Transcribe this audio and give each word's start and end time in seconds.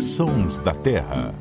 Sons 0.00 0.58
da 0.58 0.72
Terra. 0.72 1.34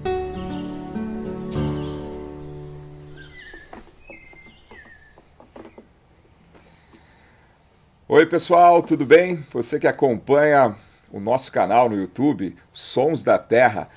Oi, 8.06 8.26
pessoal, 8.26 8.84
tudo 8.84 9.06
bem? 9.06 9.46
Você 9.54 9.80
que 9.80 9.88
acompanha 9.88 10.76
o 11.10 11.22
nosso 11.22 11.50
canal 11.54 11.88
no 11.88 11.96
YouTube, 11.96 12.54
Sons 12.74 13.24
da 13.24 13.38
Terra, 13.38 13.88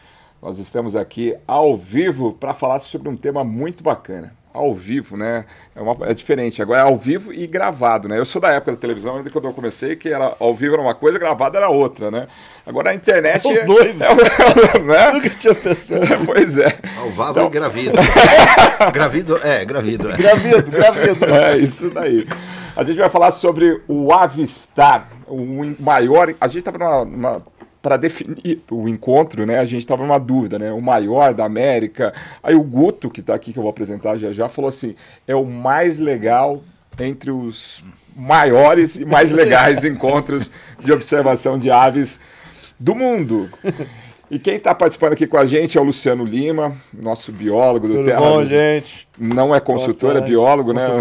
nós 0.41 0.59
estamos 0.59 0.95
aqui 0.95 1.37
ao 1.45 1.77
vivo 1.77 2.33
para 2.33 2.55
falar 2.55 2.79
sobre 2.79 3.09
um 3.09 3.17
tema 3.17 3.43
muito 3.43 3.83
bacana. 3.83 4.33
Ao 4.53 4.75
vivo, 4.75 5.17
né? 5.17 5.45
É, 5.75 5.81
uma, 5.81 5.97
é, 6.07 6.15
diferente. 6.15 6.61
Agora 6.61 6.81
é 6.81 6.85
ao 6.85 6.97
vivo 6.97 7.33
e 7.33 7.47
gravado, 7.47 8.09
né? 8.09 8.19
Eu 8.19 8.25
sou 8.25 8.41
da 8.41 8.51
época 8.51 8.73
da 8.73 8.79
televisão, 8.79 9.17
ainda 9.17 9.31
quando 9.31 9.47
eu 9.47 9.53
comecei, 9.53 9.97
que 9.97 10.11
era 10.11 10.37
ao 10.39 10.55
vivo 10.55 10.75
era 10.75 10.83
uma 10.83 10.95
coisa, 10.95 11.19
gravado 11.19 11.57
era 11.57 11.69
outra, 11.69 12.11
né? 12.11 12.29
Agora 12.67 12.91
a 12.91 12.95
internet. 12.95 13.47
Os 13.49 13.65
dois, 13.65 13.99
é, 14.01 14.07
é, 14.07 14.79
né? 14.79 15.11
Nunca 15.13 15.31
tinha 15.31 15.55
pensado. 15.55 16.03
pois 16.27 16.59
é. 16.59 16.79
Ao 16.99 17.31
então... 17.31 17.47
e 17.47 17.51
gravido. 17.51 17.93
gravido, 18.93 19.41
é, 19.43 19.65
gravido. 19.65 20.11
É. 20.11 20.17
Gravido, 20.17 20.71
gravido. 20.71 21.25
É, 21.25 21.57
isso 21.59 21.91
daí. 21.91 22.27
A 22.75 22.85
gente 22.85 22.99
vai 22.99 23.11
falar 23.11 23.31
sobre 23.33 23.83
o 23.87 24.13
Avistar, 24.13 25.09
o 25.27 25.75
maior. 25.79 26.35
A 26.41 26.49
gente 26.49 26.59
estava 26.59 26.79
numa, 26.79 27.05
numa 27.05 27.43
para 27.83 27.97
definir 27.97 28.63
o 28.71 28.89
encontro, 28.89 29.45
né, 29.45 29.59
a 29.59 29.65
gente 29.65 29.81
estava 29.81 30.03
numa 30.05 30.19
dúvida, 30.19 30.59
né, 30.59 30.73
o 30.73 30.81
maior 30.81 31.35
da 31.35 31.45
América. 31.45 32.15
Aí 32.43 32.55
o 32.55 32.63
Guto, 32.63 33.11
que 33.11 33.21
está 33.21 33.35
aqui, 33.35 33.53
que 33.53 33.59
eu 33.59 33.63
vou 33.63 33.71
apresentar 33.71 34.17
já 34.17 34.33
já, 34.33 34.49
falou 34.49 34.69
assim, 34.69 34.95
é 35.27 35.35
o 35.35 35.45
mais 35.45 35.99
legal 35.99 36.63
entre 36.99 37.31
os 37.31 37.83
maiores 38.15 38.97
e 38.97 39.05
mais 39.05 39.33
legais 39.33 39.83
encontros 39.85 40.51
de 40.79 40.93
observação 40.93 41.59
de 41.59 41.71
aves 41.71 42.21
do 42.79 42.95
mundo. 42.95 43.51
E 44.31 44.39
quem 44.39 44.55
está 44.55 44.75
participando 44.75 45.13
aqui 45.13 45.27
com 45.27 45.37
a 45.37 45.45
gente 45.45 45.77
é 45.77 45.81
o 45.81 45.85
Luciano 45.85 46.25
Lima, 46.25 46.77
nosso 46.93 47.33
biólogo 47.33 47.87
do 47.89 47.95
Tudo 47.95 48.07
Terra. 48.07 48.21
Bom, 48.21 48.45
gente. 48.47 49.07
Não 49.19 49.55
é 49.55 49.61
consultor, 49.61 50.17
é 50.17 50.21
biólogo, 50.21 50.73
né? 50.73 50.87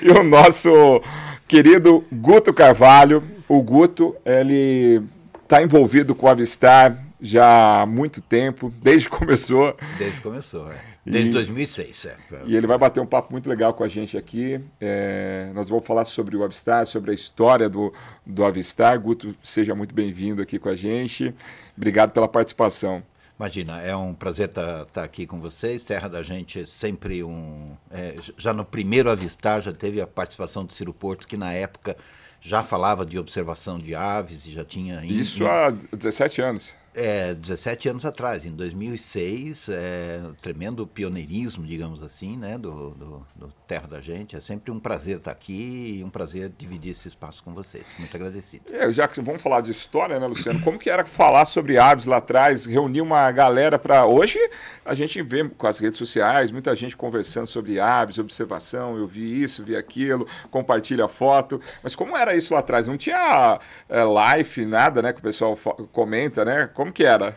E 0.00 0.10
o 0.10 0.22
nosso 0.22 1.02
querido 1.46 2.02
Guto 2.10 2.54
Carvalho, 2.54 3.22
o 3.48 3.62
Guto, 3.62 4.14
ele 4.24 5.02
está 5.42 5.62
envolvido 5.62 6.14
com 6.14 6.28
a 6.28 6.32
Avistar 6.32 7.04
já 7.20 7.82
há 7.82 7.86
muito 7.86 8.20
tempo, 8.20 8.72
desde 8.82 9.08
que 9.08 9.16
começou. 9.16 9.76
Desde 9.98 10.16
que 10.16 10.22
começou, 10.22 10.70
é. 10.70 10.76
Desde 11.04 11.30
e, 11.30 11.32
2006, 11.32 12.06
é. 12.06 12.16
E 12.44 12.54
ele 12.54 12.66
vai 12.66 12.76
bater 12.76 13.00
um 13.00 13.06
papo 13.06 13.32
muito 13.32 13.48
legal 13.48 13.72
com 13.72 13.82
a 13.82 13.88
gente 13.88 14.16
aqui. 14.18 14.60
É, 14.78 15.50
nós 15.54 15.68
vamos 15.68 15.86
falar 15.86 16.04
sobre 16.04 16.36
o 16.36 16.44
Avistar, 16.44 16.86
sobre 16.86 17.10
a 17.10 17.14
história 17.14 17.66
do, 17.68 17.94
do 18.26 18.44
Avistar. 18.44 19.00
Guto, 19.00 19.34
seja 19.42 19.74
muito 19.74 19.94
bem-vindo 19.94 20.42
aqui 20.42 20.58
com 20.58 20.68
a 20.68 20.76
gente. 20.76 21.34
Obrigado 21.74 22.12
pela 22.12 22.28
participação. 22.28 23.02
Imagina, 23.38 23.80
é 23.80 23.96
um 23.96 24.12
prazer 24.12 24.48
estar 24.48 24.80
tá, 24.80 24.84
tá 24.84 25.04
aqui 25.04 25.26
com 25.26 25.40
vocês. 25.40 25.82
Terra 25.82 26.08
da 26.08 26.22
Gente 26.22 26.60
é 26.60 26.66
sempre 26.66 27.22
um. 27.22 27.70
É, 27.90 28.16
já 28.36 28.52
no 28.52 28.64
primeiro 28.64 29.08
avistar 29.08 29.62
já 29.62 29.72
teve 29.72 30.00
a 30.00 30.06
participação 30.06 30.64
do 30.64 30.72
Ciro 30.74 30.92
Porto, 30.92 31.26
que 31.26 31.36
na 31.36 31.52
época 31.52 31.96
já 32.40 32.62
falava 32.62 33.04
de 33.04 33.18
observação 33.18 33.78
de 33.78 33.94
aves 33.94 34.46
e 34.46 34.50
já 34.50 34.64
tinha... 34.64 35.04
Isso 35.04 35.46
há 35.46 35.70
17 35.70 36.40
anos. 36.40 36.76
É, 37.00 37.32
17 37.32 37.90
anos 37.90 38.04
atrás, 38.04 38.44
em 38.44 38.50
2006, 38.50 39.68
é, 39.68 40.20
tremendo 40.42 40.84
pioneirismo, 40.84 41.64
digamos 41.64 42.02
assim, 42.02 42.36
né, 42.36 42.58
do, 42.58 42.90
do, 42.90 43.26
do, 43.36 43.52
Terra 43.68 43.86
da 43.86 44.00
Gente. 44.00 44.34
É 44.34 44.40
sempre 44.40 44.72
um 44.72 44.80
prazer 44.80 45.18
estar 45.18 45.30
aqui 45.30 45.98
e 46.00 46.04
um 46.04 46.10
prazer 46.10 46.50
dividir 46.58 46.90
esse 46.90 47.06
espaço 47.06 47.44
com 47.44 47.54
vocês. 47.54 47.86
Muito 48.00 48.16
agradecido. 48.16 48.64
É, 48.74 48.92
já 48.92 49.06
que 49.06 49.20
vamos 49.20 49.40
falar 49.40 49.60
de 49.60 49.70
história, 49.70 50.18
né, 50.18 50.26
Luciano? 50.26 50.60
Como 50.60 50.76
que 50.76 50.90
era 50.90 51.06
falar 51.06 51.44
sobre 51.44 51.78
aves 51.78 52.04
lá 52.04 52.16
atrás, 52.16 52.64
reunir 52.64 53.00
uma 53.00 53.30
galera 53.30 53.78
para... 53.78 54.04
Hoje 54.04 54.38
a 54.84 54.92
gente 54.92 55.22
vê 55.22 55.48
com 55.48 55.68
as 55.68 55.78
redes 55.78 55.98
sociais, 55.98 56.50
muita 56.50 56.74
gente 56.74 56.96
conversando 56.96 57.46
sobre 57.46 57.78
aves, 57.78 58.18
observação, 58.18 58.96
eu 58.96 59.06
vi 59.06 59.40
isso, 59.40 59.62
vi 59.62 59.76
aquilo, 59.76 60.26
compartilha 60.50 61.06
foto. 61.06 61.60
Mas 61.80 61.94
como 61.94 62.16
era 62.16 62.34
isso 62.34 62.52
lá 62.52 62.58
atrás? 62.58 62.88
Não 62.88 62.96
tinha 62.96 63.60
é, 63.88 64.02
live, 64.02 64.66
nada, 64.66 65.00
né, 65.00 65.12
que 65.12 65.20
o 65.20 65.22
pessoal 65.22 65.56
comenta, 65.92 66.44
né? 66.44 66.66
Como 66.66 66.87
como 66.88 66.92
que 66.92 67.04
era? 67.04 67.36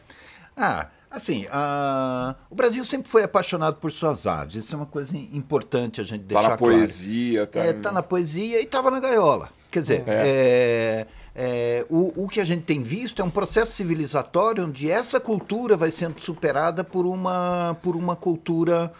Ah, 0.56 0.88
assim, 1.09 1.45
uh, 1.45 2.35
o 2.50 2.56
Brasil 2.56 2.84
sempre 2.85 3.09
foi 3.09 3.23
apaixonado 3.23 3.75
por 3.75 3.91
suas 3.91 4.25
aves. 4.25 4.56
Isso 4.56 4.73
é 4.73 4.78
uma 4.78 4.85
coisa 4.85 5.16
importante 5.16 6.00
a 6.00 6.03
gente 6.03 6.23
deixar 6.23 6.44
tá 6.44 6.50
na 6.50 6.57
claro. 6.57 6.75
poesia, 6.75 7.47
tá... 7.47 7.59
É, 7.59 7.73
tá 7.73 7.91
na 7.91 8.03
poesia 8.03 8.59
e 8.59 8.63
estava 8.63 8.90
na 8.90 9.00
gaiola. 9.00 9.50
Quer 9.69 9.81
dizer, 9.81 10.03
é. 10.07 10.17
É, 10.25 11.07
é, 11.34 11.85
o, 11.90 12.25
o 12.25 12.28
que 12.28 12.41
a 12.41 12.45
gente 12.45 12.63
tem 12.63 12.84
visto 12.84 13.22
é 13.22 13.25
um 13.25 13.29
processo 13.29 13.72
civilizatório 13.72 14.66
onde 14.66 14.91
essa 14.91 15.19
cultura 15.19 15.78
vai 15.78 15.91
sendo 15.91 16.19
superada 16.19 16.84
por 16.84 17.06
uma, 17.06 17.78
por 17.81 17.95
uma 17.95 18.16
cultura 18.16 18.91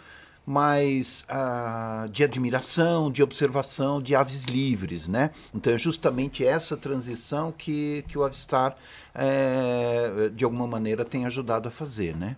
mais 0.44 1.24
uh, 1.30 2.08
de 2.08 2.24
admiração, 2.24 3.10
de 3.10 3.22
observação 3.22 4.02
de 4.02 4.14
aves 4.14 4.44
livres, 4.44 5.06
né? 5.06 5.30
Então 5.54 5.72
é 5.72 5.78
justamente 5.78 6.44
essa 6.44 6.76
transição 6.76 7.52
que, 7.52 8.04
que 8.08 8.18
o 8.18 8.24
Avistar, 8.24 8.76
é, 9.14 10.30
de 10.34 10.44
alguma 10.44 10.66
maneira, 10.66 11.04
tem 11.04 11.26
ajudado 11.26 11.68
a 11.68 11.70
fazer, 11.70 12.16
né? 12.16 12.36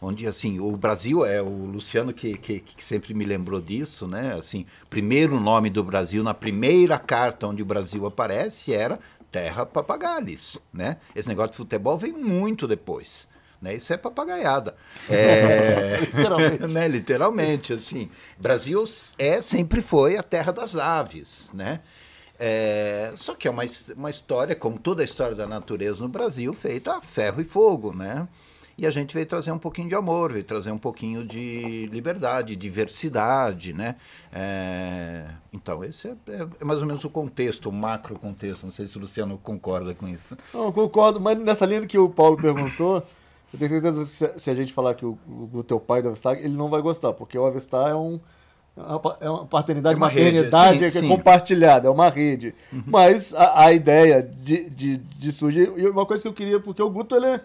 Onde, 0.00 0.26
assim, 0.26 0.58
o 0.60 0.76
Brasil, 0.76 1.24
é 1.24 1.40
o 1.40 1.66
Luciano 1.66 2.12
que, 2.12 2.36
que, 2.36 2.60
que 2.60 2.84
sempre 2.84 3.14
me 3.14 3.24
lembrou 3.24 3.60
disso, 3.60 4.06
né? 4.06 4.34
Assim, 4.38 4.66
primeiro 4.90 5.38
nome 5.40 5.70
do 5.70 5.82
Brasil, 5.82 6.22
na 6.22 6.34
primeira 6.34 6.98
carta 6.98 7.46
onde 7.46 7.62
o 7.62 7.66
Brasil 7.66 8.04
aparece, 8.06 8.72
era 8.72 8.98
Terra 9.30 9.64
Papagales, 9.64 10.58
né? 10.72 10.98
Esse 11.14 11.28
negócio 11.28 11.52
de 11.52 11.56
futebol 11.56 11.98
vem 11.98 12.12
muito 12.12 12.66
depois. 12.66 13.26
Né? 13.64 13.74
Isso 13.74 13.92
é 13.92 13.96
papagaiada. 13.96 14.76
É... 15.10 16.00
literalmente. 16.00 16.66
né? 16.72 16.88
Literalmente, 16.88 17.72
assim. 17.72 18.10
Brasil 18.38 18.84
é, 19.18 19.40
sempre 19.40 19.80
foi 19.80 20.18
a 20.18 20.22
terra 20.22 20.52
das 20.52 20.76
aves, 20.76 21.50
né? 21.52 21.80
É, 22.38 23.12
só 23.16 23.34
que 23.34 23.48
é 23.48 23.50
uma, 23.50 23.62
uma 23.96 24.10
história, 24.10 24.54
como 24.54 24.78
toda 24.78 25.02
a 25.02 25.04
história 25.04 25.34
da 25.34 25.46
natureza 25.46 26.02
no 26.02 26.08
Brasil, 26.08 26.52
feita 26.52 26.96
a 26.96 27.00
ferro 27.00 27.40
e 27.40 27.44
fogo, 27.44 27.96
né? 27.96 28.28
E 28.76 28.86
a 28.86 28.90
gente 28.90 29.14
veio 29.14 29.24
trazer 29.24 29.52
um 29.52 29.58
pouquinho 29.58 29.88
de 29.88 29.94
amor, 29.94 30.32
veio 30.32 30.44
trazer 30.44 30.72
um 30.72 30.78
pouquinho 30.78 31.24
de 31.24 31.86
liberdade, 31.92 32.56
diversidade, 32.56 33.72
né? 33.72 33.94
É, 34.32 35.26
então, 35.52 35.84
esse 35.84 36.08
é, 36.08 36.16
é, 36.28 36.48
é, 36.60 36.64
mais 36.64 36.80
ou 36.80 36.86
menos 36.86 37.04
o 37.04 37.10
contexto, 37.10 37.68
o 37.68 37.72
macro 37.72 38.18
contexto. 38.18 38.64
Não 38.64 38.72
sei 38.72 38.88
se 38.88 38.96
o 38.98 39.00
Luciano 39.00 39.38
concorda 39.38 39.94
com 39.94 40.08
isso. 40.08 40.36
Não, 40.52 40.72
concordo, 40.72 41.20
mas 41.20 41.38
nessa 41.38 41.64
linha 41.64 41.86
que 41.86 41.98
o 41.98 42.10
Paulo 42.10 42.36
perguntou, 42.36 43.06
eu 43.54 43.58
tenho 43.58 43.70
certeza 43.70 44.04
que 44.04 44.40
se, 44.40 44.50
a 44.50 44.54
gente 44.54 44.72
falar 44.72 44.94
que 44.94 45.06
o, 45.06 45.16
o, 45.52 45.62
teu 45.62 45.78
pai 45.78 46.02
do 46.02 46.08
Avistar, 46.08 46.36
ele 46.36 46.56
não 46.56 46.68
vai 46.68 46.82
gostar, 46.82 47.12
porque 47.12 47.38
o 47.38 47.46
Avistar 47.46 47.88
é 47.88 47.94
um 47.94 48.18
é 49.20 49.30
uma 49.30 49.46
paternidade, 49.46 49.94
é 49.94 49.96
uma 49.96 50.08
maternidade 50.08 50.78
rede, 50.78 50.92
sim, 50.92 50.98
que 50.98 51.06
é 51.06 51.08
compartilhada, 51.08 51.86
é 51.86 51.90
uma 51.90 52.08
rede. 52.08 52.52
Uhum. 52.72 52.82
Mas 52.88 53.32
a, 53.32 53.66
a, 53.66 53.72
ideia 53.72 54.20
de, 54.20 54.68
de, 54.68 54.96
de 54.96 55.30
surgir. 55.30 55.72
E 55.76 55.86
uma 55.86 56.04
coisa 56.04 56.22
que 56.22 56.28
eu 56.28 56.32
queria, 56.32 56.58
porque 56.58 56.82
o 56.82 56.90
Guto 56.90 57.14
ele 57.14 57.26
é, 57.26 57.40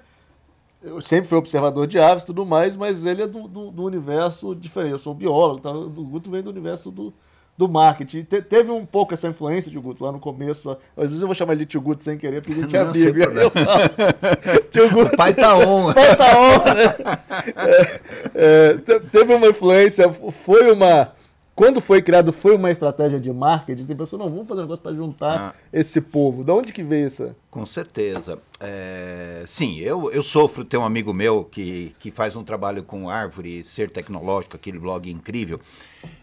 eu 0.82 1.00
sempre 1.00 1.30
fui 1.30 1.38
observador 1.38 1.86
de 1.86 2.00
aves 2.00 2.24
e 2.24 2.26
tudo 2.26 2.44
mais, 2.44 2.76
mas 2.76 3.06
ele 3.06 3.22
é 3.22 3.28
do, 3.28 3.48
do, 3.48 3.70
do 3.70 3.84
universo 3.84 4.56
diferente. 4.56 4.94
Eu 4.94 5.00
sou 5.00 5.14
biólogo, 5.14 5.62
tá? 5.62 5.70
o 5.70 5.90
Guto 5.90 6.32
vem 6.32 6.42
do 6.42 6.50
universo 6.50 6.90
do, 6.90 7.14
do 7.60 7.68
marketing. 7.68 8.24
Te, 8.24 8.42
teve 8.42 8.72
um 8.72 8.86
pouco 8.86 9.14
essa 9.14 9.28
influência 9.28 9.70
de 9.70 9.78
Guto 9.78 10.06
lá 10.06 10.14
no 10.14 10.20
começo. 10.20 10.78
Às 10.96 11.08
vezes 11.08 11.20
eu 11.20 11.28
vou 11.28 11.36
chamar 11.36 11.52
ele 11.52 11.66
de 11.66 11.72
tio 11.72 11.82
Guto 11.82 12.06
sem 12.06 12.18
querer, 12.18 12.42
porque 12.42 12.58
a 12.58 12.64
gente 12.64 12.76
é 12.78 12.80
amigo. 12.80 13.20
tio 14.72 14.88
Guto. 14.90 15.14
O 15.14 15.18
pai 15.18 15.34
tá 15.34 15.58
on. 15.58 15.94
Pai 15.94 16.16
tá 16.16 16.40
on, 16.40 16.74
né? 16.74 16.96
é, 18.34 18.80
é, 18.94 19.00
teve 19.12 19.36
uma 19.36 19.48
influência, 19.48 20.10
foi 20.14 20.72
uma 20.72 21.12
quando 21.54 21.82
foi 21.82 22.02
criado, 22.02 22.32
foi 22.32 22.56
uma 22.56 22.72
estratégia 22.72 23.20
de 23.20 23.34
marketing? 23.34 23.86
Você 23.86 23.94
pensou, 23.94 24.18
não, 24.18 24.30
vamos 24.30 24.48
fazer 24.48 24.62
um 24.62 24.64
negócio 24.64 24.82
para 24.82 24.96
juntar 24.96 25.38
ah. 25.38 25.54
esse 25.74 26.00
povo. 26.00 26.42
De 26.42 26.52
onde 26.52 26.72
que 26.72 26.82
veio 26.82 27.08
isso? 27.08 27.36
Com 27.52 27.66
certeza. 27.66 28.40
É, 28.62 29.44
sim, 29.46 29.78
eu, 29.80 30.10
eu 30.10 30.24
sofro, 30.24 30.64
tem 30.64 30.80
um 30.80 30.86
amigo 30.86 31.14
meu 31.14 31.44
que, 31.44 31.94
que 32.00 32.12
faz 32.12 32.38
um 32.38 32.46
trabalho 32.46 32.82
com 32.82 33.10
árvore, 33.10 33.62
ser 33.66 33.90
tecnológico, 33.90 34.56
aquele 34.56 34.80
blog 34.80 35.12
incrível 35.12 35.60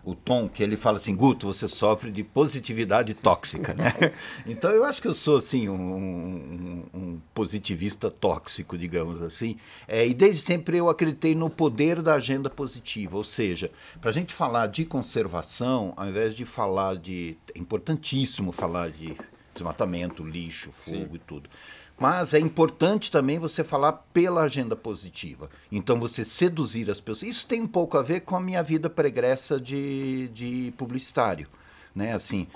o 0.05 0.15
Tom, 0.15 0.49
que 0.49 0.63
ele 0.63 0.77
fala 0.77 0.99
assim, 0.99 1.15
Guto, 1.15 1.47
você 1.47 1.69
sofre 1.69 2.11
de 2.11 2.23
positividade 2.23 3.13
tóxica, 3.15 3.75
né? 3.75 3.93
Então 4.47 4.71
eu 4.71 4.85
acho 4.85 5.03
que 5.03 5.09
eu 5.09 5.15
sou 5.15 5.39
assim 5.39 5.69
um, 5.69 5.75
um, 5.75 6.85
um 6.95 7.21
positivista 7.35 8.11
tóxico, 8.11 8.79
digamos 8.79 9.23
assim. 9.23 9.57
É, 9.89 10.07
e 10.07 10.15
desde 10.15 10.41
sempre 10.41 10.79
eu 10.79 10.89
acreditei 10.89 11.35
no 11.35 11.51
poder 11.51 12.01
da 12.01 12.15
agenda 12.15 12.49
positiva, 12.49 13.17
ou 13.17 13.25
seja, 13.25 13.71
para 14.01 14.11
a 14.11 14.13
gente 14.13 14.33
falar 14.33 14.69
de 14.69 14.85
conservação, 14.85 15.93
ao 15.97 16.09
invés 16.09 16.35
de 16.35 16.45
falar 16.45 16.97
de, 16.97 17.37
é 17.55 17.59
importantíssimo 17.59 18.53
falar 18.53 18.91
de 18.91 19.17
desmatamento, 19.55 20.25
lixo, 20.25 20.71
fogo 20.71 20.97
Sim. 20.97 21.15
e 21.15 21.19
tudo. 21.19 21.51
Mas 21.99 22.35
é 22.35 22.39
importante 22.39 23.11
também 23.11 23.39
você 23.39 23.65
falar 23.65 23.93
pela 24.13 24.43
agenda 24.43 24.77
positiva. 24.77 25.49
Então, 25.73 25.99
você 25.99 26.25
seduzir 26.25 26.91
as 26.91 27.01
pessoas. 27.01 27.37
Isso 27.37 27.47
tem 27.47 27.63
um 27.63 27.67
pouco 27.67 27.97
a 27.97 28.03
ver 28.03 28.21
com 28.21 28.37
a 28.37 28.41
minha 28.41 28.63
vida 28.63 28.91
pregressa 28.91 29.59
de, 29.59 30.29
de 30.29 30.75
publicitário. 30.77 31.49
Né? 31.95 32.13
Assim, 32.13 32.47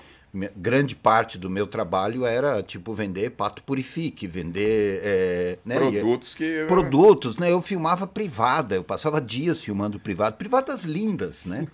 grande 0.56 0.94
parte 0.94 1.36
do 1.36 1.50
meu 1.50 1.66
trabalho 1.66 2.24
era 2.24 2.62
tipo 2.62 2.94
vender 2.94 3.30
pato 3.30 3.62
purifique, 3.62 4.26
vender 4.26 5.00
é, 5.02 5.58
né, 5.64 5.76
produtos 5.76 6.34
que 6.34 6.64
produtos, 6.68 7.36
né? 7.36 7.50
Eu 7.50 7.60
filmava 7.60 8.06
privada, 8.06 8.76
eu 8.76 8.84
passava 8.84 9.20
dias 9.20 9.60
filmando 9.60 9.98
privado, 9.98 10.36
privadas 10.36 10.84
lindas, 10.84 11.44
né? 11.44 11.66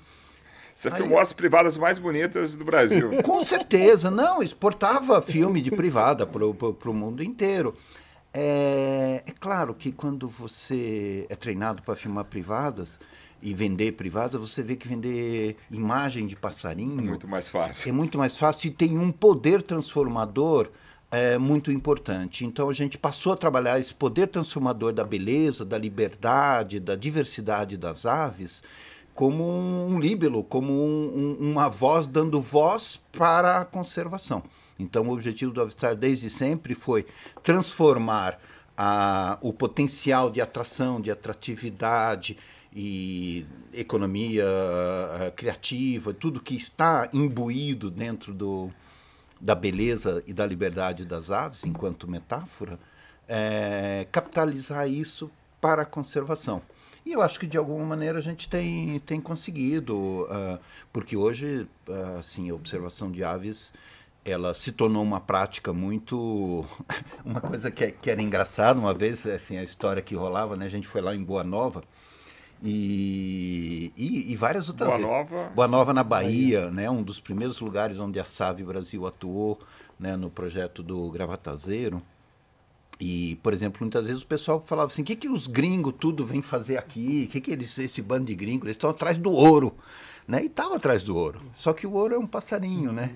Você 0.77 0.89
Aí, 0.89 0.95
filmou 0.95 1.19
as 1.19 1.33
privadas 1.33 1.79
mais 1.79 1.99
bonitas 1.99 2.55
do 2.55 2.63
Brasil. 2.63 3.11
Com 3.25 3.43
certeza, 3.43 4.11
não, 4.11 4.43
exportava 4.43 5.23
filme 5.23 5.63
de 5.63 5.71
privada 5.71 6.27
para 6.27 6.45
o 6.45 6.95
mundo 6.95 7.25
inteiro. 7.25 7.73
É, 8.33 9.23
é 9.27 9.33
claro 9.41 9.73
que 9.73 9.91
quando 9.91 10.29
você 10.29 11.25
é 11.31 11.35
treinado 11.35 11.81
para 11.81 11.97
filmar 11.97 12.27
privadas, 12.27 13.01
e 13.41 13.55
vender 13.55 13.93
privada, 13.93 14.39
você 14.39 14.63
vê 14.63 14.77
que 14.77 14.89
vender 14.89 15.57
imagem 15.71 16.27
de 16.27 16.35
passarinho. 16.35 16.99
É 16.99 17.03
muito 17.03 17.29
mais 17.29 17.49
fácil. 17.49 17.89
É 17.89 17.93
muito 17.93 18.19
mais 18.19 18.37
fácil 18.37 18.69
e 18.69 18.71
tem 18.71 18.99
um 18.99 19.13
poder 19.13 19.63
transformador 19.63 20.71
é, 21.11 21.39
muito 21.39 21.71
importante. 21.71 22.45
Então 22.45 22.69
a 22.69 22.73
gente 22.73 22.99
passou 22.99 23.35
a 23.35 23.37
trabalhar 23.37 23.79
esse 23.79 23.95
poder 23.95 24.29
transformador 24.29 24.93
da 24.93 25.05
beleza, 25.05 25.65
da 25.65 25.79
liberdade, 25.79 26.81
da 26.81 26.97
diversidade 26.97 27.77
das 27.77 28.07
aves 28.07 28.63
como 29.17 29.45
um 29.45 29.99
líbelo, 29.99 30.45
como 30.45 30.73
um, 30.73 31.37
um, 31.41 31.51
uma 31.53 31.69
voz 31.69 32.07
dando 32.07 32.41
voz 32.41 33.01
para 33.11 33.63
a 33.63 33.65
conservação. 33.65 34.43
Então 34.79 35.09
o 35.09 35.13
objetivo 35.13 35.53
do 35.53 35.61
Avistar 35.61 35.97
desde 35.97 36.31
sempre 36.31 36.75
foi 36.75 37.07
transformar 37.43 38.39
a, 38.77 39.39
o 39.41 39.53
potencial 39.53 40.31
de 40.31 40.41
atração, 40.41 41.01
de 41.01 41.11
atratividade, 41.11 42.39
e 42.79 43.47
economia 43.73 44.45
uh, 44.45 45.33
criativa, 45.35 46.13
tudo 46.13 46.43
que 46.43 46.55
está 46.55 47.09
imbuído 47.11 47.91
dentro 47.91 48.35
do, 48.35 48.71
da 49.41 49.55
beleza 49.55 50.23
e 50.27 50.35
da 50.35 50.45
liberdade 50.45 51.07
das 51.07 51.31
aves, 51.31 51.65
enquanto 51.65 52.07
metáfora, 52.07 52.79
é, 53.27 54.07
capitalizar 54.13 54.87
isso 54.87 55.31
para 55.59 55.83
a 55.83 55.87
conservação. 55.87 56.61
E 57.07 57.13
eu 57.13 57.23
acho 57.23 57.39
que 57.39 57.47
de 57.47 57.57
alguma 57.57 57.87
maneira 57.87 58.19
a 58.19 58.21
gente 58.21 58.49
tem, 58.49 58.99
tem 58.99 59.21
conseguido, 59.21 60.25
uh, 60.25 60.59
porque 60.93 61.17
hoje, 61.17 61.69
uh, 61.89 62.19
assim, 62.19 62.51
a 62.51 62.55
observação 62.55 63.13
de 63.13 63.23
aves 63.23 63.73
ela 64.25 64.53
se 64.53 64.73
tornou 64.73 65.05
uma 65.05 65.21
prática 65.21 65.73
muito 65.73 66.67
uma 67.25 67.41
coisa 67.41 67.71
que, 67.71 67.85
é, 67.85 67.91
que 67.93 68.11
era 68.11 68.21
engraçada 68.21 68.77
uma 68.77 68.93
vez 68.93 69.25
assim 69.25 69.57
a 69.57 69.63
história 69.63 70.03
que 70.03 70.17
rolava 70.17 70.57
né 70.57 70.67
a 70.67 70.69
gente 70.69 70.89
foi 70.89 71.01
lá 71.01 71.15
em 71.15 71.23
Boa 71.23 71.45
Nova 71.45 71.85
e, 72.61 73.93
e, 73.97 74.33
e, 74.33 74.35
várias 74.35 74.69
outras 74.69 74.89
Boa 74.89 74.99
Nova. 74.99 75.51
Boa 75.55 75.69
Nova 75.69 75.93
na 75.93 76.03
Bahia, 76.03 76.63
Bahia, 76.63 76.71
né? 76.73 76.91
Um 76.91 77.03
dos 77.03 77.21
primeiros 77.21 77.61
lugares 77.61 77.99
onde 77.99 78.19
a 78.19 78.25
Save 78.25 78.65
Brasil 78.65 79.07
atuou, 79.07 79.61
né? 80.01 80.17
No 80.17 80.31
projeto 80.31 80.83
do 80.83 81.11
Gravatazeiro. 81.11 82.03
E, 82.99 83.39
por 83.43 83.53
exemplo, 83.53 83.79
muitas 83.83 84.07
vezes 84.07 84.23
o 84.23 84.27
pessoal 84.27 84.63
falava 84.67 84.91
assim: 84.91 85.03
o 85.03 85.05
que, 85.05 85.17
que 85.17 85.29
os 85.29 85.47
gringos 85.47 85.95
tudo 85.99 86.25
vêm 86.25 86.43
fazer 86.43 86.79
aqui? 86.79 87.27
O 87.29 87.33
que, 87.33 87.41
que 87.41 87.51
eles, 87.51 87.79
esse 87.79 88.01
bando 88.01 88.27
de 88.27 88.35
gringos? 88.35 88.65
Eles 88.65 88.77
estão 88.77 88.91
atrás 88.91 89.19
do 89.19 89.31
ouro. 89.31 89.75
Né? 90.27 90.43
E 90.43 90.47
estavam 90.47 90.75
atrás 90.75 91.03
do 91.03 91.15
ouro. 91.17 91.41
Só 91.55 91.73
que 91.73 91.87
o 91.87 91.93
ouro 91.93 92.15
é 92.15 92.19
um 92.19 92.27
passarinho, 92.27 92.93
né? 92.93 93.15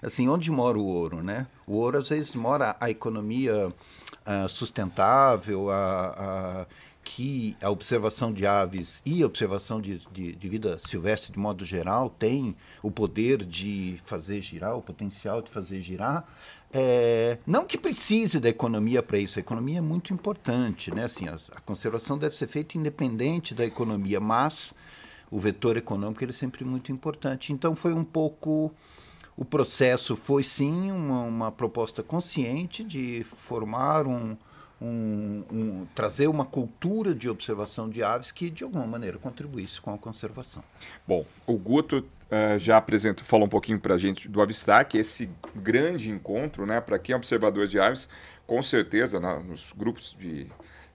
Assim, 0.00 0.28
onde 0.28 0.50
mora 0.50 0.78
o 0.78 0.84
ouro, 0.84 1.22
né? 1.22 1.46
O 1.66 1.76
ouro, 1.76 1.98
às 1.98 2.08
vezes, 2.08 2.34
mora 2.34 2.76
a 2.78 2.90
economia 2.90 3.68
uh, 3.68 4.48
sustentável, 4.48 5.70
a, 5.70 6.64
a 6.64 6.66
que 7.04 7.56
a 7.60 7.68
observação 7.68 8.32
de 8.32 8.46
aves 8.46 9.02
e 9.04 9.22
a 9.22 9.26
observação 9.26 9.80
de, 9.80 10.00
de, 10.12 10.32
de, 10.32 10.48
vida 10.48 10.78
silvestre, 10.78 11.32
de 11.32 11.38
modo 11.38 11.64
geral, 11.64 12.08
tem 12.08 12.56
o 12.82 12.90
poder 12.90 13.44
de 13.44 14.00
fazer 14.04 14.40
girar, 14.40 14.76
o 14.76 14.82
potencial 14.82 15.42
de 15.42 15.50
fazer 15.50 15.80
girar. 15.80 16.24
É, 16.72 17.38
não 17.46 17.66
que 17.66 17.76
precise 17.76 18.40
da 18.40 18.48
economia 18.48 19.02
para 19.02 19.18
isso, 19.18 19.38
a 19.38 19.40
economia 19.40 19.78
é 19.78 19.82
muito 19.82 20.12
importante. 20.14 20.94
Né? 20.94 21.04
Assim, 21.04 21.28
a, 21.28 21.38
a, 21.52 21.60
conservação 21.60 22.16
deve 22.16 22.36
ser 22.36 22.46
feita 22.46 22.78
independente 22.78 23.54
da 23.54 23.64
economia, 23.64 24.20
mas 24.20 24.72
o 25.30 25.38
vetor 25.38 25.76
econômico 25.76 26.22
ele 26.22 26.30
é 26.30 26.34
sempre 26.34 26.64
muito 26.64 26.92
importante. 26.92 27.52
Então, 27.52 27.74
foi 27.74 27.92
um 27.92 28.04
pouco. 28.04 28.72
O 29.36 29.44
processo 29.44 30.14
foi 30.14 30.44
sim 30.44 30.90
uma, 30.92 31.22
uma 31.22 31.52
proposta 31.52 32.02
consciente 32.02 32.84
de 32.84 33.24
formar 33.24 34.06
um 34.06 34.36
um, 34.82 35.44
um, 35.50 35.86
trazer 35.94 36.26
uma 36.26 36.44
cultura 36.44 37.14
de 37.14 37.28
observação 37.28 37.88
de 37.88 38.02
aves 38.02 38.32
que, 38.32 38.50
de 38.50 38.64
alguma 38.64 38.86
maneira, 38.86 39.16
contribuísse 39.16 39.80
com 39.80 39.94
a 39.94 39.98
conservação. 39.98 40.62
Bom, 41.06 41.24
o 41.46 41.56
Guto 41.56 41.98
uh, 41.98 42.58
já 42.58 42.76
apresentou, 42.76 43.24
falou 43.24 43.46
um 43.46 43.50
pouquinho 43.50 43.78
para 43.78 43.94
a 43.94 43.98
gente 43.98 44.28
do 44.28 44.42
Avistar, 44.42 44.86
que 44.86 44.98
esse 44.98 45.30
grande 45.54 46.10
encontro, 46.10 46.66
né, 46.66 46.80
para 46.80 46.98
quem 46.98 47.12
é 47.12 47.16
observador 47.16 47.68
de 47.68 47.78
aves, 47.78 48.08
com 48.46 48.60
certeza, 48.60 49.20
nos 49.20 49.72
grupos 49.72 50.16
de 50.18 50.48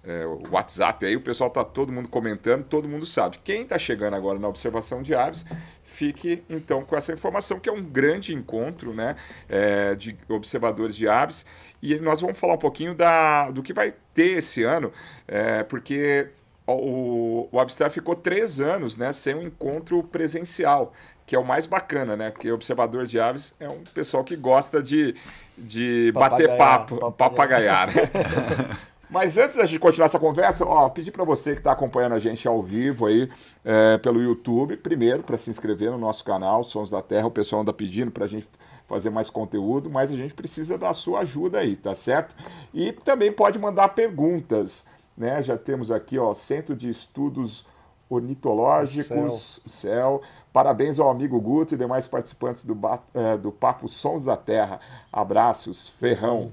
é, 0.07 0.25
WhatsApp 0.49 1.05
aí, 1.05 1.17
o 1.17 1.21
pessoal 1.21 1.49
tá 1.49 1.65
todo 1.65 1.91
mundo 1.91 2.07
comentando, 2.07 2.63
todo 2.63 2.87
mundo 2.87 3.05
sabe. 3.05 3.37
Quem 3.43 3.63
está 3.63 3.77
chegando 3.77 4.15
agora 4.15 4.39
na 4.39 4.47
observação 4.47 5.01
de 5.01 5.13
aves, 5.13 5.45
fique 5.83 6.43
então 6.49 6.81
com 6.83 6.95
essa 6.95 7.11
informação 7.11 7.59
que 7.59 7.67
é 7.67 7.73
um 7.73 7.83
grande 7.83 8.33
encontro, 8.33 8.93
né, 8.93 9.17
é, 9.49 9.95
de 9.95 10.17
observadores 10.29 10.95
de 10.95 11.09
aves 11.09 11.45
e 11.81 11.99
nós 11.99 12.21
vamos 12.21 12.39
falar 12.39 12.53
um 12.53 12.59
pouquinho 12.59 12.95
da, 12.95 13.51
do 13.51 13.61
que 13.61 13.73
vai 13.73 13.93
ter 14.13 14.37
esse 14.37 14.63
ano, 14.63 14.93
é, 15.27 15.63
porque 15.63 16.29
o, 16.65 17.49
o 17.51 17.59
Abstar 17.59 17.89
ficou 17.89 18.15
três 18.15 18.61
anos 18.61 18.95
né, 18.95 19.11
sem 19.11 19.35
um 19.35 19.41
encontro 19.41 20.01
presencial, 20.03 20.93
que 21.25 21.35
é 21.35 21.39
o 21.39 21.43
mais 21.43 21.65
bacana, 21.65 22.15
né? 22.15 22.31
Porque 22.31 22.49
observador 22.51 23.05
de 23.05 23.19
aves 23.19 23.53
é 23.59 23.67
um 23.67 23.83
pessoal 23.93 24.23
que 24.23 24.35
gosta 24.35 24.81
de, 24.81 25.13
de 25.57 26.11
bater 26.13 26.57
papo, 26.57 27.11
papagaiar. 27.11 27.93
papagaiar. 27.93 28.79
Mas 29.09 29.37
antes 29.37 29.55
da 29.55 29.65
gente 29.65 29.79
continuar 29.79 30.07
essa 30.07 30.19
conversa, 30.19 30.65
ó, 30.65 30.89
pedir 30.89 31.11
para 31.11 31.23
você 31.23 31.53
que 31.53 31.59
está 31.59 31.71
acompanhando 31.71 32.13
a 32.13 32.19
gente 32.19 32.47
ao 32.47 32.61
vivo 32.61 33.05
aí 33.05 33.29
é, 33.63 33.97
pelo 33.97 34.21
YouTube, 34.21 34.75
primeiro 34.75 35.23
para 35.23 35.37
se 35.37 35.49
inscrever 35.49 35.91
no 35.91 35.97
nosso 35.97 36.25
canal 36.25 36.63
Sons 36.63 36.89
da 36.89 37.01
Terra. 37.01 37.27
O 37.27 37.31
pessoal 37.31 37.61
anda 37.61 37.71
pedindo 37.71 38.11
para 38.11 38.25
a 38.25 38.27
gente 38.27 38.47
fazer 38.85 39.09
mais 39.09 39.29
conteúdo, 39.29 39.89
mas 39.89 40.11
a 40.11 40.15
gente 40.15 40.33
precisa 40.33 40.77
da 40.77 40.93
sua 40.93 41.19
ajuda 41.21 41.59
aí, 41.59 41.75
tá 41.75 41.95
certo? 41.95 42.35
E 42.73 42.91
também 42.91 43.31
pode 43.31 43.57
mandar 43.57 43.89
perguntas, 43.89 44.85
né? 45.17 45.41
Já 45.41 45.57
temos 45.57 45.91
aqui, 45.91 46.17
ó, 46.17 46.33
Centro 46.33 46.75
de 46.75 46.89
Estudos 46.89 47.65
Ornitológicos, 48.09 49.61
Céu. 49.65 50.19
Céu. 50.19 50.21
Parabéns 50.51 50.99
ao 50.99 51.09
amigo 51.09 51.39
Guto 51.39 51.75
e 51.75 51.77
demais 51.77 52.07
participantes 52.07 52.63
do, 52.63 52.77
é, 53.13 53.37
do 53.37 53.51
Papo 53.51 53.87
Sons 53.87 54.23
da 54.23 54.35
Terra. 54.35 54.79
Abraços, 55.11 55.89
Ferrão. 55.89 56.51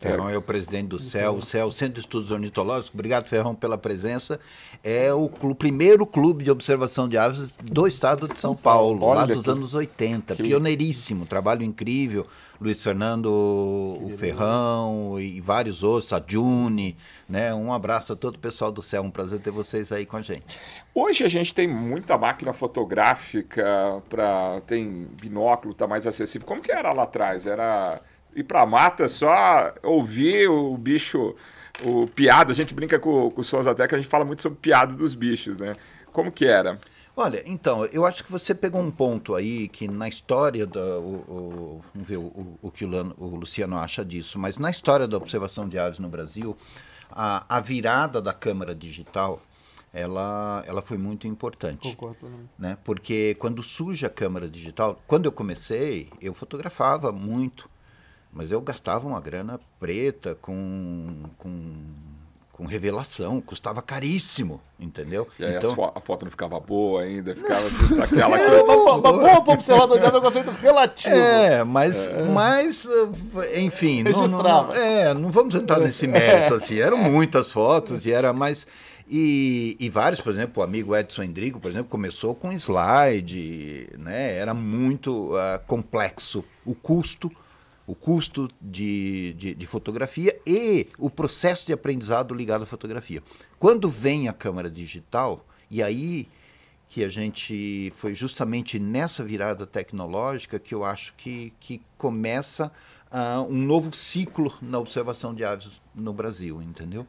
Ferrão 0.00 0.28
é 0.28 0.36
o 0.36 0.42
presidente 0.42 0.88
do 0.88 0.98
CEL, 0.98 1.36
o 1.36 1.42
CEL, 1.42 1.70
Centro 1.70 1.94
de 1.94 2.00
Estudos 2.00 2.30
Ornitológicos. 2.30 2.92
Obrigado, 2.92 3.28
Ferrão, 3.28 3.54
pela 3.54 3.78
presença. 3.78 4.38
É 4.82 5.12
o 5.12 5.28
clube, 5.28 5.56
primeiro 5.56 6.04
clube 6.06 6.44
de 6.44 6.50
observação 6.50 7.08
de 7.08 7.16
aves 7.16 7.56
do 7.62 7.86
estado 7.86 8.28
de 8.28 8.38
São 8.38 8.54
Paulo, 8.54 9.04
Olha 9.04 9.20
lá 9.20 9.26
dos 9.26 9.44
que... 9.44 9.50
anos 9.50 9.74
80. 9.74 10.36
Que... 10.36 10.42
Pioneiríssimo, 10.42 11.24
trabalho 11.26 11.62
incrível. 11.62 12.26
Luiz 12.60 12.80
Fernando, 12.82 13.26
o 13.26 14.14
Ferrão 14.16 15.18
e 15.18 15.40
vários 15.40 15.82
outros, 15.82 16.12
a 16.12 16.22
June, 16.24 16.96
né? 17.28 17.52
Um 17.52 17.72
abraço 17.72 18.12
a 18.12 18.16
todo 18.16 18.36
o 18.36 18.38
pessoal 18.38 18.70
do 18.70 18.80
céu, 18.80 19.02
um 19.02 19.10
prazer 19.10 19.40
ter 19.40 19.50
vocês 19.50 19.90
aí 19.90 20.06
com 20.06 20.16
a 20.16 20.22
gente. 20.22 20.58
Hoje 20.94 21.24
a 21.24 21.28
gente 21.28 21.52
tem 21.52 21.66
muita 21.66 22.16
máquina 22.16 22.52
fotográfica, 22.52 24.00
para 24.08 24.60
tem 24.66 25.08
binóculo, 25.20 25.74
tá 25.74 25.86
mais 25.86 26.06
acessível. 26.06 26.46
Como 26.46 26.62
que 26.62 26.70
era 26.70 26.92
lá 26.92 27.02
atrás? 27.02 27.44
Era 27.44 28.00
ir 28.34 28.44
pra 28.44 28.66
mata 28.66 29.08
só 29.08 29.74
ouvir 29.82 30.48
o 30.48 30.76
bicho, 30.76 31.34
o 31.82 32.06
piado. 32.06 32.52
A 32.52 32.54
gente 32.54 32.74
brinca 32.74 32.98
com, 32.98 33.30
com 33.30 33.40
o 33.40 33.44
Sons 33.44 33.66
até 33.66 33.86
que 33.86 33.94
a 33.94 33.98
gente 33.98 34.08
fala 34.08 34.24
muito 34.24 34.42
sobre 34.42 34.58
piada 34.58 34.94
dos 34.94 35.14
bichos, 35.14 35.56
né? 35.56 35.74
Como 36.12 36.30
que 36.30 36.44
era? 36.44 36.78
Olha, 37.16 37.42
então, 37.46 37.84
eu 37.86 38.04
acho 38.04 38.24
que 38.24 38.32
você 38.32 38.52
pegou 38.52 38.80
um 38.80 38.90
ponto 38.90 39.36
aí 39.36 39.68
que 39.68 39.86
na 39.86 40.08
história 40.08 40.66
da. 40.66 40.98
O, 40.98 41.14
o, 41.28 41.84
vamos 41.94 42.08
ver 42.08 42.16
o, 42.16 42.58
o 42.60 42.70
que 42.72 42.84
o, 42.84 42.88
Lano, 42.88 43.14
o, 43.16 43.36
Luciano 43.36 43.78
acha 43.78 44.04
disso, 44.04 44.38
mas 44.38 44.58
na 44.58 44.68
história 44.68 45.06
da 45.06 45.16
observação 45.16 45.68
de 45.68 45.78
aves 45.78 46.00
no 46.00 46.08
Brasil, 46.08 46.56
a, 47.10 47.44
a 47.48 47.60
virada 47.60 48.20
da 48.20 48.32
câmera 48.32 48.74
digital 48.74 49.40
ela, 49.94 50.64
ela 50.66 50.82
foi 50.82 50.98
muito 50.98 51.28
importante. 51.28 51.94
Concordo. 51.94 52.28
Né? 52.58 52.76
Porque 52.82 53.36
quando 53.36 53.62
surge 53.62 54.04
a 54.04 54.10
câmera 54.10 54.48
digital, 54.48 55.00
quando 55.06 55.26
eu 55.26 55.32
comecei, 55.32 56.10
eu 56.20 56.34
fotografava 56.34 57.12
muito 57.12 57.70
mas 58.34 58.50
eu 58.50 58.60
gastava 58.60 59.06
uma 59.06 59.20
grana 59.20 59.60
preta 59.78 60.34
com, 60.34 61.14
com, 61.38 61.62
com 62.52 62.66
revelação, 62.66 63.40
custava 63.40 63.80
caríssimo, 63.80 64.60
entendeu? 64.78 65.28
E 65.38 65.44
aí 65.44 65.56
então... 65.56 65.72
fo 65.72 65.92
a 65.94 66.00
foto 66.00 66.24
não 66.24 66.30
ficava 66.32 66.58
boa 66.58 67.02
ainda, 67.02 67.36
ficava 67.36 67.70
just 67.70 67.96
aquela 67.98 68.36
é, 68.36 68.48
coisa. 68.48 68.64
Uma, 68.64 68.94
uma 68.94 69.12
boa 69.12 69.40
para 69.40 69.54
observador 69.54 70.00
de 70.00 70.04
é 70.04 70.08
um 70.08 70.20
conceito 70.20 70.50
relativo. 70.50 71.14
É, 71.14 71.62
mas, 71.62 72.08
é. 72.08 72.22
mas 72.24 72.88
enfim, 73.54 74.02
não, 74.02 74.26
não, 74.26 74.74
é, 74.74 75.14
não 75.14 75.30
vamos 75.30 75.54
entrar 75.54 75.78
nesse 75.78 76.08
mérito, 76.08 76.54
assim, 76.54 76.80
eram 76.80 76.98
muitas 76.98 77.52
fotos 77.52 78.04
e 78.04 78.12
era 78.12 78.32
mais... 78.32 78.66
E, 79.06 79.76
e, 79.78 79.90
vários, 79.90 80.18
por 80.18 80.32
exemplo, 80.32 80.62
o 80.62 80.64
amigo 80.64 80.96
Edson 80.96 81.22
Endrigo, 81.22 81.60
por 81.60 81.70
exemplo, 81.70 81.90
começou 81.90 82.34
com 82.34 82.50
slide, 82.52 83.90
né? 83.98 84.34
Era 84.34 84.54
muito 84.54 85.30
uh, 85.34 85.60
complexo 85.66 86.42
o 86.64 86.74
custo, 86.74 87.30
o 87.86 87.94
custo 87.94 88.48
de, 88.60 89.34
de, 89.34 89.54
de, 89.54 89.66
fotografia 89.66 90.34
e 90.46 90.88
o 90.98 91.10
processo 91.10 91.66
de 91.66 91.72
aprendizado 91.72 92.34
ligado 92.34 92.62
à 92.62 92.66
fotografia. 92.66 93.22
Quando 93.58 93.90
vem 93.90 94.28
a 94.28 94.32
câmera 94.32 94.70
digital, 94.70 95.46
e 95.70 95.82
aí 95.82 96.28
que 96.88 97.02
a 97.04 97.08
gente 97.08 97.92
foi 97.96 98.14
justamente 98.14 98.78
nessa 98.78 99.24
virada 99.24 99.66
tecnológica 99.66 100.58
que 100.58 100.74
eu 100.74 100.84
acho 100.84 101.12
que, 101.14 101.52
que 101.58 101.82
começa 101.98 102.70
uh, 103.10 103.42
um 103.42 103.58
novo 103.58 103.94
ciclo 103.94 104.54
na 104.62 104.78
observação 104.78 105.34
de 105.34 105.44
aves 105.44 105.82
no 105.94 106.12
Brasil, 106.12 106.62
entendeu? 106.62 107.06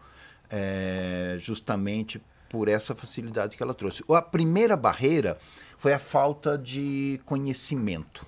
É, 0.50 1.38
justamente 1.40 2.22
por 2.50 2.68
essa 2.68 2.96
facilidade 2.96 3.56
que 3.56 3.64
ela 3.64 3.74
trouxe. 3.74 4.04
A 4.10 4.22
primeira 4.22 4.76
barreira 4.76 5.38
foi 5.78 5.94
a 5.94 6.00
falta 6.00 6.58
de 6.58 7.20
conhecimento. 7.26 8.26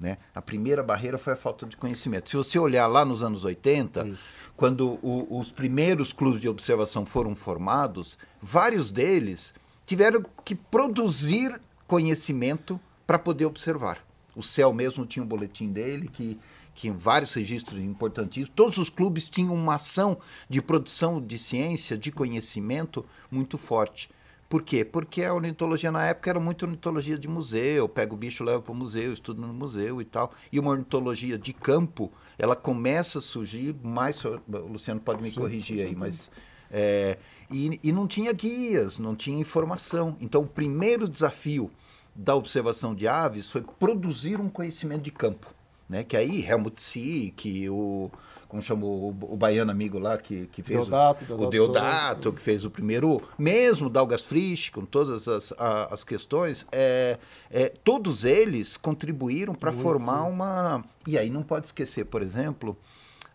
Né? 0.00 0.18
A 0.34 0.42
primeira 0.42 0.82
barreira 0.82 1.16
foi 1.16 1.32
a 1.32 1.36
falta 1.36 1.64
de 1.66 1.76
conhecimento. 1.76 2.30
Se 2.30 2.36
você 2.36 2.58
olhar 2.58 2.86
lá 2.86 3.04
nos 3.04 3.22
anos 3.22 3.44
80, 3.44 4.08
Isso. 4.08 4.24
quando 4.56 4.98
o, 5.02 5.38
os 5.38 5.50
primeiros 5.50 6.12
clubes 6.12 6.40
de 6.40 6.48
observação 6.48 7.06
foram 7.06 7.34
formados, 7.36 8.18
vários 8.40 8.90
deles 8.90 9.54
tiveram 9.86 10.24
que 10.44 10.54
produzir 10.54 11.60
conhecimento 11.86 12.80
para 13.06 13.18
poder 13.18 13.46
observar. 13.46 14.04
O 14.34 14.42
céu 14.42 14.72
mesmo 14.72 15.06
tinha 15.06 15.22
um 15.22 15.28
boletim 15.28 15.70
dele 15.70 16.08
que 16.08 16.38
que 16.74 16.90
vários 16.90 17.32
registros 17.32 17.80
importantíssimos. 17.80 18.52
Todos 18.54 18.78
os 18.78 18.90
clubes 18.90 19.28
tinham 19.28 19.54
uma 19.54 19.76
ação 19.76 20.18
de 20.48 20.60
produção 20.60 21.20
de 21.20 21.38
ciência, 21.38 21.96
de 21.96 22.10
conhecimento 22.10 23.06
muito 23.30 23.56
forte. 23.56 24.10
Por 24.54 24.62
quê? 24.62 24.84
Porque 24.84 25.24
a 25.24 25.34
ornitologia 25.34 25.90
na 25.90 26.06
época 26.06 26.30
era 26.30 26.38
muito 26.38 26.62
ornitologia 26.62 27.18
de 27.18 27.26
museu, 27.26 27.88
pega 27.88 28.14
o 28.14 28.16
bicho, 28.16 28.44
leva 28.44 28.62
para 28.62 28.70
o 28.70 28.74
museu, 28.76 29.12
estuda 29.12 29.44
no 29.44 29.52
museu 29.52 30.00
e 30.00 30.04
tal. 30.04 30.32
E 30.52 30.60
uma 30.60 30.70
ornitologia 30.70 31.36
de 31.36 31.52
campo, 31.52 32.12
ela 32.38 32.54
começa 32.54 33.18
a 33.18 33.20
surgir 33.20 33.74
mais. 33.82 34.24
O 34.24 34.40
Luciano 34.46 35.00
pode 35.00 35.20
me 35.20 35.30
sim, 35.32 35.40
corrigir 35.40 35.78
sim, 35.78 35.82
aí, 35.82 35.88
sim. 35.88 35.96
mas. 35.96 36.30
É, 36.70 37.18
e, 37.50 37.80
e 37.82 37.90
não 37.90 38.06
tinha 38.06 38.32
guias, 38.32 38.96
não 38.96 39.16
tinha 39.16 39.40
informação. 39.40 40.16
Então, 40.20 40.42
o 40.42 40.46
primeiro 40.46 41.08
desafio 41.08 41.68
da 42.14 42.36
observação 42.36 42.94
de 42.94 43.08
aves 43.08 43.50
foi 43.50 43.60
produzir 43.60 44.40
um 44.40 44.48
conhecimento 44.48 45.02
de 45.02 45.10
campo 45.10 45.52
né? 45.88 46.02
Que 46.02 46.16
aí 46.16 46.44
Helmut 46.44 46.80
Sick, 46.80 47.68
o 47.68 48.10
como 48.54 48.62
chamou 48.62 49.10
o, 49.10 49.34
o 49.34 49.36
baiano 49.36 49.72
amigo 49.72 49.98
lá 49.98 50.16
que, 50.16 50.46
que 50.46 50.62
fez 50.62 50.86
Deodato, 50.86 51.34
o, 51.34 51.42
o 51.42 51.46
Deodato, 51.50 52.32
que 52.32 52.40
fez 52.40 52.64
o 52.64 52.70
primeiro, 52.70 53.20
mesmo 53.36 53.90
Dalgas 53.90 54.22
Frisch, 54.22 54.70
com 54.70 54.84
todas 54.84 55.26
as, 55.26 55.52
a, 55.58 55.92
as 55.92 56.04
questões, 56.04 56.64
é, 56.70 57.18
é, 57.50 57.72
todos 57.82 58.24
eles 58.24 58.76
contribuíram 58.76 59.56
para 59.56 59.72
formar 59.72 60.22
sim. 60.22 60.30
uma. 60.30 60.84
E 61.04 61.18
aí 61.18 61.30
não 61.30 61.42
pode 61.42 61.66
esquecer, 61.66 62.04
por 62.04 62.22
exemplo, 62.22 62.76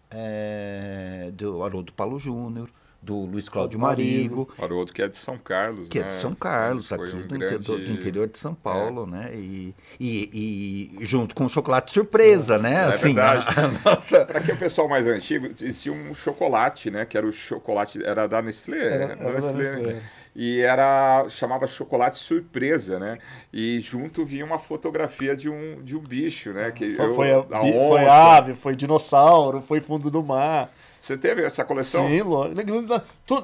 é, 0.10 1.32
do 1.34 1.62
Haroldo 1.66 1.92
Paulo 1.92 2.18
Júnior, 2.18 2.70
do 3.02 3.16
Luiz 3.26 3.48
Cláudio 3.48 3.80
Marigo. 3.80 4.50
Haroldo, 4.58 4.92
que 4.92 5.02
é 5.02 5.08
de 5.08 5.18
São 5.18 5.38
Carlos, 5.38 5.88
Que 5.88 6.00
né? 6.00 6.06
é 6.06 6.08
de 6.10 6.16
né? 6.16 6.22
São 6.22 6.36
Carlos, 6.36 6.92
aqui 6.92 7.16
um 7.16 7.22
do, 7.22 7.28
grande... 7.28 7.56
interior, 7.56 7.80
do, 7.80 7.92
interior 7.92 8.28
de 8.28 8.38
São 8.38 8.54
Paulo, 8.54 9.04
é. 9.04 9.10
né? 9.10 9.32
E, 9.34 9.76
e, 10.00 10.98
e, 11.00 11.06
junto 11.06 11.34
com 11.34 11.46
o 11.46 11.50
chocolate 11.50 11.92
surpresa, 11.92 12.56
é, 12.56 12.60
né? 12.60 12.74
É 12.74 12.84
assim, 12.86 13.14
verdade. 13.14 13.46
Nossa... 13.86 14.26
Para 14.26 14.42
quem 14.42 14.52
é 14.52 14.54
o 14.54 14.58
pessoal 14.58 14.90
mais 14.90 15.08
antigo, 15.08 15.48
existia 15.48 15.94
um 15.94 16.14
chocolate, 16.14 16.92
né? 16.92 17.06
Que 17.06 17.18
era 17.18 17.26
o 17.26 17.32
chocolate, 17.32 18.04
era 18.04 18.28
da 18.28 18.42
Nestlé, 18.42 18.78
era, 18.78 19.04
era 19.04 19.16
da 19.16 19.32
Nestlé, 19.32 19.72
Nestlé. 19.76 19.94
Né? 19.94 20.02
e 20.36 20.62
era 20.62 21.26
chamava 21.30 21.68
chocolate 21.68 22.18
surpresa, 22.18 23.00
né? 23.00 23.18
E 23.52 23.80
junto 23.82 24.26
vinha 24.26 24.46
uma 24.46 24.60
fotografia 24.60 25.36
de 25.36 25.50
um, 25.50 25.82
de 25.84 25.96
um 25.96 26.02
bicho, 26.02 26.52
né? 26.52 26.72
Que 26.72 26.96
foi, 26.96 27.06
eu, 27.06 27.14
foi, 27.16 27.32
a, 27.32 27.40
a 27.40 27.62
foi 27.62 28.06
ave, 28.06 28.54
foi 28.56 28.76
dinossauro, 28.76 29.62
foi 29.62 29.82
fundo 29.82 30.10
do 30.10 30.24
mar. 30.24 30.72
Você 31.00 31.18
teve 31.18 31.42
essa 31.44 31.64
coleção? 31.64 32.08
Sim, 32.08 32.22
lógico. 32.22 32.62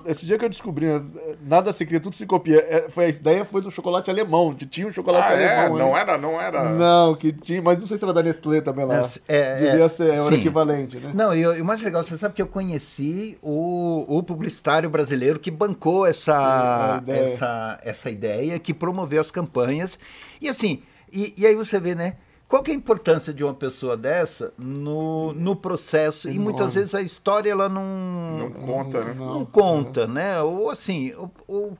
Esse 0.05 0.25
dia 0.25 0.37
que 0.37 0.43
eu 0.43 0.49
descobri, 0.49 0.87
né, 0.87 1.01
nada 1.41 1.71
se 1.71 1.85
cria, 1.85 2.01
tudo 2.01 2.13
se 2.13 2.25
copia. 2.25 2.57
É, 2.69 2.89
foi, 2.89 3.05
a 3.05 3.09
ideia 3.09 3.45
foi 3.45 3.61
do 3.61 3.71
chocolate 3.71 4.11
alemão, 4.11 4.53
que 4.53 4.65
tinha 4.65 4.85
um 4.85 4.91
chocolate 4.91 5.31
ah, 5.31 5.35
é? 5.35 5.59
alemão. 5.59 5.77
É? 5.77 5.79
Não 5.79 5.97
era, 5.97 6.17
não 6.17 6.41
era. 6.41 6.69
Não, 6.69 7.15
que 7.15 7.31
tinha, 7.31 7.61
mas 7.61 7.79
não 7.79 7.87
sei 7.87 7.97
se 7.97 8.03
era 8.03 8.13
da 8.13 8.21
Nestlé 8.21 8.59
também 8.59 8.85
lá. 8.85 9.01
É, 9.25 9.37
é, 9.37 9.55
Devia 9.71 9.87
ser 9.87 10.19
o 10.19 10.33
equivalente, 10.33 10.97
né? 10.97 11.11
Não, 11.13 11.33
e, 11.33 11.45
o 11.61 11.65
mais 11.65 11.81
legal, 11.81 12.03
você 12.03 12.17
sabe 12.17 12.35
que 12.35 12.41
eu 12.41 12.47
conheci 12.47 13.37
o, 13.41 14.05
o 14.17 14.21
publicitário 14.21 14.89
brasileiro 14.89 15.39
que 15.39 15.49
bancou 15.49 16.05
essa, 16.05 16.99
ideia. 17.01 17.33
essa, 17.33 17.79
essa 17.83 18.09
ideia, 18.09 18.59
que 18.59 18.73
promoveu 18.73 19.21
as 19.21 19.31
campanhas. 19.31 19.97
E 20.41 20.49
assim, 20.49 20.83
e, 21.11 21.33
e 21.37 21.47
aí 21.47 21.55
você 21.55 21.79
vê, 21.79 21.95
né? 21.95 22.17
Qual 22.47 22.61
que 22.61 22.69
é 22.69 22.73
a 22.73 22.77
importância 22.77 23.33
de 23.33 23.43
uma 23.43 23.53
pessoa 23.53 23.97
dessa 23.97 24.53
no, 24.57 25.33
no 25.33 25.55
processo? 25.55 26.29
E 26.29 26.37
muitas 26.37 26.75
vezes 26.75 26.93
a 26.93 27.01
história 27.01 27.49
ela 27.49 27.67
não, 27.67 28.37
não 28.37 28.51
conta, 28.51 29.03
né? 29.03 29.13
Não, 29.17 29.33
não 29.33 29.45
conta, 29.45 30.07
né? 30.07 30.39
Ou 30.41 30.69
assim, 30.69 31.11
ou, 31.15 31.31
ou 31.47 31.77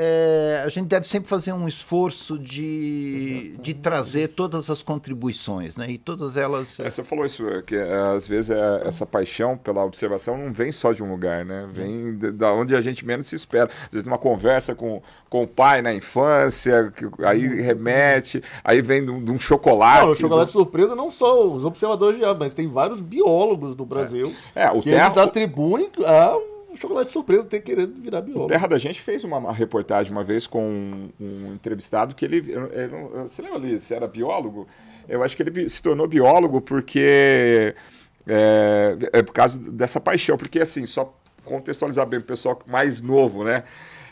é, 0.00 0.62
a 0.64 0.68
gente 0.68 0.86
deve 0.86 1.08
sempre 1.08 1.28
fazer 1.28 1.52
um 1.52 1.66
esforço 1.66 2.38
de, 2.38 3.56
de 3.60 3.74
trazer 3.74 4.28
todas 4.28 4.70
as 4.70 4.80
contribuições, 4.80 5.74
né? 5.74 5.90
E 5.90 5.98
todas 5.98 6.36
elas. 6.36 6.78
É, 6.78 6.88
você 6.88 7.02
falou 7.02 7.26
isso, 7.26 7.42
que 7.66 7.74
é, 7.74 8.14
às 8.14 8.28
vezes 8.28 8.50
é, 8.50 8.86
essa 8.86 9.04
paixão 9.04 9.58
pela 9.58 9.84
observação 9.84 10.38
não 10.38 10.52
vem 10.52 10.70
só 10.70 10.92
de 10.92 11.02
um 11.02 11.10
lugar, 11.10 11.44
né? 11.44 11.68
Vem 11.72 12.16
de, 12.16 12.30
de 12.30 12.44
onde 12.44 12.76
a 12.76 12.80
gente 12.80 13.04
menos 13.04 13.26
se 13.26 13.34
espera. 13.34 13.68
Às 13.86 13.90
vezes 13.90 14.04
numa 14.06 14.18
conversa 14.18 14.72
com, 14.72 15.02
com 15.28 15.42
o 15.42 15.48
pai 15.48 15.82
na 15.82 15.92
infância, 15.92 16.92
que, 16.92 17.04
aí 17.24 17.60
remete, 17.60 18.40
aí 18.62 18.80
vem 18.80 19.04
de, 19.04 19.20
de 19.20 19.32
um 19.32 19.38
chocolate. 19.40 20.04
Não, 20.04 20.10
o 20.10 20.14
chocolate 20.14 20.52
do... 20.52 20.52
surpresa 20.52 20.94
não 20.94 21.10
só 21.10 21.44
os 21.44 21.64
observadores 21.64 22.16
de 22.16 22.24
aves, 22.24 22.38
mas 22.38 22.54
tem 22.54 22.68
vários 22.68 23.00
biólogos 23.00 23.74
do 23.74 23.84
Brasil 23.84 24.32
é. 24.54 24.62
É, 24.62 24.70
o 24.70 24.80
que 24.80 24.90
terra... 24.90 25.06
eles 25.06 25.18
atribuem 25.18 25.90
a 26.06 26.38
chocolate 26.76 27.12
surpresa 27.12 27.44
tem 27.44 27.60
querendo 27.60 28.00
virar 28.00 28.20
biólogo. 28.20 28.48
Terra 28.48 28.66
da 28.66 28.78
Gente 28.78 29.00
fez 29.00 29.24
uma, 29.24 29.52
reportagem 29.52 30.12
uma 30.12 30.24
vez 30.24 30.46
com 30.46 30.62
um, 30.62 31.10
um 31.20 31.54
entrevistado 31.54 32.14
que 32.14 32.24
ele, 32.24 32.36
ele, 32.36 33.22
Você 33.22 33.42
lembra, 33.42 33.58
Luiz? 33.58 33.82
Você 33.82 33.94
era 33.94 34.06
biólogo? 34.06 34.66
Eu 35.08 35.22
acho 35.22 35.36
que 35.36 35.42
ele 35.42 35.68
se 35.68 35.82
tornou 35.82 36.06
biólogo 36.06 36.60
porque. 36.60 37.74
É, 38.26 38.96
é 39.12 39.22
por 39.22 39.32
causa 39.32 39.58
dessa 39.70 39.98
paixão. 39.98 40.36
Porque, 40.36 40.60
assim, 40.60 40.84
só 40.84 41.14
contextualizar 41.44 42.06
bem 42.06 42.18
o 42.18 42.22
pessoal 42.22 42.60
mais 42.66 43.00
novo, 43.00 43.42
né? 43.42 43.64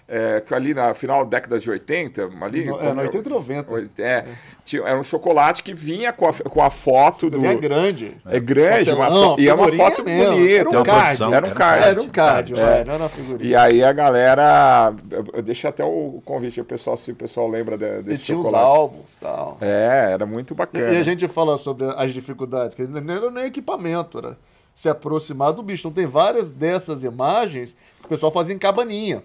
É, 0.09 0.41
foi 0.47 0.57
ali 0.57 0.73
na 0.73 0.95
final 0.95 1.25
da 1.25 1.31
década 1.31 1.59
de 1.59 1.69
80, 1.69 2.31
ali. 2.41 2.67
No, 2.67 2.81
é, 2.81 2.93
80 2.93 3.29
e 3.29 3.33
90. 3.33 3.73
É, 3.99 4.03
é. 4.05 4.27
Tinha, 4.65 4.83
era 4.83 4.99
um 4.99 5.03
chocolate 5.03 5.65
que 5.65 5.75
vinha 5.75 6.13
com 6.13 6.29
a, 6.29 6.33
com 6.33 6.63
a 6.63 6.71
foto 6.71 7.29
do. 7.29 7.45
É 7.45 7.55
grande. 7.57 8.17
É 8.25 8.39
grande, 8.39 8.93
uma 8.93 9.09
fo... 9.09 9.37
e 9.37 9.49
é 9.49 9.55
uma 9.55 9.69
foto 9.73 10.05
bonita. 10.05 10.61
Era 10.61 10.71
um 10.71 10.83
card. 10.85 11.23
Era 11.23 11.47
um 11.47 11.51
card. 11.51 11.85
Era 11.85 12.03
um 12.03 12.09
card, 12.09 12.55
não 12.55 12.95
era 12.95 13.09
figurinha. 13.09 13.51
E 13.51 13.57
aí 13.57 13.83
a 13.83 13.93
galera. 13.93 14.95
Eu 15.33 15.43
deixo 15.43 15.67
até 15.67 15.85
o 15.85 16.23
convite, 16.25 16.61
o 16.61 16.65
pessoal, 16.65 16.97
se 16.97 17.11
o 17.11 17.17
pessoal 17.17 17.49
lembra 17.49 17.77
de, 17.77 18.03
desse 18.03 18.23
e 18.23 18.25
tinha 18.27 18.37
chocolate. 18.37 18.65
os 18.65 18.71
álbuns 18.71 19.15
e 19.15 19.19
tal. 19.19 19.59
É, 19.61 20.11
era 20.13 20.25
muito 20.25 20.55
bacana. 20.55 20.93
E 20.93 20.99
a 20.99 21.03
gente 21.03 21.27
fala 21.27 21.59
sobre 21.59 21.85
as 21.97 22.13
dificuldades, 22.13 22.77
que 22.77 22.85
não 22.85 23.13
era 23.13 23.31
nem 23.31 23.47
equipamento, 23.47 24.19
era 24.19 24.39
se 24.73 24.89
aproximar 24.89 25.53
do 25.53 25.65
bicho. 25.65 25.89
Então 25.89 25.91
tem 25.91 26.07
várias 26.07 26.49
dessas 26.49 27.03
imagens 27.03 27.75
que 27.99 28.07
o 28.07 28.09
pessoal 28.09 28.31
fazia 28.31 28.55
em 28.55 28.59
cabaninha. 28.59 29.25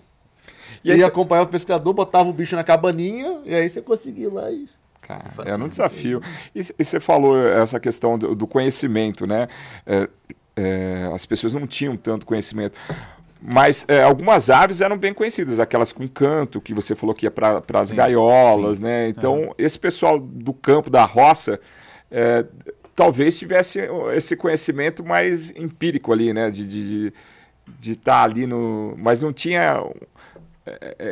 E 0.84 0.92
aí 0.92 0.98
você 0.98 1.06
acompanhava 1.06 1.48
o 1.48 1.52
pescador, 1.52 1.94
botava 1.94 2.30
o 2.30 2.34
bicho 2.34 2.56
na 2.56 2.64
cabaninha, 2.64 3.40
e 3.46 3.54
aí 3.54 3.70
você 3.70 3.82
conseguia 3.82 4.26
ir 4.26 4.34
lá 4.34 4.52
e. 4.52 4.68
Cara, 5.02 5.32
era 5.46 5.64
um 5.64 5.68
desafio. 5.68 6.22
E, 6.56 6.60
e, 6.60 6.86
você 6.86 7.00
falou 7.00 7.38
essa 7.38 7.80
questão 7.80 8.18
do, 8.18 8.36
do 8.36 8.48
conhecimento, 8.48 9.26
né? 9.26 9.48
É, 9.86 10.08
é, 10.56 11.12
as 11.14 11.26
pessoas 11.26 11.54
não 11.54 11.66
tinham 11.66 11.98
tanto 11.98 12.26
conhecimento. 12.26 12.78
Mas 13.42 13.84
é, 13.88 14.04
algumas 14.04 14.52
aves 14.52 14.82
eram 14.82 14.96
bem 14.96 15.14
conhecidas, 15.14 15.60
aquelas 15.60 15.92
com 15.92 16.08
canto, 16.08 16.62
que 16.62 16.74
você 16.74 16.94
falou 16.94 17.16
que 17.16 17.26
ia 17.26 17.32
para 17.32 17.64
as 17.74 17.92
gaiolas, 17.92 18.78
sim. 18.78 18.84
né? 18.84 19.10
Então, 19.10 19.56
esse 19.58 19.80
pessoal 19.80 20.20
do 20.20 20.54
campo, 20.54 20.92
da 20.92 21.04
roça, 21.04 21.60
é, 22.12 22.46
talvez 22.96 23.40
tivesse 23.40 23.80
esse 24.14 24.36
conhecimento 24.36 25.04
mais 25.04 25.50
empírico 25.56 26.14
ali, 26.14 26.32
né? 26.32 26.52
De 26.52 26.62
estar 26.62 26.78
de, 26.78 27.14
de, 27.80 27.96
tá 27.96 28.22
ali 28.22 28.46
no. 28.46 28.94
Mas 29.00 29.24
não 29.24 29.34
tinha 29.34 29.62
é, 29.62 29.74
é, 29.74 29.88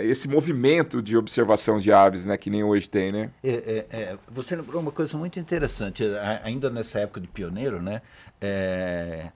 esse 0.03 0.27
movimento 0.27 1.01
de 1.01 1.17
observação 1.17 1.79
de 1.79 1.91
aves, 1.91 2.25
né, 2.25 2.37
que 2.37 2.49
nem 2.49 2.63
hoje 2.63 2.89
tem, 2.89 3.11
né? 3.11 3.31
É, 3.43 3.49
é, 3.49 3.95
é 3.97 4.17
você 4.29 4.55
lembrou 4.55 4.81
uma 4.81 4.91
coisa 4.91 5.17
muito 5.17 5.39
interessante, 5.39 6.03
ainda 6.43 6.69
nessa 6.69 6.99
época 6.99 7.19
de 7.19 7.27
pioneiro, 7.27 7.81
né? 7.81 8.01
É, 8.39 9.31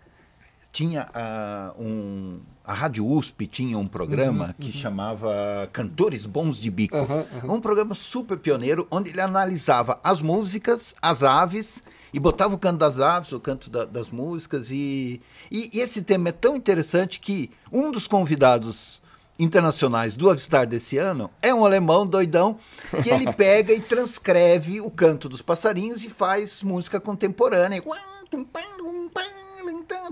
tinha 0.73 1.07
a, 1.13 1.73
um, 1.77 2.39
a 2.65 2.73
Rádio 2.73 3.05
USP 3.05 3.45
tinha 3.45 3.77
um 3.77 3.87
programa 3.87 4.47
uhum, 4.47 4.53
que 4.59 4.65
uhum. 4.67 4.81
chamava 4.81 5.69
Cantores 5.71 6.25
Bons 6.25 6.57
de 6.57 6.71
Bico, 6.71 6.97
uhum, 6.97 7.55
um 7.55 7.61
programa 7.61 7.93
super 7.93 8.37
pioneiro 8.37 8.87
onde 8.89 9.11
ele 9.11 9.21
analisava 9.21 9.99
as 10.03 10.19
músicas, 10.21 10.95
as 10.99 11.21
aves 11.21 11.83
e 12.11 12.19
botava 12.19 12.55
o 12.55 12.57
canto 12.57 12.79
das 12.79 12.99
aves, 12.99 13.31
o 13.31 13.39
canto 13.39 13.69
da, 13.69 13.85
das 13.85 14.09
músicas 14.09 14.71
e, 14.71 15.21
e, 15.51 15.69
e 15.71 15.79
esse 15.79 16.01
tema 16.01 16.29
é 16.29 16.31
tão 16.31 16.55
interessante 16.55 17.19
que 17.19 17.51
um 17.71 17.91
dos 17.91 18.07
convidados 18.07 19.02
internacionais 19.39 20.15
do 20.15 20.29
Avistar 20.29 20.67
desse 20.67 20.97
ano 20.97 21.29
é 21.41 21.53
um 21.53 21.65
alemão 21.65 22.05
doidão 22.05 22.57
que 23.01 23.09
ele 23.09 23.31
pega 23.33 23.73
e 23.73 23.81
transcreve 23.81 24.79
o 24.79 24.91
canto 24.91 25.27
dos 25.27 25.41
passarinhos 25.41 26.03
e 26.03 26.09
faz 26.09 26.61
música 26.61 26.99
contemporânea 26.99 27.81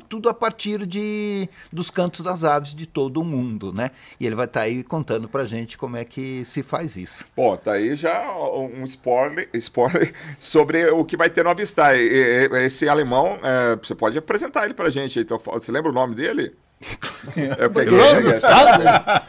tudo 0.08 0.30
a 0.30 0.34
partir 0.34 0.86
de, 0.86 1.50
dos 1.72 1.90
cantos 1.90 2.22
das 2.22 2.44
aves 2.44 2.74
de 2.74 2.86
todo 2.86 3.22
o 3.22 3.24
mundo, 3.24 3.74
né? 3.74 3.92
E 4.20 4.25
ele 4.25 4.36
vai 4.36 4.46
estar 4.46 4.62
tá 4.62 4.66
aí 4.66 4.84
contando 4.84 5.28
pra 5.28 5.46
gente 5.46 5.78
como 5.78 5.98
é 5.98 6.06
que 6.06 6.44
se 6.46 6.63
faz 6.63 6.98
isso. 6.98 7.25
Bom, 7.36 7.56
tá 7.56 7.74
aí 7.74 7.96
já 7.96 8.32
um 8.36 8.84
spoiler, 8.86 9.50
spoiler 9.54 10.13
sobre 10.40 10.90
o 10.92 11.04
que 11.06 11.18
vai 11.18 11.30
ter 11.30 11.44
no 11.44 11.50
Avistar. 11.50 11.96
Esse 11.96 12.88
alemão, 12.88 13.40
é, 13.44 13.75
você 13.75 13.96
pode 13.96 14.18
apresentar 14.18 14.66
ele 14.66 14.74
pra 14.74 14.90
gente. 14.90 15.20
Então, 15.20 15.38
você 15.38 15.72
lembra 15.72 15.92
o 15.92 15.94
nome 15.94 16.16
dele? 16.16 16.56
Eu 17.58 17.70
peguei. 17.70 17.98
Mas 17.98 18.42
tá, 18.42 19.24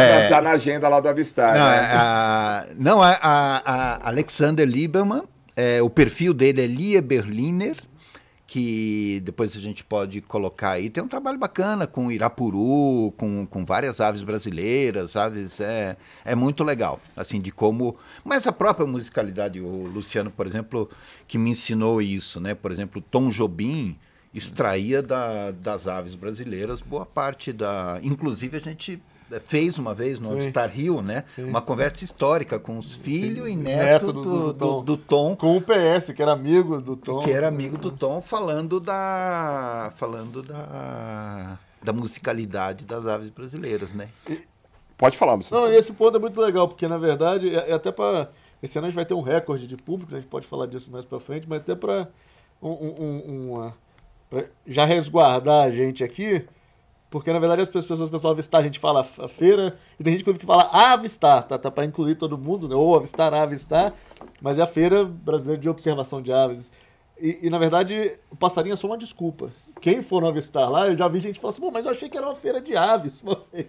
é. 0.00 0.28
tá, 0.28 0.40
na 0.40 0.52
agenda 0.52 0.88
lá 0.88 1.00
do 1.00 1.08
Avistar. 1.08 1.54
Não, 1.54 1.68
né? 1.68 1.90
a, 1.92 2.66
não 2.76 3.02
a, 3.02 3.18
a, 3.20 4.08
Alexander 4.08 4.66
Lieberman, 4.66 5.22
é, 5.56 5.82
o 5.82 5.90
perfil 5.90 6.32
dele 6.32 6.62
é 6.62 6.66
Lia 6.66 7.02
Berliner 7.02 7.76
que 8.48 9.20
depois 9.24 9.54
a 9.54 9.60
gente 9.60 9.84
pode 9.84 10.22
colocar 10.22 10.70
aí. 10.70 10.88
Tem 10.88 11.04
um 11.04 11.06
trabalho 11.06 11.36
bacana 11.38 11.86
com 11.86 12.10
Irapuru, 12.10 13.12
com, 13.14 13.46
com 13.46 13.62
várias 13.62 14.00
aves 14.00 14.22
brasileiras, 14.22 15.16
aves 15.16 15.60
é, 15.60 15.98
é 16.24 16.34
muito 16.34 16.64
legal, 16.64 16.98
assim, 17.14 17.42
de 17.42 17.52
como... 17.52 17.94
Mas 18.24 18.46
a 18.46 18.52
própria 18.52 18.86
musicalidade, 18.86 19.60
o 19.60 19.86
Luciano, 19.92 20.30
por 20.30 20.46
exemplo, 20.46 20.88
que 21.28 21.36
me 21.36 21.50
ensinou 21.50 22.00
isso, 22.00 22.40
né? 22.40 22.54
Por 22.54 22.72
exemplo, 22.72 23.02
Tom 23.02 23.28
Jobim 23.28 23.98
extraía 24.32 25.02
da, 25.02 25.50
das 25.50 25.86
aves 25.86 26.14
brasileiras 26.14 26.80
boa 26.80 27.04
parte 27.04 27.52
da... 27.52 28.00
Inclusive 28.02 28.56
a 28.56 28.60
gente 28.60 28.98
fez 29.46 29.78
uma 29.78 29.94
vez 29.94 30.18
no 30.18 30.40
Star 30.40 30.70
Rio, 30.70 31.02
né? 31.02 31.24
Sim. 31.34 31.44
Uma 31.44 31.60
conversa 31.60 32.04
histórica 32.04 32.58
com 32.58 32.78
os 32.78 32.94
filhos 32.94 33.48
e 33.48 33.56
neto, 33.56 34.06
neto 34.06 34.12
do, 34.12 34.22
do, 34.22 34.52
do, 34.52 34.82
do, 34.82 34.96
Tom. 34.96 35.36
Com 35.36 35.56
o 35.56 35.60
PS, 35.60 36.12
que 36.14 36.22
era 36.22 36.32
amigo 36.32 36.80
do 36.80 36.96
Tom. 36.96 37.20
Que 37.20 37.30
era 37.30 37.48
amigo 37.48 37.76
do 37.76 37.90
Tom, 37.90 38.20
falando 38.20 38.80
da. 38.80 39.92
falando 39.96 40.42
da. 40.42 41.58
da 41.82 41.92
musicalidade 41.92 42.84
das 42.84 43.06
aves 43.06 43.30
brasileiras, 43.30 43.92
né? 43.92 44.08
E, 44.28 44.46
Pode 44.98 45.16
falar, 45.16 45.34
Luciano. 45.34 45.64
Não, 45.64 45.72
e 45.72 45.76
esse 45.76 45.92
ponto 45.92 46.16
é 46.16 46.20
muito 46.20 46.40
legal, 46.40 46.66
porque 46.66 46.88
na 46.88 46.98
verdade, 46.98 47.54
é, 47.54 47.70
é 47.70 47.72
até 47.72 47.92
para. 47.92 48.28
Esse 48.60 48.76
ano 48.76 48.88
a 48.88 48.90
gente 48.90 48.96
vai 48.96 49.06
ter 49.06 49.14
um 49.14 49.22
recorde 49.22 49.68
de 49.68 49.76
público, 49.76 50.10
né? 50.10 50.18
a 50.18 50.20
gente 50.20 50.28
pode 50.28 50.44
falar 50.44 50.66
disso 50.66 50.90
mais 50.90 51.04
para 51.04 51.20
frente, 51.20 51.48
mas 51.48 51.60
até 51.60 51.76
para 51.76 52.08
um, 52.60 52.70
um, 52.70 53.62
um, 53.62 53.72
já 54.66 54.84
resguardar 54.84 55.64
a 55.64 55.70
gente 55.70 56.02
aqui, 56.02 56.44
porque, 57.10 57.32
na 57.32 57.38
verdade, 57.38 57.62
as 57.62 57.68
pessoas, 57.68 58.00
as 58.02 58.10
pessoas 58.10 58.32
avistar, 58.32 58.60
a 58.60 58.64
gente 58.64 58.78
fala 58.78 59.00
a 59.00 59.28
feira, 59.28 59.78
e 59.98 60.04
tem 60.04 60.12
gente 60.12 60.24
que 60.24 60.44
fala 60.44 60.68
avistar, 60.72 61.42
tá, 61.42 61.58
tá 61.58 61.70
para 61.70 61.84
incluir 61.84 62.16
todo 62.16 62.36
mundo, 62.36 62.68
né? 62.68 62.74
ou 62.74 62.94
avistar, 62.94 63.32
avistar, 63.32 63.94
mas 64.42 64.58
é 64.58 64.62
a 64.62 64.66
Feira 64.66 65.04
Brasileira 65.04 65.60
de 65.60 65.70
Observação 65.70 66.20
de 66.20 66.32
Aves. 66.32 66.70
E, 67.18 67.46
e, 67.46 67.50
na 67.50 67.58
verdade, 67.58 68.18
o 68.30 68.36
passarinho 68.36 68.74
é 68.74 68.76
só 68.76 68.86
uma 68.86 68.98
desculpa. 68.98 69.50
Quem 69.80 70.02
for 70.02 70.20
no 70.20 70.28
avistar 70.28 70.70
lá, 70.70 70.86
eu 70.86 70.96
já 70.96 71.08
vi 71.08 71.18
gente 71.18 71.40
falar 71.40 71.52
assim, 71.52 71.70
mas 71.72 71.84
eu 71.84 71.90
achei 71.90 72.08
que 72.08 72.16
era 72.16 72.26
uma 72.26 72.34
feira 72.34 72.60
de 72.60 72.76
aves 72.76 73.22
uma 73.22 73.40
vez. 73.52 73.68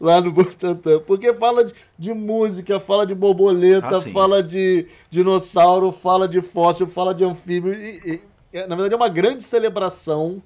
Lá 0.00 0.20
no 0.20 0.30
Butantã. 0.30 1.00
Porque 1.00 1.32
fala 1.34 1.64
de, 1.64 1.74
de, 1.98 2.12
música, 2.12 2.78
fala 2.78 3.06
de 3.06 3.14
borboleta, 3.14 3.96
ah, 3.96 4.00
fala 4.00 4.42
de 4.42 4.86
dinossauro, 5.10 5.90
fala 5.90 6.28
de 6.28 6.40
fóssil, 6.40 6.86
fala 6.86 7.14
de 7.14 7.24
anfíbio. 7.24 7.74
E, 7.74 8.20
e, 8.52 8.66
na 8.66 8.76
verdade, 8.76 8.94
é 8.94 8.96
uma 8.96 9.08
grande 9.08 9.42
celebração 9.42 10.42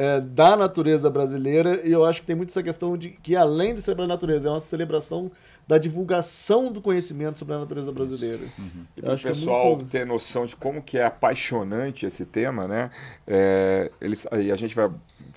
é, 0.00 0.18
da 0.18 0.56
natureza 0.56 1.10
brasileira, 1.10 1.86
e 1.86 1.92
eu 1.92 2.06
acho 2.06 2.22
que 2.22 2.26
tem 2.26 2.34
muito 2.34 2.48
essa 2.48 2.62
questão 2.62 2.96
de 2.96 3.10
que, 3.10 3.36
além 3.36 3.74
de 3.74 3.82
celebrar 3.82 4.06
a 4.06 4.08
natureza, 4.08 4.48
é 4.48 4.50
uma 4.50 4.58
celebração 4.58 5.30
da 5.68 5.76
divulgação 5.76 6.72
do 6.72 6.80
conhecimento 6.80 7.38
sobre 7.38 7.54
a 7.54 7.58
natureza 7.58 7.92
brasileira. 7.92 8.40
Uhum. 8.58 8.86
E 8.96 9.02
para 9.02 9.14
o 9.14 9.20
pessoal 9.20 9.72
é 9.72 9.76
muito... 9.76 9.90
ter 9.90 10.06
noção 10.06 10.46
de 10.46 10.56
como 10.56 10.80
que 10.80 10.96
é 10.96 11.04
apaixonante 11.04 12.06
esse 12.06 12.24
tema, 12.24 12.66
né? 12.66 12.90
É, 13.26 13.90
eles, 14.00 14.26
aí 14.30 14.50
a 14.50 14.56
gente 14.56 14.74
vai 14.74 14.90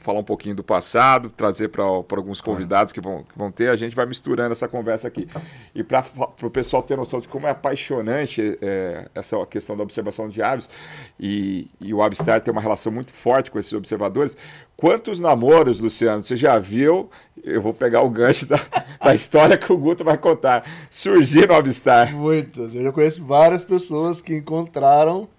falar 0.04 0.20
um 0.20 0.24
pouquinho 0.24 0.54
do 0.54 0.64
passado, 0.64 1.30
trazer 1.30 1.70
para 1.70 1.84
alguns 1.84 2.42
convidados 2.42 2.92
que 2.92 3.00
vão, 3.00 3.24
que 3.24 3.38
vão 3.38 3.50
ter, 3.50 3.70
a 3.70 3.76
gente 3.76 3.96
vai 3.96 4.06
misturando 4.06 4.52
essa 4.52 4.68
conversa 4.68 5.08
aqui. 5.08 5.28
E 5.74 5.82
para 5.82 6.06
o 6.44 6.50
pessoal 6.50 6.84
ter 6.84 6.98
noção 6.98 7.22
de 7.22 7.28
como 7.28 7.48
é 7.48 7.52
apaixonante 7.52 8.58
é, 8.62 9.08
essa 9.16 9.44
questão 9.46 9.78
da 9.78 9.84
observação 9.84 10.28
de 10.28 10.42
aves, 10.42 10.70
e, 11.18 11.70
e 11.80 11.94
o 11.94 12.04
Avistar 12.04 12.42
tem 12.42 12.52
uma 12.52 12.62
relação 12.62 12.92
muito 12.92 13.14
forte 13.14 13.50
com 13.50 13.58
esses 13.58 13.72
observadores, 13.72 14.38
quantos 14.76 15.22
namoros, 15.22 15.80
Luciano, 15.80 16.22
você 16.22 16.36
já 16.36 16.60
viu? 16.60 17.10
Eu 17.42 17.62
vou 17.62 17.74
pegar 17.74 18.02
o 18.02 18.10
gancho 18.10 18.46
da, 18.46 18.60
da 19.02 19.16
história 19.16 19.58
que 19.58 19.72
o 19.72 19.78
Guto 19.78 20.04
vai 20.04 20.18
contar. 20.18 20.66
Surgir 20.90 21.48
no 21.48 21.56
Avistar. 21.56 22.14
Muitas. 22.14 22.76
Eu 22.76 22.84
já 22.84 22.92
conheço 22.92 23.24
várias 23.24 23.64
pessoas 23.64 24.22
que 24.22 24.36
encontraram 24.36 25.30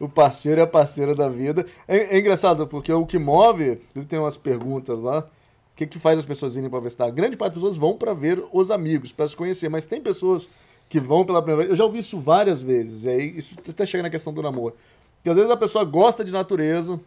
o 0.00 0.08
parceiro 0.08 0.60
e 0.60 0.64
a 0.64 0.66
parceira 0.66 1.14
da 1.14 1.28
vida. 1.28 1.66
É, 1.86 2.16
é 2.16 2.18
engraçado, 2.18 2.66
porque 2.66 2.90
o 2.92 3.04
que 3.04 3.18
move, 3.18 3.76
tem 4.08 4.18
umas 4.18 4.38
perguntas 4.38 4.98
lá, 5.00 5.20
o 5.20 5.76
que, 5.76 5.86
que 5.86 5.98
faz 5.98 6.18
as 6.18 6.24
pessoas 6.24 6.56
irem 6.56 6.68
para 6.68 6.78
o 6.78 6.80
Avistar? 6.80 7.12
Grande 7.12 7.36
parte 7.36 7.52
das 7.52 7.62
pessoas 7.62 7.76
vão 7.76 7.96
para 7.96 8.14
ver 8.14 8.42
os 8.52 8.70
amigos, 8.70 9.12
para 9.12 9.28
se 9.28 9.36
conhecer, 9.36 9.68
mas 9.68 9.86
tem 9.86 10.00
pessoas 10.00 10.48
que 10.88 10.98
vão 10.98 11.24
pela 11.24 11.40
primeira 11.40 11.58
vez. 11.58 11.70
Eu 11.70 11.76
já 11.76 11.84
ouvi 11.84 11.98
isso 11.98 12.18
várias 12.18 12.62
vezes, 12.62 13.04
e 13.04 13.08
aí 13.10 13.38
isso 13.38 13.54
até 13.68 13.84
chega 13.84 14.02
na 14.02 14.10
questão 14.10 14.32
do 14.32 14.42
namoro. 14.42 14.74
Porque 15.16 15.28
às 15.28 15.36
vezes 15.36 15.50
a 15.50 15.56
pessoa 15.56 15.84
gosta 15.84 16.24
de 16.24 16.32
natureza, 16.32 16.98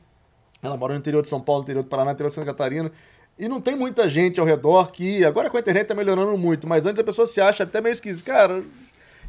ela 0.62 0.78
mora 0.78 0.94
no 0.94 1.00
interior 1.00 1.24
de 1.24 1.28
São 1.28 1.42
Paulo, 1.42 1.62
no 1.62 1.66
interior 1.66 1.84
do 1.84 1.90
Paraná, 1.90 2.12
no 2.12 2.16
interior 2.16 2.30
de 2.30 2.36
Santa 2.36 2.46
Catarina, 2.46 2.92
e 3.38 3.48
não 3.48 3.60
tem 3.60 3.76
muita 3.76 4.08
gente 4.08 4.40
ao 4.40 4.46
redor 4.46 4.92
que. 4.92 5.26
Agora 5.26 5.50
com 5.50 5.58
a 5.58 5.60
internet 5.60 5.88
tá 5.88 5.96
melhorando 5.96 6.38
muito, 6.38 6.68
mas 6.68 6.86
antes 6.86 7.00
a 7.00 7.04
pessoa 7.04 7.26
se 7.26 7.42
acha 7.42 7.64
até 7.64 7.82
meio 7.82 7.94
esquisita. 7.94 8.32
Cara, 8.32 8.64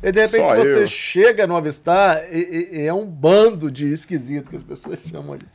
e 0.04 0.12
de 0.12 0.20
repente 0.20 0.48
Só 0.48 0.54
você 0.54 0.82
eu. 0.82 0.86
chega 0.86 1.46
no 1.46 1.56
avistar 1.56 2.24
e, 2.30 2.36
e, 2.36 2.78
e, 2.78 2.86
é 2.86 2.92
um 2.92 3.06
bando 3.06 3.70
de 3.70 3.90
esquisitos 3.90 4.48
que 4.48 4.56
as 4.56 4.62
pessoas 4.62 4.98
chamam 5.10 5.38
de. 5.38 5.46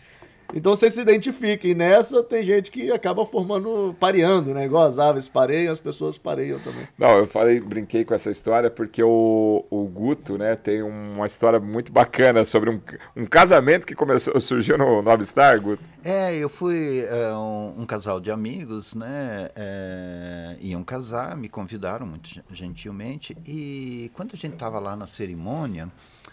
Então 0.54 0.76
vocês 0.76 0.94
se 0.94 1.02
identifiquem. 1.02 1.74
Nessa 1.74 2.24
tem 2.24 2.44
gente 2.44 2.72
que 2.72 2.92
acaba 2.92 3.26
formando, 3.26 3.96
pareando, 4.00 4.54
né? 4.54 4.66
Igual 4.66 4.88
as 4.88 5.00
aves 5.00 5.28
pareiam, 5.28 5.72
as 5.72 5.80
pessoas 5.80 6.18
pareiam 6.18 6.60
também. 6.60 6.88
Não, 6.98 7.18
eu 7.18 7.28
falei, 7.28 7.60
brinquei 7.60 8.04
com 8.04 8.14
essa 8.14 8.32
história 8.32 8.70
porque 8.70 9.02
o, 9.04 9.66
o 9.70 9.84
Guto, 9.86 10.38
né, 10.38 10.56
tem 10.56 10.82
uma 10.82 11.26
história 11.26 11.60
muito 11.60 11.92
bacana 11.92 12.44
sobre 12.46 12.70
um, 12.70 12.80
um 13.16 13.26
casamento 13.26 13.86
que 13.86 13.96
começou, 13.96 14.40
surgiu 14.40 14.78
no, 14.78 15.02
no 15.02 15.10
Avistar, 15.10 15.60
Guto. 15.60 15.84
É, 16.04 16.36
eu 16.36 16.50
fui 16.50 17.06
é, 17.10 17.34
um, 17.34 17.82
um, 17.82 17.86
casal 17.86 18.20
de 18.20 18.32
amigos, 18.32 18.94
né? 18.94 19.50
É, 19.56 20.56
iam 20.62 20.84
casar, 20.84 21.36
me 21.36 21.50
convidaram 21.50 22.06
muito 22.06 22.30
gentilmente. 22.52 23.38
E 23.46 24.10
quando 24.14 24.32
a 24.34 24.38
gente 24.38 24.54
estava 24.54 24.80
lá 24.80 24.96
na 24.96 25.06
cerimônia 25.06 25.90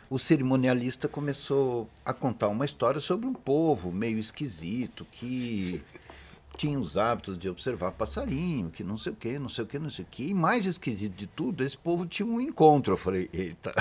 o 0.08 0.18
cerimonialista 0.18 1.08
começou 1.08 1.88
a 2.04 2.12
contar 2.12 2.48
uma 2.48 2.64
história 2.64 3.00
sobre 3.00 3.26
um 3.26 3.34
povo 3.34 3.90
meio 3.90 4.18
esquisito 4.18 5.06
que 5.12 5.82
tinha 6.56 6.78
os 6.78 6.96
hábitos 6.96 7.38
de 7.38 7.48
observar 7.48 7.92
passarinho, 7.92 8.70
que 8.70 8.82
não 8.82 8.96
sei 8.96 9.12
o 9.12 9.16
que, 9.16 9.38
não 9.38 9.48
sei 9.48 9.64
o 9.64 9.66
que, 9.66 9.78
não 9.78 9.90
sei 9.90 10.04
o 10.04 10.08
que. 10.10 10.28
E 10.28 10.34
mais 10.34 10.64
esquisito 10.64 11.14
de 11.14 11.26
tudo, 11.26 11.62
esse 11.62 11.76
povo 11.76 12.06
tinha 12.06 12.26
um 12.26 12.40
encontro. 12.40 12.94
Eu 12.94 12.96
falei, 12.96 13.28
eita, 13.32 13.74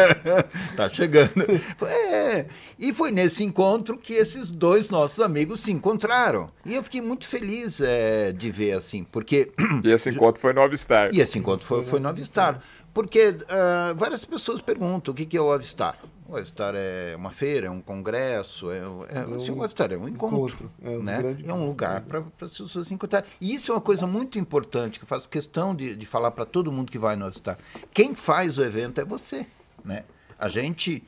tá 0.74 0.88
chegando. 0.88 1.44
É. 1.82 2.46
E 2.78 2.92
foi 2.92 3.10
nesse 3.10 3.44
encontro 3.44 3.98
que 3.98 4.14
esses 4.14 4.50
dois 4.50 4.88
nossos 4.88 5.20
amigos 5.20 5.60
se 5.60 5.70
encontraram. 5.70 6.50
E 6.64 6.74
eu 6.74 6.82
fiquei 6.82 7.02
muito 7.02 7.26
feliz 7.26 7.80
é, 7.80 8.32
de 8.32 8.50
ver 8.50 8.72
assim, 8.72 9.04
porque. 9.04 9.52
E 9.84 9.90
esse 9.90 10.10
encontro 10.10 10.40
foi 10.40 10.52
no 10.52 10.62
Avistar. 10.62 11.14
E 11.14 11.20
esse 11.20 11.38
encontro 11.38 11.66
foi, 11.66 11.84
foi 11.84 12.00
no 12.00 12.08
Avistar. 12.08 12.62
Porque 12.96 13.28
uh, 13.28 13.94
várias 13.94 14.24
pessoas 14.24 14.62
perguntam 14.62 15.12
o 15.12 15.14
que, 15.14 15.26
que 15.26 15.36
é 15.36 15.40
o 15.40 15.52
Avistar. 15.52 15.98
O 16.26 16.34
Avistar 16.34 16.72
é 16.74 17.14
uma 17.14 17.30
feira, 17.30 17.66
é 17.66 17.70
um 17.70 17.82
congresso, 17.82 18.70
é, 18.70 18.78
é, 18.78 19.18
é 19.18 19.36
assim, 19.36 19.50
o 19.50 19.62
Avistar 19.62 19.92
é 19.92 19.98
um 19.98 20.08
encontro. 20.08 20.38
encontro 20.46 20.70
é, 20.82 20.88
um 20.88 21.02
né? 21.02 21.36
é 21.44 21.52
um 21.52 21.66
lugar 21.66 22.00
para 22.00 22.20
as 22.20 22.56
pessoas 22.56 22.86
se 22.86 22.94
encontrarem. 22.94 23.28
E 23.38 23.54
isso 23.54 23.70
é 23.70 23.74
uma 23.74 23.82
coisa 23.82 24.06
muito 24.06 24.38
importante, 24.38 24.98
que 24.98 25.04
eu 25.04 25.06
faço 25.06 25.28
questão 25.28 25.74
de, 25.74 25.94
de 25.94 26.06
falar 26.06 26.30
para 26.30 26.46
todo 26.46 26.72
mundo 26.72 26.90
que 26.90 26.98
vai 26.98 27.16
no 27.16 27.26
Avistar. 27.26 27.58
Quem 27.92 28.14
faz 28.14 28.56
o 28.56 28.64
evento 28.64 28.98
é 28.98 29.04
você. 29.04 29.46
Né? 29.84 30.04
A 30.38 30.48
gente 30.48 31.04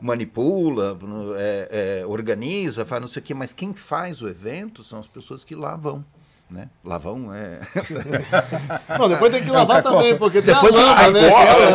manipula, 0.00 0.96
é, 1.36 2.02
é, 2.02 2.06
organiza, 2.06 2.84
faz 2.84 3.00
não 3.00 3.08
sei 3.08 3.20
o 3.20 3.24
quê, 3.24 3.34
mas 3.34 3.52
quem 3.52 3.74
faz 3.74 4.22
o 4.22 4.28
evento 4.28 4.84
são 4.84 5.00
as 5.00 5.08
pessoas 5.08 5.42
que 5.42 5.56
lá 5.56 5.74
vão 5.74 6.04
né? 6.52 6.68
Lavão 6.84 7.32
é. 7.34 7.60
Não, 8.98 9.08
depois 9.08 9.32
tem 9.32 9.42
que 9.42 9.50
lavar 9.50 9.78
é 9.78 9.82
também, 9.82 10.18
porque 10.18 10.40
depois 10.42 10.70
tem 10.70 10.82
a 10.82 11.06
lama, 11.06 11.10
né? 11.10 11.30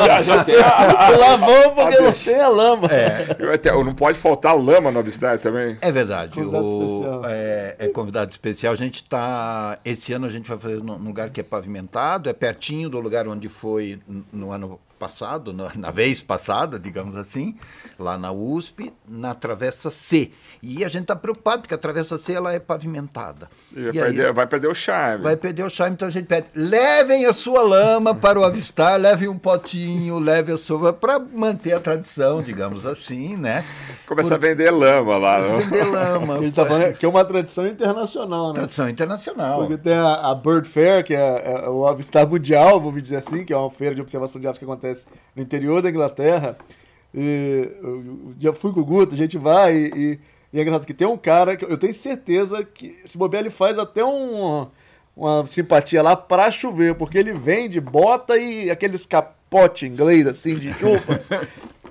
já, 0.06 0.24
já 0.24 0.44
tem 0.44 0.56
a, 0.56 1.10
lavão 1.10 1.76
porque 1.76 1.96
a 1.96 2.02
não 2.02 2.12
tem 2.12 2.40
a 2.40 2.50
lama. 2.50 2.88
É. 2.88 3.84
Não 3.84 3.96
pode 3.96 4.20
faltar 4.20 4.56
lama 4.56 4.92
no 4.92 5.00
Abstar 5.00 5.40
também. 5.40 5.78
É 5.82 5.92
verdade. 5.92 6.34
Convidado 6.34 6.66
o, 6.66 6.84
especial. 6.84 7.22
É, 7.26 7.76
é, 7.80 7.88
convidado 7.88 8.32
especial. 8.32 8.74
A 8.74 8.78
gente 8.78 8.96
está. 8.96 9.80
Esse 9.84 10.14
ano 10.14 10.26
a 10.26 10.30
gente 10.30 10.48
vai 10.48 10.58
fazer 10.58 10.84
num 10.84 10.98
lugar 10.98 11.30
que 11.30 11.40
é 11.40 11.44
pavimentado, 11.44 12.30
é 12.30 12.34
pertinho 12.34 12.90
do 12.90 13.00
lugar 13.00 13.28
onde 13.28 13.50
foi 13.50 14.00
no 14.32 14.52
ano 14.52 14.80
passado, 14.98 15.54
na, 15.54 15.72
na, 15.76 15.92
vez 15.92 16.22
passada, 16.22 16.80
digamos 16.80 17.16
assim, 17.16 17.56
lá 17.98 18.18
na 18.18 18.32
USP, 18.32 18.94
na 19.08 19.34
Travessa 19.34 19.90
C. 19.92 20.32
E 20.62 20.84
a 20.84 20.88
gente 20.88 21.04
está 21.04 21.16
preocupado, 21.16 21.62
porque 21.62 21.74
a 21.74 21.78
Travessa 21.78 22.18
C 22.18 22.34
ela 22.34 22.54
é 22.54 22.60
pavimentada. 22.60 23.50
E 23.72 23.84
vai, 23.84 23.90
e 23.90 23.94
perder, 23.94 24.28
aí, 24.28 24.34
vai 24.34 24.48
perder 24.48 24.68
o 24.68 24.74
charme. 24.74 25.24
Vai 25.24 25.38
perder 25.38 25.64
o 25.64 25.70
charme, 25.70 25.94
então 25.94 26.08
a 26.08 26.12
gente 26.12 26.26
pede, 26.26 26.48
levem 26.56 27.26
a 27.26 27.34
sua 27.34 27.62
lama 27.62 28.16
para 28.16 28.40
o 28.40 28.44
avistar, 28.44 28.98
levem 29.00 29.28
um 29.28 29.38
potinho, 29.38 30.20
levem 30.20 30.56
a 30.56 30.58
sua... 30.58 30.92
para 30.92 31.20
manter 31.20 31.74
a 31.74 31.80
tradição, 31.80 32.42
digamos 32.42 32.86
assim, 32.86 33.38
né? 33.38 33.64
Começa 34.08 34.38
Por... 34.38 34.46
a 34.46 34.50
vender 34.50 34.72
lama 34.72 35.18
lá. 35.18 35.40
Não? 35.40 35.56
Vender 35.58 35.84
lama. 35.84 36.38
Ele 36.38 36.52
tá 36.52 36.66
falando 36.66 36.94
que 36.94 37.06
é 37.06 37.10
uma 37.10 37.24
tradição 37.24 37.68
internacional, 37.68 38.50
né? 38.50 38.54
Tradição 38.56 38.90
internacional. 38.90 39.60
Porque 39.60 39.78
tem 39.78 39.94
a, 39.94 40.32
a 40.32 40.36
Bird 40.36 40.68
Fair, 40.68 41.04
que 41.04 41.14
é, 41.14 41.44
é 41.46 41.70
o 41.70 41.88
avistar 41.88 42.28
mundial, 42.28 42.82
vamos 42.82 43.04
dizer 43.04 43.18
assim, 43.18 43.46
que 43.46 43.54
é 43.54 43.58
uma 43.58 43.70
feira 43.70 43.94
de 43.94 44.02
observação 44.02 44.40
de 44.40 44.48
aves 44.48 44.58
que 44.58 44.66
acontece 44.66 44.87
no 45.36 45.42
interior 45.42 45.82
da 45.82 45.90
Inglaterra. 45.90 46.58
E, 47.14 47.70
eu 47.82 48.34
já 48.40 48.54
fui 48.54 48.72
com 48.74 48.82
o 48.82 48.86
Guto, 48.86 49.16
a 49.16 49.18
gente 49.18 49.38
vai 49.38 49.76
e, 49.76 50.20
e, 50.54 50.60
é 50.60 50.62
engraçado 50.62 50.86
que 50.86 50.94
tem 50.94 51.08
um 51.08 51.18
cara 51.18 51.56
que 51.56 51.66
eu 51.66 51.78
tenho 51.78 51.94
certeza 51.94 52.64
que 52.64 53.00
esse 53.04 53.18
bobear 53.18 53.42
ele 53.42 53.50
faz 53.50 53.78
até 53.78 54.04
um, 54.04 54.68
uma 55.16 55.46
simpatia 55.48 56.02
lá 56.02 56.16
pra 56.16 56.52
chover, 56.52 56.96
porque 56.96 57.18
ele 57.18 57.34
vende 57.34 57.80
bota 57.80 58.38
e 58.38 58.70
aqueles 58.70 59.06
capote 59.50 59.86
inglês 59.86 60.28
assim 60.28 60.56
de 60.56 60.74
chuva. 60.74 61.22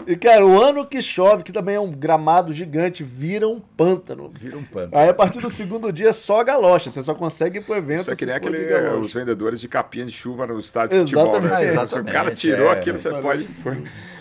E, 0.07 0.15
cara, 0.15 0.47
o 0.47 0.63
ano 0.63 0.87
que 0.87 1.03
chove, 1.03 1.43
que 1.43 1.53
também 1.53 1.75
é 1.75 1.81
um 1.81 1.91
gramado 1.91 2.53
gigante, 2.53 3.03
vira 3.03 3.49
um 3.49 3.59
pântano. 3.59 4.31
Vira 4.39 4.57
um 4.57 4.63
pântano. 4.63 5.03
Aí, 5.03 5.09
a 5.09 5.15
partir 5.15 5.41
do 5.41 5.51
segundo 5.51 5.93
dia, 5.93 6.11
é 6.11 6.13
só 6.13 6.45
galocha. 6.45 6.91
Você 6.91 7.03
só 7.03 7.13
consegue 7.13 7.59
ir 7.59 7.63
pro 7.63 7.75
evento. 7.75 8.03
Isso 8.03 8.13
é 8.13 8.17
que 8.17 8.25
nem 8.25 8.37
aquele, 8.37 8.73
os 9.01 9.13
vendedores 9.13 9.61
de 9.61 9.67
capinha 9.67 10.07
de 10.07 10.13
chuva 10.13 10.47
no 10.47 10.61
estádio 10.61 11.05
de 11.05 11.13
futebol. 11.13 11.41
Né? 11.41 11.65
Exatamente. 11.65 11.91
Se 11.91 11.99
o 11.99 12.05
cara 12.05 12.35
tirou 12.35 12.69
é, 12.69 12.73
aquilo, 12.73 12.99
você 12.99 13.11
pode. 13.21 13.49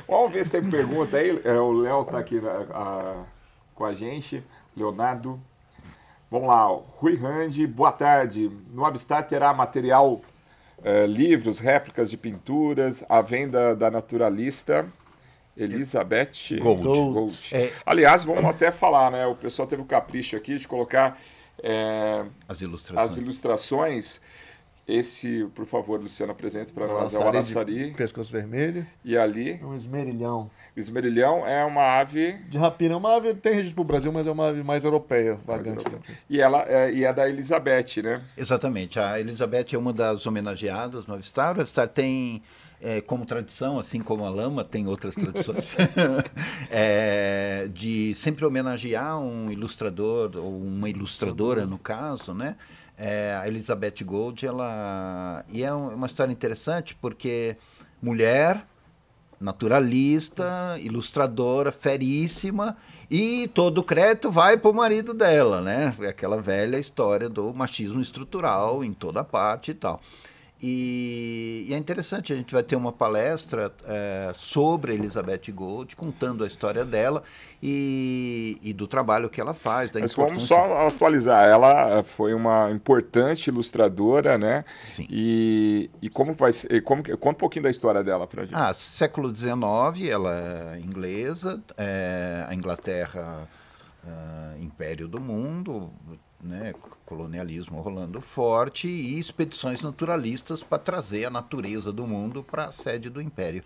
Vamos 0.08 0.34
ver 0.34 0.46
se 0.46 0.52
tem 0.52 0.64
pergunta 0.64 1.18
aí. 1.18 1.40
É, 1.44 1.54
o 1.54 1.72
Léo 1.72 2.04
tá 2.06 2.18
aqui 2.18 2.42
a, 2.74 3.24
com 3.76 3.86
a 3.86 3.94
gente. 3.94 4.44
Leonardo. 4.76 5.40
Vamos 6.32 6.48
lá. 6.48 6.66
Rui 6.66 7.16
Randi, 7.16 7.68
boa 7.68 7.92
tarde. 7.92 8.50
No 8.74 8.86
Abstar 8.86 9.28
terá 9.28 9.54
material, 9.54 10.20
é, 10.86 11.08
livros, 11.08 11.58
réplicas 11.58 12.12
de 12.12 12.16
pinturas, 12.16 13.04
a 13.10 13.20
venda 13.20 13.76
da 13.76 13.90
naturalista. 13.90 14.86
Elizabeth 15.58 16.60
Gold. 16.62 16.84
Gold. 16.84 17.40
É. 17.52 17.72
Aliás, 17.86 18.24
vamos 18.26 18.44
até 18.44 18.72
falar, 18.72 19.10
né? 19.10 19.26
O 19.26 19.36
pessoal 19.36 19.68
teve 19.68 19.82
o 19.82 19.86
capricho 19.86 20.36
aqui 20.36 20.58
de 20.58 20.68
colocar 20.68 21.18
é, 21.64 22.26
as, 22.48 22.62
ilustrações. 22.62 23.12
as 23.12 23.18
ilustrações. 23.18 24.22
Esse, 24.88 25.46
por 25.56 25.66
favor, 25.66 26.00
Luciano, 26.00 26.32
apresente 26.32 26.72
para 26.72 26.86
nós. 26.86 27.14
É 27.14 27.18
o 27.18 27.28
araçari. 27.28 27.92
Pescoço 27.98 28.32
vermelho. 28.32 28.86
E 29.04 29.18
ali. 29.18 29.60
Um 29.64 29.76
esmerilhão. 29.76 30.52
O 30.76 30.80
esmerilhão 30.80 31.46
é 31.46 31.66
uma 31.66 32.00
ave. 32.00 32.34
De 32.50 32.58
rapina. 32.60 32.94
É 32.94 32.98
uma 32.98 33.16
ave, 33.16 33.34
tem 33.34 33.54
registro 33.54 33.76
para 33.76 33.82
o 33.82 33.86
Brasil, 33.86 34.12
mas 34.12 34.28
é 34.28 34.32
uma 34.32 34.50
ave 34.50 34.62
mais 34.62 34.84
europeia, 34.84 35.40
vagante. 35.44 35.84
Mais 35.84 35.86
europeia. 35.86 36.20
E 36.30 36.40
ela 36.40 36.64
é, 36.68 36.94
e 36.94 37.04
é 37.04 37.12
da 37.12 37.28
Elizabeth, 37.28 38.04
né? 38.04 38.22
Exatamente. 38.38 39.00
A 39.00 39.20
Elizabeth 39.20 39.74
é 39.74 39.78
uma 39.78 39.92
das 39.92 40.26
homenageadas 40.28 41.08
no 41.08 41.16
Avistar. 41.16 41.58
O 41.58 41.62
Avistar 41.62 41.88
tem 41.88 42.44
é, 42.80 43.02
como 43.02 43.26
tradição, 43.26 43.80
assim 43.80 44.00
como 44.00 44.24
a 44.24 44.30
lama 44.30 44.64
tem 44.64 44.86
outras 44.86 45.16
tradições, 45.16 45.76
é, 46.70 47.68
de 47.74 48.14
sempre 48.14 48.46
homenagear 48.46 49.20
um 49.20 49.52
ilustrador 49.52 50.32
ou 50.36 50.62
uma 50.62 50.88
ilustradora, 50.88 51.66
no 51.66 51.80
caso, 51.80 52.36
né? 52.36 52.56
É, 52.98 53.38
a 53.42 53.48
Elizabeth 53.48 54.04
Gold, 54.04 54.46
ela 54.46 55.44
e 55.50 55.64
é 55.64 55.74
uma 55.74 56.08
história 56.08 56.32
interessante 56.32 56.96
porque 56.96 57.58
mulher, 58.02 58.66
naturalista, 59.40 60.78
ilustradora, 60.80 61.72
feríssima 61.72 62.78
e 63.12 63.50
todo 63.50 63.80
o 63.80 63.84
crédito 63.84 64.32
vai 64.32 64.58
para 64.58 64.72
o 64.72 64.74
marido 64.74 65.14
dela, 65.14 65.62
né? 65.62 65.94
Aquela 66.08 66.42
velha 66.42 66.78
história 66.78 67.28
do 67.30 67.54
machismo 67.54 68.02
estrutural 68.02 68.84
em 68.84 68.94
toda 68.94 69.24
parte 69.24 69.72
e 69.72 69.74
tal. 69.74 70.02
E, 70.62 71.66
e, 71.68 71.74
é 71.74 71.78
interessante, 71.78 72.32
a 72.32 72.36
gente 72.36 72.54
vai 72.54 72.64
ter 72.64 72.78
uma 72.78 72.92
palestra 72.92 73.74
é, 73.86 74.32
sobre 74.34 74.94
Elizabeth 74.94 75.52
Gold, 75.54 75.96
contando 75.96 76.46
a 76.46 76.48
história 76.48 76.86
dela 76.86 77.24
e, 77.62 78.58
e 78.64 78.72
do 78.72 78.88
trabalho 78.88 79.30
que 79.30 79.42
ela 79.42 79.54
faz. 79.54 79.92
Mas 79.92 80.14
vamos 80.14 80.44
só 80.44 80.88
atualizar, 80.88 81.46
ela 81.48 82.04
foi 82.04 82.34
uma 82.34 82.72
importante 82.72 83.48
ilustradora, 83.48 84.38
né? 84.38 84.64
Sim. 84.94 85.06
E, 85.10 85.90
e 86.02 86.10
como 86.10 86.34
vai 86.34 86.54
ser, 86.54 86.82
como, 86.82 87.04
conta 87.04 87.36
um 87.36 87.40
pouquinho 87.40 87.64
da 87.64 87.70
história 87.70 88.02
dela 88.02 88.26
para 88.26 88.46
gente. 88.46 88.56
Ah, 88.56 88.74
século 88.74 89.36
XIX, 89.36 89.54
ela 90.10 90.74
é 90.74 90.80
inglesa, 90.80 91.62
é, 91.78 92.46
a 92.48 92.56
Inglaterra, 92.56 93.48
é, 94.08 94.62
império 94.62 95.08
do 95.08 95.20
mundo, 95.20 95.92
né, 96.42 96.74
colonialismo 97.06 97.82
rolando 97.82 98.20
forte 98.20 98.88
e 98.88 99.20
expedições 99.20 99.82
naturalistas 99.82 100.64
para 100.64 100.80
trazer 100.80 101.26
a 101.26 101.30
natureza 101.30 101.92
do 101.92 102.08
mundo 102.08 102.44
para 102.44 102.66
a 102.66 102.72
sede 102.72 103.10
do 103.10 103.22
império. 103.22 103.64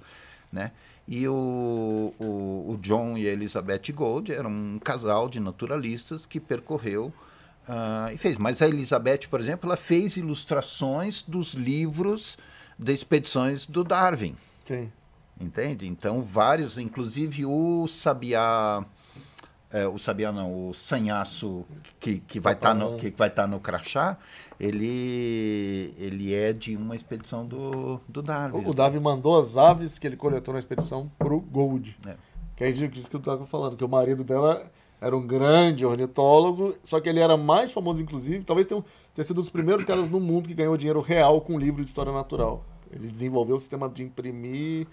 Né? 0.52 0.72
E 1.08 1.28
o, 1.28 2.14
o, 2.20 2.72
o, 2.72 2.80
John 2.82 3.18
e 3.18 3.28
a 3.28 3.32
Elizabeth 3.32 3.92
Gold 3.94 4.32
eram 4.32 4.50
um 4.50 4.80
casal 4.80 5.30
de 5.30 5.40
naturalistas 5.40 6.26
que 6.26 6.40
percorreu 6.40 7.14
uh, 7.68 8.12
e 8.14 8.18
fez. 8.18 8.38
Mas 8.38 8.62
a 8.62 8.68
Elizabeth, 8.68 9.28
por 9.30 9.40
exemplo, 9.40 9.68
ela 9.68 9.78
fez 9.78 10.18
ilustrações 10.18 11.22
dos 11.22 11.54
livros 11.54 12.38
de 12.78 12.94
expedições 12.94 13.66
do 13.66 13.84
Darwin. 13.84 14.36
Sim. 14.66 14.92
Entende? 15.40 15.88
Então, 15.88 16.22
vários, 16.22 16.78
inclusive 16.78 17.46
o 17.46 17.88
Sabiá 17.88 18.86
é, 19.72 19.88
o 19.88 19.98
Sabia 20.00 20.32
não, 20.32 20.70
o 20.70 20.74
sanhaço 20.74 21.66
que, 22.00 22.20
que 22.20 22.40
vai 22.40 22.54
estar 22.54 22.70
tá 22.70 22.74
no 22.74 22.98
que 22.98 23.12
vai 23.12 23.28
estar 23.28 23.44
tá 23.44 23.48
no 23.48 23.60
crachá, 23.60 24.18
ele 24.60 25.94
ele 25.98 26.34
é 26.34 26.52
de 26.52 26.76
uma 26.76 26.96
expedição 26.96 27.46
do, 27.46 28.02
do 28.08 28.22
Darwin. 28.22 28.66
O, 28.66 28.70
o 28.70 28.74
Darwin 28.74 29.00
mandou 29.00 29.40
as 29.40 29.58
aves 29.58 30.00
que 30.00 30.08
ele 30.08 30.18
coletou 30.18 30.54
na 30.54 30.60
expedição 30.60 31.10
pro 31.20 31.40
Gold. 31.40 31.96
É. 32.06 32.16
Que 32.56 32.64
é 32.66 32.70
isso 32.70 33.10
que 33.10 33.16
eu 33.16 33.20
estava 33.20 33.46
falando, 33.46 33.78
que 33.78 33.86
o 33.86 33.90
marido 33.90 34.24
dela 34.24 34.70
era 35.00 35.16
um 35.16 35.26
grande 35.26 35.86
ornitólogo, 35.86 36.76
só 36.84 37.00
que 37.00 37.08
ele 37.08 37.20
era 37.20 37.38
mais 37.38 37.72
famoso, 37.72 38.02
inclusive, 38.02 38.44
talvez 38.44 38.68
tenha, 38.68 38.84
tenha 39.16 39.26
sido 39.26 39.38
um 39.38 39.42
dos 39.42 39.50
primeiros 39.50 39.86
caras 39.86 40.10
no 40.10 40.20
mundo 40.20 40.50
que 40.50 40.54
ganhou 40.54 40.76
dinheiro 40.76 41.00
real 41.00 41.40
com 41.40 41.54
um 41.54 41.60
livro 41.60 41.82
de 41.84 41.90
história 41.90 42.12
natural. 42.12 42.66
Ele 42.92 43.08
desenvolveu 43.08 43.56
o 43.56 43.60
sistema 43.60 43.88
de 43.88 44.04
imprimir 44.04 44.88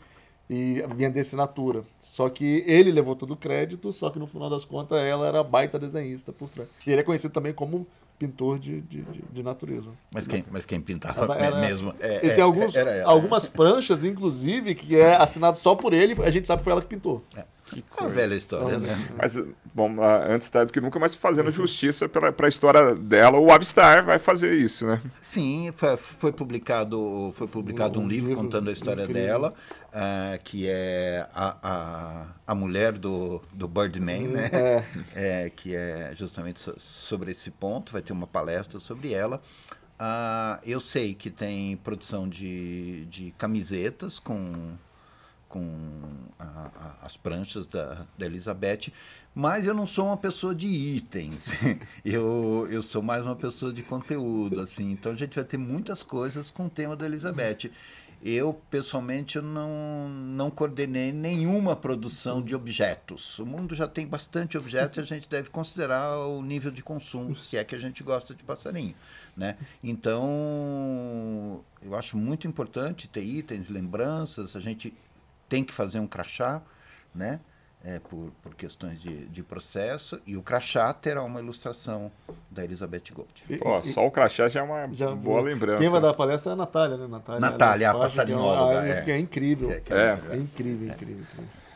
e 0.49 0.83
vender 0.95 1.21
assinatura. 1.21 1.83
Só 2.01 2.29
que 2.29 2.65
ele 2.67 2.91
levou 2.91 3.15
todo 3.15 3.33
o 3.33 3.37
crédito, 3.37 3.93
só 3.93 4.11
que 4.11 4.19
no 4.19 4.27
final 4.27 4.49
das 4.49 4.65
contas 4.65 4.99
ela 4.99 5.27
era 5.27 5.43
baita 5.43 5.79
desenhista 5.79 6.33
por 6.33 6.49
trás. 6.49 6.69
E 6.87 6.91
ele 6.91 7.01
é 7.01 7.05
conhecido 7.05 7.33
também 7.33 7.53
como 7.53 7.87
pintor 8.19 8.59
de, 8.59 8.81
de, 8.81 9.05
de 9.31 9.43
natureza. 9.43 9.91
Mas 10.11 10.27
quem, 10.27 10.45
mas 10.51 10.65
quem 10.65 10.81
pintava 10.81 11.35
era, 11.35 11.61
mesmo? 11.61 11.95
É, 12.01 12.17
e 12.17 12.31
tem 12.31 12.39
é, 12.39 12.41
alguns, 12.41 12.75
algumas 13.05 13.47
pranchas, 13.47 14.05
inclusive, 14.05 14.75
que 14.75 14.97
é 14.97 15.17
assinado 15.17 15.59
só 15.59 15.75
por 15.75 15.93
ele, 15.93 16.17
a 16.23 16.31
gente 16.31 16.47
sabe 16.47 16.61
que 16.61 16.65
foi 16.65 16.73
ela 16.73 16.81
que 16.81 16.89
pintou. 16.89 17.23
É. 17.37 17.45
Que 17.67 17.83
coisa. 17.83 18.15
velha 18.15 18.35
história, 18.37 18.79
né? 18.79 19.09
Mas, 19.19 19.37
bom, 19.75 19.97
antes 20.29 20.49
tarde 20.49 20.69
do 20.69 20.73
que 20.73 20.81
nunca, 20.81 21.01
mas 21.01 21.17
fazendo 21.17 21.51
justiça 21.51 22.09
para 22.09 22.33
a 22.41 22.49
história 22.49 22.95
dela, 22.95 23.41
o 23.41 23.51
Abstar 23.51 24.05
vai 24.05 24.21
fazer 24.21 24.55
isso, 24.55 24.87
né? 24.87 25.03
Sim, 25.21 25.73
foi, 25.75 25.97
foi 25.97 26.33
publicado, 26.33 27.33
foi 27.35 27.49
publicado 27.49 27.99
um, 27.99 28.05
um 28.05 28.09
livro, 28.09 28.29
livro, 28.29 28.45
contando 28.45 28.71
a 28.71 28.73
história 28.73 29.03
incrível. 29.03 29.23
dela, 29.25 29.55
uh, 29.97 30.43
que 30.45 30.69
é 30.69 31.27
a, 31.35 31.57
a, 31.63 32.27
a 32.47 32.55
mulher 32.55 32.93
do, 32.93 33.41
do 33.53 33.67
Birdman, 33.67 34.29
né? 34.29 34.51
É. 34.53 34.85
é. 35.47 35.51
que 35.51 35.75
é 35.75 36.13
justamente 36.15 36.61
so, 36.61 36.75
sobre 36.79 37.31
esse 37.31 37.51
ponto, 37.51 37.93
vai 37.93 38.03
ter 38.03 38.13
uma 38.13 38.27
palestra 38.27 38.79
sobre 38.79 39.15
ela. 39.15 39.41
Uh, 39.99 40.61
eu 40.65 40.79
sei 40.79 41.15
que 41.15 41.31
tem 41.31 41.77
produção 41.79 42.29
de, 42.29 43.07
de 43.07 43.31
camisetas 43.39 44.19
com 44.19 44.77
com 45.49 46.03
a, 46.39 46.45
a, 46.45 47.07
as 47.07 47.17
pranchas 47.17 47.67
da, 47.67 48.05
da 48.19 48.27
Elizabeth, 48.27 48.93
mas 49.33 49.67
eu 49.67 49.73
não 49.73 49.87
sou 49.87 50.07
uma 50.07 50.17
pessoa 50.17 50.55
de 50.55 50.67
itens. 50.67 51.53
eu, 52.05 52.67
eu 52.69 52.83
sou 52.83 53.01
mais 53.01 53.25
uma 53.25 53.37
pessoa 53.37 53.73
de 53.73 53.83
conteúdo, 53.83 54.61
assim. 54.61 54.91
Então 54.91 55.13
a 55.13 55.15
gente 55.15 55.37
vai 55.37 55.45
ter 55.45 55.57
muitas 55.57 56.03
coisas 56.03 56.51
com 56.51 56.67
o 56.67 56.71
tema 56.71 56.97
da 56.97 57.07
Elizabeth. 57.07 57.71
Eu, 58.29 58.61
pessoalmente, 58.69 59.41
não, 59.41 60.09
não 60.09 60.51
coordenei 60.51 61.12
nenhuma 61.12 61.77
produção 61.77 62.43
de 62.43 62.57
objetos. 62.57 63.39
O 63.39 63.47
mundo 63.47 63.73
já 63.73 63.87
tem 63.87 64.05
bastante 64.05 64.59
objetos 64.59 64.99
e 64.99 65.01
a 65.01 65.05
gente 65.15 65.29
deve 65.29 65.49
considerar 65.49 66.19
o 66.27 66.43
nível 66.43 66.73
de 66.73 66.83
consumo, 66.83 67.37
se 67.37 67.57
é 67.57 67.62
que 67.62 67.77
a 67.77 67.79
gente 67.79 68.03
gosta 68.03 68.35
de 68.35 68.43
passarinho. 68.43 68.97
Né? 69.37 69.57
Então, 69.81 71.65
eu 71.81 71.95
acho 71.95 72.17
muito 72.17 72.49
importante 72.49 73.07
ter 73.07 73.23
itens, 73.23 73.69
lembranças. 73.69 74.57
A 74.57 74.61
gente 74.61 74.93
tem 75.49 75.62
que 75.62 75.73
fazer 75.73 76.01
um 76.01 76.07
crachá, 76.09 76.61
né? 77.15 77.39
É, 77.87 78.01
por, 78.01 78.33
por 78.42 78.53
questões 78.57 79.01
de, 79.01 79.27
de 79.27 79.44
processo, 79.44 80.20
e 80.27 80.37
o 80.37 80.42
crachá 80.42 80.92
terá 80.92 81.22
uma 81.22 81.38
ilustração 81.38 82.11
da 82.51 82.64
Elizabeth 82.64 83.05
Gold. 83.14 83.61
Pô, 83.61 83.81
só 83.85 84.05
o 84.05 84.11
crachá 84.11 84.49
já 84.49 84.59
é 84.59 84.62
uma 84.64 84.92
já, 84.92 85.14
boa 85.14 85.40
lembrança. 85.40 85.79
Quem 85.79 85.88
vai 85.88 86.01
dar 86.01 86.11
a 86.11 86.14
palestra 86.14 86.51
é 86.51 86.55
a 86.55 86.57
Natália, 86.57 86.96
né? 86.96 87.07
Natália, 87.07 87.40
Natália 87.40 87.90
a 87.92 87.94
passarinóloga. 87.94 89.03
Que 89.03 89.12
é, 89.12 89.14
é, 89.14 89.16
é, 89.16 89.20
incrível. 89.20 89.70
É, 89.70 89.83
é, 89.88 90.18
é, 90.33 90.37
incrível, 90.37 90.88
incrível. 90.88 91.25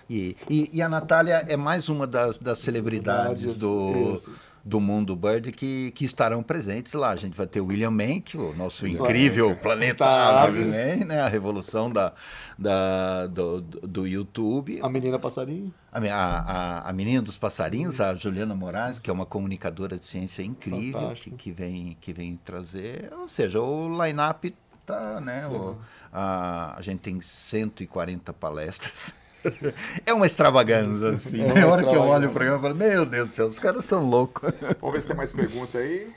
E, 0.08 0.36
e, 0.48 0.70
e, 0.72 0.82
a 0.82 0.88
Natália 0.88 1.44
é 1.46 1.56
mais 1.56 1.88
uma 1.88 2.04
das, 2.04 2.36
das 2.36 2.58
celebridades 2.58 3.56
do, 3.56 4.20
do 4.64 4.80
mundo 4.80 5.16
Bird 5.16 5.52
que, 5.52 5.90
que 5.92 6.04
estarão 6.04 6.42
presentes 6.42 6.92
lá. 6.92 7.10
A 7.10 7.16
gente 7.16 7.36
vai 7.36 7.46
ter 7.46 7.60
o 7.60 7.66
William 7.66 7.90
Mank, 7.90 8.36
o 8.36 8.54
nosso 8.54 8.86
incrível 8.86 9.56
planeta 9.56 10.04
Aves, 10.04 10.70
né? 10.70 11.20
A 11.20 11.28
revolução 11.28 11.90
da, 11.90 12.12
da, 12.58 13.26
do, 13.26 13.60
do 13.60 14.06
YouTube. 14.06 14.80
A 14.82 14.88
menina 14.88 15.18
passarinho. 15.18 15.72
A, 15.92 15.98
a, 15.98 16.90
a, 16.90 16.92
menina 16.92 17.22
dos 17.22 17.36
passarinhos, 17.36 18.00
a 18.00 18.14
Juliana 18.14 18.54
Moraes, 18.54 18.98
que 18.98 19.10
é 19.10 19.12
uma 19.12 19.26
comunicadora 19.26 19.98
de 19.98 20.06
ciência 20.06 20.42
incrível, 20.42 21.12
que, 21.14 21.30
que, 21.30 21.50
vem, 21.50 21.96
que 22.00 22.12
vem 22.12 22.38
trazer. 22.44 23.10
Ou 23.18 23.28
seja, 23.28 23.60
o 23.60 24.04
line-up 24.04 24.54
tá, 24.84 25.20
né? 25.20 25.46
O, 25.46 25.76
a, 26.12 26.76
a 26.76 26.82
gente 26.82 27.00
tem 27.00 27.20
140 27.20 28.32
palestras. 28.32 29.14
É 30.07 30.12
uma 30.12 30.26
extravagância, 30.26 31.11
assim. 31.11 31.42
É? 31.42 31.62
A 31.62 31.68
hora 31.68 31.85
que 31.85 31.94
eu 31.94 32.03
olho 32.03 32.29
o 32.29 32.33
programa, 32.33 32.57
eu 32.57 32.62
falo, 32.62 32.74
meu 32.74 33.07
Deus 33.07 33.31
do 33.31 33.37
céu, 33.37 33.46
os 33.46 33.59
caras 33.59 33.85
são 33.85 34.09
loucos. 34.09 34.53
Vamos 34.81 34.94
ver 34.94 35.03
se 35.03 35.09
tem 35.09 35.16
mais 35.16 35.33
pergunta 35.33 35.79
aí. 35.79 36.11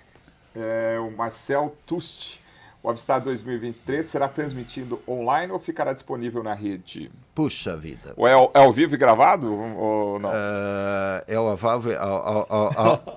É, 0.55 0.97
o 0.99 1.11
Marcel 1.11 1.75
Tust. 1.85 2.41
O 2.81 2.89
Avstar 2.89 3.21
2023 3.21 4.05
será 4.05 4.27
transmitido 4.27 4.99
online 5.07 5.53
ou 5.53 5.57
ficará 5.57 5.93
disponível 5.93 6.43
na 6.43 6.53
rede? 6.53 7.09
Puxa 7.33 7.77
vida. 7.77 8.13
Ou 8.17 8.27
é, 8.27 8.33
é 8.33 8.59
ao 8.59 8.73
vivo 8.73 8.93
e 8.93 8.97
gravado 8.97 9.53
ou 9.53 10.19
não? 10.19 10.29
Uh, 10.29 11.23
é 11.25 11.39
o 11.39 11.47
avavo, 11.47 11.87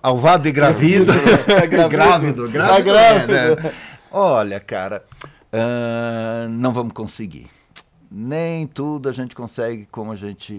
alvado 0.01 0.47
e 0.47 0.53
gravido. 0.53 1.11
é 1.51 1.67
grávido. 1.67 1.89
grávido, 1.89 2.49
grávido, 2.49 2.79
é 2.79 2.83
grávido. 2.83 3.33
É, 3.33 3.57
né? 3.57 3.73
Olha, 4.13 4.61
cara, 4.61 5.03
uh, 5.53 6.49
não 6.49 6.73
vamos 6.73 6.93
conseguir 6.93 7.56
nem 8.11 8.67
tudo 8.67 9.09
a 9.09 9.13
gente 9.13 9.35
consegue 9.35 9.87
como 9.91 10.13
a 10.13 10.17
gente, 10.17 10.57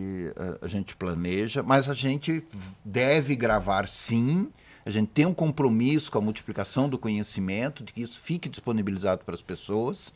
a, 0.61 0.67
gente 0.67 0.95
planeja, 0.95 1.63
mas 1.63 1.89
a 1.89 1.93
gente 1.93 2.43
deve 2.83 3.35
gravar 3.35 3.87
sim. 3.87 4.49
A 4.85 4.89
gente 4.89 5.09
tem 5.09 5.25
um 5.25 5.33
compromisso 5.33 6.11
com 6.11 6.17
a 6.17 6.21
multiplicação 6.21 6.87
do 6.87 6.97
conhecimento, 6.97 7.83
de 7.83 7.91
que 7.93 8.01
isso 8.01 8.19
fique 8.19 8.47
disponibilizado 8.47 9.23
para 9.25 9.35
as 9.35 9.41
pessoas, 9.41 10.13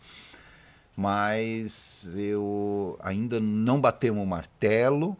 mas 0.96 2.08
eu 2.16 2.98
ainda 3.02 3.40
não 3.40 3.82
batemos 3.82 4.24
o 4.24 4.26
martelo. 4.26 5.18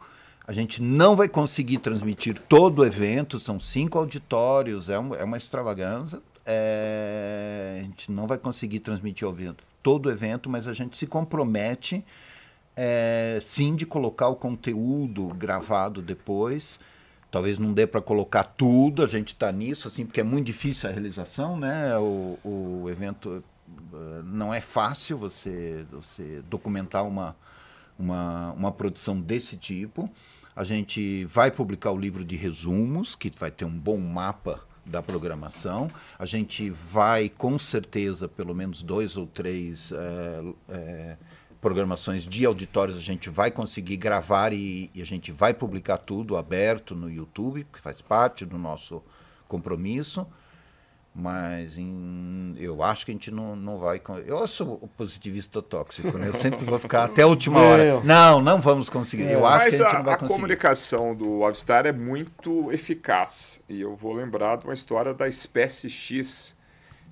A 0.48 0.54
gente 0.54 0.82
não 0.82 1.16
vai 1.16 1.30
conseguir 1.30 1.80
transmitir 1.80 2.40
todo 2.48 2.80
o 2.80 2.86
evento, 2.86 3.40
são 3.40 3.60
cinco 3.60 3.98
auditórios, 3.98 4.90
é, 4.90 5.00
um, 5.00 5.16
é 5.16 5.24
uma 5.24 5.38
extravagância. 5.38 6.22
É, 6.46 7.80
a 7.80 7.84
gente 7.84 8.12
não 8.12 8.26
vai 8.26 8.38
conseguir 8.38 8.80
transmitir 8.80 9.28
o 9.28 9.32
evento 9.32 9.71
todo 9.82 10.08
o 10.08 10.12
evento, 10.12 10.50
mas 10.50 10.68
a 10.68 10.74
gente 10.74 10.98
se 10.98 11.08
compromete 11.08 12.04
é, 12.76 13.40
sim 13.42 13.76
de 13.76 13.86
colocar 13.86 14.28
o 14.28 14.36
conteúdo 14.36 15.28
gravado 15.30 16.02
depois. 16.02 16.80
Talvez 17.30 17.58
não 17.58 17.74
dê 17.74 17.88
para 17.88 18.02
colocar 18.02 18.44
tudo, 18.44 19.04
a 19.04 19.08
gente 19.08 19.30
está 19.30 19.52
nisso, 19.52 19.88
assim, 19.88 20.06
porque 20.06 20.20
é 20.20 20.24
muito 20.24 20.48
difícil 20.48 20.90
a 20.90 20.92
realização, 20.92 21.58
né? 21.58 21.98
O, 21.98 22.38
o 22.44 22.90
evento 22.90 23.44
uh, 23.94 24.24
não 24.26 24.54
é 24.54 24.60
fácil 24.60 25.18
você, 25.18 25.86
você 25.90 26.42
documentar 26.50 27.06
uma, 27.08 27.36
uma, 27.98 28.52
uma 28.52 28.72
produção 28.72 29.20
desse 29.20 29.56
tipo. 29.56 30.10
A 30.54 30.66
gente 30.66 31.24
vai 31.26 31.50
publicar 31.50 31.92
o 31.92 31.98
livro 31.98 32.26
de 32.26 32.36
resumos, 32.36 33.16
que 33.16 33.32
vai 33.40 33.50
ter 33.50 33.64
um 33.64 33.80
bom 33.80 33.98
mapa 33.98 34.62
da 34.86 35.02
programação. 35.02 35.90
A 36.18 36.26
gente 36.26 36.70
vai, 36.70 37.30
com 37.30 37.58
certeza, 37.60 38.28
pelo 38.28 38.54
menos 38.54 38.82
dois 38.82 39.18
ou 39.18 39.28
três 39.28 39.92
é, 39.92 40.44
é, 40.70 41.18
programações 41.60 42.26
de 42.26 42.46
auditórios, 42.46 42.98
a 42.98 43.02
gente 43.02 43.30
vai 43.30 43.52
conseguir 43.52 43.98
gravar 43.98 44.54
e, 44.54 44.90
e, 44.94 45.02
a 45.02 45.06
gente 45.06 45.32
vai 45.32 45.54
publicar 45.54 45.98
tudo 45.98 46.36
aberto 46.36 46.96
no 46.96 47.10
YouTube, 47.10 47.68
que 47.72 47.80
faz 47.80 48.02
parte 48.02 48.46
do 48.46 48.58
nosso 48.58 49.04
compromisso 49.48 50.26
mas 51.14 51.78
em, 51.78 52.56
eu 52.58 52.82
acho 52.82 53.06
que 53.06 53.12
a 53.12 53.14
gente 53.14 53.30
não, 53.30 53.54
não 53.54 53.78
vai. 53.78 54.02
Eu 54.26 54.48
sou 54.48 54.80
o 54.82 54.88
positivista 54.88 55.62
tóxico, 55.62 56.18
né? 56.18 56.30
Eu 56.30 56.34
sempre 56.34 56.64
vou 56.64 56.80
ficar 56.80 57.04
até 57.04 57.24
a 57.24 57.28
última 57.28 57.60
hora. 57.62 58.02
Não, 58.02 58.42
não 58.42 58.62
vamos 58.62 58.90
conseguir. 58.90 59.30
Eu 59.30 59.46
acho 59.46 59.66
mas 59.66 59.76
que 59.76 59.82
a 59.82 59.86
gente 59.86 59.98
não 59.98 60.04
vai 60.06 60.14
a 60.14 60.18
conseguir. 60.18 60.34
A 60.34 60.36
comunicação 60.38 61.14
do 61.14 61.44
Avstar 61.44 61.86
é 61.86 61.92
muito 61.92 62.72
eficaz. 62.72 63.62
E 63.68 63.82
eu 63.82 63.94
vou 63.96 64.14
lembrar 64.14 64.58
de 64.58 64.66
uma 64.66 64.74
história 64.74 65.14
da 65.14 65.28
espécie 65.28 65.90
X. 65.90 66.56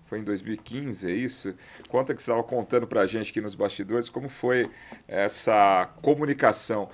Foi 0.05 0.19
em 0.19 0.23
2015, 0.23 1.07
é 1.07 1.13
isso? 1.13 1.53
Conta 1.89 2.15
que 2.15 2.23
você 2.23 2.31
estava 2.31 2.41
contando 2.41 2.87
para 2.87 3.01
a 3.01 3.05
gente 3.05 3.29
aqui 3.29 3.41
nos 3.41 3.53
bastidores 3.53 4.09
como 4.09 4.27
foi 4.27 4.71
essa 5.07 5.89
comunicação 6.01 6.89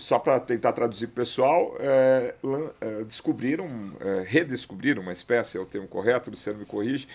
só 0.00 0.18
para 0.18 0.40
tentar 0.40 0.72
traduzir 0.72 1.08
para 1.08 1.12
o 1.12 1.16
pessoal, 1.16 1.76
é, 1.78 2.34
é, 2.80 3.04
descobriram, 3.04 3.68
é, 4.00 4.24
redescobriram 4.26 5.02
uma 5.02 5.12
espécie, 5.12 5.58
é 5.58 5.60
o 5.60 5.66
termo 5.66 5.86
correto, 5.86 6.30
Luciano 6.30 6.58
me 6.58 6.64
corrige, 6.64 7.06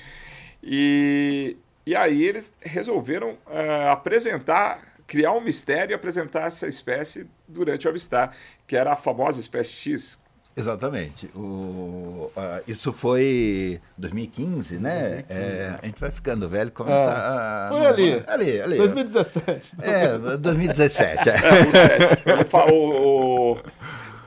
e, 0.64 1.58
e 1.86 1.96
aí 1.96 2.24
eles 2.24 2.54
resolveram 2.62 3.38
é, 3.50 3.90
apresentar, 3.90 4.96
criar 5.08 5.34
um 5.34 5.42
mistério 5.42 5.94
e 5.94 5.96
apresentar 5.96 6.48
essa 6.48 6.68
espécie 6.68 7.28
durante 7.48 7.88
o 7.88 7.90
avistar, 7.90 8.36
que 8.66 8.76
era 8.76 8.94
a 8.94 8.96
famosa 8.96 9.40
espécie 9.40 9.72
X, 9.72 10.20
Exatamente. 10.58 11.30
O, 11.36 12.32
uh, 12.36 12.64
isso 12.66 12.94
foi 12.94 13.82
2015, 13.98 14.78
né? 14.80 15.26
2015. 15.28 15.28
É, 15.30 15.80
a 15.82 15.86
gente 15.86 16.00
vai 16.00 16.12
ficando 16.12 16.48
velho, 16.48 16.72
começa 16.72 17.04
é. 17.04 17.08
a. 17.08 17.66
Foi 17.70 17.86
ali. 17.86 18.24
Ali, 18.26 18.62
ali. 18.62 18.78
2017. 18.78 19.76
É, 19.82 20.18
2017. 20.38 21.30
é. 21.30 21.34
é 21.34 22.72
o, 22.72 23.52
o, 23.52 23.58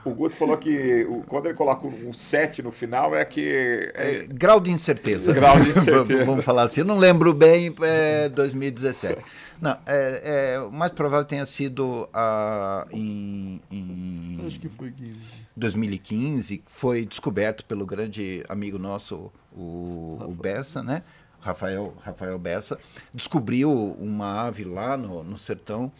o 0.09 0.14
Guto 0.14 0.35
falou 0.35 0.57
que 0.57 1.05
o, 1.09 1.23
quando 1.27 1.47
ele 1.47 1.55
coloca 1.55 1.87
um 1.87 2.12
7 2.12 2.62
no 2.62 2.71
final 2.71 3.14
é 3.14 3.25
que. 3.25 3.92
É... 3.94 4.14
É, 4.14 4.27
grau 4.27 4.61
de 4.61 4.71
incerteza. 4.71 5.33
Grau 5.33 5.59
de 5.61 5.71
incerteza. 5.77 6.25
Vamos 6.25 6.44
falar 6.44 6.64
assim. 6.64 6.81
Eu 6.81 6.87
não 6.87 6.99
lembro 6.99 7.33
bem, 7.35 7.75
é 7.83 8.29
2017. 8.29 9.23
Não, 9.61 9.77
é, 9.87 10.55
é, 10.55 10.61
o 10.61 10.71
mais 10.71 10.92
provável 10.92 11.25
tenha 11.25 11.44
sido 11.44 12.09
uh, 12.14 12.88
em, 12.92 13.61
em. 13.71 14.44
Acho 14.47 14.61
que 14.61 14.68
foi 14.68 14.92
15. 14.92 15.18
2015, 15.57 16.62
foi 16.66 17.05
descoberto 17.05 17.64
pelo 17.64 17.85
grande 17.85 18.44
amigo 18.49 18.79
nosso, 18.79 19.33
o, 19.53 20.18
o 20.25 20.33
Bessa, 20.33 20.83
né? 20.83 21.03
Rafael, 21.40 21.94
Rafael 22.03 22.38
Bessa, 22.38 22.79
descobriu 23.12 23.71
uma 23.99 24.47
ave 24.47 24.64
lá 24.64 24.97
no, 24.97 25.25
no 25.25 25.37
sertão. 25.37 25.90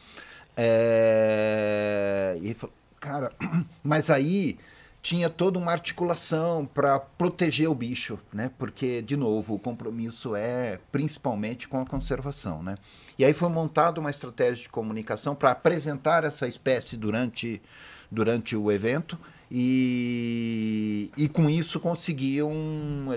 É, 0.57 2.37
e 2.42 2.53
falou, 2.55 2.75
cara, 3.01 3.33
mas 3.83 4.11
aí 4.11 4.59
tinha 5.01 5.31
toda 5.31 5.59
uma 5.59 5.73
articulação 5.73 6.67
para 6.67 6.99
proteger 6.99 7.69
o 7.69 7.75
bicho, 7.75 8.19
né? 8.33 8.51
Porque, 8.59 9.01
de 9.01 9.17
novo, 9.17 9.55
o 9.55 9.59
compromisso 9.59 10.35
é 10.35 10.81
principalmente 10.91 11.69
com 11.69 11.81
a 11.81 11.87
conservação, 11.87 12.63
né? 12.63 12.77
E 13.19 13.25
aí 13.25 13.33
foi 13.33 13.49
montada 13.49 14.01
uma 14.01 14.11
estratégia 14.11 14.65
de 14.65 14.69
comunicação 14.69 15.35
para 15.35 15.51
apresentar 15.53 16.25
essa 16.25 16.47
espécie 16.47 16.97
durante, 16.97 17.63
durante 18.11 18.57
o 18.57 18.71
evento 18.71 19.19
e, 19.51 21.11
e 21.17 21.29
com 21.29 21.49
isso 21.49 21.81
conseguiam 21.81 22.53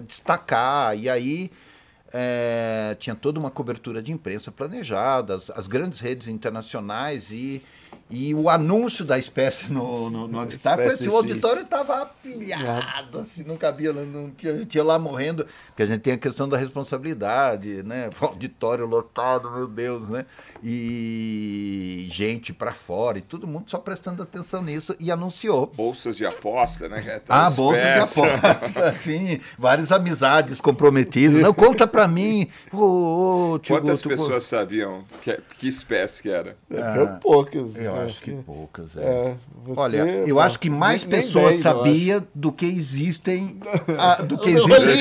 destacar. 0.05 0.97
E 0.97 1.09
aí 1.09 1.51
é, 2.13 2.95
tinha 2.99 3.15
toda 3.15 3.39
uma 3.39 3.51
cobertura 3.51 4.01
de 4.01 4.11
imprensa 4.11 4.51
planejada, 4.51 5.35
as, 5.35 5.49
as 5.49 5.67
grandes 5.67 5.99
redes 5.99 6.27
internacionais 6.27 7.31
e 7.31 7.61
e 8.11 8.35
o 8.35 8.49
anúncio 8.49 9.05
da 9.05 9.17
espécie 9.17 9.71
no, 9.71 10.09
no, 10.09 10.27
no 10.27 10.39
Avistar 10.39 10.75
foi 10.75 10.87
assim, 10.87 11.07
o 11.07 11.15
auditório 11.15 11.61
estava 11.61 12.01
apilhado, 12.01 13.19
assim, 13.19 13.43
não 13.43 13.55
cabia, 13.55 13.93
não, 13.93 14.05
não 14.05 14.31
tinha, 14.31 14.65
tinha 14.65 14.83
lá 14.83 14.99
morrendo, 14.99 15.47
porque 15.67 15.83
a 15.83 15.85
gente 15.85 16.01
tem 16.01 16.13
a 16.13 16.17
questão 16.17 16.47
da 16.49 16.57
responsabilidade, 16.57 17.81
né? 17.83 18.09
O 18.21 18.25
auditório 18.25 18.85
lotado, 18.85 19.49
meu 19.49 19.67
Deus, 19.67 20.07
né? 20.07 20.25
E 20.63 22.07
gente 22.11 22.53
para 22.53 22.71
fora, 22.71 23.17
e 23.17 23.21
todo 23.21 23.47
mundo 23.47 23.63
só 23.67 23.79
prestando 23.79 24.21
atenção 24.21 24.61
nisso, 24.61 24.95
e 24.99 25.11
anunciou. 25.11 25.65
Bolsas 25.67 26.15
de 26.15 26.25
aposta, 26.25 26.87
né? 26.87 27.01
Tá 27.25 27.47
ah, 27.47 27.49
bolsas 27.49 27.81
de 27.81 28.19
aposta, 28.21 28.91
sim, 28.93 29.39
várias 29.57 29.91
amizades 29.91 30.61
comprometidas. 30.61 31.41
Não, 31.41 31.53
conta 31.53 31.87
para 31.87 32.07
mim. 32.07 32.47
Oh, 32.73 33.55
oh, 33.55 33.59
Quantas 33.67 34.01
pessoas 34.01 34.45
sabiam 34.45 35.03
que, 35.21 35.37
que 35.57 35.67
espécie 35.67 36.21
que 36.21 36.29
era? 36.29 36.55
Ah, 36.73 37.19
poucas. 37.21 37.75
Eu 37.75 38.00
acho 38.05 38.21
que, 38.21 38.31
que 38.31 38.43
poucas, 38.43 38.97
é. 38.97 39.01
é 39.01 39.35
você, 39.63 39.79
Olha, 39.79 40.23
eu 40.25 40.39
acho 40.39 40.59
que 40.59 40.69
mais 40.69 41.03
pessoas 41.03 41.55
sabiam 41.55 42.25
do 42.33 42.51
que 42.51 42.65
existem 42.65 43.57
a, 43.97 44.21
do 44.23 44.37
que 44.37 44.49
existem. 44.49 44.97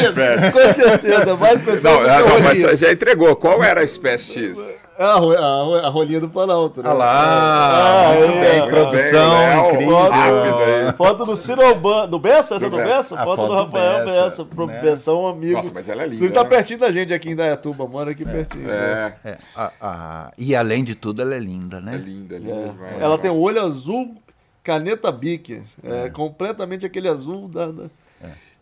Com 0.52 0.72
certeza, 0.72 1.36
mais 1.36 1.60
pessoas 1.60 1.82
não, 1.82 2.28
não, 2.28 2.40
mas 2.40 2.60
já 2.78 2.92
entregou. 2.92 3.34
Qual 3.36 3.62
era 3.62 3.80
a 3.80 3.84
espécie 3.84 4.32
X? 4.32 4.76
É 5.00 5.02
a, 5.02 5.14
a, 5.14 5.86
a 5.86 5.88
rolinha 5.88 6.20
do 6.20 6.28
Planalto. 6.28 6.82
Né? 6.82 6.90
Ah 6.90 6.92
lá, 6.92 8.10
ah, 8.10 8.14
muito 8.18 8.34
é, 8.34 8.60
bem, 8.60 8.68
produção 8.68 9.30
bem, 9.30 9.66
incrível. 9.66 9.96
Foto, 9.96 10.96
foto 10.98 11.24
do 11.24 11.36
Ciro 11.36 11.62
do 12.06 12.18
Bessa, 12.18 12.56
essa 12.56 12.68
do, 12.68 12.76
do 12.76 12.84
Bessa? 12.84 13.16
Foto, 13.16 13.36
foto, 13.36 13.46
do 13.46 13.54
Rafael 13.54 14.04
Bessa, 14.04 14.44
Bessa, 14.44 14.66
né? 14.66 14.80
Bessa, 14.82 15.14
um 15.14 15.26
amigo. 15.26 15.54
Nossa, 15.54 15.72
mas 15.72 15.88
ela 15.88 16.02
é 16.02 16.06
linda. 16.06 16.22
Ele 16.22 16.34
tá 16.34 16.42
né? 16.42 16.50
pertinho 16.50 16.80
da 16.80 16.92
gente 16.92 17.14
aqui 17.14 17.30
em 17.30 17.34
Dayatuba, 17.34 17.86
mora 17.86 18.10
aqui 18.10 18.24
é, 18.24 18.26
pertinho. 18.26 18.70
É. 18.70 19.16
é. 19.24 19.38
A, 19.56 19.72
a, 19.80 20.32
e 20.36 20.54
além 20.54 20.84
de 20.84 20.94
tudo, 20.94 21.22
ela 21.22 21.34
é 21.34 21.38
linda, 21.38 21.80
né? 21.80 21.94
É 21.94 21.96
linda, 21.96 22.36
linda. 22.36 22.74
É. 22.98 23.02
Ela 23.02 23.16
tem 23.16 23.30
um 23.30 23.40
olho 23.40 23.62
azul, 23.62 24.14
caneta 24.62 25.10
bique. 25.10 25.62
É, 25.82 26.08
é. 26.08 26.10
completamente 26.10 26.84
aquele 26.84 27.08
azul 27.08 27.48
da... 27.48 27.68
da... 27.68 27.84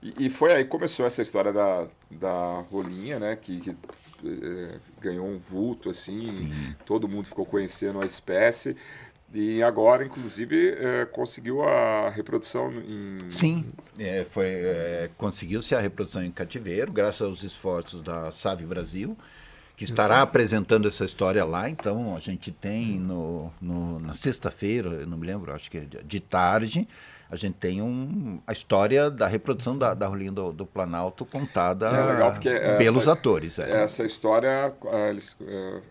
E, 0.00 0.26
e, 0.26 0.30
foi 0.30 0.52
aí 0.52 0.62
que 0.62 0.70
começou 0.70 1.04
essa 1.04 1.20
história 1.20 1.52
da, 1.52 1.84
da 2.08 2.62
rolinha, 2.70 3.18
né? 3.18 3.34
Que, 3.34 3.58
que 3.58 3.76
ganhou 5.00 5.26
um 5.26 5.38
vulto, 5.38 5.90
assim, 5.90 6.26
Sim. 6.28 6.74
todo 6.84 7.08
mundo 7.08 7.26
ficou 7.26 7.46
conhecendo 7.46 8.00
a 8.00 8.06
espécie. 8.06 8.76
E 9.32 9.62
agora, 9.62 10.04
inclusive, 10.04 10.70
é, 10.70 11.04
conseguiu 11.04 11.62
a 11.62 12.08
reprodução 12.08 12.72
em. 12.72 13.30
Sim, 13.30 13.66
é, 13.98 14.24
foi 14.24 14.46
é, 14.46 15.10
conseguiu-se 15.18 15.74
a 15.74 15.80
reprodução 15.80 16.24
em 16.24 16.30
cativeiro, 16.30 16.90
graças 16.90 17.22
aos 17.22 17.42
esforços 17.42 18.00
da 18.00 18.30
Save 18.30 18.64
Brasil, 18.64 19.18
que 19.76 19.84
estará 19.84 20.16
uhum. 20.16 20.22
apresentando 20.22 20.88
essa 20.88 21.04
história 21.04 21.44
lá. 21.44 21.68
Então, 21.68 22.16
a 22.16 22.20
gente 22.20 22.50
tem 22.50 22.98
no, 22.98 23.52
no 23.60 23.98
na 23.98 24.14
sexta-feira, 24.14 24.88
eu 24.88 25.06
não 25.06 25.18
me 25.18 25.26
lembro, 25.26 25.52
acho 25.52 25.70
que 25.70 25.76
é 25.76 25.86
de 26.02 26.20
tarde, 26.20 26.88
a 27.30 27.36
gente 27.36 27.56
tem 27.56 27.82
um, 27.82 28.40
a 28.46 28.52
história 28.52 29.10
da 29.10 29.26
reprodução 29.26 29.76
da, 29.76 29.92
da 29.92 30.06
Rolinha 30.06 30.32
do, 30.32 30.50
do 30.50 30.64
Planalto 30.64 31.26
contada 31.26 31.88
é 31.88 32.12
legal 32.12 32.32
porque 32.32 32.48
pelos 32.78 33.02
essa, 33.02 33.12
atores. 33.12 33.58
É. 33.58 33.82
Essa 33.82 34.04
história, 34.04 34.72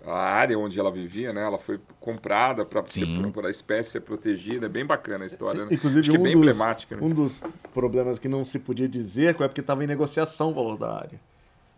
a, 0.05 0.09
a, 0.09 0.17
área 0.17 0.57
onde 0.57 0.79
ela 0.79 0.91
vivia, 0.91 1.31
né, 1.31 1.43
ela 1.43 1.59
foi 1.59 1.79
comprada 1.99 2.65
para 2.65 2.81
a 2.81 3.51
espécie 3.51 3.91
ser 3.91 4.01
protegida. 4.01 4.65
É 4.65 4.69
bem 4.69 4.85
bacana 4.85 5.25
a 5.25 5.27
história. 5.27 5.65
Né? 5.65 5.69
Inclusive, 5.73 5.99
Acho 6.01 6.11
um 6.11 6.13
que 6.15 6.19
é 6.19 6.23
bem 6.23 6.33
dos, 6.33 6.41
emblemática. 6.41 6.95
Né? 6.95 7.01
Um 7.03 7.09
dos 7.09 7.39
problemas 7.71 8.17
que 8.17 8.27
não 8.27 8.43
se 8.43 8.57
podia 8.57 8.89
dizer 8.89 9.35
é 9.39 9.47
porque 9.47 9.61
estava 9.61 9.83
em 9.83 9.87
negociação 9.87 10.49
o 10.49 10.53
valor 10.55 10.77
da 10.77 10.91
área. 10.91 11.19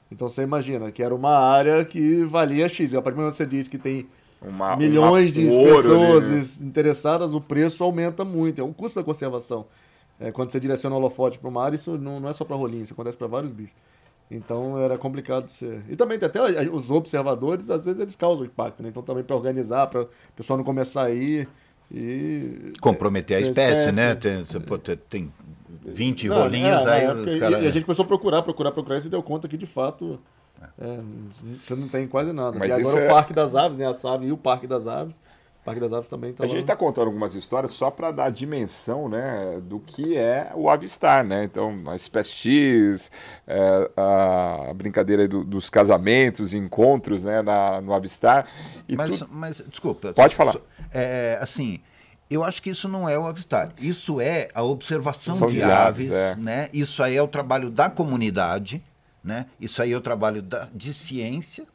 Então 0.09 0.27
você 0.27 0.41
imagina 0.41 0.89
que 0.89 1.03
era 1.03 1.13
uma 1.13 1.37
área 1.37 1.83
que 1.83 2.23
valia 2.23 2.69
X. 2.69 2.93
E 2.93 2.97
a 2.97 3.01
partir 3.01 3.15
do 3.15 3.19
momento 3.19 3.33
que 3.33 3.37
você 3.37 3.45
diz 3.45 3.67
que 3.67 3.77
tem 3.77 4.07
uma, 4.41 4.75
milhões 4.75 5.27
uma, 5.27 5.31
de 5.31 5.45
pessoas 5.45 6.25
ali, 6.25 6.35
né? 6.35 6.47
interessadas, 6.61 7.33
o 7.33 7.41
preço 7.41 7.83
aumenta 7.83 8.23
muito. 8.23 8.61
É 8.61 8.63
um 8.63 8.73
custo 8.73 8.99
da 8.99 9.03
conservação. 9.03 9.65
É, 10.19 10.31
quando 10.31 10.51
você 10.51 10.59
direciona 10.59 10.95
o 10.95 10.99
holofote 10.99 11.39
para 11.39 11.49
uma 11.49 11.63
área, 11.63 11.75
isso 11.75 11.97
não, 11.97 12.19
não 12.19 12.29
é 12.29 12.33
só 12.33 12.43
para 12.43 12.55
rolinho, 12.55 12.83
isso 12.83 12.93
acontece 12.93 13.17
para 13.17 13.27
vários 13.27 13.51
bichos. 13.51 13.75
Então 14.31 14.79
era 14.79 14.97
complicado 14.97 15.45
de 15.45 15.53
ser. 15.53 15.81
E 15.89 15.95
também 15.95 16.19
até 16.21 16.39
os 16.69 16.91
observadores, 16.91 17.69
às 17.69 17.85
vezes 17.85 17.99
eles 17.99 18.15
causam 18.15 18.45
impacto, 18.45 18.83
né? 18.83 18.89
Então 18.89 19.01
também 19.01 19.23
para 19.23 19.35
organizar, 19.35 19.87
para 19.87 20.03
o 20.03 20.09
pessoal 20.35 20.57
não 20.57 20.63
começar 20.63 21.03
a 21.03 21.11
ir 21.11 21.47
e. 21.91 22.73
Comprometer 22.79 23.37
a 23.37 23.39
espécie, 23.39 23.91
né? 23.91 24.13
Tem, 24.13 24.43
pode, 24.67 24.95
tem 24.95 25.33
20 25.83 26.27
não, 26.27 26.43
rolinhas 26.43 26.85
é, 26.85 26.89
aí. 26.91 27.05
É, 27.05 27.13
os 27.13 27.35
cara... 27.37 27.59
e, 27.59 27.67
a 27.67 27.71
gente 27.71 27.85
começou 27.85 28.03
a 28.03 28.07
procurar, 28.07 28.43
procurar, 28.43 28.71
procurar 28.71 28.97
e 28.97 29.01
se 29.01 29.09
deu 29.09 29.23
conta 29.23 29.47
que 29.47 29.57
de 29.57 29.65
fato 29.65 30.19
é, 30.81 30.99
você 31.61 31.75
não 31.75 31.89
tem 31.89 32.07
quase 32.07 32.31
nada. 32.31 32.57
Mas 32.57 32.69
e 32.69 32.73
agora 32.79 32.95
o 32.95 32.99
é... 32.99 33.07
Parque 33.09 33.33
das 33.33 33.53
Aves, 33.53 33.77
né? 33.77 33.85
A 33.85 33.93
SAV 33.93 34.23
e 34.23 34.31
o 34.31 34.37
Parque 34.37 34.65
das 34.65 34.87
Aves. 34.87 35.17
O 35.61 35.65
Parque 35.65 35.81
das 35.81 35.91
Aves 35.91 36.07
também 36.07 36.31
tá 36.31 36.45
A 36.45 36.47
lá. 36.47 36.53
gente 36.53 36.61
está 36.61 36.75
contando 36.75 37.07
algumas 37.07 37.35
histórias 37.35 37.73
só 37.73 37.91
para 37.91 38.11
dar 38.11 38.25
a 38.25 38.29
dimensão 38.29 39.09
né, 39.09 39.59
do 39.61 39.81
que 39.81 40.17
é 40.17 40.51
o 40.55 40.69
avistar, 40.69 41.21
né? 41.25 41.43
Então, 41.43 41.83
a 41.85 41.97
espécie 41.97 42.31
X, 42.31 43.11
é, 43.45 43.91
a 43.97 44.73
brincadeira 44.73 45.27
do, 45.27 45.43
dos 45.43 45.69
casamentos, 45.69 46.53
encontros 46.53 47.25
né, 47.25 47.41
na, 47.41 47.81
no 47.81 47.93
avistar. 47.93 48.47
E 48.87 48.95
mas, 48.95 49.19
tu... 49.19 49.27
mas, 49.29 49.61
desculpa. 49.67 50.13
Pode 50.13 50.33
falar. 50.33 50.55
É, 50.93 51.37
assim, 51.41 51.81
eu 52.29 52.41
acho 52.41 52.63
que 52.63 52.69
isso 52.69 52.87
não 52.87 53.07
é 53.09 53.19
o 53.19 53.27
avistar. 53.27 53.73
Isso 53.77 54.21
é 54.21 54.47
a 54.53 54.63
observação 54.63 55.45
de, 55.47 55.57
de, 55.57 55.63
aves, 55.63 56.09
aves 56.09 56.11
é. 56.11 56.35
né? 56.37 56.69
Isso 56.71 57.03
aí 57.03 57.17
é 57.17 57.21
o 57.21 57.27
trabalho 57.27 57.69
da 57.69 57.89
comunidade 57.89 58.81
né? 59.23 59.45
Isso 59.59 59.81
aí 59.81 59.91
é 59.91 59.97
o 59.97 60.01
trabalho 60.01 60.41
da, 60.41 60.67
de 60.73 60.93
ciência 60.93 61.65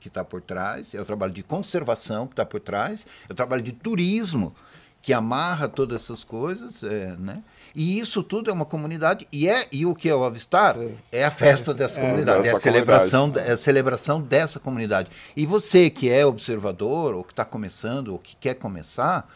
que 0.00 0.08
está 0.08 0.24
por 0.24 0.40
trás, 0.40 0.94
é 0.94 1.00
o 1.00 1.04
trabalho 1.04 1.32
de 1.32 1.42
conservação 1.42 2.26
que 2.26 2.32
está 2.32 2.44
por 2.44 2.60
trás, 2.60 3.06
é 3.28 3.32
o 3.32 3.36
trabalho 3.36 3.62
de 3.62 3.72
turismo 3.72 4.54
que 5.02 5.12
amarra 5.12 5.68
todas 5.68 6.02
essas 6.02 6.22
coisas, 6.22 6.82
é, 6.82 7.14
né? 7.18 7.42
E 7.74 7.98
isso 7.98 8.22
tudo 8.22 8.50
é 8.50 8.52
uma 8.52 8.64
comunidade 8.64 9.26
e 9.30 9.48
é 9.48 9.64
e 9.70 9.86
o 9.86 9.94
que 9.94 10.08
é 10.08 10.14
o 10.14 10.24
avistar 10.24 10.76
é 11.12 11.24
a 11.24 11.30
festa 11.30 11.72
dessa 11.72 12.00
é, 12.00 12.02
comunidade, 12.02 12.48
é 12.48 12.52
a 12.52 12.58
celebração, 12.58 13.32
é 13.36 13.52
a 13.52 13.56
celebração 13.56 14.20
dessa 14.20 14.58
comunidade. 14.58 15.10
E 15.36 15.46
você 15.46 15.88
que 15.88 16.10
é 16.10 16.26
observador 16.26 17.14
ou 17.14 17.22
que 17.22 17.32
está 17.32 17.44
começando 17.44 18.08
ou 18.08 18.18
que 18.18 18.36
quer 18.36 18.54
começar, 18.54 19.30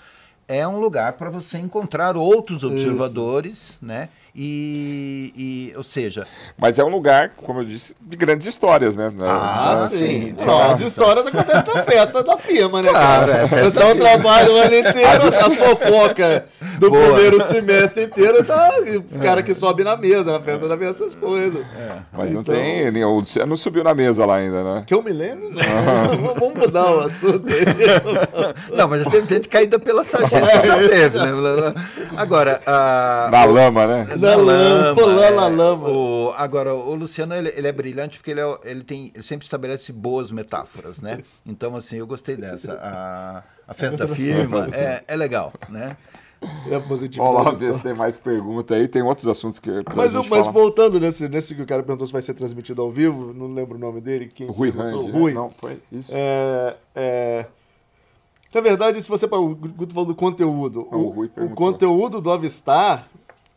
é 0.46 0.66
um 0.66 0.78
lugar 0.78 1.14
para 1.14 1.30
você 1.30 1.58
encontrar 1.58 2.16
outros 2.16 2.64
observadores, 2.64 3.52
Isso. 3.52 3.78
né? 3.82 4.08
E, 4.36 5.32
e, 5.36 5.76
ou 5.76 5.84
seja. 5.84 6.26
Mas 6.58 6.76
é 6.80 6.84
um 6.84 6.88
lugar, 6.88 7.34
como 7.36 7.60
eu 7.60 7.64
disse, 7.64 7.94
de 8.00 8.16
grandes 8.16 8.48
histórias, 8.48 8.96
né? 8.96 9.12
Ah, 9.20 9.84
ah 9.84 9.88
sim. 9.88 10.34
Não, 10.44 10.72
as 10.72 10.80
histórias 10.80 11.24
acontecem 11.24 11.72
na 11.72 11.82
festa 11.84 12.20
da 12.20 12.36
firma, 12.36 12.82
né? 12.82 12.88
Claro, 12.88 13.32
cara? 13.32 13.62
É, 13.62 13.66
então 13.68 13.92
o 13.92 13.94
trabalho 13.94 14.54
o 14.54 14.56
ano 14.56 14.74
inteiro, 14.76 15.26
as 15.28 15.54
fofocas 15.54 16.42
do 16.80 16.90
Boa. 16.90 17.14
primeiro 17.14 17.40
semestre 17.44 18.04
inteiro, 18.04 18.44
tá 18.44 18.72
o 19.12 19.18
cara 19.20 19.40
que 19.40 19.54
sobe 19.54 19.84
na 19.84 19.96
mesa, 19.96 20.32
na 20.32 20.40
festa 20.40 20.66
da 20.66 20.76
mesa, 20.76 21.04
essas 21.04 21.14
coisas. 21.14 21.64
É. 21.76 21.98
Mas 22.12 22.30
então... 22.30 22.42
não 22.42 22.62
tem. 22.62 23.04
O 23.04 23.18
Luciano 23.18 23.50
não 23.50 23.56
subiu 23.56 23.84
na 23.84 23.94
mesa 23.94 24.26
lá 24.26 24.36
ainda, 24.36 24.64
né? 24.64 24.84
Que 24.84 24.94
eu 24.94 25.02
me 25.02 25.12
lembro, 25.12 25.50
não. 25.50 26.34
Vamos 26.34 26.58
mudar 26.58 26.90
o 26.90 27.00
assunto 27.00 27.46
aí. 27.48 27.64
Não, 28.76 28.88
mas 28.88 29.04
teve 29.06 29.34
gente 29.34 29.48
caída 29.48 29.78
pela 29.78 30.04
Já 30.40 30.76
teve, 30.88 31.18
né? 31.18 31.32
Agora. 32.16 32.60
A... 32.66 33.28
Na 33.30 33.44
lama, 33.44 33.86
né? 33.86 34.06
na 34.16 34.34
lama, 34.36 34.94
pulando 34.94 35.36
na 35.36 35.48
lama. 35.48 35.88
O, 35.88 36.34
agora, 36.36 36.74
o 36.74 36.94
Luciano, 36.94 37.34
ele, 37.34 37.52
ele 37.56 37.66
é 37.66 37.72
brilhante 37.72 38.18
porque 38.18 38.30
ele, 38.30 38.40
é, 38.40 38.58
ele, 38.64 38.84
tem, 38.84 39.10
ele 39.14 39.22
sempre 39.22 39.44
estabelece 39.44 39.92
boas 39.92 40.30
metáforas, 40.30 41.00
né? 41.00 41.20
Então, 41.46 41.76
assim, 41.76 41.96
eu 41.96 42.06
gostei 42.06 42.36
dessa. 42.36 42.74
A, 42.74 43.42
a 43.68 43.74
festa 43.74 44.06
firma 44.08 44.68
é, 44.72 45.04
é 45.06 45.16
legal, 45.16 45.52
né? 45.68 45.96
É 46.70 46.78
positivo. 46.78 47.24
Vamos 47.24 47.44
lá 47.44 47.52
ver 47.52 47.72
se 47.72 47.80
tem 47.80 47.94
mais 47.94 48.18
pergunta 48.18 48.74
aí. 48.74 48.86
Tem 48.86 49.02
outros 49.02 49.26
assuntos 49.28 49.58
que. 49.58 49.70
Mas, 49.94 50.12
mas 50.28 50.46
voltando 50.46 51.00
nesse, 51.00 51.28
nesse 51.28 51.54
que 51.54 51.62
o 51.62 51.66
cara 51.66 51.82
perguntou 51.82 52.06
se 52.06 52.12
vai 52.12 52.22
ser 52.22 52.34
transmitido 52.34 52.82
ao 52.82 52.90
vivo, 52.90 53.32
não 53.32 53.52
lembro 53.52 53.76
o 53.76 53.80
nome 53.80 54.00
dele. 54.00 54.28
Quem 54.32 54.46
Rui. 54.46 54.72
Né? 54.72 54.92
Rui. 54.92 55.32
Não, 55.32 55.50
foi 55.50 55.78
isso. 55.90 56.12
É, 56.14 56.76
é, 56.94 57.46
na 58.54 58.60
verdade, 58.60 59.02
se 59.02 59.08
você. 59.08 59.26
O 59.26 59.54
Guto 59.54 59.92
falou 59.92 60.08
do 60.08 60.14
conteúdo. 60.14 60.88
Ah, 60.90 60.96
o, 60.96 61.28
o, 61.36 61.44
o 61.44 61.50
conteúdo 61.50 62.20
do 62.20 62.30
Avistar 62.30 63.08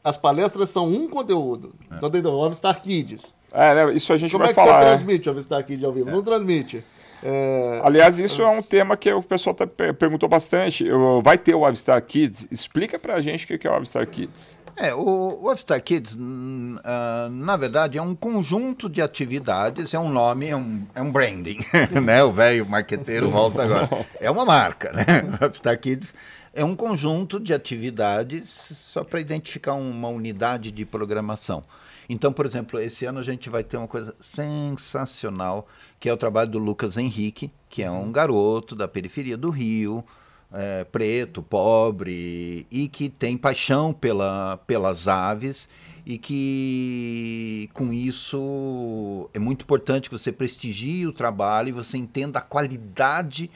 as 0.04 0.16
palestras 0.16 0.70
são 0.70 0.88
um 0.88 1.08
conteúdo. 1.08 1.76
É. 1.92 1.96
Então 1.96 2.10
tem 2.10 2.26
o 2.26 2.44
Avistar 2.44 2.82
Kids. 2.82 3.34
É, 3.52 3.74
né? 3.74 3.94
isso 3.94 4.12
a 4.12 4.18
gente 4.18 4.32
Como 4.32 4.44
vai 4.44 4.52
é 4.52 4.56
falar. 4.56 4.68
Como 4.68 4.78
é 4.78 4.84
que 4.84 4.90
você 4.90 4.96
transmite 4.98 5.30
o 5.30 5.32
Avistar 5.32 5.64
Kids 5.66 5.84
ao 5.84 5.92
vivo? 5.92 6.10
É. 6.10 6.12
Não 6.12 6.24
transmite. 6.24 6.84
É... 7.22 7.82
Aliás, 7.84 8.20
isso 8.20 8.42
é 8.42 8.48
um 8.48 8.62
tema 8.62 8.96
que 8.96 9.12
o 9.12 9.22
pessoal 9.22 9.54
tá, 9.54 9.68
perguntou 9.68 10.30
bastante. 10.30 10.86
Vai 11.24 11.38
ter 11.38 11.56
o 11.56 11.66
Avistar 11.66 12.02
Kids? 12.02 12.48
Explica 12.52 12.98
pra 12.98 13.22
gente 13.22 13.54
o 13.54 13.60
que 13.60 13.68
é 13.68 13.72
o 13.72 13.74
Avistar 13.74 14.08
Kids. 14.08 14.57
É, 14.80 14.94
o, 14.94 15.40
o 15.42 15.50
Avistar 15.50 15.82
Kids, 15.82 16.14
uh, 16.14 17.30
na 17.32 17.58
verdade, 17.58 17.98
é 17.98 18.02
um 18.02 18.14
conjunto 18.14 18.88
de 18.88 19.02
atividades, 19.02 19.92
é 19.92 20.00
um 20.00 20.08
nome, 20.08 20.50
é 20.50 20.56
um, 20.56 20.86
é 20.94 21.02
um 21.02 21.12
branding, 21.12 21.58
né? 22.04 22.24
O 22.24 22.32
velho 22.32 22.64
marqueteiro 22.70 23.32
volta 23.32 23.64
agora. 23.64 24.06
É 24.20 24.30
uma 24.30 24.46
marca, 24.46 24.94
né? 24.94 25.04
O 25.42 25.78
Kids 25.78 26.14
é 26.54 26.64
um 26.64 26.76
conjunto 26.76 27.40
de 27.40 27.56
atividades 27.56 28.48
só 28.50 29.04
para 29.04 29.20
identificar 29.20 29.74
uma 29.74 30.10
unidade 30.10 30.72
de 30.72 30.86
programação. 30.86 31.64
Então, 32.08 32.32
por 32.32 32.46
exemplo, 32.46 32.80
esse 32.80 33.04
ano 33.06 33.20
a 33.20 33.24
gente 33.24 33.50
vai 33.50 33.64
ter 33.64 33.78
uma 33.78 33.88
coisa 33.88 34.16
sensacional, 34.20 35.68
que 36.00 36.08
é 36.08 36.14
o 36.14 36.18
trabalho 36.18 36.52
do 36.52 36.60
Lucas 36.60 36.98
Henrique, 36.98 37.52
que 37.70 37.82
é 37.82 37.90
um 37.90 38.12
garoto 38.12 38.76
da 38.76 38.88
periferia 38.88 39.36
do 39.36 39.50
Rio, 39.50 40.06
é, 40.52 40.84
preto, 40.84 41.42
pobre, 41.42 42.66
e 42.72 42.88
que 42.88 43.10
tem 43.10 43.38
paixão 43.38 43.94
pela, 43.94 44.58
pelas 44.66 45.08
aves 45.08 45.70
e 46.06 46.18
que 46.18 47.70
com 47.74 47.92
isso 47.92 49.30
é 49.34 49.40
muito 49.40 49.64
importante 49.64 50.10
que 50.10 50.18
você 50.18 50.32
prestigie 50.32 51.06
o 51.06 51.12
trabalho 51.12 51.68
e 51.68 51.74
você 51.74 51.98
entenda 51.98 52.40
a 52.40 52.42
qualidade 52.42 53.52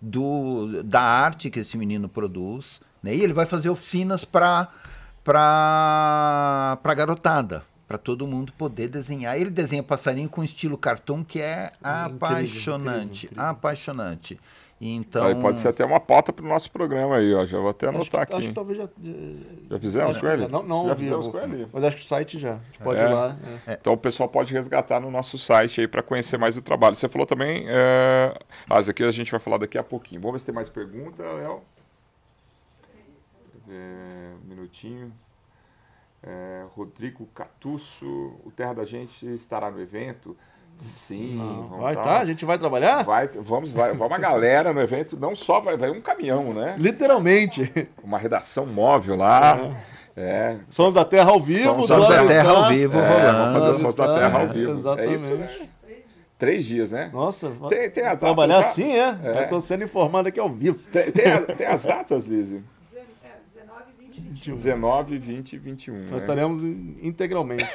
do, 0.00 0.84
da 0.84 1.02
arte 1.02 1.50
que 1.50 1.58
esse 1.58 1.76
menino 1.76 2.08
produz. 2.08 2.80
Né? 3.02 3.16
E 3.16 3.22
ele 3.22 3.32
vai 3.32 3.44
fazer 3.44 3.70
oficinas 3.70 4.24
para 4.24 4.68
para 5.24 6.94
garotada, 6.94 7.64
para 7.88 7.98
todo 7.98 8.28
mundo 8.28 8.52
poder 8.52 8.86
desenhar. 8.86 9.36
Ele 9.36 9.50
desenha 9.50 9.82
passarinho 9.82 10.28
com 10.28 10.44
estilo 10.44 10.78
cartoon 10.78 11.24
que 11.24 11.40
é, 11.40 11.72
é 11.72 11.72
apaixonante, 11.82 12.06
incrível, 12.06 13.02
incrível, 13.02 13.24
incrível. 13.24 13.44
apaixonante. 13.44 14.40
Então, 14.78 15.24
aí 15.24 15.34
pode 15.34 15.58
ser 15.58 15.68
até 15.68 15.84
uma 15.86 15.98
pauta 15.98 16.34
para 16.34 16.44
o 16.44 16.48
nosso 16.48 16.70
programa 16.70 17.16
aí, 17.16 17.32
ó. 17.34 17.46
Já 17.46 17.58
vou 17.58 17.70
até 17.70 17.88
anotar 17.88 18.02
acho 18.02 18.10
que, 18.10 18.34
aqui. 18.34 18.34
Acho 18.34 18.48
que 18.48 18.54
talvez 18.54 18.78
já. 18.78 18.88
Já 19.70 19.78
fizemos 19.78 20.16
com 20.18 20.26
ele? 20.26 20.48
Não, 20.48 20.62
não 20.62 20.88
já 20.88 20.96
fizemos 20.96 21.26
com 21.28 21.38
ele. 21.38 21.66
Mas 21.72 21.84
acho 21.84 21.96
que 21.96 22.02
o 22.02 22.06
site 22.06 22.38
já. 22.38 22.52
A 22.52 22.58
gente 22.58 22.78
pode 22.82 23.00
é. 23.00 23.04
ir 23.04 23.14
lá. 23.14 23.36
É. 23.66 23.72
Então 23.72 23.94
o 23.94 23.96
pessoal 23.96 24.28
pode 24.28 24.52
resgatar 24.52 25.00
no 25.00 25.10
nosso 25.10 25.38
site 25.38 25.80
aí 25.80 25.88
para 25.88 26.02
conhecer 26.02 26.36
mais 26.36 26.58
o 26.58 26.62
trabalho. 26.62 26.94
Você 26.94 27.08
falou 27.08 27.26
também. 27.26 27.64
É... 27.66 28.34
Ah, 28.68 28.78
isso 28.78 28.90
aqui 28.90 29.02
a 29.02 29.10
gente 29.10 29.30
vai 29.30 29.40
falar 29.40 29.56
daqui 29.56 29.78
a 29.78 29.82
pouquinho. 29.82 30.20
Vamos 30.20 30.34
ver 30.34 30.38
se 30.40 30.46
tem 30.46 30.54
mais 30.54 30.68
pergunta, 30.68 31.22
Léo. 31.22 31.62
É, 33.68 34.32
um 34.44 34.48
minutinho. 34.48 35.10
É, 36.22 36.64
Rodrigo 36.74 37.26
Catusso, 37.34 38.06
o 38.44 38.52
Terra 38.54 38.74
da 38.74 38.84
Gente 38.84 39.26
estará 39.34 39.70
no 39.70 39.80
evento. 39.80 40.36
Sim, 40.78 41.38
vai 41.78 41.94
estar, 41.94 42.04
tá, 42.04 42.20
a 42.20 42.24
gente 42.24 42.44
vai 42.44 42.58
trabalhar? 42.58 43.02
Vai, 43.02 43.28
vamos, 43.28 43.72
vai, 43.72 43.92
vai 43.92 44.08
uma 44.08 44.18
galera 44.18 44.72
no 44.72 44.80
evento, 44.80 45.16
não 45.18 45.34
só 45.34 45.60
vai, 45.60 45.76
vai 45.76 45.90
um 45.90 46.00
caminhão, 46.00 46.52
né? 46.52 46.76
Literalmente. 46.78 47.72
Uma 48.02 48.18
redação 48.18 48.66
móvel 48.66 49.16
lá. 49.16 49.58
É. 50.16 50.22
é. 50.22 50.56
Sons 50.68 50.94
da 50.94 51.04
Terra 51.04 51.30
ao 51.30 51.40
vivo. 51.40 51.86
Sons 51.86 52.08
da 52.08 52.26
Terra 52.26 52.50
ao 52.50 52.68
vivo, 52.68 52.98
é, 52.98 53.32
Vamos 53.32 53.52
fazer 53.58 53.74
Sons 53.74 53.96
da 53.96 54.14
Terra 54.18 54.40
ao 54.40 54.48
vivo. 54.48 54.72
Exatamente. 54.72 55.10
É 55.10 55.14
isso, 55.14 55.34
né? 55.34 55.68
Três 56.38 56.66
dias, 56.66 56.92
né? 56.92 57.08
Nossa, 57.12 57.50
tem, 57.70 57.90
tem 57.90 58.04
a 58.04 58.08
data, 58.08 58.18
trabalhar 58.18 58.62
tá? 58.62 58.68
assim, 58.68 58.92
é? 58.92 59.18
é. 59.24 59.44
Eu 59.44 59.48
tô 59.48 59.60
sendo 59.60 59.84
informado 59.84 60.28
aqui 60.28 60.38
ao 60.38 60.50
vivo. 60.50 60.78
Tem, 60.92 61.10
tem, 61.10 61.32
a, 61.32 61.40
tem 61.40 61.66
as 61.66 61.84
datas, 61.84 62.26
Lizzie? 62.26 62.62
19, 64.44 65.18
20 65.18 65.52
e 65.54 65.58
21. 65.58 65.94
Nós 65.94 66.10
né? 66.10 66.16
estaremos 66.18 66.62
integralmente. 67.02 67.66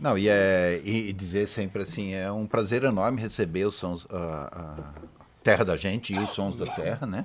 Não, 0.00 0.16
e, 0.16 0.28
é, 0.28 0.80
e 0.82 1.12
dizer 1.12 1.46
sempre 1.46 1.82
assim, 1.82 2.14
é 2.14 2.32
um 2.32 2.46
prazer 2.46 2.84
enorme 2.84 3.20
receber 3.20 3.66
os 3.66 3.74
sons, 3.74 4.06
a, 4.10 4.16
a 4.16 5.10
Terra 5.42 5.64
da 5.64 5.76
Gente 5.76 6.14
e 6.14 6.18
os 6.18 6.30
Sons 6.30 6.56
da 6.56 6.66
Terra, 6.66 7.06
né? 7.06 7.24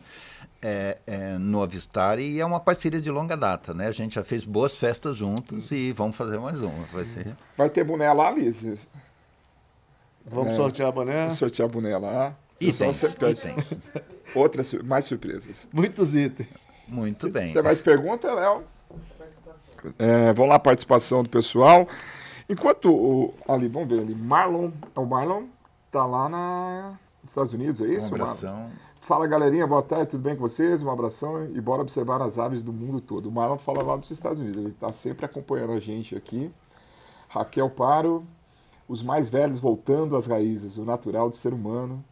É, 0.61 0.97
é, 1.05 1.37
no 1.37 1.61
Avistar 1.61 2.17
e 2.17 2.39
é 2.39 2.45
uma 2.45 2.59
parceria 2.59 2.99
de 2.99 3.11
longa 3.11 3.37
data, 3.37 3.73
né? 3.73 3.87
A 3.87 3.91
gente 3.91 4.15
já 4.15 4.23
fez 4.23 4.43
boas 4.43 4.75
festas 4.75 5.15
juntos 5.15 5.71
e 5.71 5.91
vamos 5.91 6.15
fazer 6.15 6.39
mais 6.39 6.59
uma. 6.59 6.83
Vai, 6.91 7.05
ser... 7.05 7.35
vai 7.55 7.69
ter 7.69 7.83
boné 7.83 8.11
lá, 8.11 8.31
Liz? 8.31 8.65
Vamos 10.25 10.53
é, 10.53 10.55
sortear 10.55 10.91
boné? 10.91 11.29
Sortear 11.29 11.69
boné 11.69 11.95
lá. 11.97 12.35
Itens, 12.59 13.03
itens. 13.03 13.73
Outras, 14.33 14.73
mais 14.73 15.05
surpresas. 15.05 15.67
Muitos 15.71 16.15
itens. 16.15 16.49
Muito 16.87 17.29
bem. 17.29 17.53
Tem 17.53 17.61
mais 17.61 17.79
pergunta, 17.79 18.33
Léo? 18.33 18.63
É, 19.99 20.33
vamos 20.33 20.49
lá, 20.49 20.57
participação 20.57 21.21
do 21.21 21.29
pessoal. 21.29 21.87
Enquanto 22.47 22.93
o, 22.93 23.33
ali, 23.47 23.67
vamos 23.67 23.89
ver 23.89 24.01
ali, 24.01 24.13
Marlon, 24.13 24.69
o 24.95 25.05
Marlon 25.05 25.45
tá 25.91 26.05
lá 26.05 26.29
na, 26.29 26.99
nos 27.23 27.31
Estados 27.31 27.53
Unidos, 27.53 27.81
é 27.81 27.87
isso? 27.87 28.11
Um 28.11 28.15
abração. 28.15 28.69
Fala 29.01 29.25
galerinha, 29.25 29.65
boa 29.65 29.81
tarde, 29.81 30.11
tudo 30.11 30.21
bem 30.21 30.35
com 30.35 30.41
vocês? 30.41 30.83
Um 30.83 30.89
abração 30.91 31.45
e 31.45 31.59
bora 31.59 31.81
observar 31.81 32.21
as 32.21 32.37
aves 32.37 32.61
do 32.61 32.71
mundo 32.71 33.01
todo. 33.01 33.29
O 33.29 33.31
Marlon 33.31 33.57
fala 33.57 33.83
lá 33.83 33.95
dos 33.95 34.11
Estados 34.11 34.39
Unidos, 34.39 34.57
ele 34.57 34.69
está 34.69 34.91
sempre 34.93 35.25
acompanhando 35.25 35.73
a 35.73 35.79
gente 35.79 36.15
aqui. 36.15 36.51
Raquel 37.27 37.69
Paro, 37.69 38.23
os 38.87 39.01
mais 39.01 39.27
velhos 39.27 39.57
voltando 39.57 40.15
às 40.15 40.27
raízes, 40.27 40.77
o 40.77 40.85
natural 40.85 41.29
do 41.29 41.35
ser 41.35 41.51
humano, 41.51 42.03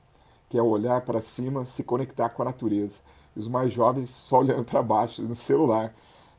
que 0.50 0.58
é 0.58 0.62
olhar 0.64 1.02
para 1.02 1.22
cima, 1.22 1.64
se 1.66 1.84
conectar 1.84 2.30
com 2.30 2.42
a 2.42 2.46
natureza. 2.46 3.02
E 3.36 3.40
os 3.40 3.48
mais 3.48 3.72
jovens 3.72 4.10
só 4.10 4.40
olhando 4.40 4.64
para 4.64 4.82
baixo 4.82 5.22
no 5.22 5.36
celular 5.36 5.94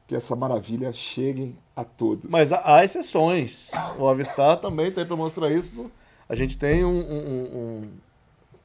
que 0.07 0.15
essa 0.15 0.37
maravilha 0.37 0.93
chegue 0.93 1.57
a 1.77 1.85
todos. 1.85 2.31
Mas 2.31 2.53
há, 2.53 2.85
exceções. 2.85 3.71
O 3.99 4.09
Avistar 4.09 4.59
também 4.59 4.91
tem 4.91 5.05
para 5.05 5.17
mostrar 5.17 5.51
isso. 5.51 5.91
A 6.29 6.35
gente 6.35 6.57
tem 6.57 6.85
um, 6.85 7.01
um, 7.01 7.59
um 7.59 7.83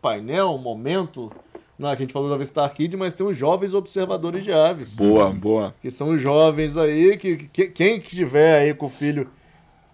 painel, 0.02 0.52
um 0.52 0.58
momento 0.58 1.32
não, 1.80 1.90
é 1.90 1.96
que 1.96 2.04
a 2.04 2.06
gente 2.06 2.12
falou 2.12 2.28
do 2.28 2.36
Avistar 2.36 2.70
Kid, 2.74 2.98
mas 2.98 3.14
tem 3.14 3.26
os 3.26 3.38
jovens 3.38 3.74
observadores 3.74 4.44
de 4.44 4.52
aves. 4.52 4.98
Boa, 4.98 5.30
boa. 5.30 5.74
Que 5.82 5.90
são 5.90 6.10
os 6.10 6.22
jovens 6.22 6.76
aí, 6.76 7.16
que, 7.16 7.38
que 7.38 7.70
quem 7.70 8.00
estiver 8.00 8.60
aí 8.60 8.74
com 8.74 8.88
o 8.88 8.90
filho 8.90 9.30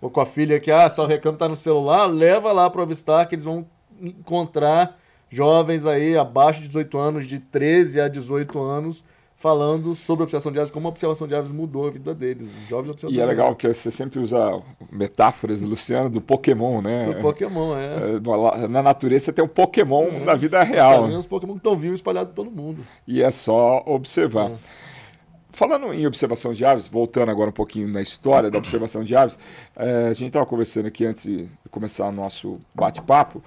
ou 0.01 0.09
com 0.09 0.19
a 0.19 0.25
filha 0.25 0.59
que, 0.59 0.71
ah, 0.71 0.89
só 0.89 1.03
o 1.03 1.07
recanto 1.07 1.37
tá 1.37 1.47
no 1.47 1.55
celular, 1.55 2.07
leva 2.07 2.51
lá 2.51 2.67
para 2.71 2.79
o 2.79 2.83
Avistar 2.83 3.29
que 3.29 3.35
eles 3.35 3.45
vão 3.45 3.67
encontrar 4.01 4.97
jovens 5.29 5.85
aí 5.85 6.17
abaixo 6.17 6.61
de 6.61 6.69
18 6.69 6.97
anos, 6.97 7.27
de 7.27 7.39
13 7.39 8.01
a 8.01 8.07
18 8.07 8.59
anos, 8.59 9.05
falando 9.37 9.93
sobre 9.93 10.23
a 10.23 10.25
observação 10.25 10.51
de 10.51 10.59
aves, 10.59 10.71
como 10.71 10.87
a 10.87 10.89
observação 10.89 11.27
de 11.27 11.35
aves 11.35 11.51
mudou 11.51 11.87
a 11.87 11.91
vida 11.91 12.13
deles, 12.15 12.47
os 12.47 12.69
jovens 12.69 12.91
observadores. 12.91 13.17
E 13.17 13.21
é 13.21 13.25
legal 13.25 13.55
que 13.55 13.71
você 13.71 13.91
sempre 13.91 14.19
usa 14.19 14.61
metáforas, 14.91 15.61
Luciano, 15.61 16.09
do 16.09 16.21
Pokémon, 16.21 16.81
né? 16.81 17.13
Do 17.13 17.21
Pokémon, 17.21 17.75
é. 17.75 18.63
é 18.63 18.67
na 18.67 18.81
natureza 18.81 19.33
tem 19.33 19.43
um 19.43 19.47
Pokémon 19.47 20.05
é. 20.05 20.19
na 20.23 20.35
vida 20.35 20.63
real. 20.63 21.03
Uns 21.03 21.25
Pokémon 21.25 21.53
que 21.53 21.59
estão 21.59 21.77
vivos 21.77 21.99
espalhados 21.99 22.33
todo 22.33 22.49
mundo. 22.49 22.79
E 23.07 23.21
é 23.21 23.29
só 23.29 23.83
observar. 23.85 24.51
É. 24.51 24.55
Falando 25.49 25.93
em 25.93 26.05
observação 26.05 26.53
de 26.53 26.65
aves, 26.65 26.87
voltando 26.87 27.29
agora 27.29 27.49
um 27.49 27.53
pouquinho 27.53 27.87
na 27.87 28.01
história 28.01 28.49
da 28.49 28.57
observação 28.57 29.03
de 29.03 29.15
aves, 29.15 29.39
é, 29.75 30.07
a 30.07 30.13
gente 30.13 30.27
estava 30.27 30.45
conversando 30.45 30.87
aqui 30.87 31.05
antes 31.05 31.23
de 31.23 31.47
começar 31.71 32.07
o 32.07 32.11
nosso 32.11 32.59
bate-papo, 32.73 33.41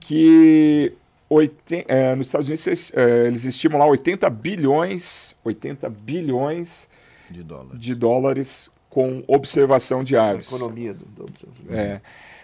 que 0.00 0.94
80, 1.34 1.92
é, 1.92 2.14
nos 2.14 2.26
Estados 2.26 2.48
Unidos 2.48 2.92
é, 2.94 3.26
eles 3.26 3.44
estimam 3.44 3.78
lá 3.78 3.86
80 3.86 4.28
bilhões, 4.30 5.34
80 5.44 5.88
bilhões 5.90 6.88
de 7.30 7.42
dólares, 7.42 7.80
de 7.80 7.94
dólares 7.94 8.70
com 8.88 9.24
observação 9.26 10.04
de 10.04 10.16
aves. 10.16 10.52
A 10.52 10.56
economia 10.56 10.94
do, 10.94 11.04
do 11.04 11.24
observação. 11.24 11.74
É. 11.74 12.00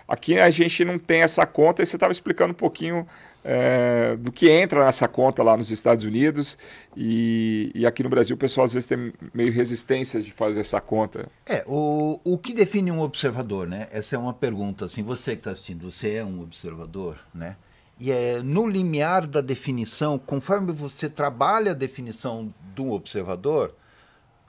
Aqui 0.09 0.41
a 0.41 0.51
gente 0.51 0.85
não 0.85 0.99
tem 0.99 1.23
essa 1.23 1.47
conta 1.47 1.83
e 1.83 1.87
você 1.87 1.97
estava 1.97 2.13
explicando 2.13 2.51
um 2.51 2.57
pouquinho 2.57 3.07
é, 3.45 4.17
do 4.17 4.33
que 4.33 4.51
entra 4.51 4.85
nessa 4.85 5.07
conta 5.07 5.43
lá 5.43 5.57
nos 5.57 5.71
Estados 5.71 6.05
Unidos 6.05 6.59
e, 6.97 7.71
e, 7.75 7.87
aqui 7.87 8.03
no 8.03 8.09
Brasil 8.09 8.35
o 8.35 8.39
pessoal 8.39 8.65
às 8.65 8.73
vezes 8.73 8.87
tem 8.87 9.13
meio 9.33 9.53
resistência 9.53 10.21
de 10.21 10.33
fazer 10.33 10.61
essa 10.61 10.81
conta. 10.81 11.29
É, 11.47 11.65
o, 11.67 12.21
o 12.25 12.37
que 12.37 12.53
define 12.53 12.91
um 12.91 13.01
observador, 13.01 13.69
né? 13.69 13.89
Essa 13.93 14.17
é 14.17 14.19
uma 14.19 14.35
pergunta, 14.35 14.85
assim, 14.85 15.03
você 15.03 15.33
que 15.33 15.41
está 15.41 15.53
assistindo, 15.53 15.91
você 15.91 16.15
é 16.15 16.25
um 16.25 16.43
observador, 16.43 17.19
né? 17.33 17.57
E 18.01 18.11
é, 18.11 18.41
no 18.43 18.67
limiar 18.67 19.27
da 19.27 19.43
definição, 19.43 20.19
conforme 20.19 20.73
você 20.73 21.07
trabalha 21.07 21.73
a 21.73 21.75
definição 21.75 22.53
do 22.75 22.93
observador, 22.93 23.75